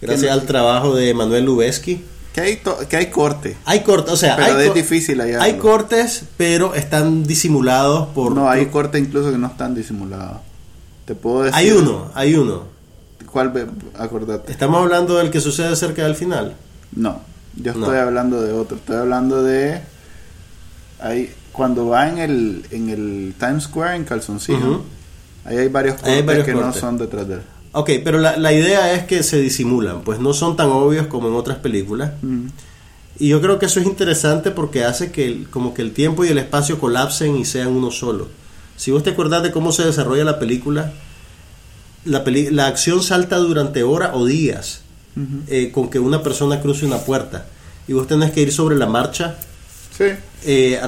gracias 0.01 0.31
al 0.31 0.43
trabajo 0.43 0.93
de 0.95 1.13
Manuel 1.13 1.45
Lubezki. 1.45 2.03
Que 2.33 2.41
hay, 2.41 2.61
que 2.89 2.97
hay 2.97 3.07
corte. 3.11 3.55
Hay 3.65 3.81
cortes, 3.83 4.11
o 4.13 4.17
sea, 4.17 4.35
Pero 4.37 4.57
hay, 4.57 4.67
es 4.67 4.73
difícil 4.73 5.19
hallarlo. 5.21 5.43
hay 5.43 5.57
cortes, 5.57 6.23
pero 6.35 6.73
están 6.73 7.23
disimulados 7.25 8.07
por... 8.09 8.31
No, 8.33 8.49
hay 8.49 8.65
cortes 8.67 9.01
incluso 9.01 9.31
que 9.31 9.37
no 9.37 9.47
están 9.47 9.75
disimulados. 9.75 10.37
Te 11.05 11.13
puedo 11.13 11.43
decir... 11.43 11.55
hay 11.57 11.71
uno, 11.71 12.09
hay 12.15 12.33
uno. 12.35 12.63
¿Cuál? 13.31 13.69
Acordate. 13.97 14.51
Estamos 14.51 14.81
hablando 14.81 15.17
del 15.17 15.29
que 15.29 15.41
sucede 15.41 15.75
cerca 15.75 16.03
del 16.03 16.15
final. 16.15 16.55
No, 16.95 17.21
yo 17.55 17.73
No. 17.75 17.85
estoy 17.85 17.97
hablando 17.99 18.41
de 18.41 18.51
otro. 18.53 18.77
Estoy 18.77 18.95
hablando 18.97 19.43
de... 19.43 19.81
Hay, 21.01 21.33
cuando 21.51 21.87
va 21.87 22.09
en 22.09 22.17
el, 22.17 22.65
en 22.71 22.89
el 22.89 23.35
Times 23.39 23.63
Square 23.65 23.95
en 23.95 24.05
calzoncillo, 24.05 24.81
ahí 25.45 25.57
hay 25.57 25.67
varios 25.67 25.95
cortes 25.95 26.13
hay 26.13 26.21
varios 26.23 26.45
que 26.45 26.53
cortes. 26.53 26.75
no 26.75 26.79
son 26.81 26.97
detrás 26.97 27.27
de 27.27 27.33
él. 27.35 27.41
Ok, 27.73 27.89
pero 28.03 28.19
la, 28.19 28.37
la 28.37 28.53
idea 28.53 28.93
es 28.93 29.03
que 29.03 29.23
se 29.23 29.39
disimulan, 29.41 30.01
pues 30.03 30.19
no 30.19 30.33
son 30.33 30.55
tan 30.55 30.69
obvios 30.69 31.07
como 31.07 31.27
en 31.27 31.33
otras 31.35 31.57
películas. 31.57 32.11
Mm. 32.21 32.47
Y 33.19 33.29
yo 33.29 33.41
creo 33.41 33.59
que 33.59 33.65
eso 33.65 33.79
es 33.79 33.85
interesante 33.85 34.51
porque 34.51 34.83
hace 34.85 35.11
que 35.11 35.25
el- 35.27 35.49
como 35.49 35.73
que 35.73 35.81
el 35.81 35.91
tiempo 35.91 36.23
y 36.23 36.29
el 36.29 36.37
espacio 36.37 36.79
colapsen 36.79 37.35
y 37.35 37.45
sean 37.45 37.69
uno 37.69 37.89
solo. 37.91 38.27
Si 38.77 38.91
vos 38.91 39.03
te 39.03 39.11
acordás 39.11 39.43
de 39.43 39.51
cómo 39.51 39.71
se 39.71 39.83
desarrolla 39.85 40.23
la 40.23 40.39
película, 40.39 40.93
la, 42.05 42.23
peli- 42.23 42.49
la 42.51 42.67
acción 42.67 43.01
salta 43.03 43.37
durante 43.37 43.83
horas 43.83 44.11
o 44.13 44.25
días 44.25 44.81
eh, 45.47 45.71
con 45.71 45.89
que 45.89 45.99
una 45.99 46.23
persona 46.23 46.59
cruce 46.61 46.85
una 46.85 46.97
puerta. 46.97 47.45
Y 47.87 47.93
vos 47.93 48.07
tenés 48.07 48.31
que 48.31 48.41
ir 48.41 48.51
sobre 48.51 48.75
la 48.77 48.87
marcha 48.87 49.35
Sí. 49.95 50.05
eh, 50.45 50.79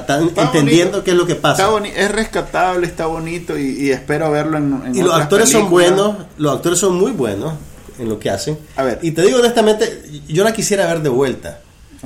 entendiendo 0.42 0.92
bonito. 0.92 1.04
qué 1.04 1.10
es 1.12 1.16
lo 1.16 1.26
que 1.26 1.36
pasa. 1.36 1.68
es 1.96 2.10
rescatable, 2.10 2.86
está 2.86 3.06
bonito 3.06 3.56
y, 3.58 3.84
y 3.86 3.90
espero 3.90 4.30
verlo 4.30 4.58
en, 4.58 4.82
en 4.86 4.94
Y 4.96 5.02
los 5.02 5.14
actores 5.14 5.48
son 5.50 5.70
buenos, 5.70 6.16
los 6.38 6.54
actores 6.54 6.78
son 6.78 6.96
muy 6.96 7.12
buenos 7.12 7.54
en 7.98 8.08
lo 8.08 8.18
que 8.18 8.30
hacen. 8.30 8.58
A 8.76 8.82
ver. 8.82 8.98
Y 9.02 9.12
te 9.12 9.22
digo 9.22 9.38
honestamente, 9.38 10.02
yo 10.28 10.42
la 10.44 10.52
quisiera 10.52 10.86
ver 10.86 11.02
de 11.02 11.08
vuelta. 11.08 11.60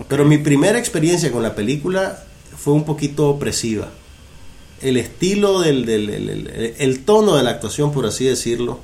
Pero 0.09 0.25
mi 0.25 0.39
primera 0.39 0.79
experiencia 0.79 1.33
con 1.33 1.43
la 1.43 1.55
película 1.55 2.23
fue 2.57 2.75
un 2.75 2.85
poquito 2.85 3.29
opresiva. 3.29 3.89
El 4.83 4.97
estilo 4.97 5.61
del, 5.61 5.85
del- 5.85 6.11
el, 6.11 6.29
el- 6.29 6.75
el 6.79 7.05
tono 7.05 7.37
de 7.37 7.43
la 7.43 7.51
actuación, 7.51 7.93
por 7.93 8.07
así 8.07 8.25
decirlo, 8.25 8.81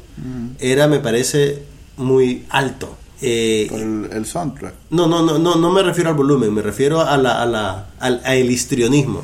era, 0.59 0.89
me 0.89 0.99
parece, 0.99 1.63
muy 1.97 2.45
alto. 2.51 2.97
Eh, 3.23 3.67
Por 3.71 3.81
el, 3.81 4.09
el 4.13 4.27
soundtrack. 4.27 4.75
no, 4.91 5.07
no, 5.07 5.23
no, 5.23 5.39
no, 5.39 5.55
no 5.57 5.71
me 5.73 5.83
refiero 5.83 6.11
al 6.11 6.17
volumen, 6.17 6.53
me 6.53 6.61
refiero 6.63 7.01
a 7.01 7.17
la, 7.17 7.41
a 7.43 7.47
la, 7.47 7.87
al, 7.99 8.21
al 8.25 8.51
histrionismo. 8.51 9.23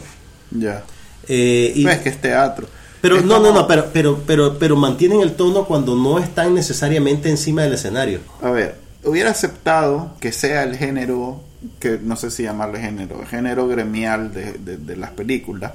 Ya. 0.50 0.82
Eh, 1.28 1.72
y- 1.74 1.84
Ves 1.84 1.98
que 1.98 2.08
es 2.08 2.20
teatro. 2.20 2.66
pero 3.00 3.16
Es 3.16 3.24
no, 3.24 3.38
no, 3.38 3.48
como- 3.48 3.60
no, 3.60 3.66
pero, 3.66 3.86
pero, 3.92 4.20
pero, 4.26 4.58
pero 4.58 4.76
mantienen 4.76 5.20
el 5.20 5.34
tono 5.34 5.64
cuando 5.66 5.94
no 5.94 6.18
están 6.18 6.54
necesariamente 6.54 7.28
encima 7.28 7.62
del 7.62 7.74
escenario. 7.74 8.20
A 8.40 8.50
ver, 8.50 8.76
hubiera 9.04 9.30
aceptado 9.30 10.14
que 10.20 10.32
sea 10.32 10.62
el 10.62 10.76
género, 10.76 11.42
que 11.78 11.98
no 12.02 12.16
sé 12.16 12.30
si 12.30 12.44
llamarle 12.44 12.80
género, 12.80 13.20
el 13.20 13.26
género 13.26 13.68
gremial 13.68 14.32
de, 14.32 14.52
de- 14.54 14.78
de 14.78 14.96
las 14.96 15.10
películas, 15.10 15.72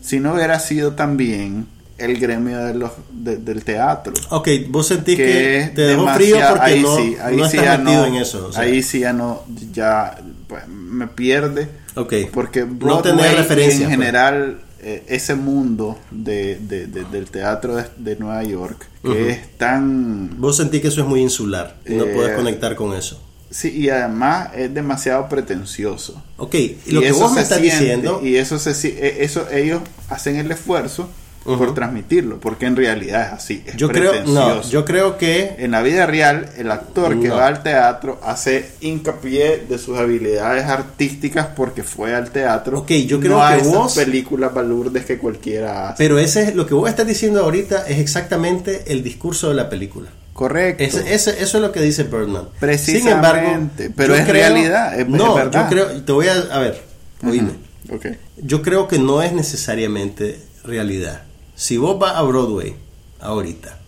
si 0.00 0.20
no 0.20 0.34
hubiera 0.34 0.60
sido 0.60 0.92
también 0.92 1.66
el 1.98 2.18
gremio 2.18 2.58
de 2.64 2.74
los, 2.74 2.90
de- 3.10 3.36
del 3.38 3.64
teatro. 3.64 4.12
Ok, 4.30 4.48
vos 4.68 4.86
sentís 4.88 5.16
que 5.16 5.24
que 5.24 5.72
te 5.74 5.82
dejó 5.82 6.08
frío 6.14 6.36
porque 6.50 6.64
ahí 6.64 6.82
no, 6.82 6.96
sí, 6.96 7.16
ahí 7.22 7.36
no 7.36 7.48
sí 7.48 7.56
estás 7.56 7.78
ya 7.78 7.82
metido 7.84 8.00
no, 8.02 8.06
en 8.06 8.14
eso. 8.22 8.46
o 8.48 8.52
sea. 8.52 8.62
ahí 8.62 8.82
sí 8.82 9.00
ya 9.00 9.12
no, 9.12 9.42
ya 9.72 10.18
pues, 10.46 10.66
me 10.68 11.06
pierde. 11.08 11.68
ok, 11.94 12.12
Porque 12.32 12.60
no 12.66 12.74
Broadway 12.74 13.32
y 13.32 13.36
referencia. 13.36 13.80
en 13.80 13.86
pues. 13.86 13.96
general 13.96 14.60
eh, 14.82 15.04
ese 15.08 15.34
mundo 15.34 15.98
de, 16.10 16.58
de- 16.60 16.86
de- 16.86 17.04
del 17.04 17.26
teatro 17.30 17.82
de, 17.96 18.16
Nueva 18.16 18.42
York 18.44 18.86
que 19.02 19.08
Ujú. 19.08 19.18
es 19.18 19.56
tan 19.56 20.38
Vos 20.40 20.56
sentís 20.58 20.82
que 20.82 20.88
eso 20.88 21.00
es 21.00 21.06
muy 21.06 21.20
insular 21.22 21.76
y 21.86 21.94
no 21.94 22.04
Eh, 22.04 22.12
podés 22.14 22.36
conectar 22.36 22.76
con 22.76 22.94
eso. 22.94 23.20
sí 23.50 23.70
y 23.74 23.88
además 23.88 24.50
es 24.54 24.72
demasiado 24.74 25.28
pretencioso 25.30 26.22
Ok, 26.36 26.54
y 26.54 26.78
lo 26.92 27.00
que 27.00 27.08
eso 27.08 27.20
vos 27.20 27.32
me 27.32 27.40
estás 27.40 27.58
siente, 27.58 27.78
diciendo... 27.80 28.20
y 28.22 28.36
eso 28.36 28.58
se 28.58 28.72
eh, 28.88 29.16
eso 29.24 29.48
ellos 29.50 29.80
hacen 30.10 30.36
el 30.36 30.50
esfuerzo 30.52 31.08
Ujú. 31.46 31.58
por 31.58 31.74
transmitirlo 31.74 32.38
porque 32.40 32.66
en 32.66 32.76
realidad 32.76 33.26
es 33.28 33.32
así 33.32 33.62
es 33.66 33.76
yo 33.76 33.88
creo, 33.88 34.12
no, 34.26 34.62
yo 34.62 34.84
creo 34.84 35.16
que... 35.18 35.54
En 35.58 35.70
la 35.70 35.82
vida 35.82 36.06
real, 36.06 36.48
el 36.56 36.70
actor 36.70 37.18
que 37.20 37.28
No. 37.28 37.36
va 37.36 37.46
al 37.46 37.62
teatro 37.62 38.20
hace 38.24 38.70
hincapié 38.80 39.64
de 39.68 39.78
sus 39.78 39.96
habilidades 39.98 40.64
artísticas 40.64 41.46
porque 41.54 41.82
fue 41.82 42.14
al 42.14 42.30
teatro. 42.30 42.80
Ok, 42.80 42.90
yo 43.06 43.20
creo 43.20 43.38
no 43.38 43.56
que 43.56 43.62
vos- 43.68 43.94
películas 43.94 44.52
balurdes 44.54 45.04
que 45.04 45.18
cualquiera 45.18 45.88
hace. 45.90 45.96
Pero 45.98 46.18
ese 46.18 46.42
es 46.44 46.54
lo 46.54 46.66
que 46.66 46.74
vos 46.74 46.88
estás 46.88 47.06
diciendo 47.06 47.42
ahorita 47.42 47.86
es 47.88 47.98
exactamente 47.98 48.84
el 48.88 49.02
discurso 49.02 49.48
de 49.48 49.54
la 49.54 49.68
película. 49.68 50.08
Correcto. 50.32 50.84
Ese- 50.84 51.14
ese- 51.14 51.42
eso 51.42 51.58
es 51.58 51.62
lo 51.62 51.72
que 51.72 51.80
dice 51.80 52.02
Birdman. 52.04 52.48
Precisamente, 52.60 53.08
Sin 53.08 53.12
embargo, 53.16 53.68
pero 53.96 54.14
es 54.14 54.28
realidad, 54.28 54.94
es- 54.94 55.00
es 55.00 55.08
no, 55.08 55.34
verdad. 55.34 55.62
yo 55.64 55.68
creo, 55.70 56.02
te 56.04 56.12
voy 56.12 56.26
a, 56.28 56.34
a 56.54 56.58
ver, 56.58 56.82
oíme. 57.24 57.52
Ok. 57.90 58.06
Yo 58.38 58.60
creo 58.62 58.86
que 58.88 58.98
no 58.98 59.22
es 59.22 59.32
necesariamente 59.32 60.38
realidad. 60.64 61.22
Si 61.56 61.76
vos 61.78 61.98
vas 61.98 62.14
a 62.16 62.22
Broadway 62.22 62.76
ahorita, 63.20 63.78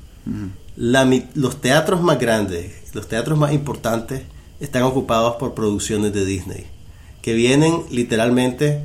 la 0.76 1.08
los 1.34 1.60
teatros 1.60 2.00
más 2.02 2.18
grandes, 2.18 2.72
los 2.94 3.06
teatros 3.08 3.38
más 3.38 3.52
importantes, 3.52 4.22
están 4.58 4.82
ocupados 4.82 5.36
por 5.36 5.54
producciones 5.54 6.12
de 6.12 6.24
Disney, 6.24 6.66
que 7.22 7.34
vienen 7.34 7.82
literalmente 7.90 8.80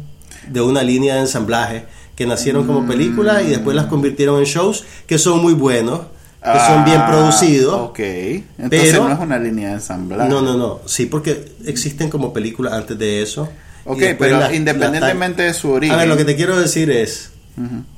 de 0.50 0.62
una 0.62 0.84
línea 0.84 1.16
de 1.16 1.22
ensamblaje, 1.22 1.86
que 2.16 2.28
nacieron 2.28 2.68
como 2.68 2.86
películas 2.86 3.44
y 3.44 3.50
después 3.50 3.76
las 3.76 3.86
convirtieron 3.88 4.38
en 4.40 4.46
shows 4.46 4.84
que 5.08 5.18
son 5.18 5.42
muy 5.42 5.54
buenos, 5.54 6.02
que 6.44 6.60
son 6.68 6.84
bien 6.84 6.98
Ah, 7.00 7.08
producidos. 7.08 7.90
Ok. 7.90 8.00
Entonces 8.00 8.92
pero- 8.92 9.08
no 9.08 9.14
es 9.14 9.20
una 9.20 9.40
línea 9.40 9.70
de 9.70 9.76
ensamblaje. 9.76 10.30
No, 10.30 10.42
no, 10.42 10.56
no, 10.58 10.82
sí, 10.86 11.06
porque 11.08 11.54
existen 11.66 12.10
como 12.10 12.34
películas 12.34 12.74
antes 12.74 13.00
de 13.00 13.22
eso. 13.24 13.50
Ok, 13.86 14.02
pero 14.20 14.54
independientemente 14.54 15.44
de 15.44 15.54
su 15.54 15.72
origen. 15.72 15.96
A 15.96 16.00
ver, 16.00 16.08
lo 16.08 16.18
que 16.18 16.26
te 16.26 16.36
quiero 16.36 16.60
decir 16.60 16.92
es, 16.92 17.32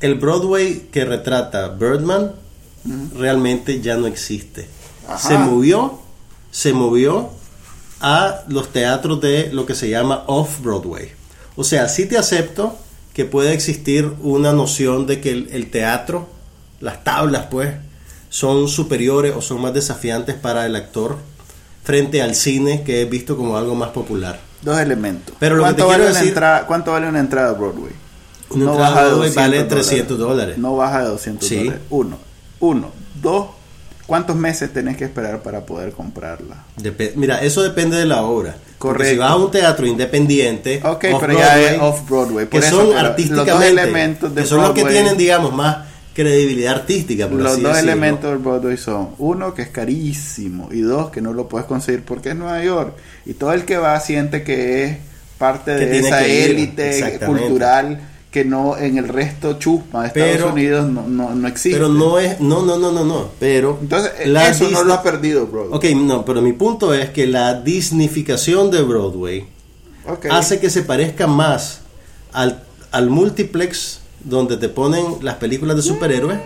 El 0.01 0.15
Broadway 0.15 0.89
que 0.91 1.05
retrata 1.05 1.69
Birdman 1.69 2.31
realmente 3.17 3.81
ya 3.81 3.95
no 3.97 4.07
existe. 4.07 4.67
Ajá. 5.07 5.17
Se 5.29 5.37
movió, 5.37 5.99
se 6.51 6.73
movió 6.73 7.29
a 8.01 8.41
los 8.47 8.71
teatros 8.71 9.21
de 9.21 9.49
lo 9.53 9.65
que 9.65 9.75
se 9.75 9.89
llama 9.89 10.23
off-Broadway. 10.27 11.11
O 11.55 11.63
sea, 11.63 11.87
sí 11.87 12.05
te 12.05 12.17
acepto 12.17 12.77
que 13.13 13.23
puede 13.25 13.53
existir 13.53 14.11
una 14.21 14.51
noción 14.51 15.07
de 15.07 15.21
que 15.21 15.31
el, 15.31 15.47
el 15.51 15.71
teatro, 15.71 16.27
las 16.81 17.03
tablas 17.03 17.45
pues, 17.49 17.73
son 18.29 18.67
superiores 18.67 19.33
o 19.35 19.41
son 19.41 19.61
más 19.61 19.73
desafiantes 19.73 20.35
para 20.35 20.65
el 20.65 20.75
actor 20.75 21.17
frente 21.83 22.21
al 22.21 22.35
cine 22.35 22.83
que 22.83 23.03
es 23.03 23.09
visto 23.09 23.37
como 23.37 23.55
algo 23.57 23.73
más 23.75 23.89
popular. 23.91 24.39
Dos 24.61 24.79
elementos. 24.79 25.33
Pero 25.39 25.55
lo 25.55 25.63
que 25.63 25.69
te 25.69 25.75
¿Cuánto, 25.75 25.87
quiero 25.87 25.99
vale 26.03 26.11
una 26.11 26.19
decir- 26.19 26.27
entrada, 26.29 26.65
¿Cuánto 26.67 26.91
vale 26.91 27.07
una 27.07 27.19
entrada 27.19 27.49
a 27.51 27.53
Broadway? 27.53 27.93
Una 28.49 28.71
entrada 28.71 28.87
a 28.87 29.05
Broadway 29.07 29.31
vale 29.33 29.63
300 29.63 30.17
dólares. 30.17 30.57
No 30.57 30.75
baja 30.75 31.03
de 31.03 31.09
200 31.09 31.47
Sí. 31.47 31.57
dólares. 31.57 31.81
Uno. 31.89 32.17
Uno. 32.59 32.91
Dos. 33.21 33.47
¿cuántos 34.05 34.35
meses 34.35 34.71
tenés 34.71 34.97
que 34.97 35.03
esperar 35.05 35.41
para 35.41 35.65
poder 35.65 35.91
comprarla? 35.93 36.63
Dep- 36.79 37.13
Mira, 37.15 37.41
eso 37.41 37.63
depende 37.63 37.97
de 37.97 38.05
la 38.05 38.21
obra. 38.21 38.55
Correcto. 38.77 39.13
si 39.13 39.17
vas 39.17 39.31
a 39.31 39.35
un 39.37 39.49
teatro 39.49 39.87
independiente, 39.87 40.79
Ok, 40.83 41.05
pero 41.19 41.33
ya 41.33 41.59
es 41.59 41.81
off-Broadway. 41.81 42.45
que 42.45 42.51
Por 42.51 42.63
eso, 42.63 42.85
son 42.85 42.97
artísticamente, 42.97 43.51
los 43.51 43.59
dos 43.59 43.63
elementos 43.65 44.35
de 44.35 44.41
que 44.43 44.47
son 44.47 44.61
los 44.61 44.71
que 44.73 44.81
Broadway- 44.83 44.93
tienen, 44.93 45.17
digamos, 45.17 45.53
más 45.55 45.77
credibilidad 46.13 46.75
artística, 46.75 47.27
por 47.27 47.39
Los 47.39 47.53
así 47.53 47.61
dos 47.61 47.71
decirlo. 47.73 47.91
elementos 47.93 48.29
del 48.29 48.37
Broadway 48.39 48.77
son 48.77 49.09
uno 49.17 49.55
que 49.55 49.63
es 49.63 49.69
carísimo 49.69 50.69
y 50.71 50.81
dos 50.81 51.09
que 51.09 51.21
no 51.21 51.33
lo 51.33 51.47
puedes 51.49 51.65
conseguir 51.65 52.03
porque 52.03 52.29
es 52.29 52.35
Nueva 52.35 52.63
York 52.63 52.93
y 53.25 53.33
todo 53.33 53.53
el 53.53 53.65
que 53.65 53.77
va 53.77 53.99
siente 54.01 54.43
que 54.43 54.83
es 54.83 54.97
parte 55.39 55.75
Que 55.77 55.85
de 55.87 55.99
esa 55.99 56.19
que 56.23 56.45
élite 56.45 57.19
cultural 57.25 58.01
que 58.35 58.43
no 58.43 58.77
en 58.77 58.97
el 58.97 59.07
resto 59.07 59.53
chusma 59.53 60.01
de 60.01 60.07
Estados 60.09 60.29
Pero- 60.33 60.51
Unidos 60.51 60.89
no, 60.89 61.07
no, 61.07 61.33
no 61.33 61.47
existe. 61.47 61.77
Pero 61.79 61.87
no 61.87 62.19
es, 62.19 62.41
no, 62.41 62.63
no, 62.65 62.77
no, 62.77 62.91
no, 62.91 63.05
no. 63.05 63.29
Pero 63.39 63.77
Entonces 63.81 64.11
la 64.27 64.49
eso 64.49 64.69
no 64.69 64.83
lo 64.83 64.93
ha 64.93 65.01
perdido 65.01 65.47
Broadway. 65.47 65.93
Ok, 65.93 65.97
no, 66.01 66.25
pero 66.25 66.41
mi 66.41 66.51
punto 66.51 66.93
es 66.93 67.11
que 67.11 67.27
la 67.27 67.53
disnificación 67.61 68.71
de 68.71 68.81
Broadway 68.81 69.47
hace 70.29 70.59
que 70.59 70.69
se 70.69 70.81
parezca 70.81 71.27
más 71.27 71.79
al, 72.33 72.61
al 72.91 73.09
multiplex 73.09 73.99
donde 74.25 74.57
te 74.57 74.67
ponen 74.67 75.05
las 75.21 75.35
películas 75.35 75.77
de 75.77 75.81
superhéroes 75.81 76.37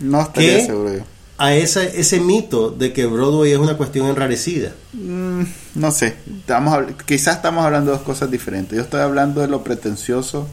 No 0.00 0.22
estaría 0.22 0.56
¿Qué? 0.56 0.66
seguro 0.66 0.94
yo. 0.94 1.02
a 1.38 1.54
ese, 1.54 2.00
ese 2.00 2.18
mito 2.18 2.70
de 2.70 2.92
que 2.92 3.06
Broadway 3.06 3.52
es 3.52 3.58
una 3.58 3.76
cuestión 3.76 4.08
enrarecida. 4.08 4.72
Mm, 4.94 5.42
no 5.76 5.92
sé, 5.92 6.16
estamos, 6.40 6.76
quizás 7.06 7.36
estamos 7.36 7.64
hablando 7.64 7.92
de 7.92 7.98
dos 7.98 8.04
cosas 8.04 8.32
diferentes. 8.32 8.76
Yo 8.76 8.82
estoy 8.82 9.00
hablando 9.00 9.40
de 9.42 9.46
lo 9.46 9.62
pretencioso 9.62 10.48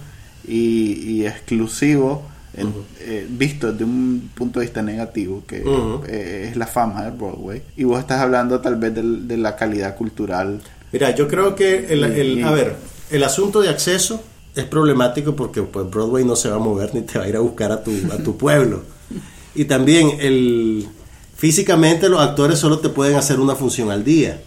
y, 0.47 0.93
y 1.21 1.25
exclusivo 1.25 2.23
en- 2.55 2.73
eh, 2.99 3.25
visto 3.29 3.71
desde 3.71 3.83
un 3.85 4.29
punto 4.35 4.59
de 4.59 4.65
vista 4.67 4.81
negativo, 4.81 5.43
que 5.47 5.63
eh, 6.07 6.47
es 6.49 6.55
la 6.55 6.67
fama 6.67 7.03
de 7.03 7.11
Broadway. 7.11 7.61
Y 7.77 7.83
vos 7.83 7.99
estás 7.99 8.19
hablando 8.21 8.59
tal 8.59 8.75
vez 8.75 8.93
del- 8.93 9.27
de, 9.27 9.37
la 9.37 9.55
calidad 9.55 9.95
cultural. 9.95 10.61
Mira, 10.91 11.15
yo 11.15 11.27
creo 11.27 11.55
que 11.55 11.87
el, 11.91 12.03
el- 12.03 12.43
a 12.43 12.51
ver, 12.51 12.75
el 13.09 13.23
asunto 13.23 13.61
de 13.61 13.69
acceso 13.69 14.21
es 14.55 14.65
problemático 14.65 15.35
porque 15.35 15.63
pues 15.63 15.89
Broadway 15.89 16.23
no 16.25 16.35
se 16.35 16.49
va 16.49 16.57
a 16.57 16.59
mover 16.59 16.93
ni 16.93 17.01
te 17.01 17.17
va 17.17 17.25
a 17.25 17.27
ir 17.27 17.35
a 17.35 17.39
buscar 17.39 17.71
a 17.71 17.83
tu, 17.83 17.91
a 18.11 18.17
tu 18.17 18.37
pueblo. 18.37 18.83
Y 19.55 19.65
también 19.65 20.17
el 20.19 20.87
físicamente 21.35 22.07
los 22.09 22.21
actores 22.21 22.59
solo 22.59 22.79
te 22.79 22.89
pueden 22.89 23.15
hacer 23.15 23.39
una 23.39 23.55
función 23.55 23.89
al 23.91 24.03
día. 24.03 24.41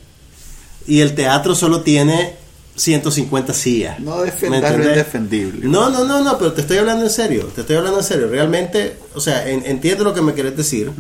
Y 0.87 1.01
el 1.01 1.15
teatro 1.17 1.55
solo 1.57 1.81
tiene 1.81 2.35
150 2.77 3.53
sillas. 3.55 3.99
No 4.01 4.19
¿Me 4.19 4.25
defender 4.27 4.79
lo 4.79 4.85
indefendible. 4.91 5.67
No, 5.69 5.89
no, 5.91 6.05
no, 6.05 6.23
no, 6.23 6.39
pero 6.39 6.53
te 6.53 6.61
estoy 6.61 6.79
hablando 6.79 7.05
en 7.05 7.11
serio, 7.11 7.47
te 7.55 7.63
estoy 7.63 7.77
hablando 7.77 7.99
en 8.01 8.05
serio. 8.05 8.29
Realmente, 8.29 8.99
o 9.15 9.21
sea, 9.21 9.49
en- 9.49 9.65
entiendo 9.67 10.05
lo 10.05 10.13
que 10.15 10.23
me 10.23 10.35
querés 10.35 10.57
decir, 10.57 10.91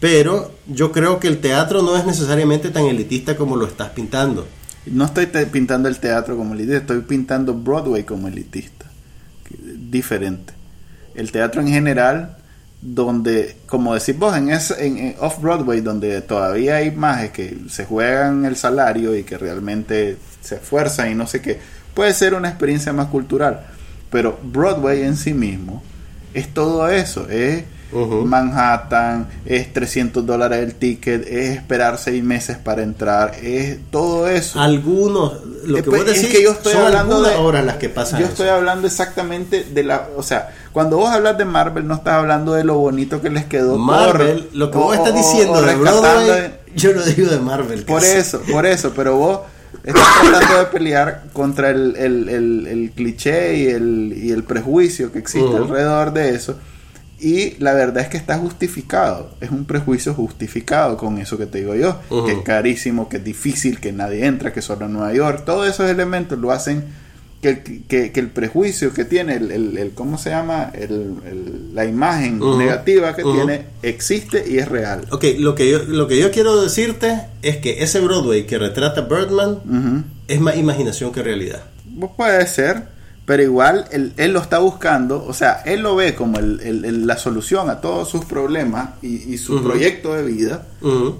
pero 0.00 0.52
yo 0.66 0.90
creo 0.92 1.20
que 1.20 1.28
el 1.28 1.40
teatro 1.40 1.82
no 1.82 1.96
es 1.96 2.04
necesariamente 2.06 2.70
tan 2.70 2.84
elitista 2.86 3.36
como 3.36 3.56
lo 3.56 3.66
estás 3.66 3.90
pintando. 3.90 4.46
No 4.86 5.04
estoy 5.04 5.26
pintando 5.26 5.88
el 5.88 5.98
teatro 5.98 6.36
como 6.36 6.54
elitista, 6.54 6.78
estoy 6.78 7.00
pintando 7.02 7.54
Broadway 7.54 8.02
como 8.04 8.28
elitista. 8.28 8.86
Diferente. 9.90 10.52
El 11.14 11.30
teatro 11.30 11.60
en 11.60 11.68
general, 11.68 12.36
donde, 12.80 13.56
como 13.66 13.94
decís 13.94 14.18
vos, 14.18 14.36
en, 14.36 14.50
ese- 14.50 14.84
en, 14.86 14.98
en 14.98 15.14
Off-Broadway, 15.20 15.80
donde 15.82 16.20
todavía 16.22 16.76
hay 16.76 16.88
imágenes 16.88 17.30
que 17.32 17.58
se 17.68 17.84
juegan 17.84 18.44
el 18.44 18.56
salario 18.56 19.14
y 19.16 19.22
que 19.22 19.38
realmente 19.38 20.16
se 20.42 20.56
esfuerzan 20.56 21.10
y 21.10 21.14
no 21.14 21.26
sé 21.26 21.40
qué, 21.40 21.58
puede 21.94 22.12
ser 22.12 22.34
una 22.34 22.48
experiencia 22.48 22.92
más 22.92 23.06
cultural. 23.06 23.62
Pero 24.10 24.38
Broadway 24.42 25.02
en 25.04 25.16
sí 25.16 25.32
mismo 25.32 25.82
es 26.34 26.52
todo 26.52 26.88
eso. 26.90 27.26
Es. 27.30 27.64
Manhattan, 28.26 29.28
es 29.44 29.70
300 29.72 30.24
dólares 30.24 30.60
el 30.60 30.74
ticket, 30.74 31.26
es 31.28 31.56
esperar 31.56 31.98
seis 31.98 32.24
meses 32.24 32.56
para 32.56 32.82
entrar, 32.82 33.34
es 33.42 33.78
todo 33.90 34.28
eso. 34.28 34.58
Algunos, 34.60 35.44
lo 35.64 35.76
que 35.76 35.82
Después, 35.82 36.02
vos 36.02 36.06
decís, 36.06 36.24
es 36.24 36.30
que 36.36 36.42
yo 36.42 36.52
estoy 36.52 36.72
son 36.72 36.86
hablando 36.86 37.20
de 37.22 37.34
horas 37.36 37.64
las 37.66 37.76
que 37.76 37.88
pasan. 37.90 38.18
Yo 38.20 38.24
eso. 38.24 38.32
estoy 38.32 38.48
hablando 38.48 38.86
exactamente 38.86 39.64
de 39.64 39.82
la, 39.84 40.08
o 40.16 40.22
sea, 40.22 40.54
cuando 40.72 40.96
vos 40.96 41.10
hablas 41.10 41.36
de 41.36 41.44
Marvel 41.44 41.86
no 41.86 41.94
estás 41.94 42.14
hablando 42.14 42.54
de 42.54 42.64
lo 42.64 42.78
bonito 42.78 43.20
que 43.20 43.28
les 43.30 43.44
quedó 43.44 43.76
Marvel, 43.78 44.48
lo 44.54 44.70
que 44.70 44.78
o- 44.78 44.82
vos 44.82 44.96
estás 44.96 45.14
diciendo 45.14 45.52
o 45.54 45.60
de 45.60 45.66
rescatando 45.74 46.00
Broadway, 46.00 46.40
de- 46.40 46.52
yo 46.74 46.92
lo 46.92 47.02
digo 47.04 47.30
de 47.30 47.38
Marvel. 47.40 47.84
por 47.84 48.02
eso, 48.04 48.40
por 48.50 48.64
eso, 48.66 48.92
pero 48.96 49.16
vos 49.16 49.40
estás 49.84 50.04
tratando 50.30 50.58
de 50.58 50.66
pelear 50.66 51.24
contra 51.32 51.70
el, 51.70 51.96
el- 51.96 52.28
el- 52.28 52.66
el 52.66 52.90
cliché 52.90 53.56
y 53.56 53.66
el, 53.66 54.14
y 54.16 54.30
el 54.30 54.44
prejuicio 54.44 55.10
que 55.12 55.18
existe 55.18 55.48
alrededor 55.56 56.12
de 56.12 56.34
eso. 56.34 56.58
Y 57.20 57.54
la 57.60 57.72
verdad 57.72 58.02
es 58.02 58.08
que 58.08 58.16
está 58.16 58.36
justificado. 58.38 59.30
Es 59.40 59.50
un 59.50 59.64
prejuicio 59.64 60.12
justificado 60.12 60.96
con 60.96 61.18
eso 61.18 61.38
que 61.38 61.46
te 61.46 61.58
digo 61.58 61.74
yo. 61.76 62.00
Que 62.26 62.32
es 62.32 62.38
carísimo, 62.42 63.08
que 63.08 63.18
es 63.18 63.24
difícil, 63.24 63.78
que 63.78 63.92
nadie 63.92 64.26
entra, 64.26 64.52
que 64.52 64.60
solo 64.60 64.86
en 64.86 64.92
Nueva 64.94 65.12
York. 65.14 65.42
Todos 65.44 65.68
esos 65.68 65.88
elementos 65.88 66.38
lo 66.38 66.50
hacen 66.50 66.84
que, 67.42 67.62
que- 67.88 68.12
que 68.12 68.20
el 68.20 68.30
prejuicio 68.30 68.94
que 68.94 69.04
tiene, 69.04 69.34
el, 69.34 69.50
el- 69.50 69.76
el- 69.76 69.90
¿cómo 69.90 70.16
se 70.16 70.30
llama? 70.30 70.70
El- 70.72 71.74
la 71.74 71.84
imagen 71.84 72.40
Ujú. 72.40 72.56
negativa 72.56 73.14
que 73.14 73.24
Ujú. 73.24 73.34
tiene 73.34 73.66
existe 73.82 74.44
y 74.48 74.58
es 74.58 74.68
real. 74.68 75.06
Ok, 75.10 75.24
lo 75.38 75.54
que, 75.54 75.68
yo, 75.70 75.82
lo 75.82 76.06
que 76.08 76.18
yo 76.18 76.30
quiero 76.30 76.62
decirte 76.62 77.20
es 77.42 77.56
que 77.58 77.82
ese 77.82 78.00
Broadway 78.00 78.46
que 78.46 78.58
retrata 78.58 79.02
Birdman 79.02 79.50
Ujú. 79.68 80.04
es 80.28 80.40
más 80.40 80.56
imaginación 80.56 81.12
que 81.12 81.22
realidad. 81.22 81.64
Pues 81.98 82.12
puede 82.16 82.46
ser, 82.46 82.84
pero 83.26 83.42
igual 83.42 83.86
él, 83.90 84.12
él 84.16 84.32
lo 84.32 84.40
está 84.40 84.58
buscando, 84.60 85.24
o 85.26 85.32
sea, 85.34 85.62
él 85.66 85.80
lo 85.80 85.96
ve 85.96 86.14
como 86.14 86.38
la 86.40 87.18
solución 87.18 87.70
a 87.70 87.80
todos 87.80 88.08
sus 88.08 88.24
problemas 88.24 88.90
y, 89.02 89.32
y 89.34 89.38
su 89.38 89.62
proyecto 89.62 90.14
de 90.14 90.22
vida 90.22 90.66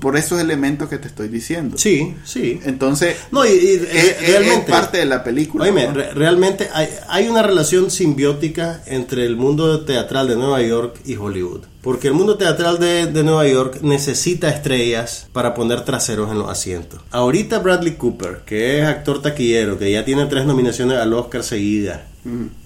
Por 0.00 0.16
esos 0.16 0.40
elementos 0.40 0.88
que 0.88 0.98
te 0.98 1.08
estoy 1.08 1.28
diciendo. 1.28 1.78
Sí, 1.78 2.14
sí. 2.24 2.60
Entonces, 2.64 3.16
No, 3.30 3.44
y, 3.46 3.50
y 3.50 3.74
es, 3.90 4.26
realmente. 4.28 4.70
parte 4.70 4.98
de 4.98 5.06
la 5.06 5.22
película. 5.22 5.64
Oíme, 5.64 5.86
¿no? 5.86 5.94
re- 5.94 6.12
realmente 6.14 6.68
hay, 6.74 6.88
hay 7.08 7.28
una 7.28 7.42
relación 7.42 7.90
simbiótica 7.90 8.82
entre 8.86 9.24
el 9.24 9.36
mundo 9.36 9.84
teatral 9.84 10.28
de 10.28 10.36
Nueva 10.36 10.60
York 10.62 10.96
y 11.04 11.16
Hollywood. 11.16 11.60
Porque 11.82 12.08
el 12.08 12.14
mundo 12.14 12.36
teatral 12.36 12.78
de, 12.78 13.06
de 13.06 13.22
Nueva 13.24 13.46
York 13.48 13.78
necesita 13.82 14.48
estrellas 14.48 15.26
para 15.32 15.52
poner 15.54 15.84
traseros 15.84 16.30
en 16.30 16.38
los 16.38 16.48
asientos. 16.48 17.00
Ahorita 17.10 17.58
Bradley 17.58 17.94
Cooper, 17.96 18.42
que 18.46 18.78
es 18.80 18.86
actor 18.86 19.20
taquillero, 19.20 19.78
que 19.78 19.90
ya 19.90 20.04
tiene 20.04 20.26
tres 20.26 20.44
nominaciones 20.46 20.98
al 20.98 21.12
Oscar 21.12 21.42
seguidas 21.42 22.00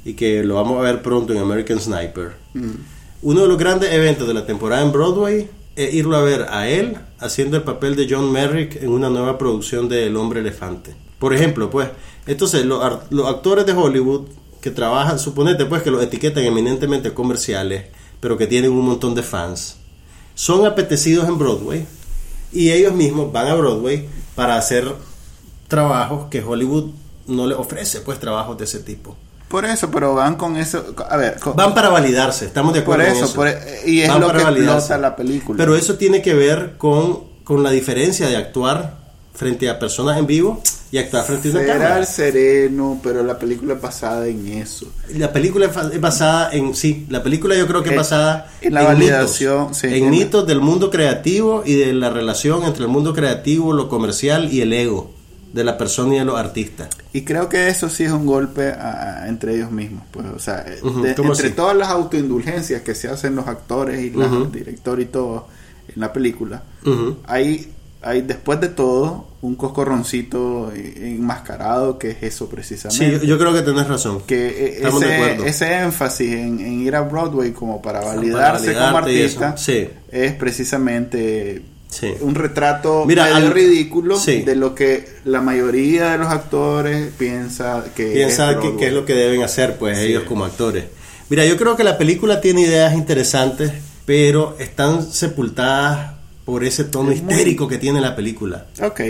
y 0.05 0.13
que 0.15 0.45
lo 0.45 0.57
vamos 0.57 0.79
a 0.79 0.83
ver 0.83 1.01
pronto 1.03 1.33
en 1.33 1.39
American 1.39 1.81
Sniper. 1.81 2.33
Uno 3.23 3.41
de 3.43 3.49
los 3.49 3.57
grandes 3.59 3.91
eventos 3.93 4.29
de 4.29 4.35
la 4.35 4.45
temporada 4.45 4.83
en 4.83 4.93
Broadway 4.93 5.49
es 5.77 5.95
irlo 5.95 6.17
a 6.17 6.23
ver 6.23 6.47
a 6.51 6.69
él 6.69 6.97
haciendo 7.21 7.57
el 7.57 7.63
papel 7.63 7.95
de 7.95 8.07
John 8.09 8.33
Merrick 8.33 8.83
en 8.83 8.89
una 8.89 9.11
nueva 9.11 9.39
producción 9.39 9.89
de 9.89 10.07
El 10.07 10.17
hombre 10.17 10.41
elefante. 10.41 10.97
Por 11.19 11.35
ejemplo, 11.35 11.71
pues, 11.71 11.89
entonces 12.27 12.65
los, 12.65 12.83
los 13.11 13.29
actores 13.29 13.67
de 13.67 13.73
Hollywood 13.73 14.23
que 14.61 14.71
trabajan, 14.71 15.19
suponete 15.19 15.67
pues 15.67 15.83
que 15.83 15.91
los 15.91 16.03
etiquetan 16.03 16.45
eminentemente 16.45 17.15
comerciales, 17.15 17.87
pero 18.21 18.37
que 18.37 18.47
tienen 18.47 18.73
un 18.73 18.85
montón 18.85 19.15
de 19.15 19.23
fans, 19.23 19.77
son 20.35 20.67
apetecidos 20.67 21.29
en 21.29 21.39
Broadway 21.39 21.87
y 22.53 22.71
ellos 22.71 22.95
mismos 22.95 23.33
van 23.33 23.49
a 23.49 23.55
Broadway 23.55 24.09
para 24.35 24.57
hacer 24.57 24.93
trabajos 25.69 26.29
que 26.31 26.43
Hollywood 26.43 26.91
no 27.27 27.47
les 27.47 27.59
ofrece, 27.59 28.01
pues 28.01 28.19
trabajos 28.19 28.57
de 28.59 28.65
ese 28.65 28.81
tipo. 28.81 29.17
Por 29.49 29.65
eso, 29.65 29.91
pero 29.91 30.15
van 30.15 30.35
con 30.37 30.57
eso. 30.57 30.95
A 31.09 31.17
ver, 31.17 31.39
con- 31.39 31.55
Van 31.55 31.73
para 31.75 31.89
validarse, 31.89 32.47
estamos 32.47 32.75
de 32.75 32.83
por 32.83 32.95
acuerdo 32.95 33.13
en 33.13 33.17
eso, 33.17 33.25
eso. 33.27 33.35
por- 33.35 33.49
y 33.87 34.01
es 34.03 34.09
Van 34.09 34.21
lo 34.21 34.33
que 34.33 34.43
explota 34.43 34.99
la 34.99 35.15
película. 35.17 35.57
Pero 35.57 35.77
eso 35.77 35.95
tiene 35.95 36.21
que 36.21 36.35
ver 36.35 36.75
con, 36.79 37.21
con 37.45 37.63
la 37.63 37.71
diferencia 37.71 38.27
de 38.29 38.37
actuar 38.37 38.97
frente 39.35 39.69
a 39.69 39.79
personas 39.79 40.19
en 40.19 40.27
vivo 40.27 40.63
y 40.91 40.99
actuar 40.99 41.25
frente 41.25 41.49
a 41.49 41.51
una 41.53 41.61
Será 41.61 41.75
cámara. 41.75 41.99
el 41.99 42.07
sereno, 42.07 42.99
pero 43.03 43.23
la 43.23 43.39
película 43.39 43.75
es 43.75 43.81
basada 43.81 44.27
en 44.27 44.47
eso. 44.49 44.87
La 45.15 45.33
película 45.33 45.67
es 45.67 46.01
basada 46.01 46.51
en, 46.53 46.75
sí, 46.75 47.07
la 47.11 47.23
película 47.23 47.55
yo 47.55 47.67
creo 47.69 47.83
que 47.83 47.91
es 47.91 47.93
En- 47.93 47.99
basada 47.99 48.51
en 48.63 48.75
la 48.75 48.83
validación, 48.83 49.63
mitos, 49.65 49.77
sí, 49.79 49.87
en 49.89 49.95
en- 50.05 50.11
mitos 50.11 50.47
del 50.47 50.61
mundo 50.61 50.91
creativo 50.91 51.63
y 51.65 51.75
de 51.75 51.93
la 51.93 52.11
relación 52.11 52.65
entre 52.65 52.83
el 52.85 52.89
mundo 52.89 53.13
creativo, 53.15 53.73
lo 53.73 53.89
comercial 53.89 54.53
y 54.53 54.61
el 54.63 54.73
ego 54.73 55.11
de 55.57 55.65
la 55.65 55.77
persona 55.79 56.15
y 56.15 56.19
de 56.19 56.25
los 56.27 56.39
artistas. 56.39 56.89
Y 57.13 57.23
creo 57.23 57.49
que 57.49 57.69
eso 57.69 57.89
sí 57.89 58.05
es 58.05 58.13
un 58.13 58.27
golpe 58.27 58.69
a- 58.73 59.23
a- 59.25 59.29
entre 59.29 59.55
ellos 59.57 59.71
mismos. 59.73 60.05
Pues, 60.11 60.27
o 60.27 60.39
sea, 60.39 60.65
eh, 60.69 60.81
de- 61.03 61.15
¿cómo 61.15 61.33
entre 61.33 61.47
así? 61.49 61.57
todas 61.57 61.77
las 61.77 61.89
autoindulgencias 61.89 62.83
que 62.83 62.95
se 62.95 63.09
hacen 63.09 63.35
los 63.35 63.49
actores 63.49 64.01
y 64.05 64.11
la- 64.11 64.27
Ujú. 64.27 64.45
el 64.45 64.53
director 64.53 65.01
y 65.01 65.07
todo 65.07 65.49
en 65.95 66.01
la 66.01 66.13
película, 66.13 66.63
hay, 67.27 67.73
hay 68.03 68.21
después 68.23 68.61
de 68.61 68.69
todo 68.69 69.29
un 69.41 69.55
coscorroncito 69.57 70.73
eh, 70.75 71.15
enmascarado 71.17 71.99
que 71.99 72.11
es 72.11 72.23
eso 72.23 72.45
Sí, 72.47 72.51
precisamente. 72.55 73.19
yo, 73.21 73.25
yo 73.25 73.39
creo 73.39 73.53
que 73.55 73.63
tenés 73.63 73.87
razón. 73.89 74.21
que 74.27 74.47
eh, 74.49 74.77
Estamos 74.77 75.01
de 75.01 75.15
acuerdo. 75.15 75.45
ese, 75.47 75.65
ese 75.67 75.79
énfasis 75.85 76.33
en, 76.33 76.61
en 76.61 76.81
ir 76.83 76.95
a 76.97 77.01
Broadway 77.03 77.53
como 77.53 77.81
para 77.81 78.01
validarse 78.01 78.75
como 78.75 78.99
artista 78.99 79.57
sí. 79.57 79.89
es 80.11 80.33
precisamente 80.35 81.63
Sí. 81.99 82.13
un 82.21 82.35
retrato 82.35 83.05
Mira, 83.07 83.25
medio 83.25 83.37
al- 83.37 83.53
ridículo 83.55 84.19
sí. 84.19 84.43
de 84.43 84.55
lo 84.57 84.75
que 84.75 85.09
la 85.25 85.41
mayoría 85.41 86.13
de 86.13 86.19
los 86.19 86.29
actores 86.29 87.11
piensa 87.17 87.85
que 87.95 88.07
piensa 88.09 88.51
es 88.53 88.57
que, 88.79 88.87
es 88.89 88.93
lo 88.93 89.05
que 89.07 89.15
deben 89.15 89.43
hacer 89.43 89.77
pues 89.79 89.99
Sí. 89.99 90.07
ellos 90.07 90.25
como 90.25 90.45
actores 90.45 90.85
mira 91.31 91.47
yo 91.47 91.57
creo 91.57 91.75
que 91.77 91.85
la 91.85 91.97
película 91.97 92.41
tiene 92.43 92.63
ideas 92.63 92.93
interesantes 92.95 93.73
pero 94.05 94.57
están 94.59 95.11
sepultadas 95.11 96.16
por 96.47 96.65
ese 96.65 96.85
tono 96.85 97.11
Es 97.11 97.23
muy- 97.23 97.33
histérico 97.35 97.69
que 97.69 97.77
tiene 97.77 98.01
la 98.01 98.17
película. 98.17 98.65
Ok. 98.83 99.01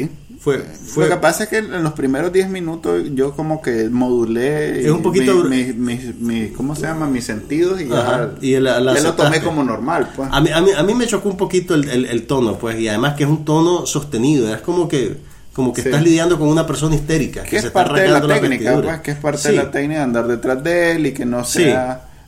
Fue, 0.40 0.58
fue 0.58 1.04
Lo 1.08 1.14
que 1.14 1.20
pasa 1.20 1.44
es 1.44 1.48
que 1.50 1.58
en 1.58 1.82
los 1.82 1.92
primeros 1.92 2.32
10 2.32 2.48
minutos 2.48 3.02
yo 3.14 3.32
como 3.34 3.60
que 3.62 3.88
modulé 3.90 4.80
Es 4.84 4.90
un 4.90 5.02
poquito- 5.02 5.44
mi- 5.44 5.72
mi- 5.72 6.14
mi- 6.18 6.48
¿cómo 6.50 6.74
se 6.74 6.82
llama? 6.82 7.06
mis 7.08 7.24
sentidos 7.24 7.80
y 7.80 7.88
ya, 7.88 7.98
Ajá, 8.00 8.30
y 8.40 8.52
la- 8.58 8.80
la 8.80 8.94
ya 8.94 9.00
lo 9.02 9.14
tomé 9.14 9.40
como 9.42 9.62
normal 9.64 10.10
pues. 10.16 10.28
A 10.32 10.40
mí, 10.40 10.50
a, 10.52 10.60
mí, 10.60 10.70
a 10.76 10.82
mí 10.82 10.94
me 10.94 11.06
chocó 11.06 11.28
un 11.28 11.36
poquito 11.36 11.74
el, 11.74 11.88
el- 11.88 12.04
el 12.06 12.26
tono, 12.26 12.58
pues, 12.58 12.78
y 12.80 12.88
además 12.88 13.14
que 13.14 13.24
es 13.24 13.30
un 13.30 13.44
tono 13.44 13.86
sostenido, 13.86 14.52
es 14.54 14.60
como 14.62 14.88
que 14.88 15.16
como 15.52 15.72
que 15.72 15.80
Sí. 15.80 15.88
estás 15.88 16.02
lidiando 16.02 16.38
con 16.38 16.48
una 16.48 16.66
persona 16.66 16.94
histérica 16.96 17.42
que 17.42 17.48
que 17.48 17.56
se 17.56 17.60
es 17.60 17.64
está 17.66 17.84
parte 17.84 18.02
de 18.02 18.08
la 18.08 18.20
la 18.20 18.34
técnica 18.34 18.64
vestidura. 18.72 18.88
pues 18.90 19.00
que 19.00 19.10
es 19.12 19.16
parte 19.16 19.38
Sí. 19.38 19.48
de 19.48 19.54
la 19.56 19.70
técnica 19.70 19.98
de 20.00 20.04
andar 20.04 20.26
detrás 20.28 20.62
de 20.62 20.92
él 20.92 21.06
y 21.06 21.12
que 21.14 21.24
no 21.24 21.44
Sí. 21.44 21.62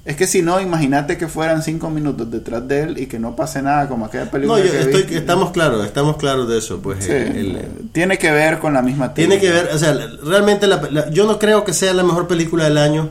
Es 0.08 0.16
que 0.16 0.26
si 0.26 0.42
no 0.42 0.60
imagínate 0.60 1.16
que 1.16 1.28
fueran 1.28 1.62
5 1.62 1.90
minutos 1.90 2.30
detrás 2.30 2.66
de 2.66 2.82
él 2.82 2.98
y 2.98 3.06
que 3.06 3.18
no 3.18 3.36
pase 3.36 3.62
nada 3.62 3.88
como 3.88 4.06
aquella 4.06 4.30
película 4.30 4.58
No, 4.58 4.64
yo 4.64 4.72
que 4.72 4.80
estoy, 4.80 5.02
vi. 5.04 5.14
estamos 5.16 5.50
claros, 5.52 5.84
estamos 5.86 6.16
claros 6.16 6.48
de 6.48 6.58
eso, 6.58 6.80
pues. 6.80 7.04
Sí, 7.04 7.12
el- 7.12 7.56
el- 7.56 7.90
tiene 7.92 8.18
que 8.18 8.30
ver 8.32 8.58
con 8.58 8.72
la 8.74 8.82
misma 8.82 9.14
tiene 9.14 9.38
que 9.38 9.50
ver, 9.50 9.68
o 9.72 9.78
sea, 9.78 9.96
realmente 10.24 10.66
la- 10.66 10.82
la- 10.90 11.10
yo 11.10 11.26
no 11.26 11.38
creo 11.38 11.62
que 11.64 11.72
sea 11.72 11.92
la 11.94 12.02
mejor 12.02 12.26
película 12.26 12.64
del 12.64 12.78
año. 12.78 13.10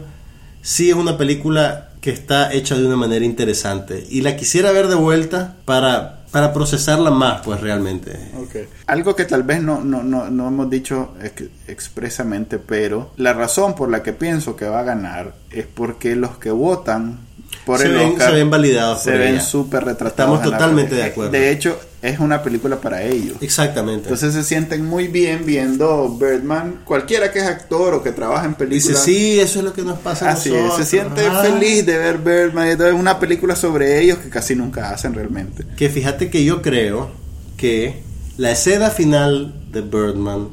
Sí 0.62 0.90
es 0.90 0.96
una 0.96 1.18
película 1.18 1.90
que 2.02 2.10
está 2.12 2.52
hecha 2.54 2.76
de 2.76 2.86
una 2.86 2.96
manera 2.98 3.24
interesante 3.26 4.06
y 4.10 4.22
la 4.22 4.36
quisiera 4.36 4.72
ver 4.72 4.88
de 4.88 4.96
vuelta 4.96 5.56
para 5.66 6.17
para 6.32 6.54
procesarla 6.54 7.10
más, 7.12 7.42
pues 7.44 7.62
realmente. 7.62 8.12
Ok. 8.38 8.56
Algo 8.88 9.16
que 9.16 9.26
tal 9.26 9.44
vez 9.44 9.62
no, 9.62 9.82
no, 9.82 10.04
no, 10.04 10.30
no 10.30 10.48
hemos 10.48 10.70
dicho 10.70 11.14
ex- 11.24 11.50
expresamente, 11.68 12.60
pero 12.60 13.12
la 13.18 13.34
razón 13.34 13.76
por 13.76 13.90
la 13.90 14.04
que 14.04 14.14
pienso 14.14 14.56
que 14.56 14.66
va 14.66 14.80
a 14.80 14.84
ganar 14.84 15.34
es 15.52 15.66
porque 15.66 16.16
los 16.16 16.38
que 16.38 16.52
votan 16.52 17.20
por 17.66 17.80
Se 17.80 17.88
el 17.88 17.94
ven- 17.96 18.08
Oscar 18.14 18.30
se 18.30 18.36
ven 18.36 18.50
validados 18.50 19.02
se 19.04 19.12
por 19.12 19.20
ven 19.20 19.42
súper 19.42 19.86
retratados. 19.86 20.36
Estamos 20.38 20.42
totalmente 20.44 20.96
de 20.96 21.04
acuerdo. 21.04 21.32
De 21.32 21.50
hecho, 21.52 21.80
es 22.02 22.20
una 22.20 22.44
película 22.44 22.80
para 22.80 23.02
ellos. 23.04 23.38
Exactamente. 23.42 24.04
Entonces 24.04 24.34
se 24.34 24.44
sienten 24.44 24.86
muy 24.86 25.08
bien 25.08 25.46
viendo 25.46 26.10
Birdman. 26.20 26.82
Cualquiera 26.86 27.32
que 27.32 27.40
es 27.40 27.46
actor 27.46 27.94
o 27.96 28.04
que 28.04 28.12
trabaja 28.12 28.46
en 28.46 28.52
Dice, 28.52 28.66
películas. 28.66 29.04
sí, 29.04 29.40
eso 29.40 29.60
es 29.60 29.66
lo 29.66 29.74
que 29.74 29.82
nos 29.82 29.98
pasa 30.00 30.30
a 30.30 30.34
Así 30.34 30.50
es, 30.50 30.56
nosotros. 30.62 30.86
se 30.88 30.98
siente 30.98 31.26
Ah. 31.26 31.42
feliz 31.44 31.86
de 31.86 31.98
ver 31.98 32.18
Birdman. 32.20 32.68
Es 32.68 32.80
una 32.94 33.20
película 33.20 33.56
sobre 33.56 34.00
ellos 34.02 34.20
que 34.20 34.30
casi 34.30 34.56
nunca 34.56 34.92
hacen 34.92 35.14
realmente. 35.14 35.64
Que 35.76 35.90
fíjate 35.90 36.30
que 36.30 36.44
yo 36.46 36.62
creo 36.62 37.10
que 37.58 38.04
la 38.38 38.52
escena 38.52 38.92
final 38.92 39.56
de 39.72 39.82
Birdman 39.82 40.50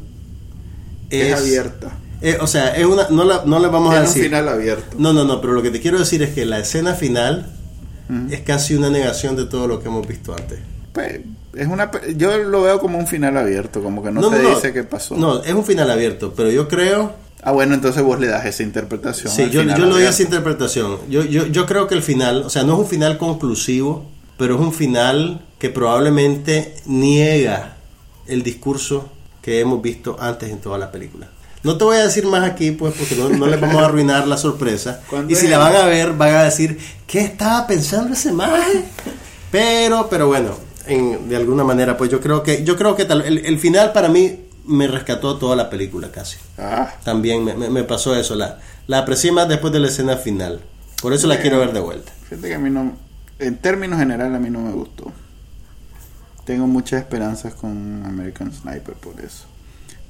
Es, 1.10 1.26
es, 1.26 1.34
abierta. 1.38 1.92
eh, 2.22 2.38
o 2.40 2.46
sea, 2.46 2.74
es 2.74 2.86
una, 2.86 3.08
no, 3.10 3.22
la, 3.24 3.42
no 3.44 3.58
le 3.58 3.68
vamos 3.68 3.90
a 3.90 3.96
Tiene 3.96 4.06
un 4.08 4.14
decir. 4.14 4.22
final 4.24 4.48
abierto. 4.48 4.96
No, 4.98 5.12
no, 5.12 5.24
no, 5.24 5.42
pero 5.42 5.52
lo 5.52 5.62
que 5.62 5.70
te 5.70 5.80
quiero 5.82 5.98
decir 5.98 6.22
es 6.22 6.30
que 6.30 6.46
la 6.46 6.58
escena 6.58 6.94
final 6.94 7.52
es 8.30 8.40
casi 8.40 8.74
una 8.74 8.88
negación 8.90 9.36
de 9.36 9.44
todo 9.46 9.66
lo 9.66 9.80
que 9.80 9.88
hemos 9.88 10.06
visto 10.08 10.34
antes. 10.34 10.58
Pues, 10.94 11.22
es 11.54 11.66
una, 11.66 11.90
yo 12.16 12.38
lo 12.38 12.62
veo 12.62 12.78
como 12.78 12.98
un 12.98 13.08
final 13.08 13.36
abierto, 13.36 13.82
como 13.82 14.00
que 14.00 14.12
no, 14.12 14.30
se 14.30 14.40
dice 14.40 14.72
qué 14.72 14.84
pasó. 14.84 15.16
No, 15.16 15.42
es 15.42 15.52
un 15.52 15.64
final 15.64 15.90
abierto, 15.90 16.32
pero 16.36 16.52
yo 16.52 16.68
creo. 16.68 17.12
Ah, 17.42 17.50
bueno, 17.50 17.74
entonces 17.74 18.00
vos 18.02 18.20
le 18.20 18.28
das 18.28 18.46
esa 18.46 18.62
interpretación. 18.62 19.32
Sí, 19.32 19.50
yo, 19.50 19.62
yo 19.62 19.86
le 19.86 19.90
doy 19.90 20.04
esa 20.04 20.22
interpretación. 20.22 20.98
Yo, 21.10 21.24
yo, 21.24 21.46
yo 21.46 21.66
creo 21.66 21.88
que 21.88 21.96
el 21.96 22.02
final, 22.02 22.44
o 22.44 22.48
sea, 22.48 22.62
no 22.62 22.74
es 22.74 22.78
un 22.78 22.86
final 22.86 23.18
conclusivo, 23.18 24.06
pero 24.38 24.54
es 24.54 24.60
un 24.60 24.72
final 24.72 25.44
que 25.58 25.68
probablemente 25.68 26.76
niega 26.86 27.76
el 28.28 28.44
discurso 28.44 29.10
que 29.42 29.58
hemos 29.58 29.82
visto 29.82 30.16
antes 30.20 30.48
en 30.48 30.60
toda 30.60 30.78
la 30.78 30.92
película. 30.92 31.28
No 31.64 31.76
te 31.76 31.82
voy 31.82 31.96
a 31.96 32.04
decir 32.04 32.24
más 32.26 32.48
aquí, 32.48 32.70
pues, 32.70 32.94
porque 32.96 33.16
no, 33.16 33.30
no 33.30 33.46
les 33.46 33.60
vamos 33.60 33.82
a 33.82 33.86
arruinar 33.86 34.28
la 34.28 34.36
sorpresa. 34.36 35.00
¿Cuándo 35.10 35.32
Y 35.32 35.34
si 35.34 35.48
la 35.48 35.58
van 35.58 35.74
a 35.74 35.86
ver, 35.86 36.12
van 36.12 36.36
a 36.36 36.44
decir, 36.44 36.78
¿qué 37.04 37.18
estaba 37.18 37.66
pensando 37.66 38.14
ese 38.14 38.32
maje? 38.32 38.84
Pero, 39.50 40.08
pero 40.08 40.28
bueno, 40.28 40.50
en- 40.86 41.28
de 41.28 41.36
alguna 41.36 41.64
manera, 41.64 41.96
pues 41.96 42.10
yo 42.10 42.20
creo 42.20 42.42
que, 42.42 42.64
yo 42.64 42.76
creo 42.76 42.96
que 42.96 43.04
tal- 43.04 43.22
el, 43.22 43.38
el 43.38 43.58
final 43.58 43.92
para 43.92 44.08
mí 44.08 44.40
me 44.66 44.86
rescató 44.86 45.36
toda 45.38 45.56
la 45.56 45.68
película 45.70 46.10
casi. 46.10 46.36
Ah, 46.58 46.94
También 47.04 47.44
me, 47.44 47.54
me- 47.54 47.70
me 47.70 47.84
pasó 47.84 48.14
eso. 48.16 48.34
La, 48.34 48.58
la 48.86 48.98
aprecié 48.98 49.30
más 49.32 49.48
después 49.48 49.72
de 49.72 49.80
la 49.80 49.88
escena 49.88 50.16
final. 50.16 50.60
Por 51.02 51.12
eso 51.12 51.26
la 51.26 51.38
quiero 51.38 51.58
ver 51.58 51.72
de 51.72 51.80
vuelta. 51.80 52.12
fíjate 52.28 52.48
que 52.48 52.54
a 52.54 52.58
mí 52.58 52.70
no, 52.70 52.92
en 53.38 53.56
términos 53.58 53.98
generales 53.98 54.34
a 54.36 54.40
mí 54.40 54.48
no 54.50 54.60
me 54.60 54.72
gustó. 54.72 55.12
Tengo 56.44 56.66
muchas 56.66 57.00
esperanzas 57.00 57.54
con 57.54 58.04
American 58.06 58.52
Sniper 58.52 58.94
por 58.94 59.20
eso. 59.20 59.44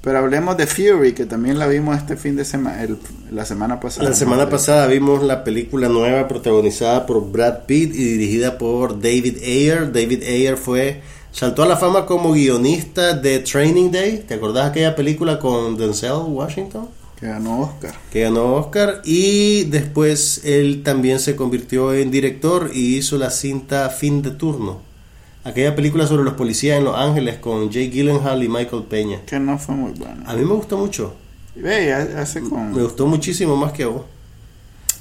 Pero 0.05 0.19
hablemos 0.19 0.59
de 0.59 0.67
Fury, 0.67 1.15
que 1.15 1.25
también 1.25 1.59
la 1.59 1.67
vimos 1.67 1.97
este 1.97 2.19
fin 2.19 2.37
de 2.37 2.45
semana, 2.45 2.87
la 3.33 3.47
semana 3.47 3.81
pasada. 3.81 4.11
La 4.11 4.15
semana 4.15 4.45
¿no? 4.45 4.51
pasada 4.51 4.87
vimos 4.87 5.23
la 5.23 5.43
película 5.45 5.89
nueva 5.89 6.29
protagonizada 6.29 7.07
por 7.07 7.33
Brad 7.33 7.61
Pitt 7.65 7.95
y 7.95 8.05
dirigida 8.05 8.59
por 8.59 9.01
David 9.01 9.39
Ayer. 9.39 9.91
David 9.91 10.23
Ayer 10.25 10.59
fue 10.59 11.01
saltó 11.33 11.63
a 11.63 11.67
la 11.67 11.79
fama 11.79 12.05
como 12.05 12.33
guionista 12.33 13.15
de 13.15 13.39
Training 13.39 13.91
Day. 13.91 14.25
¿Te 14.29 14.35
acordás 14.35 14.65
de 14.65 14.71
aquella 14.73 14.95
película 14.95 15.39
con 15.39 15.79
Denzel 15.79 16.13
Washington? 16.29 16.87
Que 17.19 17.29
ganó 17.29 17.63
Oscar. 17.63 17.95
que 18.13 18.21
ganó 18.25 18.57
Oscar 18.57 19.01
y 19.05 19.65
después 19.65 20.43
él 20.45 20.83
también 20.83 21.19
se 21.19 21.35
convirtió 21.35 21.95
en 21.95 22.11
director 22.11 22.71
y 22.75 22.97
hizo 22.99 23.17
la 23.17 23.31
cinta 23.31 23.89
Fin 23.89 24.21
de 24.21 24.33
Turno, 24.33 24.83
aquella 25.45 25.75
película 25.77 26.07
sobre 26.07 26.25
los 26.25 26.35
policías 26.35 26.79
en 26.79 26.85
Los 26.85 26.97
Ángeles 26.97 27.37
con 27.39 27.71
Jake 27.71 27.91
Gyllenhaal 27.91 28.43
y 28.43 28.49
Michael 28.49 28.85
Peña. 28.85 29.21
Que 29.27 29.39
no 29.39 29.59
fue 29.59 29.75
muy 29.75 29.93
buena. 29.93 30.25
A 30.29 30.35
mí 30.35 30.45
me 30.45 30.55
gustó 30.55 30.77
mucho, 30.79 31.15
Y 31.57 31.61
Ve, 31.61 31.87
ya- 31.87 32.21
hace 32.21 32.41
con... 32.41 32.73
me 32.75 32.83
gustó 32.83 33.07
muchísimo 33.07 33.57
más 33.57 33.73
que 33.73 33.85
a 33.85 33.89
vos. 33.89 34.03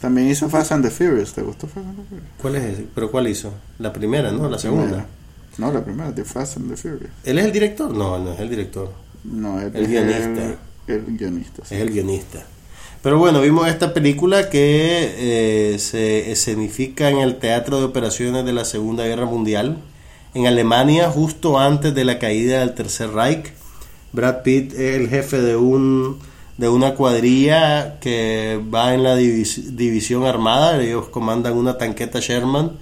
También 0.01 0.29
hizo 0.29 0.49
Fast 0.49 0.73
and 0.73 0.83
the 0.83 0.91
Furious. 0.91 1.31
¿Te 1.33 1.41
gustó 1.41 1.65
Fast 1.67 1.87
and 1.87 1.95
the 1.97 2.03
Furious? 2.03 2.27
¿Cuál 2.41 2.55
es 2.57 2.63
ese? 2.63 2.85
¿Pero 2.93 3.09
cuál 3.09 3.27
hizo? 3.27 3.53
La 3.79 3.93
primera, 3.93 4.31
¿no? 4.31 4.49
La 4.49 4.59
segunda. 4.59 4.83
Primera. 4.85 5.07
No, 5.57 5.71
la 5.71 5.83
primera, 5.83 6.11
de 6.11 6.25
Fast 6.25 6.57
and 6.57 6.69
the 6.69 6.75
Furious. 6.77 7.11
¿Él 7.23 7.39
es 7.39 7.45
el 7.45 7.51
director? 7.53 7.95
No, 7.95 8.19
no 8.19 8.33
es 8.33 8.39
el 8.39 8.49
director, 8.49 8.91
No, 9.23 9.61
él 9.61 9.71
El 9.73 9.83
es 9.83 9.89
guionista. 9.89 10.43
El, 10.87 10.93
el 10.95 11.17
guionista, 11.17 11.63
sí. 11.65 11.75
es 11.75 11.81
el 11.81 11.91
guionista. 11.91 12.43
Pero 13.01 13.17
bueno, 13.17 13.39
vimos 13.41 13.67
esta 13.67 13.93
película 13.93 14.49
que 14.49 15.73
eh, 15.73 15.79
se 15.79 16.31
escenifica 16.31 17.09
en 17.09 17.19
el 17.19 17.37
Teatro 17.37 17.79
de 17.79 17.85
Operaciones 17.85 18.45
de 18.45 18.51
la 18.53 18.65
Segunda 18.65 19.05
Guerra 19.05 19.25
Mundial, 19.25 19.77
en 20.33 20.47
Alemania, 20.47 21.09
justo 21.09 21.59
antes 21.59 21.93
de 21.93 22.05
la 22.05 22.19
caída 22.19 22.59
del 22.59 22.73
Tercer 22.73 23.11
Reich. 23.11 23.53
Brad 24.11 24.43
Pitt 24.43 24.73
es 24.73 24.95
el 24.95 25.09
jefe 25.09 25.41
de 25.41 25.55
un 25.55 26.19
de 26.57 26.69
una 26.69 26.93
cuadrilla 26.93 27.99
que 27.99 28.61
va 28.73 28.93
en 28.93 29.01
la 29.01 29.17
divis- 29.17 29.75
división 29.75 30.23
armada, 30.25 30.79
ellos 30.81 31.09
comandan 31.09 31.53
una 31.53 31.79
tanqueta 31.79 32.19
Sherman, 32.19 32.73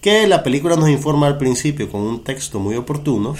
que 0.00 0.26
la 0.26 0.42
película 0.42 0.74
nos 0.74 0.88
informa 0.88 1.28
al 1.28 1.38
principio 1.38 1.88
con 1.88 2.00
un 2.00 2.24
texto 2.24 2.58
muy 2.58 2.74
oportuno, 2.74 3.36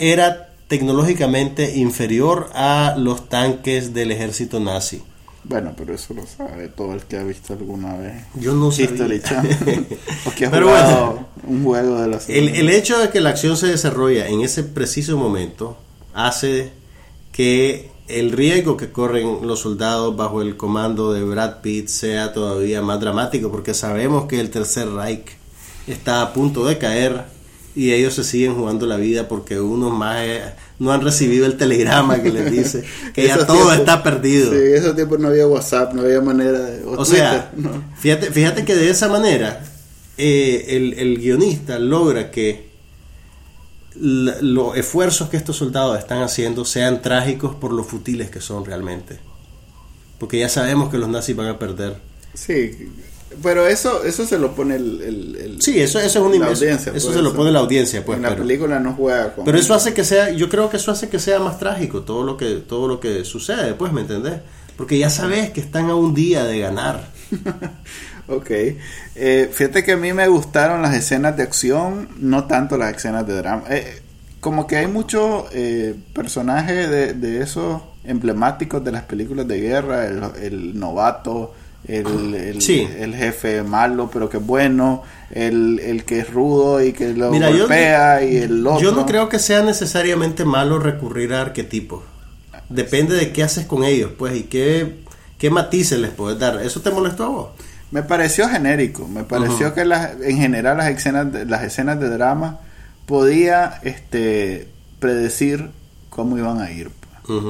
era 0.00 0.48
tecnológicamente 0.66 1.76
inferior 1.76 2.50
a 2.54 2.96
los 2.98 3.28
tanques 3.28 3.94
del 3.94 4.10
ejército 4.10 4.58
nazi. 4.58 5.00
Bueno, 5.48 5.72
pero 5.76 5.94
eso 5.94 6.12
lo 6.14 6.26
sabe 6.26 6.68
todo 6.68 6.92
el 6.92 7.02
que 7.02 7.16
ha 7.16 7.22
visto 7.22 7.54
alguna 7.54 7.96
vez 7.96 8.24
Yo 8.34 8.52
no 8.54 8.70
ha 10.46 10.50
Pero 10.50 10.66
jugado 10.66 11.28
un 11.44 11.64
juego 11.64 12.00
de 12.02 12.18
El, 12.28 12.48
el 12.48 12.68
hecho 12.68 12.98
de 12.98 13.08
que 13.08 13.20
la 13.20 13.30
acción 13.30 13.56
se 13.56 13.68
desarrolla 13.68 14.28
en 14.28 14.42
ese 14.42 14.62
preciso 14.62 15.16
momento 15.16 15.78
hace 16.12 16.70
que 17.32 17.90
el 18.08 18.32
riesgo 18.32 18.76
que 18.76 18.90
corren 18.90 19.46
los 19.46 19.60
soldados 19.60 20.16
bajo 20.16 20.42
el 20.42 20.56
comando 20.56 21.12
de 21.12 21.22
Brad 21.22 21.60
Pitt 21.60 21.88
sea 21.88 22.32
todavía 22.32 22.82
más 22.82 23.00
dramático 23.00 23.50
porque 23.50 23.74
sabemos 23.74 24.26
que 24.26 24.40
el 24.40 24.50
Tercer 24.50 24.90
Reich 24.90 25.36
está 25.86 26.22
a 26.22 26.32
punto 26.32 26.66
de 26.66 26.78
caer 26.78 27.24
y 27.74 27.92
ellos 27.92 28.14
se 28.14 28.24
siguen 28.24 28.54
jugando 28.54 28.86
la 28.86 28.96
vida 28.96 29.28
porque 29.28 29.60
unos 29.60 29.92
más 29.92 30.22
eh, 30.22 30.42
no 30.78 30.92
han 30.92 31.00
recibido 31.02 31.44
el 31.46 31.56
telegrama 31.56 32.22
que 32.22 32.30
les 32.30 32.50
dice 32.50 32.84
que 33.14 33.26
ya 33.26 33.38
todo 33.44 33.56
tiempos- 33.56 33.76
está 33.78 34.02
perdido. 34.02 34.50
Sí, 34.52 34.56
en 34.56 34.74
esos 34.76 34.94
tiempos 34.94 35.18
no 35.18 35.28
había 35.28 35.46
WhatsApp, 35.46 35.92
no 35.94 36.02
había 36.02 36.20
manera 36.20 36.58
de... 36.60 36.84
O 36.84 37.04
sea, 37.04 37.50
Twitter, 37.50 37.72
¿no? 37.72 37.84
fíjate, 37.98 38.30
fíjate 38.30 38.64
que 38.64 38.74
de 38.76 38.90
esa 38.90 39.08
manera 39.08 39.64
eh, 40.16 40.66
el, 40.70 40.94
el 40.94 41.18
guionista 41.18 41.78
logra 41.78 42.30
que 42.30 42.68
la- 43.96 44.36
los 44.40 44.76
esfuerzos 44.76 45.28
que 45.28 45.36
estos 45.36 45.56
soldados 45.56 45.98
están 45.98 46.22
haciendo 46.22 46.64
sean 46.64 47.02
trágicos 47.02 47.54
por 47.56 47.72
lo 47.72 47.82
futiles 47.84 48.30
que 48.30 48.40
son 48.40 48.64
realmente. 48.64 49.18
Porque 50.18 50.38
ya 50.38 50.48
sabemos 50.48 50.90
que 50.90 50.98
los 50.98 51.08
nazis 51.08 51.34
van 51.36 51.46
a 51.48 51.58
perder. 51.58 51.96
Sí, 52.34 52.88
pero 53.42 53.66
eso 53.66 54.04
eso 54.04 54.24
se 54.26 54.38
lo 54.38 54.54
pone 54.54 54.76
el... 54.76 55.02
el- 55.02 55.36
el- 55.36 55.62
Sí, 55.62 55.80
eso, 55.80 55.98
eso 55.98 56.18
es 56.20 56.24
un 56.34 56.40
la 56.40 56.46
audiencia, 56.48 56.92
eso 56.94 57.06
pues, 57.08 57.16
se 57.16 57.22
lo 57.22 57.34
pone 57.34 57.50
la 57.52 57.58
audiencia, 57.60 58.04
pues. 58.04 58.16
en 58.16 58.22
la 58.22 58.30
pero, 58.30 58.42
película 58.42 58.78
no 58.80 58.94
juega 58.94 59.34
con... 59.34 59.44
pero 59.44 59.58
eso 59.58 59.74
hace 59.74 59.92
que 59.94 60.04
sea, 60.04 60.30
yo 60.30 60.48
creo 60.48 60.70
que 60.70 60.76
eso 60.78 60.90
hace 60.92 61.08
que 61.08 61.18
sea 61.18 61.38
más 61.40 61.58
trágico 61.58 62.02
todo 62.02 62.22
lo 62.24 62.36
que, 62.36 62.56
todo 62.56 62.88
lo 62.88 63.00
que 63.00 63.24
sucede, 63.24 63.74
pues, 63.74 63.92
¿me 63.92 64.02
entendés? 64.02 64.40
Porque 64.76 64.96
ya 64.98 65.10
sabes 65.10 65.50
que 65.50 65.60
están 65.60 65.90
a 65.90 65.94
un 65.96 66.14
día 66.14 66.44
de 66.44 66.58
ganar. 66.60 67.08
Ok. 68.30 68.50
Eh, 69.14 69.50
fíjate 69.50 69.82
que 69.84 69.92
a 69.92 69.96
mí 69.96 70.12
me 70.12 70.28
gustaron 70.28 70.82
las 70.82 70.94
escenas 70.94 71.34
de 71.36 71.42
acción, 71.42 72.10
no 72.18 72.44
tanto 72.44 72.76
las 72.76 72.94
escenas 72.94 73.26
de 73.26 73.34
drama. 73.34 73.64
Eh, 73.70 74.02
como 74.40 74.66
que 74.66 74.76
hay 74.76 74.86
muchos 74.86 75.44
eh, 75.52 75.94
personajes 76.14 76.90
de, 76.90 77.14
de 77.14 77.42
esos 77.42 77.80
emblemáticos 78.04 78.84
de 78.84 78.92
las 78.92 79.04
películas 79.04 79.48
de 79.48 79.60
guerra, 79.60 80.06
el, 80.06 80.22
el 80.42 80.78
novato, 80.78 81.54
el, 81.86 82.34
el, 82.34 82.60
Sí. 82.62 82.86
el 82.98 83.14
jefe 83.14 83.62
malo 83.62 84.10
pero 84.12 84.28
que 84.28 84.38
es 84.38 84.44
bueno, 84.46 85.02
el, 85.30 85.78
el 85.80 86.04
que 86.04 86.20
es 86.20 86.32
rudo 86.32 86.82
y 86.82 86.92
que 86.92 87.12
lo 87.14 87.30
Mira, 87.30 87.50
yo- 87.50 87.60
golpea 87.60 88.22
y 88.24 88.36
el 88.38 88.66
otro. 88.66 88.80
Yo 88.80 88.92
no 88.92 89.06
creo 89.06 89.28
que 89.28 89.38
sea 89.38 89.62
necesariamente 89.62 90.44
malo 90.44 90.78
recurrir 90.78 91.32
a 91.34 91.42
arquetipos. 91.42 92.02
Depende 92.68 93.14
de 93.14 93.32
qué 93.32 93.42
haces 93.42 93.64
con 93.66 93.84
ellos, 93.84 94.10
pues, 94.18 94.36
y 94.36 94.42
qué, 94.42 94.98
qué 95.38 95.48
matices 95.50 95.98
les 95.98 96.10
puedes 96.10 96.38
dar. 96.38 96.60
¿Eso 96.60 96.80
te 96.82 96.90
molestó 96.90 97.24
a 97.24 97.28
vos? 97.28 97.48
Me 97.90 98.02
pareció 98.02 98.46
genérico, 98.50 99.08
me 99.08 99.24
pareció 99.24 99.72
que 99.72 99.86
las, 99.86 100.20
en 100.20 100.36
general 100.36 100.76
las 100.76 100.88
escenas, 100.90 101.32
de, 101.32 101.46
las 101.46 101.62
escenas 101.62 101.98
de 101.98 102.10
drama 102.10 102.60
podía 103.06 103.80
este, 103.82 104.68
predecir 104.98 105.70
cómo 106.10 106.36
iban 106.36 106.60
a 106.60 106.70
ir. 106.70 106.90
pues. 107.26 107.40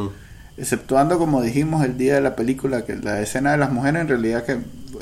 Exceptuando, 0.58 1.18
como 1.18 1.40
dijimos 1.40 1.84
el 1.84 1.96
día 1.96 2.14
de 2.16 2.20
la 2.20 2.34
película, 2.34 2.84
que 2.84 2.96
la 2.96 3.20
escena 3.20 3.52
de 3.52 3.58
las 3.58 3.70
mujeres 3.70 4.02
en 4.02 4.08
realidad 4.08 4.44
que 4.44 4.58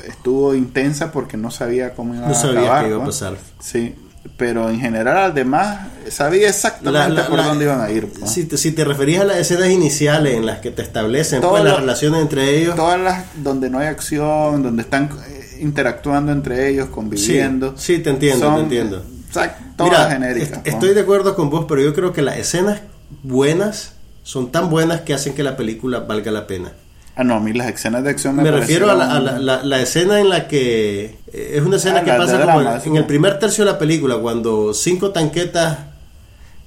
estuvo 0.07 0.53
intensa 0.53 1.11
porque 1.11 1.35
no 1.37 1.49
sabía 1.49 1.93
cómo 1.95 2.13
iba 2.13 2.25
No 2.27 2.31
a 2.31 2.35
sabía 2.35 2.59
acabar. 2.61 2.83
qué 2.83 2.89
iba 2.89 2.97
a 2.99 3.03
pues. 3.03 3.15
pasar. 3.17 3.37
Sí, 3.59 3.95
pero 4.37 4.69
en 4.69 4.79
general 4.79 5.17
además 5.31 5.87
sabía 6.09 6.49
exactamente 6.49 7.09
La- 7.15 7.21
la- 7.23 7.27
por 7.27 7.37
la- 7.39 7.45
dónde 7.47 7.65
iban 7.65 7.81
a 7.81 7.89
ir. 7.89 8.07
pues. 8.07 8.29
Si 8.29 8.43
te, 8.45 8.55
si 8.57 8.71
te 8.71 8.85
referís 8.85 9.19
a 9.19 9.23
las 9.23 9.37
escenas 9.37 9.69
iniciales 9.69 10.35
en 10.35 10.45
las 10.45 10.59
que 10.59 10.69
te 10.69 10.83
establecen 10.83 11.41
Todo 11.41 11.51
pues, 11.51 11.63
las 11.63 11.77
relaciones 11.79 12.21
entre 12.21 12.55
ellos, 12.59 12.75
Todas 12.75 12.99
las 12.99 13.23
donde 13.43 13.69
no 13.71 13.79
hay 13.79 13.87
acción, 13.87 14.61
donde 14.61 14.83
están 14.83 15.09
eh, 15.27 15.57
interactuando 15.61 16.31
entre 16.33 16.69
ellos, 16.69 16.85
sí, 16.87 16.91
conviviendo. 16.93 17.73
sí, 17.77 17.97
te 17.99 18.11
entiendo, 18.11 18.45
son, 18.45 18.55
te 18.55 18.61
entiendo. 18.61 19.03
exact- 19.31 19.75
todas 19.75 19.91
Mira, 19.91 20.11
genéricas. 20.11 20.49
est- 20.49 20.67
¿no? 20.67 20.71
estoy 20.73 20.93
de 20.93 21.01
acuerdo 21.01 21.35
con 21.35 21.49
vos, 21.49 21.65
pero 21.67 21.81
yo 21.81 21.95
creo 21.95 22.13
que 22.13 22.21
las 22.21 22.37
escenas 22.37 22.81
buenas 23.23 23.93
son 24.27 24.51
tan 24.51 24.69
buenas 24.69 25.01
que 25.01 25.13
hacen 25.13 25.33
que 25.33 25.41
la 25.43 25.55
película 25.55 26.01
valga 26.01 26.31
la 26.31 26.47
pena. 26.47 26.73
Ah, 27.15 27.23
no, 27.23 27.35
a 27.35 27.39
mí 27.39 27.53
las 27.53 27.67
escenas 27.69 28.03
de 28.03 28.09
acción 28.09 28.35
me, 28.35 28.43
Me 28.43 28.51
refiero 28.51 28.91
a, 28.91 28.93
la, 28.95 29.15
a 29.15 29.19
la- 29.21 29.39
la- 29.39 29.63
la 29.63 29.81
escena 29.81 30.19
en 30.19 30.27
la 30.29 30.47
que 30.49 31.15
eh, 31.31 31.51
es 31.55 31.61
una 31.61 31.77
escena 31.77 31.99
Ah, 31.99 32.03
que 32.03 32.11
la 32.11 32.17
pasa 32.17 32.41
como 32.43 32.61
en- 32.61 32.97
el 32.97 33.05
primer 33.05 33.39
tercio 33.39 33.63
de 33.65 33.71
la 33.71 33.79
película 33.79 34.17
cuando 34.17 34.73
cinco 34.73 35.11
tanquetas 35.11 35.77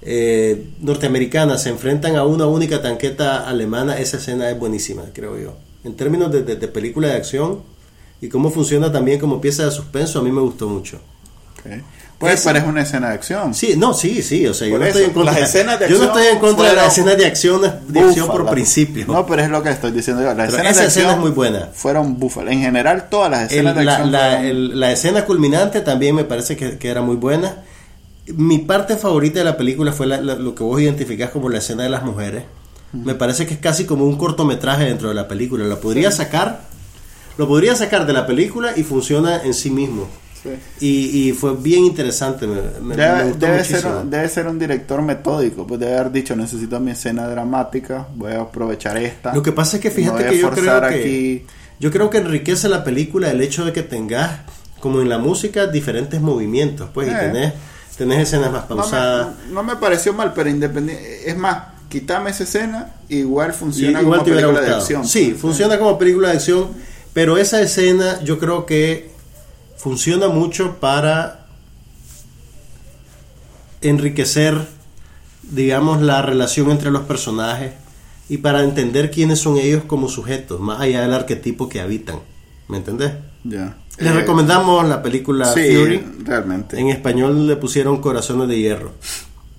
eh, 0.02 0.66
norteamericanas 0.80 1.62
se 1.62 1.68
enfrentan 1.68 2.16
a 2.16 2.24
una 2.24 2.46
única 2.46 2.80
tanqueta 2.80 3.46
alemana 3.46 3.98
esa 3.98 4.16
escena 4.16 4.48
es 4.50 4.58
buenísima 4.58 5.02
creo 5.12 5.38
yo 5.38 5.56
en 5.84 5.94
términos 5.94 6.32
de, 6.32 6.42
de- 6.42 6.56
de 6.56 6.68
película 6.68 7.08
de 7.08 7.14
acción 7.14 7.60
y 8.22 8.28
cómo 8.28 8.50
funciona 8.50 8.90
también 8.90 9.20
como 9.20 9.40
pieza 9.42 9.64
de 9.66 9.70
suspenso 9.70 10.18
a 10.18 10.22
mí 10.22 10.32
me 10.32 10.40
gustó 10.40 10.68
mucho 10.68 10.96
Ok. 11.60 11.82
Pues 12.20 12.34
Esa- 12.34 12.50
parece 12.50 12.66
una 12.68 12.82
escena 12.82 13.08
de 13.08 13.14
acción. 13.14 13.54
sí 13.54 13.74
no 13.78 13.94
sí 13.94 14.20
sí 14.22 14.46
o 14.46 14.52
sea 14.52 14.68
yo 14.68 14.78
no 14.78 14.84
eso, 14.84 14.98
estoy 14.98 15.04
en 15.04 15.10
contra 15.14 15.32
las 15.32 15.42
escenas 15.42 15.80
de 15.80 15.88
yo 15.88 15.96
no 15.98 16.04
estoy 16.04 16.26
en 16.26 16.38
contra 16.38 16.68
de 16.68 16.76
las 16.76 16.92
escenas 16.92 17.16
de 17.16 17.24
acción 17.24 17.62
de 17.88 18.00
acción 18.00 18.26
por 18.28 18.50
principio 18.50 19.06
No, 19.08 19.24
pero 19.26 19.40
es 19.42 19.48
lo 19.48 19.62
que 19.62 19.70
estoy 19.70 19.90
diciendo 19.92 20.20
yo. 20.22 20.28
Las 20.34 20.36
Pero 20.36 20.48
escenas 20.58 20.72
esa 20.72 20.80
de 20.82 20.88
escena 20.88 21.06
acción 21.08 21.18
es 21.24 21.28
muy 21.28 21.30
buena. 21.34 21.68
Fueron 21.72 22.18
búfalas. 22.18 22.52
En 22.52 22.60
general, 22.60 23.08
todas 23.08 23.30
las 23.30 23.40
El- 23.40 23.46
escenas 23.60 23.74
de 23.76 23.84
la, 23.84 23.92
acción 23.92 24.12
la- 24.12 24.18
fueron- 24.32 24.44
el- 24.46 24.80
la 24.80 24.92
escena 24.92 25.24
culminante 25.24 25.80
también 25.80 26.14
me 26.14 26.24
parece 26.24 26.56
que, 26.58 26.76
que 26.76 26.88
era 26.90 27.00
muy 27.00 27.16
buena. 27.16 27.56
Mi 28.26 28.58
parte 28.58 28.96
favorita 28.96 29.38
de 29.38 29.46
la 29.46 29.56
película 29.56 29.90
fue 29.92 30.06
la- 30.06 30.20
la- 30.20 30.34
lo 30.34 30.54
que 30.54 30.62
vos 30.62 30.78
identificás 30.78 31.30
como 31.30 31.48
la 31.48 31.56
escena 31.58 31.84
de 31.84 31.88
las 31.88 32.02
mujeres. 32.04 32.44
Me 32.92 33.14
parece 33.14 33.46
que 33.46 33.54
es 33.54 33.60
casi 33.60 33.86
como 33.86 34.04
un 34.04 34.18
cortometraje 34.18 34.84
dentro 34.84 35.08
de 35.08 35.14
la 35.14 35.26
película. 35.26 35.64
Lo 35.64 35.80
podría 35.80 36.10
sacar, 36.10 36.60
lo 37.38 37.48
podría 37.48 37.74
sacar 37.76 38.04
de 38.06 38.12
la 38.12 38.26
película 38.26 38.72
y 38.76 38.82
funciona 38.82 39.40
en 39.42 39.54
sí 39.54 39.70
mismo. 39.70 40.06
Sí. 40.42 40.48
Y, 40.80 41.28
y 41.28 41.32
fue 41.32 41.54
bien 41.56 41.84
interesante. 41.84 42.46
Me, 42.46 42.56
me- 42.80 42.80
me 42.80 42.96
Debe, 42.96 43.24
gustó 43.24 43.46
debe 43.46 43.64
ser, 43.64 43.76
muchísimo. 43.84 44.10
debe 44.10 44.28
ser 44.28 44.46
un 44.46 44.58
director 44.58 45.02
metódico, 45.02 45.66
pues 45.66 45.78
debe 45.80 45.98
haber 45.98 46.12
dicho, 46.12 46.34
necesito 46.34 46.80
mi 46.80 46.92
escena 46.92 47.28
dramática, 47.28 48.06
voy 48.14 48.32
a 48.32 48.40
aprovechar 48.42 48.96
esta. 48.96 49.34
Lo 49.34 49.42
que 49.42 49.52
pasa 49.52 49.76
es 49.76 49.82
que 49.82 49.90
fíjate 49.90 50.24
que 50.26 50.38
yo 50.38 50.50
creo 50.50 50.80
que 50.88 51.44
yo 51.78 51.90
creo 51.90 52.10
que 52.10 52.18
enriquece 52.18 52.68
la 52.68 52.84
película 52.84 53.30
el 53.30 53.40
hecho 53.40 53.64
de 53.64 53.72
que 53.72 53.82
tengas 53.82 54.40
como 54.80 55.00
en 55.02 55.08
la 55.10 55.18
música 55.18 55.66
diferentes 55.66 56.20
movimientos, 56.20 56.88
pues 56.94 57.08
y 57.08 57.10
Eh. 57.10 57.16
tenés 57.20 57.52
tenés 57.98 58.20
escenas 58.28 58.50
más 58.50 58.68
No 58.70 58.76
pausadas. 58.76 59.28
me, 59.48 59.52
no 59.52 59.62
me 59.62 59.76
pareció 59.76 60.14
mal, 60.14 60.32
pero 60.34 60.48
independiente. 60.48 61.28
Es 61.30 61.36
más, 61.36 61.64
quitame 61.90 62.30
esa 62.30 62.44
escena, 62.44 62.94
igual 63.10 63.52
funciona 63.52 63.98
Y- 64.00 64.02
igual 64.04 64.20
como 64.20 64.30
película 64.34 64.60
de 64.62 64.70
acción. 64.74 65.06
Sí, 65.06 65.32
funciona 65.38 65.78
como 65.78 65.98
película 65.98 66.28
de 66.28 66.34
acción, 66.36 66.68
pero 67.12 67.36
esa 67.36 67.60
escena 67.60 68.22
yo 68.24 68.38
creo 68.38 68.64
que 68.64 69.09
funciona 69.80 70.28
mucho 70.28 70.76
para 70.80 71.46
enriquecer, 73.80 74.58
digamos, 75.42 76.02
la 76.02 76.22
relación 76.22 76.70
entre 76.70 76.90
los 76.90 77.02
personajes 77.02 77.72
y 78.28 78.38
para 78.38 78.62
entender 78.62 79.10
quiénes 79.10 79.40
son 79.40 79.56
ellos 79.58 79.84
como 79.86 80.08
sujetos, 80.08 80.60
más 80.60 80.80
allá 80.80 81.02
del 81.02 81.14
arquetipo 81.14 81.68
que 81.68 81.80
habitan. 81.80 82.20
¿Me 82.68 82.76
entendés? 82.76 83.12
Ya. 83.44 83.76
Les 83.98 84.10
Eh, 84.10 84.12
recomendamos 84.14 84.86
la 84.88 85.02
película 85.02 85.52
Sí, 85.52 85.74
Fury. 85.74 86.04
realmente. 86.24 86.78
En 86.78 86.88
español 86.90 87.46
le 87.46 87.56
pusieron 87.56 88.00
Corazones 88.00 88.48
de 88.48 88.58
Hierro. 88.58 88.92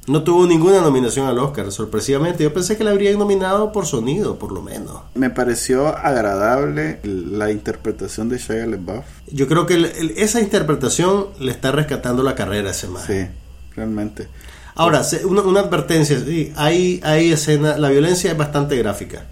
No 0.08 0.24
tuvo 0.24 0.48
ninguna 0.48 0.82
nominación 0.82 1.28
al 1.28 1.38
Oscar, 1.38 1.72
sorpresivamente. 1.72 2.44
Yo 2.44 2.54
pensé 2.54 2.76
que 2.76 2.84
la 2.84 2.90
habrían 2.92 3.20
nominado 3.20 3.72
por 3.72 3.86
sonido, 3.86 4.40
por 4.40 4.52
lo 4.52 4.62
menos. 4.62 5.02
Me 5.14 5.30
pareció 5.30 5.88
agradable 5.96 7.00
la 7.04 7.52
interpretación 7.52 8.28
de 8.28 8.40
Shia 8.40 8.66
LaBeouf. 8.66 9.06
Yo 9.32 9.48
creo 9.48 9.66
que 9.68 9.76
el- 9.76 9.86
el- 9.86 10.14
esa 10.18 10.42
interpretación 10.42 11.28
le 11.40 11.52
está 11.52 11.72
rescatando 11.72 12.24
la 12.24 12.34
carrera 12.34 12.70
a 12.70 12.72
ese 12.72 12.88
man. 12.88 13.04
Sí, 13.06 13.28
realmente. 13.76 14.28
Ahora, 14.74 15.04
una, 15.26 15.42
una 15.44 15.60
advertencia, 15.60 16.20
sí, 16.26 16.52
hay, 16.56 17.00
hay 17.04 17.32
escena, 17.32 17.78
la 17.78 17.90
violencia 17.90 18.32
es 18.32 18.38
bastante 18.38 18.76
gráfica, 18.78 19.26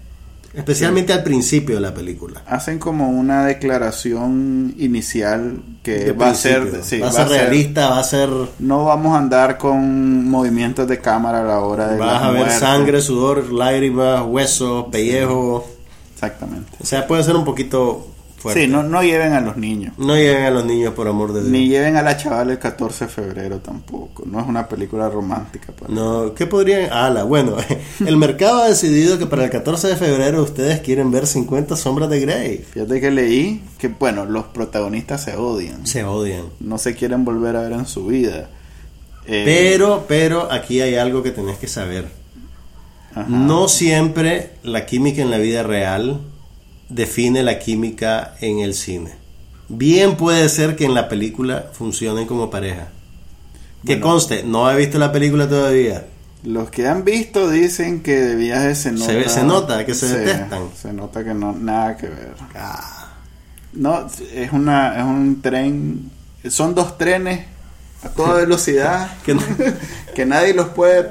especialmente 0.54 1.12
al 1.12 1.22
principio 1.22 1.76
de 1.76 1.80
la 1.80 1.94
película. 1.94 2.42
Hacen 2.46 2.78
como 2.78 3.08
una 3.10 3.44
declaración 3.46 4.74
inicial 4.78 5.62
que 5.82 5.92
De 6.06 6.12
va 6.12 6.30
a 6.30 6.34
ser, 6.34 6.60
principio. 6.62 6.84
sí, 6.84 6.98
va 6.98 7.08
a 7.08 7.12
ser 7.12 7.28
realista, 7.28 7.90
va 7.90 7.98
a 8.00 8.04
ser, 8.04 8.28
No 8.58 8.84
vamos 8.84 9.14
a 9.14 9.18
andar 9.18 9.58
con 9.58 10.28
movimientos 10.28 10.86
de 10.88 10.98
cámara 11.00 11.40
a 11.40 11.44
la 11.44 11.60
hora 11.60 11.88
de 11.88 11.98
vas 11.98 12.22
a 12.22 12.30
ver 12.30 12.40
muertes. 12.40 12.58
sangre, 12.60 13.00
sudor, 13.00 13.52
lágrimas, 13.52 14.24
huesos, 14.26 14.86
pellejo, 14.90 15.66
Exactamente. 16.14 16.70
o 16.80 16.84
sea, 16.84 17.06
puede 17.06 17.22
ser 17.24 17.36
un 17.36 17.44
poquito 17.44 18.08
fuerte. 18.40 18.62
Sí, 18.62 18.66
no, 18.68 18.82
no 18.82 19.02
lleven 19.02 19.32
a 19.34 19.40
los 19.40 19.56
niños. 19.56 19.92
No 19.98 20.16
lleguen 20.16 20.42
a 20.44 20.50
los 20.50 20.64
niños 20.64 20.94
por 20.94 21.06
amor 21.06 21.32
de 21.32 21.40
Dios. 21.40 21.52
Ni 21.52 21.68
lleven 21.68 21.96
a 21.96 22.02
la 22.02 22.16
chavala 22.16 22.50
el 22.52 22.58
14 22.58 23.04
de 23.06 23.10
febrero 23.10 23.58
tampoco. 23.58 24.24
No 24.26 24.40
es 24.40 24.46
una 24.46 24.66
película 24.66 25.08
romántica. 25.08 25.72
pues. 25.78 25.90
No, 25.90 26.34
¿qué 26.34 26.46
podrían? 26.46 26.92
Ala, 26.92 27.24
bueno, 27.24 27.56
el 28.06 28.16
mercado 28.16 28.62
ha 28.62 28.68
decidido 28.68 29.18
que 29.18 29.26
para 29.26 29.44
el 29.44 29.50
14 29.50 29.88
de 29.88 29.96
febrero 29.96 30.42
ustedes 30.42 30.80
quieren 30.80 31.10
ver 31.10 31.26
50 31.26 31.76
sombras 31.76 32.10
de 32.10 32.20
Grey. 32.20 32.58
Fíjate 32.58 33.00
que 33.00 33.10
leí 33.10 33.62
que, 33.78 33.88
bueno, 33.88 34.24
los 34.24 34.44
protagonistas 34.46 35.22
se 35.22 35.36
odian. 35.36 35.86
Se 35.86 36.02
odian. 36.04 36.46
No 36.60 36.78
se 36.78 36.94
quieren 36.96 37.24
volver 37.24 37.54
a 37.56 37.62
ver 37.62 37.72
en 37.72 37.86
su 37.86 38.06
vida. 38.06 38.48
Eh, 39.26 39.42
Pero, 39.44 40.06
pero 40.08 40.50
aquí 40.50 40.80
hay 40.80 40.96
algo 40.96 41.22
que 41.22 41.30
tenés 41.30 41.58
que 41.58 41.68
saber. 41.68 42.08
ajá. 43.14 43.26
No 43.28 43.68
siempre 43.68 44.52
la 44.62 44.86
química 44.86 45.20
en 45.22 45.30
la 45.30 45.38
vida 45.38 45.62
real 45.62 46.20
define 46.90 47.42
la 47.42 47.58
química 47.58 48.34
en 48.40 48.58
el 48.58 48.74
cine. 48.74 49.12
Bien 49.68 50.16
puede 50.16 50.48
ser 50.48 50.76
que 50.76 50.84
en 50.84 50.94
la 50.94 51.08
película 51.08 51.70
funcionen 51.72 52.26
como 52.26 52.50
pareja. 52.50 52.88
Que 53.86 53.94
Bueno. 53.96 54.06
conste, 54.06 54.42
no 54.42 54.70
he 54.70 54.76
visto 54.76 54.98
la 54.98 55.10
película 55.12 55.48
todavía. 55.48 56.06
Los 56.42 56.70
que 56.70 56.86
han 56.88 57.04
visto 57.04 57.48
dicen 57.50 58.02
que 58.02 58.16
de 58.20 58.34
viaje 58.34 58.74
se 58.74 58.92
nota. 58.92 59.06
Se 59.06 59.28
se 59.28 59.42
nota 59.44 59.86
que 59.86 59.94
se 59.94 60.18
detestan. 60.18 60.68
Se 60.80 60.92
nota 60.92 61.22
que 61.24 61.32
no, 61.34 61.52
nada 61.52 61.96
que 61.96 62.08
ver. 62.08 62.34
Ah, 62.54 63.12
No, 63.72 64.06
es 64.34 64.52
una, 64.52 64.98
es 64.98 65.04
un 65.04 65.40
tren. 65.40 66.10
Son 66.48 66.74
dos 66.74 66.98
trenes 66.98 67.46
a 68.02 68.08
toda 68.08 68.34
velocidad 68.40 69.10
que 69.24 69.34
no- 69.34 69.42
que 70.14 70.26
nadie 70.26 70.52
los 70.54 70.68
puede 70.70 71.04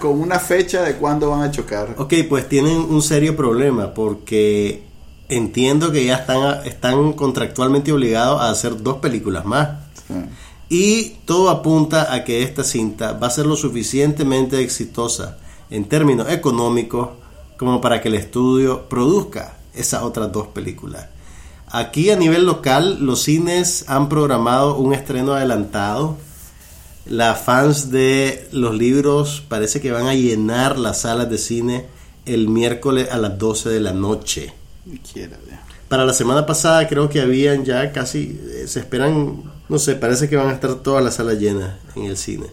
con 0.00 0.20
una 0.20 0.38
fecha 0.38 0.82
de 0.82 0.96
cuándo 0.96 1.30
van 1.30 1.42
a 1.42 1.50
chocar. 1.50 1.94
Ok, 1.98 2.14
pues 2.28 2.48
tienen 2.48 2.76
un 2.76 3.02
serio 3.02 3.36
problema 3.36 3.94
porque 3.94 4.84
entiendo 5.28 5.92
que 5.92 6.04
ya 6.04 6.16
están, 6.16 6.66
están 6.66 7.12
contractualmente 7.12 7.92
obligados 7.92 8.40
a 8.40 8.50
hacer 8.50 8.82
dos 8.82 8.98
películas 8.98 9.44
más. 9.44 9.68
Sí. 10.08 10.14
Y 10.68 11.16
todo 11.24 11.50
apunta 11.50 12.12
a 12.12 12.24
que 12.24 12.42
esta 12.42 12.64
cinta 12.64 13.12
va 13.12 13.26
a 13.26 13.30
ser 13.30 13.46
lo 13.46 13.56
suficientemente 13.56 14.60
exitosa 14.60 15.38
en 15.70 15.84
términos 15.84 16.30
económicos 16.30 17.10
como 17.56 17.80
para 17.80 18.00
que 18.00 18.08
el 18.08 18.14
estudio 18.14 18.88
produzca 18.88 19.56
esas 19.74 20.02
otras 20.02 20.32
dos 20.32 20.48
películas. 20.48 21.06
Aquí 21.68 22.10
a 22.10 22.16
nivel 22.16 22.46
local 22.46 22.98
los 23.00 23.22
cines 23.22 23.84
han 23.88 24.08
programado 24.08 24.76
un 24.76 24.94
estreno 24.94 25.34
adelantado. 25.34 26.16
Las 27.06 27.42
fans 27.42 27.90
de 27.90 28.48
los 28.52 28.74
libros 28.74 29.42
parece 29.48 29.80
que 29.80 29.92
van 29.92 30.06
a 30.06 30.14
llenar 30.14 30.78
las 30.78 31.02
salas 31.02 31.28
de 31.28 31.38
cine 31.38 31.86
el 32.24 32.48
miércoles 32.48 33.08
a 33.10 33.18
las 33.18 33.38
12 33.38 33.68
de 33.68 33.80
la 33.80 33.92
noche. 33.92 34.52
Para 35.88 36.04
la 36.04 36.14
semana 36.14 36.46
pasada 36.46 36.88
creo 36.88 37.08
que 37.08 37.20
habían 37.20 37.64
ya 37.64 37.92
casi, 37.92 38.40
eh, 38.50 38.64
se 38.66 38.80
esperan, 38.80 39.42
no 39.68 39.78
sé, 39.78 39.96
parece 39.96 40.28
que 40.28 40.36
van 40.36 40.48
a 40.48 40.52
estar 40.52 40.74
todas 40.76 41.04
las 41.04 41.14
salas 41.16 41.38
llenas 41.38 41.74
en 41.94 42.04
el 42.04 42.16
cine. 42.16 42.46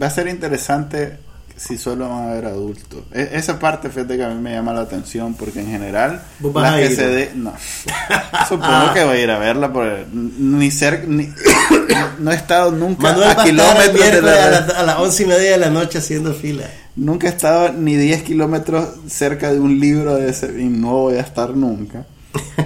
Va 0.00 0.06
a 0.06 0.10
ser 0.10 0.26
interesante 0.28 1.18
si 1.62 1.76
solo 1.76 2.08
van 2.08 2.30
a 2.30 2.32
ver 2.34 2.46
adultos. 2.46 3.00
E- 3.12 3.30
esa 3.34 3.58
parte, 3.58 3.90
fíjate 3.90 4.16
que 4.16 4.24
a 4.24 4.28
mí 4.30 4.40
me 4.40 4.52
llama 4.54 4.72
la 4.72 4.80
atención 4.80 5.34
porque 5.34 5.60
en 5.60 5.66
general 5.66 6.22
¿Vos 6.38 6.54
vas 6.54 6.62
las 6.64 6.72
a 6.72 6.76
que 6.78 6.86
ir, 6.86 6.96
se 6.96 7.02
no? 7.04 7.10
de- 7.12 7.30
no. 7.34 7.52
Supongo 8.48 8.94
que 8.94 9.04
voy 9.04 9.16
a 9.18 9.22
ir 9.22 9.30
a 9.30 9.38
verla 9.38 9.70
porque 9.72 10.06
ni 10.12 10.68
ni 10.70 11.28
no 12.18 12.30
he 12.32 12.34
estado 12.34 12.70
nunca 12.72 13.02
Manuel 13.02 13.28
a 13.30 13.44
kilómetros 13.44 13.86
de 13.86 13.92
miércoles 13.92 14.22
la- 14.36 14.44
a, 14.46 14.50
las- 14.50 14.70
a 14.70 14.82
las 14.84 14.98
once 15.00 15.22
y 15.22 15.26
media 15.26 15.50
de 15.52 15.58
la 15.58 15.70
noche 15.70 15.98
haciendo 15.98 16.32
fila. 16.34 16.64
Nunca 16.96 17.26
he 17.26 17.30
estado 17.30 17.72
ni 17.72 17.94
10 17.96 18.22
kilómetros 18.22 18.88
cerca 19.08 19.52
de 19.52 19.60
un 19.60 19.78
libro 19.78 20.14
de 20.16 20.30
ese 20.30 20.46
y 20.60 20.64
no 20.64 20.92
voy 20.92 21.16
a 21.16 21.20
estar 21.20 21.50
nunca. 21.50 22.04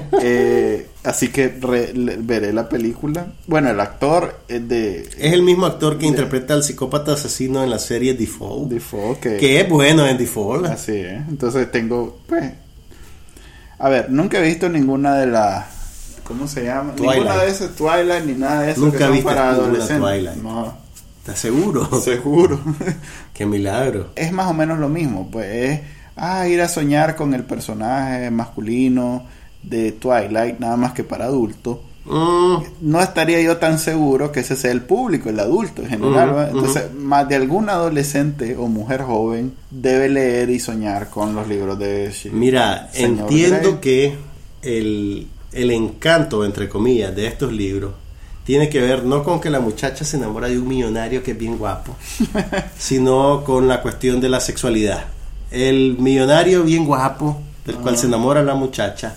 Eh, 0.26 0.88
así 1.02 1.28
que 1.28 1.48
re- 1.60 1.92
le- 1.92 2.16
veré 2.16 2.52
la 2.52 2.68
película. 2.68 3.26
Bueno, 3.46 3.70
el 3.70 3.80
actor 3.80 4.40
es 4.48 4.66
de 4.68 5.00
Es 5.18 5.32
el 5.34 5.42
mismo 5.42 5.66
actor 5.66 5.98
que 5.98 6.06
interpreta 6.06 6.54
al 6.54 6.62
psicópata 6.62 7.12
asesino 7.12 7.62
en 7.62 7.68
la 7.70 7.78
serie 7.78 8.14
Default. 8.14 8.70
Defoe, 8.70 9.18
que, 9.18 9.36
Que 9.36 9.60
es 9.60 9.68
bueno 9.68 10.06
en 10.06 10.16
Default. 10.16 10.66
así 10.66 10.92
es. 10.96 11.28
Entonces 11.28 11.70
tengo, 11.70 12.20
pues, 12.26 12.52
a 13.78 13.88
ver, 13.88 14.10
nunca 14.10 14.38
he 14.38 14.42
visto 14.42 14.68
ninguna 14.68 15.16
de 15.16 15.26
las, 15.26 15.66
¿cómo 16.24 16.46
se 16.48 16.64
llama? 16.64 16.94
Twilight. 16.94 17.18
Ninguna 17.22 17.42
de 17.42 17.50
esas 17.50 17.70
Twilight 17.74 18.24
ni 18.24 18.32
nada 18.34 18.62
de 18.62 18.70
eso 18.72 18.80
Nunca 18.80 18.98
que 18.98 19.04
son 19.04 19.12
viste 19.12 19.28
para 19.28 19.50
adolescentes. 19.50 19.98
Twilight. 19.98 20.36
No, 20.42 20.74
¿Estás 21.18 21.38
seguro? 21.38 22.00
seguro. 22.02 22.60
Qué 23.34 23.44
milagro. 23.46 24.10
es 24.14 24.32
más 24.32 24.46
o 24.48 24.54
menos 24.54 24.78
lo 24.78 24.88
mismo, 24.88 25.28
pues 25.30 25.46
es 25.52 25.80
ah, 26.16 26.46
ir 26.48 26.62
a 26.62 26.68
soñar 26.68 27.16
con 27.16 27.34
el 27.34 27.42
personaje 27.44 28.30
masculino 28.30 29.26
de 29.68 29.92
Twilight, 29.92 30.58
nada 30.60 30.76
más 30.76 30.92
que 30.92 31.04
para 31.04 31.26
adultos. 31.26 31.78
Mm, 32.06 32.56
No 32.82 33.00
estaría 33.00 33.40
yo 33.40 33.56
tan 33.56 33.78
seguro 33.78 34.30
que 34.30 34.40
ese 34.40 34.56
sea 34.56 34.70
el 34.72 34.82
público, 34.82 35.30
el 35.30 35.40
adulto 35.40 35.80
en 35.82 35.88
general. 35.88 36.48
Entonces, 36.52 36.92
más 36.94 37.26
de 37.28 37.36
algún 37.36 37.70
adolescente 37.70 38.56
o 38.58 38.66
mujer 38.68 39.02
joven 39.02 39.54
debe 39.70 40.10
leer 40.10 40.50
y 40.50 40.60
soñar 40.60 41.08
con 41.08 41.34
los 41.34 41.48
libros 41.48 41.78
de 41.78 42.10
Shi- 42.10 42.30
Mira, 42.30 42.90
Señor 42.92 43.20
entiendo 43.20 43.78
Grey. 43.80 43.80
que 43.80 44.14
el, 44.62 45.26
el 45.52 45.70
encanto, 45.70 46.44
entre 46.44 46.68
comillas, 46.68 47.16
de 47.16 47.26
estos 47.26 47.52
libros 47.52 47.92
tiene 48.44 48.68
que 48.68 48.82
ver 48.82 49.04
no 49.04 49.24
con 49.24 49.40
que 49.40 49.48
la 49.48 49.60
muchacha 49.60 50.04
se 50.04 50.18
enamora 50.18 50.48
de 50.48 50.58
un 50.58 50.68
millonario 50.68 51.22
que 51.22 51.30
es 51.30 51.38
bien 51.38 51.56
guapo, 51.56 51.96
sino 52.78 53.42
con 53.44 53.66
la 53.68 53.80
cuestión 53.82 54.20
de 54.20 54.28
la 54.28 54.40
sexualidad. 54.40 55.04
El 55.50 55.96
millonario 55.98 56.62
bien 56.64 56.84
guapo, 56.84 57.40
del 57.64 57.76
cual 57.76 57.96
se 57.96 58.06
enamora 58.06 58.42
la 58.42 58.54
muchacha, 58.54 59.16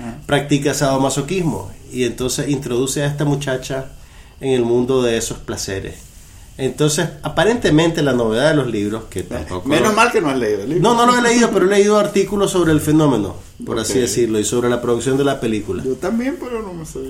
Ah. 0.00 0.16
practica 0.26 0.72
sadomasoquismo 0.72 1.70
y 1.92 2.04
entonces 2.04 2.48
introduce 2.48 3.02
a 3.02 3.06
esta 3.06 3.24
muchacha 3.24 3.92
en 4.40 4.52
el 4.52 4.62
mundo 4.62 5.02
de 5.02 5.16
esos 5.16 5.38
placeres. 5.38 6.12
Entonces, 6.58 7.08
aparentemente 7.22 8.02
la 8.02 8.12
novedad 8.12 8.50
de 8.50 8.56
los 8.56 8.66
libros, 8.66 9.04
que 9.08 9.22
tampoco... 9.22 9.68
Menos 9.68 9.94
mal 9.94 10.12
que 10.12 10.20
no 10.20 10.28
has 10.28 10.38
leído 10.38 10.62
el 10.62 10.68
libro. 10.68 10.82
No, 10.82 10.94
no 10.94 11.10
lo 11.10 11.18
he 11.18 11.22
leído, 11.22 11.50
pero 11.50 11.64
he 11.64 11.68
leído 11.68 11.98
artículos 11.98 12.50
sobre 12.50 12.72
el 12.72 12.80
fenómeno, 12.80 13.36
por 13.64 13.78
así 13.78 13.98
decirlo, 13.98 14.38
y 14.38 14.44
sobre 14.44 14.68
la 14.68 14.80
producción 14.82 15.16
de 15.16 15.24
la 15.24 15.40
película. 15.40 15.82
Yo 15.82 15.94
también, 15.94 16.36
pero 16.38 16.62
no 16.62 16.74
me 16.74 16.84
sé. 16.84 17.00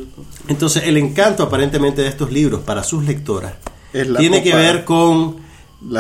Entonces, 0.47 0.85
el 0.85 0.97
encanto 0.97 1.43
aparentemente 1.43 2.03
de 2.03 2.09
estos 2.09 2.31
libros 2.31 2.61
para 2.63 2.85
sus 2.85 3.05
lectoras 3.05 3.55
tiene 3.93 4.43
que 4.43 4.55
ver 4.55 4.85
con 4.85 5.37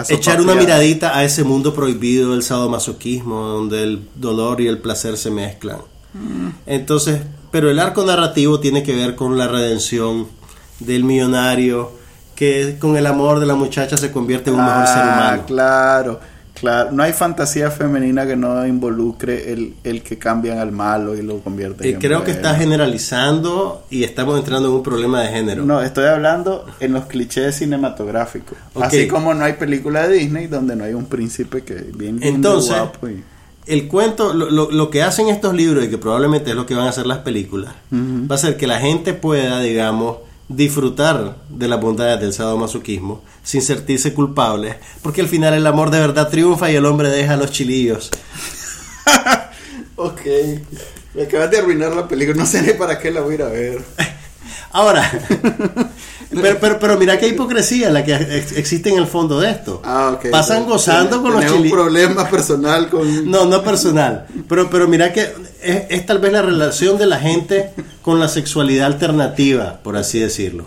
echar 0.09 0.41
una 0.41 0.55
miradita 0.55 1.17
a 1.17 1.25
ese 1.25 1.43
mundo 1.43 1.75
prohibido 1.75 2.33
del 2.33 2.43
sadomasoquismo, 2.45 3.41
donde 3.41 3.83
el 3.83 4.09
dolor 4.15 4.61
y 4.61 4.69
el 4.69 4.79
placer 4.79 5.17
se 5.17 5.31
mezclan. 5.31 5.79
Entonces, 6.67 7.21
pero 7.51 7.71
el 7.71 7.79
arco 7.79 8.05
narrativo 8.05 8.61
tiene 8.61 8.83
que 8.83 8.95
ver 8.95 9.15
con 9.15 9.37
la 9.39 9.49
redención 9.49 10.27
del 10.81 11.05
millonario 11.05 11.93
que 12.35 12.77
con 12.79 12.97
el 12.97 13.07
amor 13.07 13.41
de 13.41 13.47
la 13.47 13.55
muchacha 13.55 13.97
se 13.97 14.11
convierte 14.11 14.51
en 14.51 14.57
un 14.57 14.65
mejor 14.65 14.87
ser 14.87 15.03
Ah, 15.05 15.13
humano. 15.15 15.43
claro, 15.47 16.21
claro. 16.59 16.91
No 16.93 17.03
hay 17.03 17.13
fantasía 17.13 17.71
femenina 17.71 18.27
que 18.27 18.37
no 18.37 18.67
involucre 18.67 19.53
el, 19.53 19.75
el 19.85 20.03
que 20.03 20.19
cambian 20.19 20.59
al 20.59 20.73
malo 20.73 21.15
y 21.17 21.23
lo 21.23 21.39
convierten 21.41 21.87
Eh, 21.87 21.91
en 21.91 21.99
creo 22.01 22.25
que 22.25 22.31
está 22.33 22.55
generalizando 22.55 23.85
y 23.91 24.03
estamos 24.05 24.39
entrando 24.39 24.69
en 24.71 24.75
un 24.77 24.83
problema 24.83 25.21
de 25.23 25.29
género. 25.29 25.65
No, 25.65 25.83
estoy 25.83 26.07
hablando 26.07 26.65
en 26.81 26.93
los 26.95 27.05
clichés 27.05 27.57
cinematográficos. 27.57 28.57
Así 28.81 29.07
como 29.09 29.35
no 29.35 29.45
hay 29.45 29.53
película 29.55 30.09
de 30.09 30.17
Disney 30.17 30.47
donde 30.47 30.75
no 30.75 30.85
hay 30.85 30.95
un 30.95 31.05
príncipe 31.07 31.63
que 31.63 31.75
bien 31.75 32.19
lindo, 32.19 32.27
Entonces, 32.27 32.71
guapo 32.75 33.09
y- 33.09 33.23
El 33.67 33.87
cuento, 33.89 34.35
lo, 34.35 34.51
lo- 34.51 34.71
lo 34.71 34.91
que 34.91 35.03
hacen 35.03 35.29
estos 35.29 35.55
libros 35.55 35.85
y 35.85 35.89
que 35.91 35.99
probablemente 35.99 36.51
es 36.51 36.57
lo 36.57 36.67
que 36.67 36.75
van 36.75 36.87
a 36.87 36.91
hacer 36.91 37.07
las 37.07 37.19
películas, 37.19 37.75
va 37.93 38.35
a 38.35 38.39
ser 38.39 38.57
que 38.57 38.67
la 38.67 38.81
gente 38.81 39.15
pueda, 39.15 39.61
digamos, 39.61 40.17
disfrutar 40.49 41.37
de 41.49 41.69
las 41.69 41.81
bondades 41.81 42.21
del 42.21 42.33
sadomasoquismo 42.33 43.23
sin 43.45 43.63
sentirse 43.63 44.13
culpables, 44.13 44.77
porque 45.03 45.21
al 45.21 45.29
final 45.29 45.55
el 45.55 45.67
amor 45.67 45.91
de 45.91 46.01
verdad 46.01 46.29
triunfa 46.29 46.71
y 46.71 46.77
el 46.77 46.85
hombre 46.87 47.09
deja 47.09 47.37
los 47.37 47.51
chilillos. 47.53 48.11
Ok. 49.97 50.21
Me 51.15 51.23
acabas 51.25 51.51
de 51.51 51.59
arruinar 51.59 51.95
la 51.95 52.09
película. 52.09 52.37
No 52.39 52.47
sé 52.47 52.63
ni 52.63 52.73
para 52.73 52.99
qué 52.99 53.11
la 53.11 53.21
voy 53.21 53.33
a 53.33 53.35
ir 53.37 53.43
a 53.43 53.49
ver. 53.49 53.83
Ahora, 54.73 55.11
pero, 56.41 56.59
pero, 56.61 56.79
pero 56.79 56.99
mira 56.99 57.19
qué 57.19 57.29
hipocresía 57.29 57.91
la 57.91 58.05
que 58.05 58.15
ex- 58.15 58.53
existe 58.53 58.91
en 58.91 58.99
el 58.99 59.07
fondo 59.07 59.41
de 59.41 59.51
esto. 59.51 59.83
Ah, 59.85 60.13
ok. 60.15 60.31
Pasan 60.31 60.65
gozando 60.67 61.21
con 61.23 61.33
los 61.33 61.51
un 61.51 61.71
problema 61.71 62.29
personal 62.29 62.89
con... 62.89 63.31
No, 63.31 63.45
no 63.47 63.63
personal. 63.63 64.27
Pero, 64.49 64.71
pero 64.71 64.89
mira 64.89 65.13
que 65.13 65.33
es, 65.63 65.83
es 65.89 66.07
tal 66.07 66.19
vez 66.19 66.33
la 66.33 66.43
relación 66.43 66.97
de 66.99 67.07
la 67.07 67.19
gente 67.19 67.71
con 68.03 68.19
la 68.19 68.29
sexualidad 68.29 68.87
alternativa, 68.87 69.81
por 69.83 69.97
así 69.97 70.19
decirlo. 70.19 70.67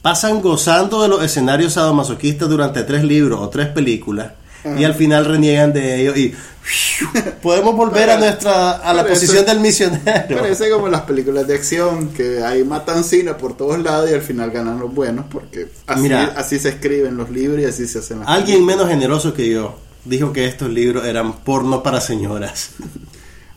Pasan 0.00 0.40
gozando 0.40 1.02
de 1.02 1.08
los 1.08 1.22
escenarios 1.22 1.74
sadomasoquistas 1.74 2.48
durante 2.48 2.82
tres 2.82 3.04
libros 3.04 3.40
o 3.40 3.48
tres 3.48 3.68
películas 3.68 4.32
y 4.78 4.84
al 4.84 4.94
final 4.94 5.24
reniegan 5.24 5.72
de 5.72 6.00
ellos 6.02 6.16
y 6.16 6.34
podemos 7.42 7.74
volver 7.74 8.10
a 8.10 8.18
nuestra 8.18 8.72
a 8.72 8.92
la 8.94 9.02
eso- 9.02 9.10
posición 9.10 9.44
del 9.46 9.60
misionero. 9.60 10.38
Parece 10.38 10.70
como 10.70 10.88
las 10.88 11.02
películas 11.02 11.46
de 11.46 11.54
acción 11.54 12.08
que 12.10 12.42
hay 12.42 12.64
matan 12.64 13.04
cine 13.04 13.34
por 13.34 13.56
todos 13.56 13.78
lados 13.80 14.10
y 14.10 14.14
al 14.14 14.22
final 14.22 14.50
ganan 14.50 14.78
los 14.78 14.92
buenos 14.94 15.26
porque 15.30 15.68
así, 15.86 16.00
Mira. 16.02 16.34
así 16.36 16.58
se 16.58 16.70
escriben 16.70 17.16
los 17.16 17.30
libros 17.30 17.60
y 17.60 17.64
así 17.64 17.86
se 17.86 17.98
hacen 17.98 18.20
las 18.20 18.28
Alguien 18.28 18.64
menos 18.64 18.88
generoso 18.88 19.34
que 19.34 19.48
yo 19.48 19.78
dijo 20.04 20.32
que 20.32 20.46
estos 20.46 20.70
libros 20.70 21.04
eran 21.04 21.40
porno 21.40 21.82
para 21.82 22.00
señoras. 22.00 22.70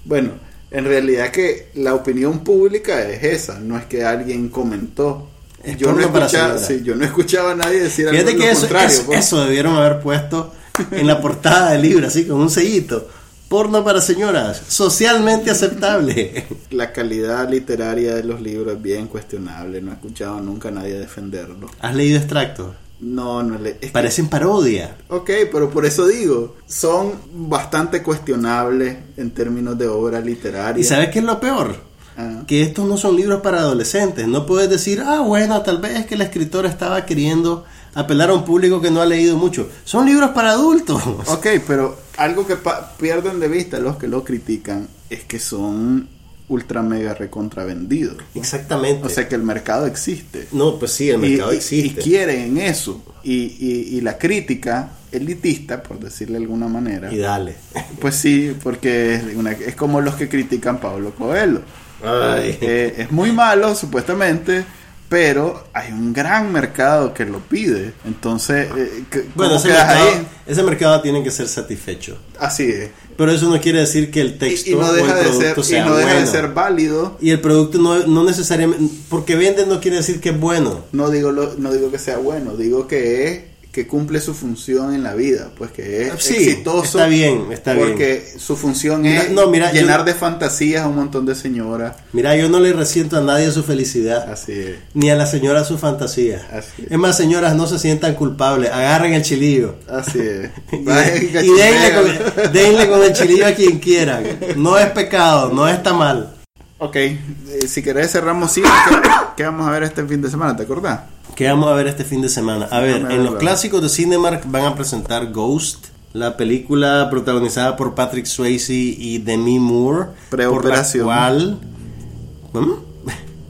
Bueno, 0.03 0.32
en 0.72 0.86
realidad 0.86 1.32
que 1.32 1.70
la 1.76 1.93
opinión 1.95 2.43
pública 2.43 3.01
es 3.08 3.24
esa, 3.24 3.60
no 3.60 3.78
es 3.78 3.86
que 3.86 4.03
alguien 4.03 4.49
comentó. 4.49 5.30
Es 5.64 5.78
Yo 5.78 5.91
no, 5.93 5.99
escuchaba, 6.01 6.60
sí, 6.60 6.82
yo 6.84 6.95
no 6.95 7.03
escuchaba 7.06 7.51
a 7.53 7.56
nadie 7.56 7.80
decir 7.82 8.08
algo 8.08 8.22
lo 8.22 8.38
que 8.38 8.51
eso, 8.51 8.60
contrario. 8.62 8.88
eso, 8.89 9.06
pues. 9.08 9.20
eso 9.20 9.43
debieron 9.45 9.76
haber 9.76 9.99
puesto 9.99 10.53
en 10.91 11.07
la 11.07 11.21
portada 11.21 11.71
del 11.71 11.82
libro, 11.82 12.07
así 12.07 12.26
con 12.26 12.39
un 12.41 12.49
sellito. 12.49 13.07
Porno 13.49 13.84
para 13.84 14.01
señoras, 14.01 14.61
socialmente 14.67 15.51
aceptable. 15.51 16.45
La 16.71 16.91
calidad 16.91 17.47
literaria 17.49 18.15
de 18.15 18.23
los 18.23 18.41
libros 18.41 18.76
es 18.76 18.82
bien 18.82 19.07
cuestionable, 19.07 19.82
no 19.82 19.91
he 19.91 19.93
escuchado 19.93 20.39
nunca 20.41 20.69
a 20.69 20.71
nadie 20.71 20.97
defenderlo. 20.97 21.69
¿Has 21.80 21.93
leído 21.95 22.17
extractos? 22.17 22.73
No, 22.99 23.43
no 23.43 23.59
le... 23.59 23.71
es 23.71 23.76
que- 23.78 23.88
Parecen 23.89 24.30
parodia. 24.30 24.97
Ok, 25.09 25.30
pero 25.51 25.69
por 25.69 25.86
eso 25.86 26.07
digo, 26.07 26.55
son 26.65 27.13
bastante 27.34 28.01
cuestionables 28.01 28.97
en 29.17 29.32
términos 29.32 29.78
de 29.78 29.88
obra 29.88 30.19
literaria. 30.21 30.82
¿Y 30.82 30.84
sabes 30.84 31.09
qué 31.09 31.19
es 31.19 31.26
lo 31.26 31.39
peor? 31.39 31.76
Ah. 32.17 32.43
Que 32.47 32.61
estos 32.63 32.88
no 32.88 32.97
son 32.97 33.15
libros 33.15 33.41
para 33.41 33.59
adolescentes. 33.59 34.28
No 34.28 34.45
puedes 34.45 34.69
decir, 34.69 35.03
ah, 35.05 35.19
bueno, 35.19 35.61
tal 35.61 35.78
vez 35.80 35.99
es 35.99 36.05
que 36.07 36.15
el 36.15 36.21
escritor 36.21 36.65
estaba 36.65 37.05
queriendo 37.05 37.65
apelar 37.96 38.30
a 38.30 38.34
un 38.34 38.46
público 38.46 38.80
que 38.82 38.91
no 38.91 39.02
ha 39.02 39.06
leído 39.06 39.36
mucho. 39.38 39.68
Son 39.84 40.06
libros 40.06 40.30
para 40.32 40.52
adultos. 40.52 41.02
Ok, 41.28 41.48
pero 41.66 41.98
algo 42.18 42.46
que 42.46 42.56
pa- 42.56 42.93
pierden 42.98 43.39
de 43.39 43.48
vista 43.48 43.80
los 43.80 43.98
que 43.98 44.08
lo 44.08 44.24
critican 44.24 44.88
es 45.10 45.24
que 45.24 45.39
son 45.39 46.08
ultra 46.47 46.84
mega 46.84 47.16
recontravendidos. 47.16 48.17
Exactamente. 48.36 49.05
O 49.08 49.09
sea 49.09 49.28
que 49.28 49.34
el 49.36 49.42
mercado 49.42 49.88
existe. 49.88 50.47
no, 50.51 50.78
pues 50.78 50.92
sí, 50.92 51.09
el 51.09 51.17
mercado 51.17 51.51
y, 51.54 51.58
existe. 51.58 52.00
y 52.01 52.04
quieren 52.04 52.58
eso. 52.59 53.01
Y, 53.24 53.34
y- 53.34 53.97
y 53.97 54.01
la 54.01 54.17
crítica 54.20 54.92
elitista, 55.12 55.82
por 55.82 56.00
decirle 56.00 56.38
de 56.38 56.43
alguna 56.43 56.67
manera, 56.67 57.12
Y 57.12 57.17
dale. 57.17 57.55
pues 58.00 58.16
sí, 58.16 58.55
porque 58.62 59.16
es, 59.16 59.24
una- 59.36 59.54
es 59.54 59.76
como 59.76 60.01
los 60.01 60.16
que 60.16 60.30
critican 60.30 60.80
Pablo 60.80 61.16
Coelho. 61.16 61.62
Ay. 62.04 62.58
Eh, 62.62 62.93
es 63.00 63.12
muy 63.12 63.32
malo, 63.32 63.74
supuestamente, 63.74 64.66
pero 65.09 65.63
hay 65.73 65.91
un 65.91 66.13
gran 66.13 66.51
mercado 66.51 67.13
que 67.13 67.25
lo 67.25 67.39
pide. 67.39 67.93
Entonces, 68.05 68.67
eh, 68.75 69.03
¿cómo 69.11 69.23
Bueno, 69.36 69.55
ese 69.57 69.67
quedas 69.67 69.87
mercado, 69.87 70.09
ahí? 70.09 70.27
ese 70.47 70.63
mercado 70.63 71.01
tiene 71.01 71.23
que 71.23 71.32
ser 71.32 71.47
satisfecho. 71.47 72.17
Así 72.39 72.63
es. 72.69 72.89
Pero 73.17 73.32
eso 73.32 73.49
no 73.49 73.61
quiere 73.61 73.79
decir 73.79 74.11
que 74.11 74.19
el 74.19 74.37
texto 74.37 74.69
Y, 74.69 74.73
y 74.73 74.75
no 74.75 74.87
o 74.87 74.89
el 74.89 74.95
deja 74.97 75.15
de 75.15 75.23
ser, 75.23 75.32
producto 75.53 75.61
y 75.61 75.63
sea 75.63 75.86
no 75.86 75.95
deja 75.95 76.19
de 76.19 76.27
ser 76.27 76.47
válido. 76.49 77.17
Y 77.21 77.29
el 77.29 77.39
producto 77.39 77.77
no, 77.77 78.05
no 78.07 78.23
necesariamente... 78.25 78.93
Porque 79.09 79.36
vende 79.37 79.65
no 79.65 79.79
quiere 79.79 79.97
decir 79.97 80.19
que 80.19 80.29
es 80.29 80.39
bueno. 80.39 80.83
No 80.91 81.09
digo, 81.09 81.32
lo- 81.32 81.53
no 81.55 81.71
digo 81.71 81.91
que 81.91 81.99
sea 81.99 82.17
bueno, 82.17 82.57
digo 82.57 82.87
que 82.87 83.27
es 83.32 83.39
que 83.76 83.88
cumple 83.88 84.22
su 84.22 84.34
función 84.34 84.93
en 84.96 85.04
la 85.04 85.16
vida, 85.16 85.52
pues 85.58 85.70
que 85.72 86.04
es 86.08 86.14
Sí, 86.24 86.36
exitoso. 86.36 86.97
está 86.97 87.08
bien, 87.08 87.47
está 87.52 87.74
bien. 87.74 87.89
porque 87.89 88.26
su 88.38 88.56
función 88.56 89.02
Mira, 89.02 89.24
es 89.24 89.32
no, 89.32 89.47
mira, 89.50 89.74
llenar 89.74 90.00
yo- 90.00 90.06
de 90.06 90.14
fantasías 90.14 90.86
a 90.86 90.88
un 90.88 90.96
montón 90.96 91.26
de 91.26 91.36
señoras. 91.36 91.97
Mira, 92.14 92.38
yo 92.38 92.47
no 92.47 92.62
le 92.62 92.72
resiento 92.72 93.18
a 93.18 93.22
nadie 93.22 93.52
su 93.52 93.64
felicidad. 93.64 94.32
Así 94.32 94.54
es. 94.54 94.76
Ni 94.93 95.10
a 95.10 95.16
la 95.16 95.26
señora 95.26 95.66
su 95.66 95.78
fantasía. 95.78 96.47
Así 96.54 96.84
es. 96.86 96.92
Es 96.93 96.97
más, 96.97 97.18
señoras, 97.18 97.54
no 97.54 97.68
se 97.68 97.78
sientan 97.78 98.16
culpables. 98.16 98.72
Agarren 98.72 99.14
el 99.14 99.24
chilillo. 99.24 99.76
Así 99.89 100.20
es. 100.20 100.50
Y, 100.72 101.26
y 101.26 101.32
denle, 101.32 101.93
con, 101.93 102.54
denle 102.54 102.88
con 102.88 103.04
el 103.04 103.12
chilillo 103.12 103.46
a 103.47 103.52
quien 103.52 103.80
quieran. 103.80 104.24
No 104.56 104.78
es 104.78 104.86
pecado, 104.92 105.52
no 105.54 105.68
está 105.68 105.92
mal. 105.93 106.34
Ok, 106.78 106.96
eh, 106.96 107.20
si 107.68 107.82
querés 107.84 108.12
cerramos 108.12 108.54
cine, 108.54 108.68
¿qué, 108.89 109.10
qué 109.38 109.43
vamos 109.43 109.68
a 109.68 109.72
ver 109.72 109.84
este 109.84 110.06
fin 110.06 110.22
de 110.22 110.30
semana? 110.30 110.56
¿Te 110.56 110.64
acordás? 110.64 111.00
¿Qué 111.36 111.49
vamos 111.49 111.70
a 111.70 111.74
ver 111.74 111.87
este 111.87 112.05
fin 112.05 112.21
de 112.21 112.29
semana? 112.29 112.67
A 112.71 112.79
ver, 112.79 113.12
en 113.12 113.25
los 113.25 113.36
clásicos 113.36 113.82
de 113.82 113.89
Cinemark 113.89 114.49
van 114.49 114.63
a 114.63 114.75
presentar 114.75 115.33
Ghost, 115.33 115.87
la 116.13 116.37
película 116.37 117.09
protagonizada 117.12 117.75
por 117.75 117.93
Patrick 117.93 118.25
Swayze 118.25 118.74
y 118.74 119.17
Demi 119.17 119.59
Moore. 119.59 120.12
Preoperación. 120.29 121.05
Por 121.05 121.13
la 121.13 121.32
cual... 121.32 121.59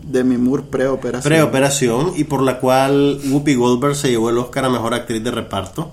Demi 0.02 0.38
Moore 0.38 0.64
preoperación. 0.64 1.32
Preoperación 1.32 2.14
y 2.16 2.24
por 2.24 2.41
la 2.41 2.60
cual 2.60 3.20
Whoopi 3.24 3.53
Goldberg 3.53 3.95
se 3.95 4.10
llevó 4.10 4.32
el 4.32 4.40
Oscar 4.40 4.66
a 4.66 4.70
Mejor 4.70 4.95
Actriz 4.95 5.24
de 5.24 5.30
Reparto. 5.30 5.91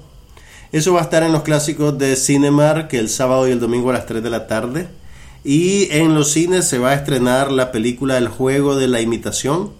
Eso 0.70 0.94
va 0.94 1.00
a 1.00 1.04
estar 1.04 1.22
en 1.22 1.32
los 1.32 1.42
clásicos 1.42 1.98
de 1.98 2.16
Cinemark 2.16 2.90
el 2.94 3.10
sábado 3.10 3.46
y 3.46 3.50
el 3.50 3.60
domingo 3.60 3.90
a 3.90 3.92
las 3.92 4.06
3 4.06 4.22
de 4.22 4.30
la 4.30 4.46
tarde. 4.46 4.88
Y 5.44 5.88
en 5.90 6.14
los 6.14 6.30
cines 6.30 6.66
se 6.66 6.78
va 6.78 6.90
a 6.90 6.94
estrenar 6.94 7.52
la 7.52 7.70
película 7.70 8.16
El 8.16 8.28
Juego 8.28 8.76
de 8.76 8.88
la 8.88 9.02
Imitación, 9.02 9.72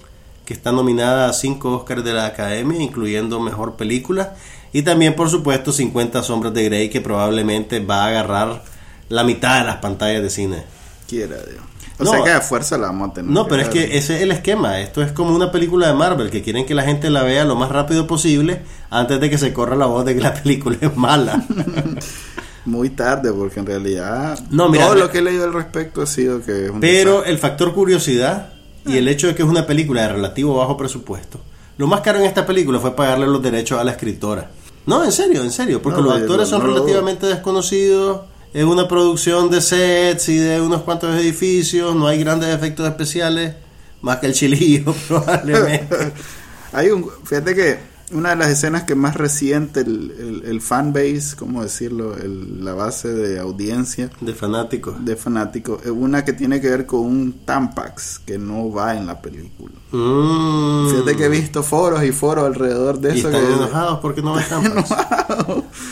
que 0.53 0.59
está 0.59 0.71
nominada 0.71 1.31
a 1.31 1.33
5 1.33 1.77
Oscars 1.79 2.05
de 2.05 2.13
la 2.13 2.27
Academia, 2.27 2.79
incluyendo 2.83 3.41
Mejor 3.41 3.77
Película. 3.77 4.35
Y 4.71 4.83
también, 4.83 5.17
por 5.17 5.31
supuesto, 5.31 5.73
50 5.73 6.23
Sombras 6.23 6.53
de 6.53 6.65
Grey, 6.65 6.91
que 6.91 7.01
probablemente 7.01 7.81
va 7.81 8.05
a 8.05 8.09
agarrar 8.09 8.63
la 9.09 9.25
mitad 9.25 9.61
de 9.61 9.67
las 9.67 9.77
pantallas 9.77 10.23
de 10.23 10.29
cine. 10.29 10.63
Quiera 11.09 11.37
Dios. 11.37 11.63
O 11.99 12.05
No. 12.05 12.11
sea 12.11 12.23
que 12.23 12.31
a 12.33 12.41
fuerza 12.43 12.77
la 12.77 12.89
vamos 12.89 13.11
a 13.11 13.15
tener. 13.15 13.31
No, 13.31 13.49
pero 13.49 13.63
es 13.63 13.69
que 13.71 13.97
ese 13.97 14.17
es 14.17 14.23
el 14.23 14.31
esquema. 14.31 14.81
Esto 14.81 15.03
es 15.03 15.13
como 15.13 15.35
una 15.35 15.51
película 15.51 15.87
de 15.89 15.95
Marvel, 15.95 16.29
que 16.31 16.43
quieren 16.43 16.67
que 16.67 16.75
la 16.75 16.83
gente 16.83 17.09
la 17.09 17.23
vea 17.23 17.45
lo 17.47 17.57
más 17.57 17.71
rápido 17.71 18.07
posible 18.07 18.61
antes 18.91 19.19
de 19.21 19.31
que 19.31 19.39
se 19.39 19.55
corra 19.55 19.75
la 19.75 19.87
voz 19.87 20.05
de 20.05 20.15
que 20.15 20.21
la 20.21 20.35
película 20.43 20.77
es 20.81 20.95
mala. 20.97 21.43
Muy 22.65 22.91
tarde, 22.91 23.33
porque 23.33 23.59
en 23.61 23.67
realidad 23.67 24.39
No, 24.51 24.69
mira, 24.69 24.85
todo 24.87 24.95
lo 24.97 25.11
que 25.11 25.19
he 25.19 25.23
leído 25.23 25.45
al 25.45 25.53
respecto 25.53 26.03
ha 26.03 26.07
sido 26.07 26.41
que 26.43 26.67
es 26.67 26.71
un 26.71 26.81
Pero 26.81 27.11
desastre. 27.13 27.33
el 27.33 27.39
factor 27.39 27.75
curiosidad 27.75 28.53
y 28.87 28.97
el 28.97 29.09
hecho 29.09 29.27
de 29.29 29.35
que 29.35 29.43
es 29.43 29.49
una 29.49 29.67
película 29.67 30.03
de 30.03 30.09
relativo 30.09 30.57
bajo 30.57 30.77
presupuesto. 30.77 31.41
Lo 31.79 31.87
más 31.87 32.01
caro 32.01 32.19
en 32.19 32.27
esta 32.27 32.45
película 32.47 32.79
fue 32.79 32.95
pagarle 32.95 33.27
los 33.27 33.43
derechos 33.43 33.79
a 33.79 33.85
la 33.85 33.93
escritora. 33.93 34.51
No, 34.87 35.05
en 35.05 35.13
serio, 35.13 35.43
en 35.43 35.53
serio, 35.53 35.81
porque 35.81 36.01
No, 36.01 36.09
los 36.09 36.17
actores 36.21 36.51
no, 36.51 36.59
son 36.59 36.67
no 36.67 36.75
relativamente 36.75 37.27
desconocidos. 37.27 38.23
Es 38.53 38.65
una 38.65 38.89
producción 38.89 39.49
de 39.51 39.61
sets 39.61 40.29
y 40.29 40.37
de 40.37 40.61
unos 40.61 40.83
cuantos 40.83 41.15
edificios. 41.17 41.95
No 41.95 42.07
hay 42.07 42.19
grandes 42.19 42.55
efectos 42.55 42.87
especiales, 42.87 43.55
más 44.03 44.19
que 44.19 44.27
el 44.27 44.35
chilillo 44.35 44.95
probablemente. 45.09 46.13
Hay 46.75 46.89
un, 46.89 47.07
fíjate 47.25 47.55
que 47.55 47.92
una 48.13 48.31
de 48.31 48.37
las 48.37 48.49
escenas 48.49 48.85
que 48.85 48.95
más 48.95 49.15
resiente 49.17 49.81
el, 49.81 50.13
el, 50.19 50.43
el 50.51 50.61
fanbase, 50.61 51.35
¿cómo 51.37 51.63
decirlo? 51.63 52.17
El- 52.17 52.65
la 52.65 52.75
base 52.75 53.09
de 53.09 53.39
audiencia 53.41 54.11
de 54.21 54.35
fanáticos. 54.35 55.05
de 55.05 55.17
fanáticos, 55.17 55.83
es 55.85 55.91
una 55.91 56.25
que 56.25 56.33
tiene 56.33 56.61
que 56.61 56.69
ver 56.71 56.87
con 56.87 57.01
un 57.01 57.33
Tampax 57.45 58.21
que 58.25 58.39
no 58.39 58.71
va 58.71 58.97
en 58.97 59.07
la 59.07 59.21
película. 59.21 59.75
Mm. 59.91 60.91
Fíjate 60.91 61.17
que 61.17 61.25
he 61.25 61.29
visto 61.29 61.63
foros 61.63 62.03
y 62.05 62.13
foros 62.13 62.45
alrededor 62.47 62.99
de 63.01 63.15
Y 63.17 63.19
eso. 63.19 63.29
están 63.29 63.47
que- 63.47 63.53
enojados 63.53 63.99
porque 64.01 64.23
no 64.23 64.35
ves 64.35 64.49
Tampax. 64.51 64.91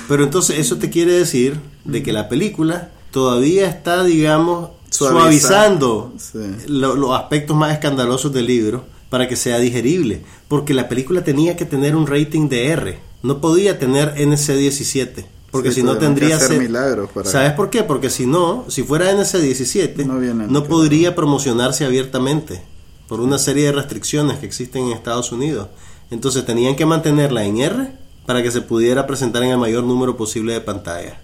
Pero 0.09 0.25
entonces 0.25 0.59
eso 0.59 0.77
te 0.77 0.91
quiere 0.91 1.13
decir 1.13 1.59
de 1.85 2.03
que 2.03 2.13
la 2.13 2.29
película 2.29 2.91
todavía 3.11 3.69
está, 3.69 4.05
digamos, 4.05 4.71
Suaviza- 4.91 5.11
suavizando 5.13 6.15
Sí. 6.19 6.39
lo- 6.67 6.97
los 6.97 7.13
aspectos 7.19 7.57
más 7.57 7.73
escandalosos 7.73 8.33
del 8.33 8.47
libro 8.47 8.85
para 9.11 9.29
que 9.29 9.37
sea 9.37 9.59
digerible. 9.59 10.23
Porque 10.49 10.73
la 10.73 10.89
película 10.89 11.23
tenía 11.23 11.57
que 11.57 11.67
tener 11.67 11.95
un 11.95 12.07
rating 12.07 12.49
de 12.49 12.69
R. 12.69 12.99
No 13.23 13.41
podía 13.43 13.79
tener 13.79 14.15
NC-17. 14.17 15.25
Porque 15.51 15.71
Sí, 15.71 15.81
si 15.81 15.83
no 15.83 15.99
tendría... 15.99 16.37
hacer 16.37 16.59
milagros 16.61 17.11
para- 17.13 17.29
¿Sabes 17.29 17.53
por 17.53 17.71
qué? 17.71 17.83
Porque 17.83 18.09
si 18.09 18.25
no, 18.27 18.65
si 18.69 18.83
fuera 18.85 19.11
NC-17, 19.13 20.05
No 20.07 20.47
no 20.47 20.65
podría 20.65 21.15
promocionarse 21.17 21.85
abiertamente 21.85 22.63
por 23.09 23.21
una 23.21 23.37
serie 23.39 23.65
de 23.67 23.73
restricciones 23.73 24.39
que 24.39 24.47
existen 24.47 24.85
en 24.85 24.93
Estados 24.93 25.33
Unidos. 25.33 25.69
Entonces 26.13 26.47
tenían 26.47 26.77
que 26.77 26.87
mantenerla 26.87 27.45
en 27.45 27.59
R 27.59 27.93
para 28.27 28.45
que 28.45 28.51
se 28.53 28.61
pudiera 28.61 29.09
presentar 29.09 29.43
en 29.43 29.51
el 29.51 29.59
mayor 29.59 29.83
número 29.83 30.17
posible 30.17 30.53
de 30.53 30.61
pantallas. 30.61 31.15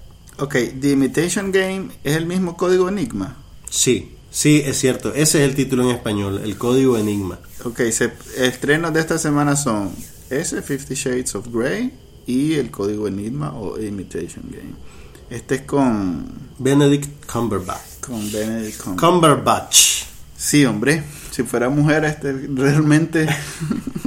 Ok, 0.41 0.57
The 0.81 0.91
Imitation 0.91 1.53
Game 1.53 1.89
es 2.03 2.17
el 2.17 2.27
mismo 2.27 2.57
código 2.57 2.89
Enigma. 2.89 3.37
Sí, 3.71 4.16
sí, 4.37 4.63
es 4.65 4.79
cierto. 4.79 5.15
Ese 5.15 5.43
es 5.43 5.49
el 5.49 5.55
título 5.55 5.83
en 5.85 5.91
español, 5.91 6.41
el 6.45 6.59
código 6.59 6.99
Enigma. 6.99 7.39
Ok, 7.65 7.81
se, 7.91 8.13
estrenos 8.37 8.93
de 8.93 9.01
esta 9.01 9.19
semana 9.19 9.57
son 9.57 9.91
ese, 10.29 10.61
Fifty 10.61 10.95
Shades 10.95 11.35
of 11.35 11.49
Grey 11.51 11.93
y 12.27 12.55
el 12.55 12.71
código 12.71 13.09
Enigma 13.09 13.53
o 13.55 13.81
Imitation 13.81 14.45
Game. 14.51 14.75
Este 15.31 15.57
es 15.57 15.63
con, 15.63 16.27
Benedict 16.59 17.25
Cumberbatch. 17.27 18.01
con 18.01 18.31
Benedict 18.31 18.79
Cumberbatch. 18.79 19.01
Cumberbatch. 19.01 19.87
Sí, 20.37 20.65
hombre, 20.67 21.03
si 21.31 21.43
fuera 21.43 21.71
mujer, 21.71 22.05
este 22.05 22.33
realmente 22.33 23.27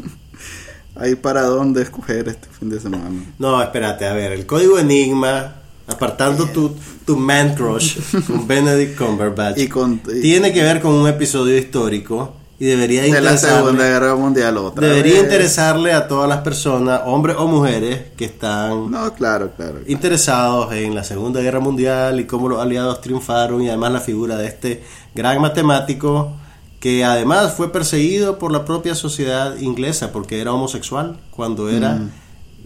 hay 0.96 1.16
para 1.16 1.42
dónde 1.42 1.82
escoger 1.82 2.28
este 2.28 2.48
fin 2.48 2.70
de 2.70 2.80
semana. 2.80 3.34
No, 3.40 3.62
espérate, 3.62 4.06
a 4.06 4.14
ver, 4.14 4.32
el 4.32 4.46
código 4.46 4.78
Enigma, 4.78 5.56
apartando 5.90 6.46
tu, 6.48 6.76
tu 7.06 7.18
man 7.18 7.56
crush 7.56 7.98
con 8.28 8.48
Benedict 8.48 8.98
Cumberbatch, 8.98 9.58
Y 9.58 9.68
con 9.68 10.02
y- 10.16 10.22
tiene 10.22 10.54
que 10.54 10.62
ver 10.64 10.82
con 10.82 10.94
un 10.94 11.08
episodio 11.08 11.58
histórico 11.58 12.34
y 12.60 12.66
debería 12.66 13.04
de 13.04 13.10
la 13.10 13.20
interesarle- 13.32 13.56
Segunda 13.64 13.84
Guerra 13.86 14.16
Mundial 14.16 14.58
otra 14.58 14.88
Debería 14.88 15.14
vez. 15.14 15.24
interesarle 15.24 15.94
a 15.94 16.08
todas 16.10 16.28
las 16.28 16.40
personas, 16.42 17.02
hombres 17.06 17.38
o 17.40 17.48
mujeres, 17.48 18.02
que 18.18 18.26
están 18.26 18.92
No, 18.92 19.14
claro, 19.14 19.52
claro. 19.56 19.80
interesados 19.88 20.74
en 20.74 20.94
la 20.94 21.04
Segunda 21.06 21.40
Guerra 21.42 21.62
Mundial 21.62 22.20
y 22.20 22.26
cómo 22.26 22.50
los 22.50 22.62
aliados 22.62 23.00
triunfaron 23.02 23.62
y 23.62 23.70
además 23.70 23.94
la 23.94 24.02
figura 24.02 24.36
de 24.38 24.48
este 24.48 24.84
gran 25.16 25.40
matemático 25.42 26.34
que 26.82 27.04
además 27.06 27.54
fue 27.56 27.72
perseguido 27.72 28.38
por 28.40 28.52
la 28.52 28.64
propia 28.66 28.94
sociedad 28.96 29.58
inglesa 29.58 30.12
porque 30.12 30.40
era 30.42 30.52
homosexual 30.54 31.18
cuando 31.32 31.70
era 31.70 31.96
Mm. 31.96 32.10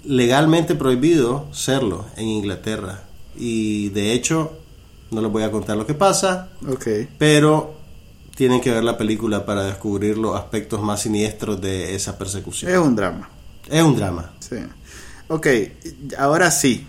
legalmente 0.05 0.75
prohibido 0.75 1.45
serlo 1.51 2.05
en 2.17 2.27
Inglaterra 2.27 3.03
y 3.35 3.89
de 3.89 4.13
hecho 4.13 4.57
no 5.11 5.21
les 5.21 5.31
voy 5.31 5.43
a 5.43 5.51
contar 5.51 5.77
lo 5.77 5.85
que 5.85 5.93
pasa 5.93 6.49
pero 7.17 7.75
tienen 8.35 8.61
que 8.61 8.71
ver 8.71 8.83
la 8.83 8.97
película 8.97 9.45
para 9.45 9.63
descubrir 9.63 10.17
los 10.17 10.35
aspectos 10.35 10.81
más 10.81 11.01
siniestros 11.01 11.61
de 11.61 11.95
esa 11.95 12.17
persecución. 12.17 12.71
Es 12.71 12.77
un 12.77 12.95
drama. 12.95 13.29
Es 13.69 13.83
un 13.83 13.95
drama. 13.95 14.31
Sí. 14.39 14.57
Ok, 15.27 15.47
ahora 16.17 16.49
sí. 16.51 16.85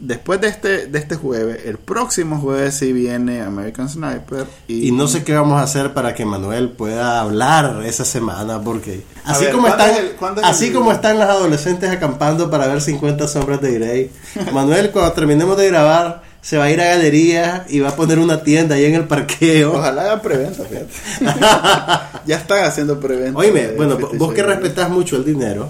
Después 0.00 0.40
de 0.40 0.46
este, 0.46 0.86
de 0.86 0.98
este 0.98 1.16
jueves, 1.16 1.62
el 1.64 1.76
próximo 1.76 2.38
jueves 2.38 2.74
sí 2.76 2.92
viene 2.92 3.42
American 3.42 3.88
Sniper. 3.88 4.46
Y, 4.68 4.88
Y 4.88 4.92
no 4.92 5.08
sé 5.08 5.24
qué 5.24 5.34
vamos 5.34 5.58
a 5.60 5.64
hacer 5.64 5.92
para 5.92 6.14
que 6.14 6.24
Manuel 6.24 6.70
pueda 6.70 7.20
hablar 7.20 7.82
esa 7.84 8.04
semana, 8.04 8.60
porque 8.62 9.02
así 9.24 9.46
ver, 9.46 9.52
como 9.54 9.66
¿cuándo 9.66 9.84
están, 9.84 9.96
es 10.04 10.10
el- 10.10 10.16
cuándo 10.16 10.40
es 10.40 10.46
así 10.46 10.70
como 10.72 10.92
están 10.92 11.18
las 11.18 11.28
adolescentes 11.30 11.90
acampando 11.90 12.48
para 12.48 12.68
ver 12.68 12.80
50 12.80 13.26
sombras 13.26 13.60
de 13.60 13.72
Grey, 13.72 14.10
Manuel 14.52 14.90
cuando 14.92 15.12
terminemos 15.12 15.56
de 15.56 15.66
grabar 15.66 16.22
se 16.40 16.56
va 16.56 16.64
a 16.64 16.70
ir 16.70 16.80
a 16.80 16.84
galería 16.84 17.66
y 17.68 17.80
va 17.80 17.88
a 17.88 17.96
poner 17.96 18.20
una 18.20 18.42
tienda 18.44 18.76
ahí 18.76 18.84
en 18.84 18.94
el 18.94 19.04
parqueo. 19.08 19.74
Ojalá 19.74 20.02
hagan 20.02 20.22
preventa, 20.22 20.62
fíjate. 20.64 20.86
ya 22.26 22.36
están 22.36 22.64
haciendo 22.64 23.00
preventa. 23.00 23.36
Oíme, 23.38 23.72
bueno, 23.76 23.98
vos 24.14 24.32
que 24.32 24.44
respetás 24.44 24.88
mucho 24.88 25.16
el 25.16 25.24
dinero. 25.24 25.68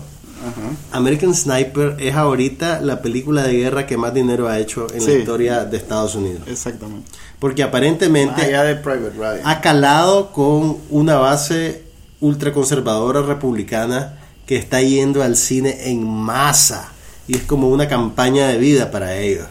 American 0.92 1.34
Sniper 1.34 1.96
es 1.98 2.14
ahorita 2.14 2.80
la 2.80 3.02
película 3.02 3.42
de 3.42 3.54
guerra 3.54 3.86
que 3.86 3.96
más 3.96 4.14
dinero 4.14 4.48
ha 4.48 4.58
hecho 4.58 4.86
en 4.92 5.00
Sí. 5.00 5.12
la 5.12 5.18
historia 5.18 5.64
de 5.64 5.76
Estados 5.76 6.14
Unidos. 6.14 6.42
Exactamente. 6.46 7.10
Porque 7.38 7.62
aparentemente 7.62 8.42
de 8.46 9.40
ha 9.44 9.60
calado 9.60 10.32
con 10.32 10.78
una 10.90 11.16
base 11.16 11.84
ultraconservadora 12.20 13.22
republicana 13.22 14.18
que 14.46 14.56
está 14.56 14.80
yendo 14.80 15.22
al 15.22 15.36
cine 15.36 15.90
en 15.90 16.06
masa 16.06 16.92
y 17.26 17.36
es 17.36 17.42
como 17.42 17.68
una 17.68 17.88
campaña 17.88 18.48
de 18.48 18.58
vida 18.58 18.90
para 18.90 19.16
ellos. 19.16 19.46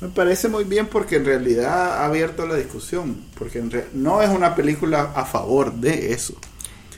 Me 0.00 0.08
parece 0.08 0.48
muy 0.48 0.64
bien 0.64 0.86
porque 0.86 1.16
en 1.16 1.24
realidad 1.24 2.00
ha 2.00 2.06
abierto 2.06 2.46
la 2.46 2.56
discusión. 2.56 3.16
Porque 3.38 3.58
en 3.58 3.70
no 3.94 4.20
es 4.22 4.28
una 4.28 4.54
película 4.54 5.12
a 5.14 5.24
favor 5.24 5.72
de 5.72 6.12
eso. 6.12 6.34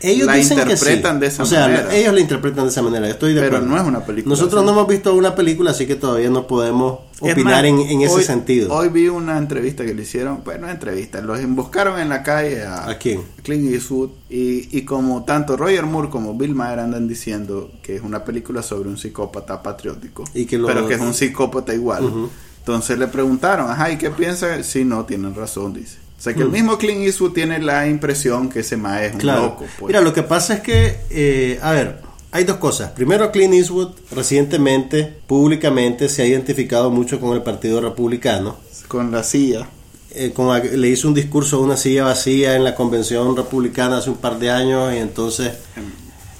Ellos 0.01 0.27
la 0.27 0.35
dicen 0.35 0.57
que 0.59 0.63
interpretan 0.65 1.15
sí. 1.17 1.21
de 1.21 1.27
esa 1.27 1.43
o 1.43 1.47
sea, 1.47 1.61
manera. 1.69 1.95
ellos 1.97 2.15
la 2.15 2.21
interpretan 2.21 2.65
de 2.65 2.71
esa 2.71 2.83
manera. 2.83 3.09
Estoy 3.09 3.35
de 3.35 3.41
Pero 3.41 3.57
acuerdo. 3.57 3.75
no 3.75 3.81
es 3.83 3.89
una 3.89 4.05
película 4.05 4.31
Nosotros 4.31 4.59
así. 4.61 4.67
no 4.67 4.73
hemos 4.73 4.89
visto 4.89 5.15
una 5.15 5.35
película, 5.35 5.71
así 5.71 5.87
que 5.87 5.97
todavía 5.97 6.29
no 6.31 6.47
podemos 6.47 6.99
Es 7.23 7.33
opinar 7.33 7.63
más, 7.63 7.65
en, 7.65 7.81
en 7.81 8.03
ese 8.03 8.15
hoy- 8.15 8.23
sentido. 8.23 8.75
Hoy 8.75 8.89
vi 8.91 9.09
una 9.09 9.39
entrevista 9.39 9.85
que 9.87 9.95
le 9.95 10.03
hicieron, 10.03 10.43
bueno, 10.45 10.69
entrevista, 10.69 11.21
los 11.23 11.39
emboscaron 11.41 11.99
en 11.99 12.09
la 12.11 12.23
calle 12.23 12.63
a, 12.65 12.89
¿A 12.91 12.99
quién? 12.99 13.23
Clint 13.43 13.73
Eastwood 13.73 14.11
y, 14.29 14.77
y 14.77 14.83
como 14.83 15.25
tanto 15.25 15.57
Roger 15.57 15.85
Moore 15.87 16.11
como 16.11 16.35
Bill 16.37 16.55
Maher 16.55 16.81
andan 16.81 17.09
diciendo 17.09 17.71
que 17.83 17.97
es 17.97 18.03
una 18.03 18.25
película 18.25 18.63
sobre 18.63 18.89
un 18.89 18.99
psicópata 18.99 19.63
patriótico, 19.63 20.25
Y 20.35 20.45
que 20.47 20.59
lo- 20.59 20.67
pero 20.67 20.87
que 20.87 20.95
es 20.95 21.01
un 21.01 21.15
psicópata 21.15 21.73
igual. 21.75 22.29
Entonces 22.59 22.99
le 22.99 23.07
preguntaron, 23.07 23.71
ajá, 23.71 23.91
¿y 23.93 23.97
qué 23.97 24.11
piensa? 24.11 24.63
Sí, 24.65 24.85
no, 24.85 25.05
tienen 25.05 25.35
razón, 25.35 25.73
dice. 25.73 25.99
O 26.19 26.23
sea 26.23 26.33
que 26.35 26.41
el 26.43 26.49
Mm. 26.49 26.53
mismo 26.53 26.79
Clint 26.79 27.03
Eastwood 27.03 27.33
tiene 27.33 27.59
la 27.61 27.87
impresión 27.87 28.49
que 28.49 28.61
ese 28.61 28.77
mae 28.77 29.07
es 29.09 29.13
un 29.15 29.21
Claro. 29.21 29.43
loco. 29.43 29.65
pues. 29.79 29.89
Mira, 29.89 30.01
lo 30.01 30.13
que 30.13 30.23
pasa 30.23 30.55
es 30.55 30.61
que, 30.61 30.97
eh, 31.11 31.59
a 31.63 31.73
ver, 31.73 32.01
hay 32.33 32.45
dos 32.45 32.57
cosas. 32.57 32.91
Primero, 32.93 33.31
Clint 33.31 33.55
Eastwood 33.55 33.91
recientemente, 34.13 35.05
públicamente, 35.27 36.09
se 36.09 36.23
ha 36.23 36.27
identificado 36.27 36.91
mucho 36.91 37.21
con 37.21 37.35
el 37.35 37.43
Partido 37.43 37.81
Republicano. 37.81 38.57
Con 38.89 39.11
la 39.11 39.23
silla. 39.23 39.69
Eh, 40.19 40.33
con 40.33 40.49
le 40.81 40.89
hizo 40.89 41.09
un 41.09 41.15
discurso 41.15 41.57
a 41.57 41.61
una 41.61 41.77
silla 41.77 42.05
vacía 42.05 42.57
en 42.57 42.65
la 42.65 42.75
convención 42.75 43.37
republicana 43.37 43.99
hace 43.99 44.09
un 44.09 44.17
par 44.17 44.39
de 44.39 44.51
años 44.51 44.95
y 44.95 44.97
entonces, 44.97 45.53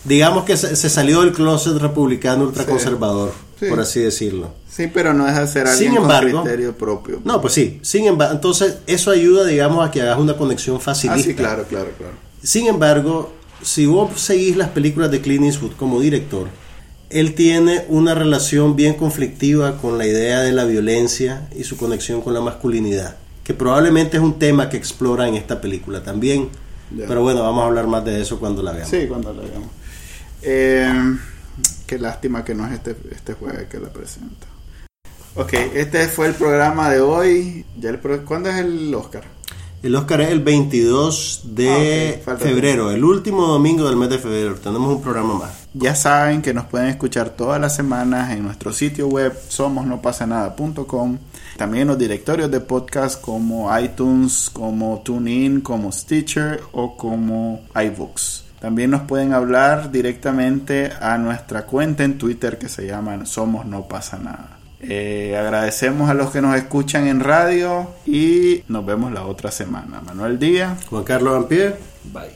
digamos 0.05 0.45
que 0.45 0.57
se, 0.57 0.77
se 0.77 0.89
salió 0.89 1.21
del 1.21 1.33
closet 1.33 1.77
republicano 1.77 2.45
ultraconservador, 2.45 3.33
Sí. 3.33 3.46
Por 3.69 3.81
así 3.81 4.01
decirlo. 4.01 4.51
Sí, 4.71 4.91
pero 4.93 5.15
no 5.15 5.25
de 5.25 5.33
ser 5.47 5.67
alguien 5.67 5.93
Sin 5.93 5.97
embargo- 5.97 6.33
con 6.33 6.43
criterio 6.43 6.77
propio. 6.77 7.21
No, 7.25 7.41
pues 7.41 7.55
sí. 7.55 7.79
Sin 7.83 8.05
embargo, 8.07 8.35
entonces 8.35 8.77
eso 8.87 9.11
ayuda, 9.11 9.45
digamos, 9.47 9.87
a 9.87 9.91
que 9.91 10.03
hagas 10.03 10.19
una 10.19 10.37
conexión 10.37 10.77
Ah, 10.77 10.81
facilista. 10.81 11.29
sí, 11.31 11.35
claro, 11.35 11.65
claro, 11.65 11.91
claro. 11.97 12.13
Sin 12.43 12.67
embargo, 12.67 13.33
si 13.63 13.87
vos 13.87 14.21
seguís 14.21 14.57
las 14.57 14.69
películas 14.69 15.11
de 15.11 15.21
Clint 15.23 15.45
Eastwood 15.45 15.73
como 15.73 16.01
director, 16.01 16.49
él 17.09 17.35
tiene 17.35 17.85
una 17.89 18.15
relación 18.15 18.77
bien 18.77 18.95
conflictiva 18.95 19.79
con 19.79 19.97
la 19.97 20.07
idea 20.07 20.41
de 20.41 20.53
la 20.53 20.65
violencia 20.65 21.49
y 21.57 21.65
su 21.65 21.77
conexión 21.77 22.21
con 22.21 22.35
la 22.35 22.41
masculinidad, 22.41 23.17
que 23.45 23.55
probablemente 23.55 24.17
es 24.19 24.23
un 24.23 24.39
tema 24.39 24.69
que 24.69 24.77
explora 24.77 25.27
en 25.29 25.35
esta 25.37 25.61
película 25.61 26.03
también. 26.03 26.49
Ya. 26.97 27.07
Pero 27.07 27.23
bueno, 27.23 27.43
vamos 27.43 27.63
a 27.63 27.67
hablar 27.67 27.87
más 27.87 28.05
de 28.05 28.21
eso 28.21 28.39
cuando 28.39 28.63
la 28.63 28.73
veamos. 28.73 28.91
Sí, 28.91 29.07
cuando 29.09 29.33
la 29.33 29.43
veamos. 29.43 29.69
Eh, 30.43 31.17
qué 31.87 31.99
lástima 31.99 32.45
que 32.45 32.55
no 32.55 32.67
es 32.67 32.73
este, 32.75 32.97
este 33.13 33.35
jueves 33.35 33.69
que 33.69 33.79
la 33.79 33.89
presenta. 33.89 34.47
Ok, 35.35 35.53
este 35.75 36.09
fue 36.09 36.27
el 36.29 36.35
programa 36.35 36.91
de 36.91 37.01
hoy. 37.01 37.65
Ya 37.79 37.91
el 37.91 37.99
pro- 37.99 38.25
¿Cuándo 38.25 38.49
es 38.49 38.57
el 38.57 38.95
Oscar? 38.95 39.25
El 39.83 39.95
Oscar 39.95 40.23
es 40.23 40.31
el 40.31 40.41
22 40.41 41.43
de 41.55 42.23
Ah, 42.27 42.37
febrero, 42.37 42.91
el 42.91 43.05
último 43.05 43.47
domingo 43.47 43.87
del 43.87 43.97
mes 43.97 44.09
de 44.09 44.19
febrero. 44.19 44.55
Tenemos 44.55 44.97
un 44.97 45.03
programa 45.03 45.35
más. 45.35 45.51
Ya 45.75 45.95
saben 45.95 46.41
que 46.41 46.55
nos 46.55 46.65
pueden 46.65 46.89
escuchar 46.89 47.31
todas 47.31 47.61
las 47.61 47.77
semanas 47.77 48.33
en 48.33 48.43
nuestro 48.43 48.73
sitio 48.73 49.07
web 49.09 49.33
somosnopasanada.com. 49.49 51.19
También 51.59 51.83
en 51.83 51.89
los 51.89 51.99
directorios 51.99 52.51
de 52.51 52.61
podcast 52.61 53.21
como 53.21 53.69
iTunes, 53.79 54.51
como 54.53 55.03
TuneIn, 55.05 55.61
como 55.61 55.93
Stitcher 55.93 56.63
o 56.73 56.97
como 56.97 57.61
iBooks. 57.75 58.45
También 58.61 58.91
nos 58.91 59.03
pueden 59.03 59.33
hablar 59.33 59.91
directamente 59.91 60.93
a 61.01 61.19
nuestra 61.19 61.63
cuenta 61.63 62.05
en 62.05 62.19
Twitter 62.19 62.59
que 62.59 62.69
se 62.69 62.87
llama 62.87 63.27
Somos 63.27 63.67
No 63.67 63.87
Pasa 63.89 64.19
Nada. 64.19 64.57
Eh, 64.81 65.37
agradecemos 65.39 66.11
a 66.11 66.15
los 66.15 66.31
que 66.31 66.41
nos 66.41 66.55
escuchan 66.57 67.07
en 67.07 67.21
radio 67.21 67.91
y 68.07 68.63
nos 68.69 68.85
vemos 68.85 69.13
la 69.13 69.27
otra 69.27 69.51
semana. 69.51 70.01
Manuel 70.01 70.39
Díaz. 70.39 70.85
Juan 70.87 71.05
Carlos 71.05 71.37
Ampier. 71.37 71.79
Bye. 72.13 72.31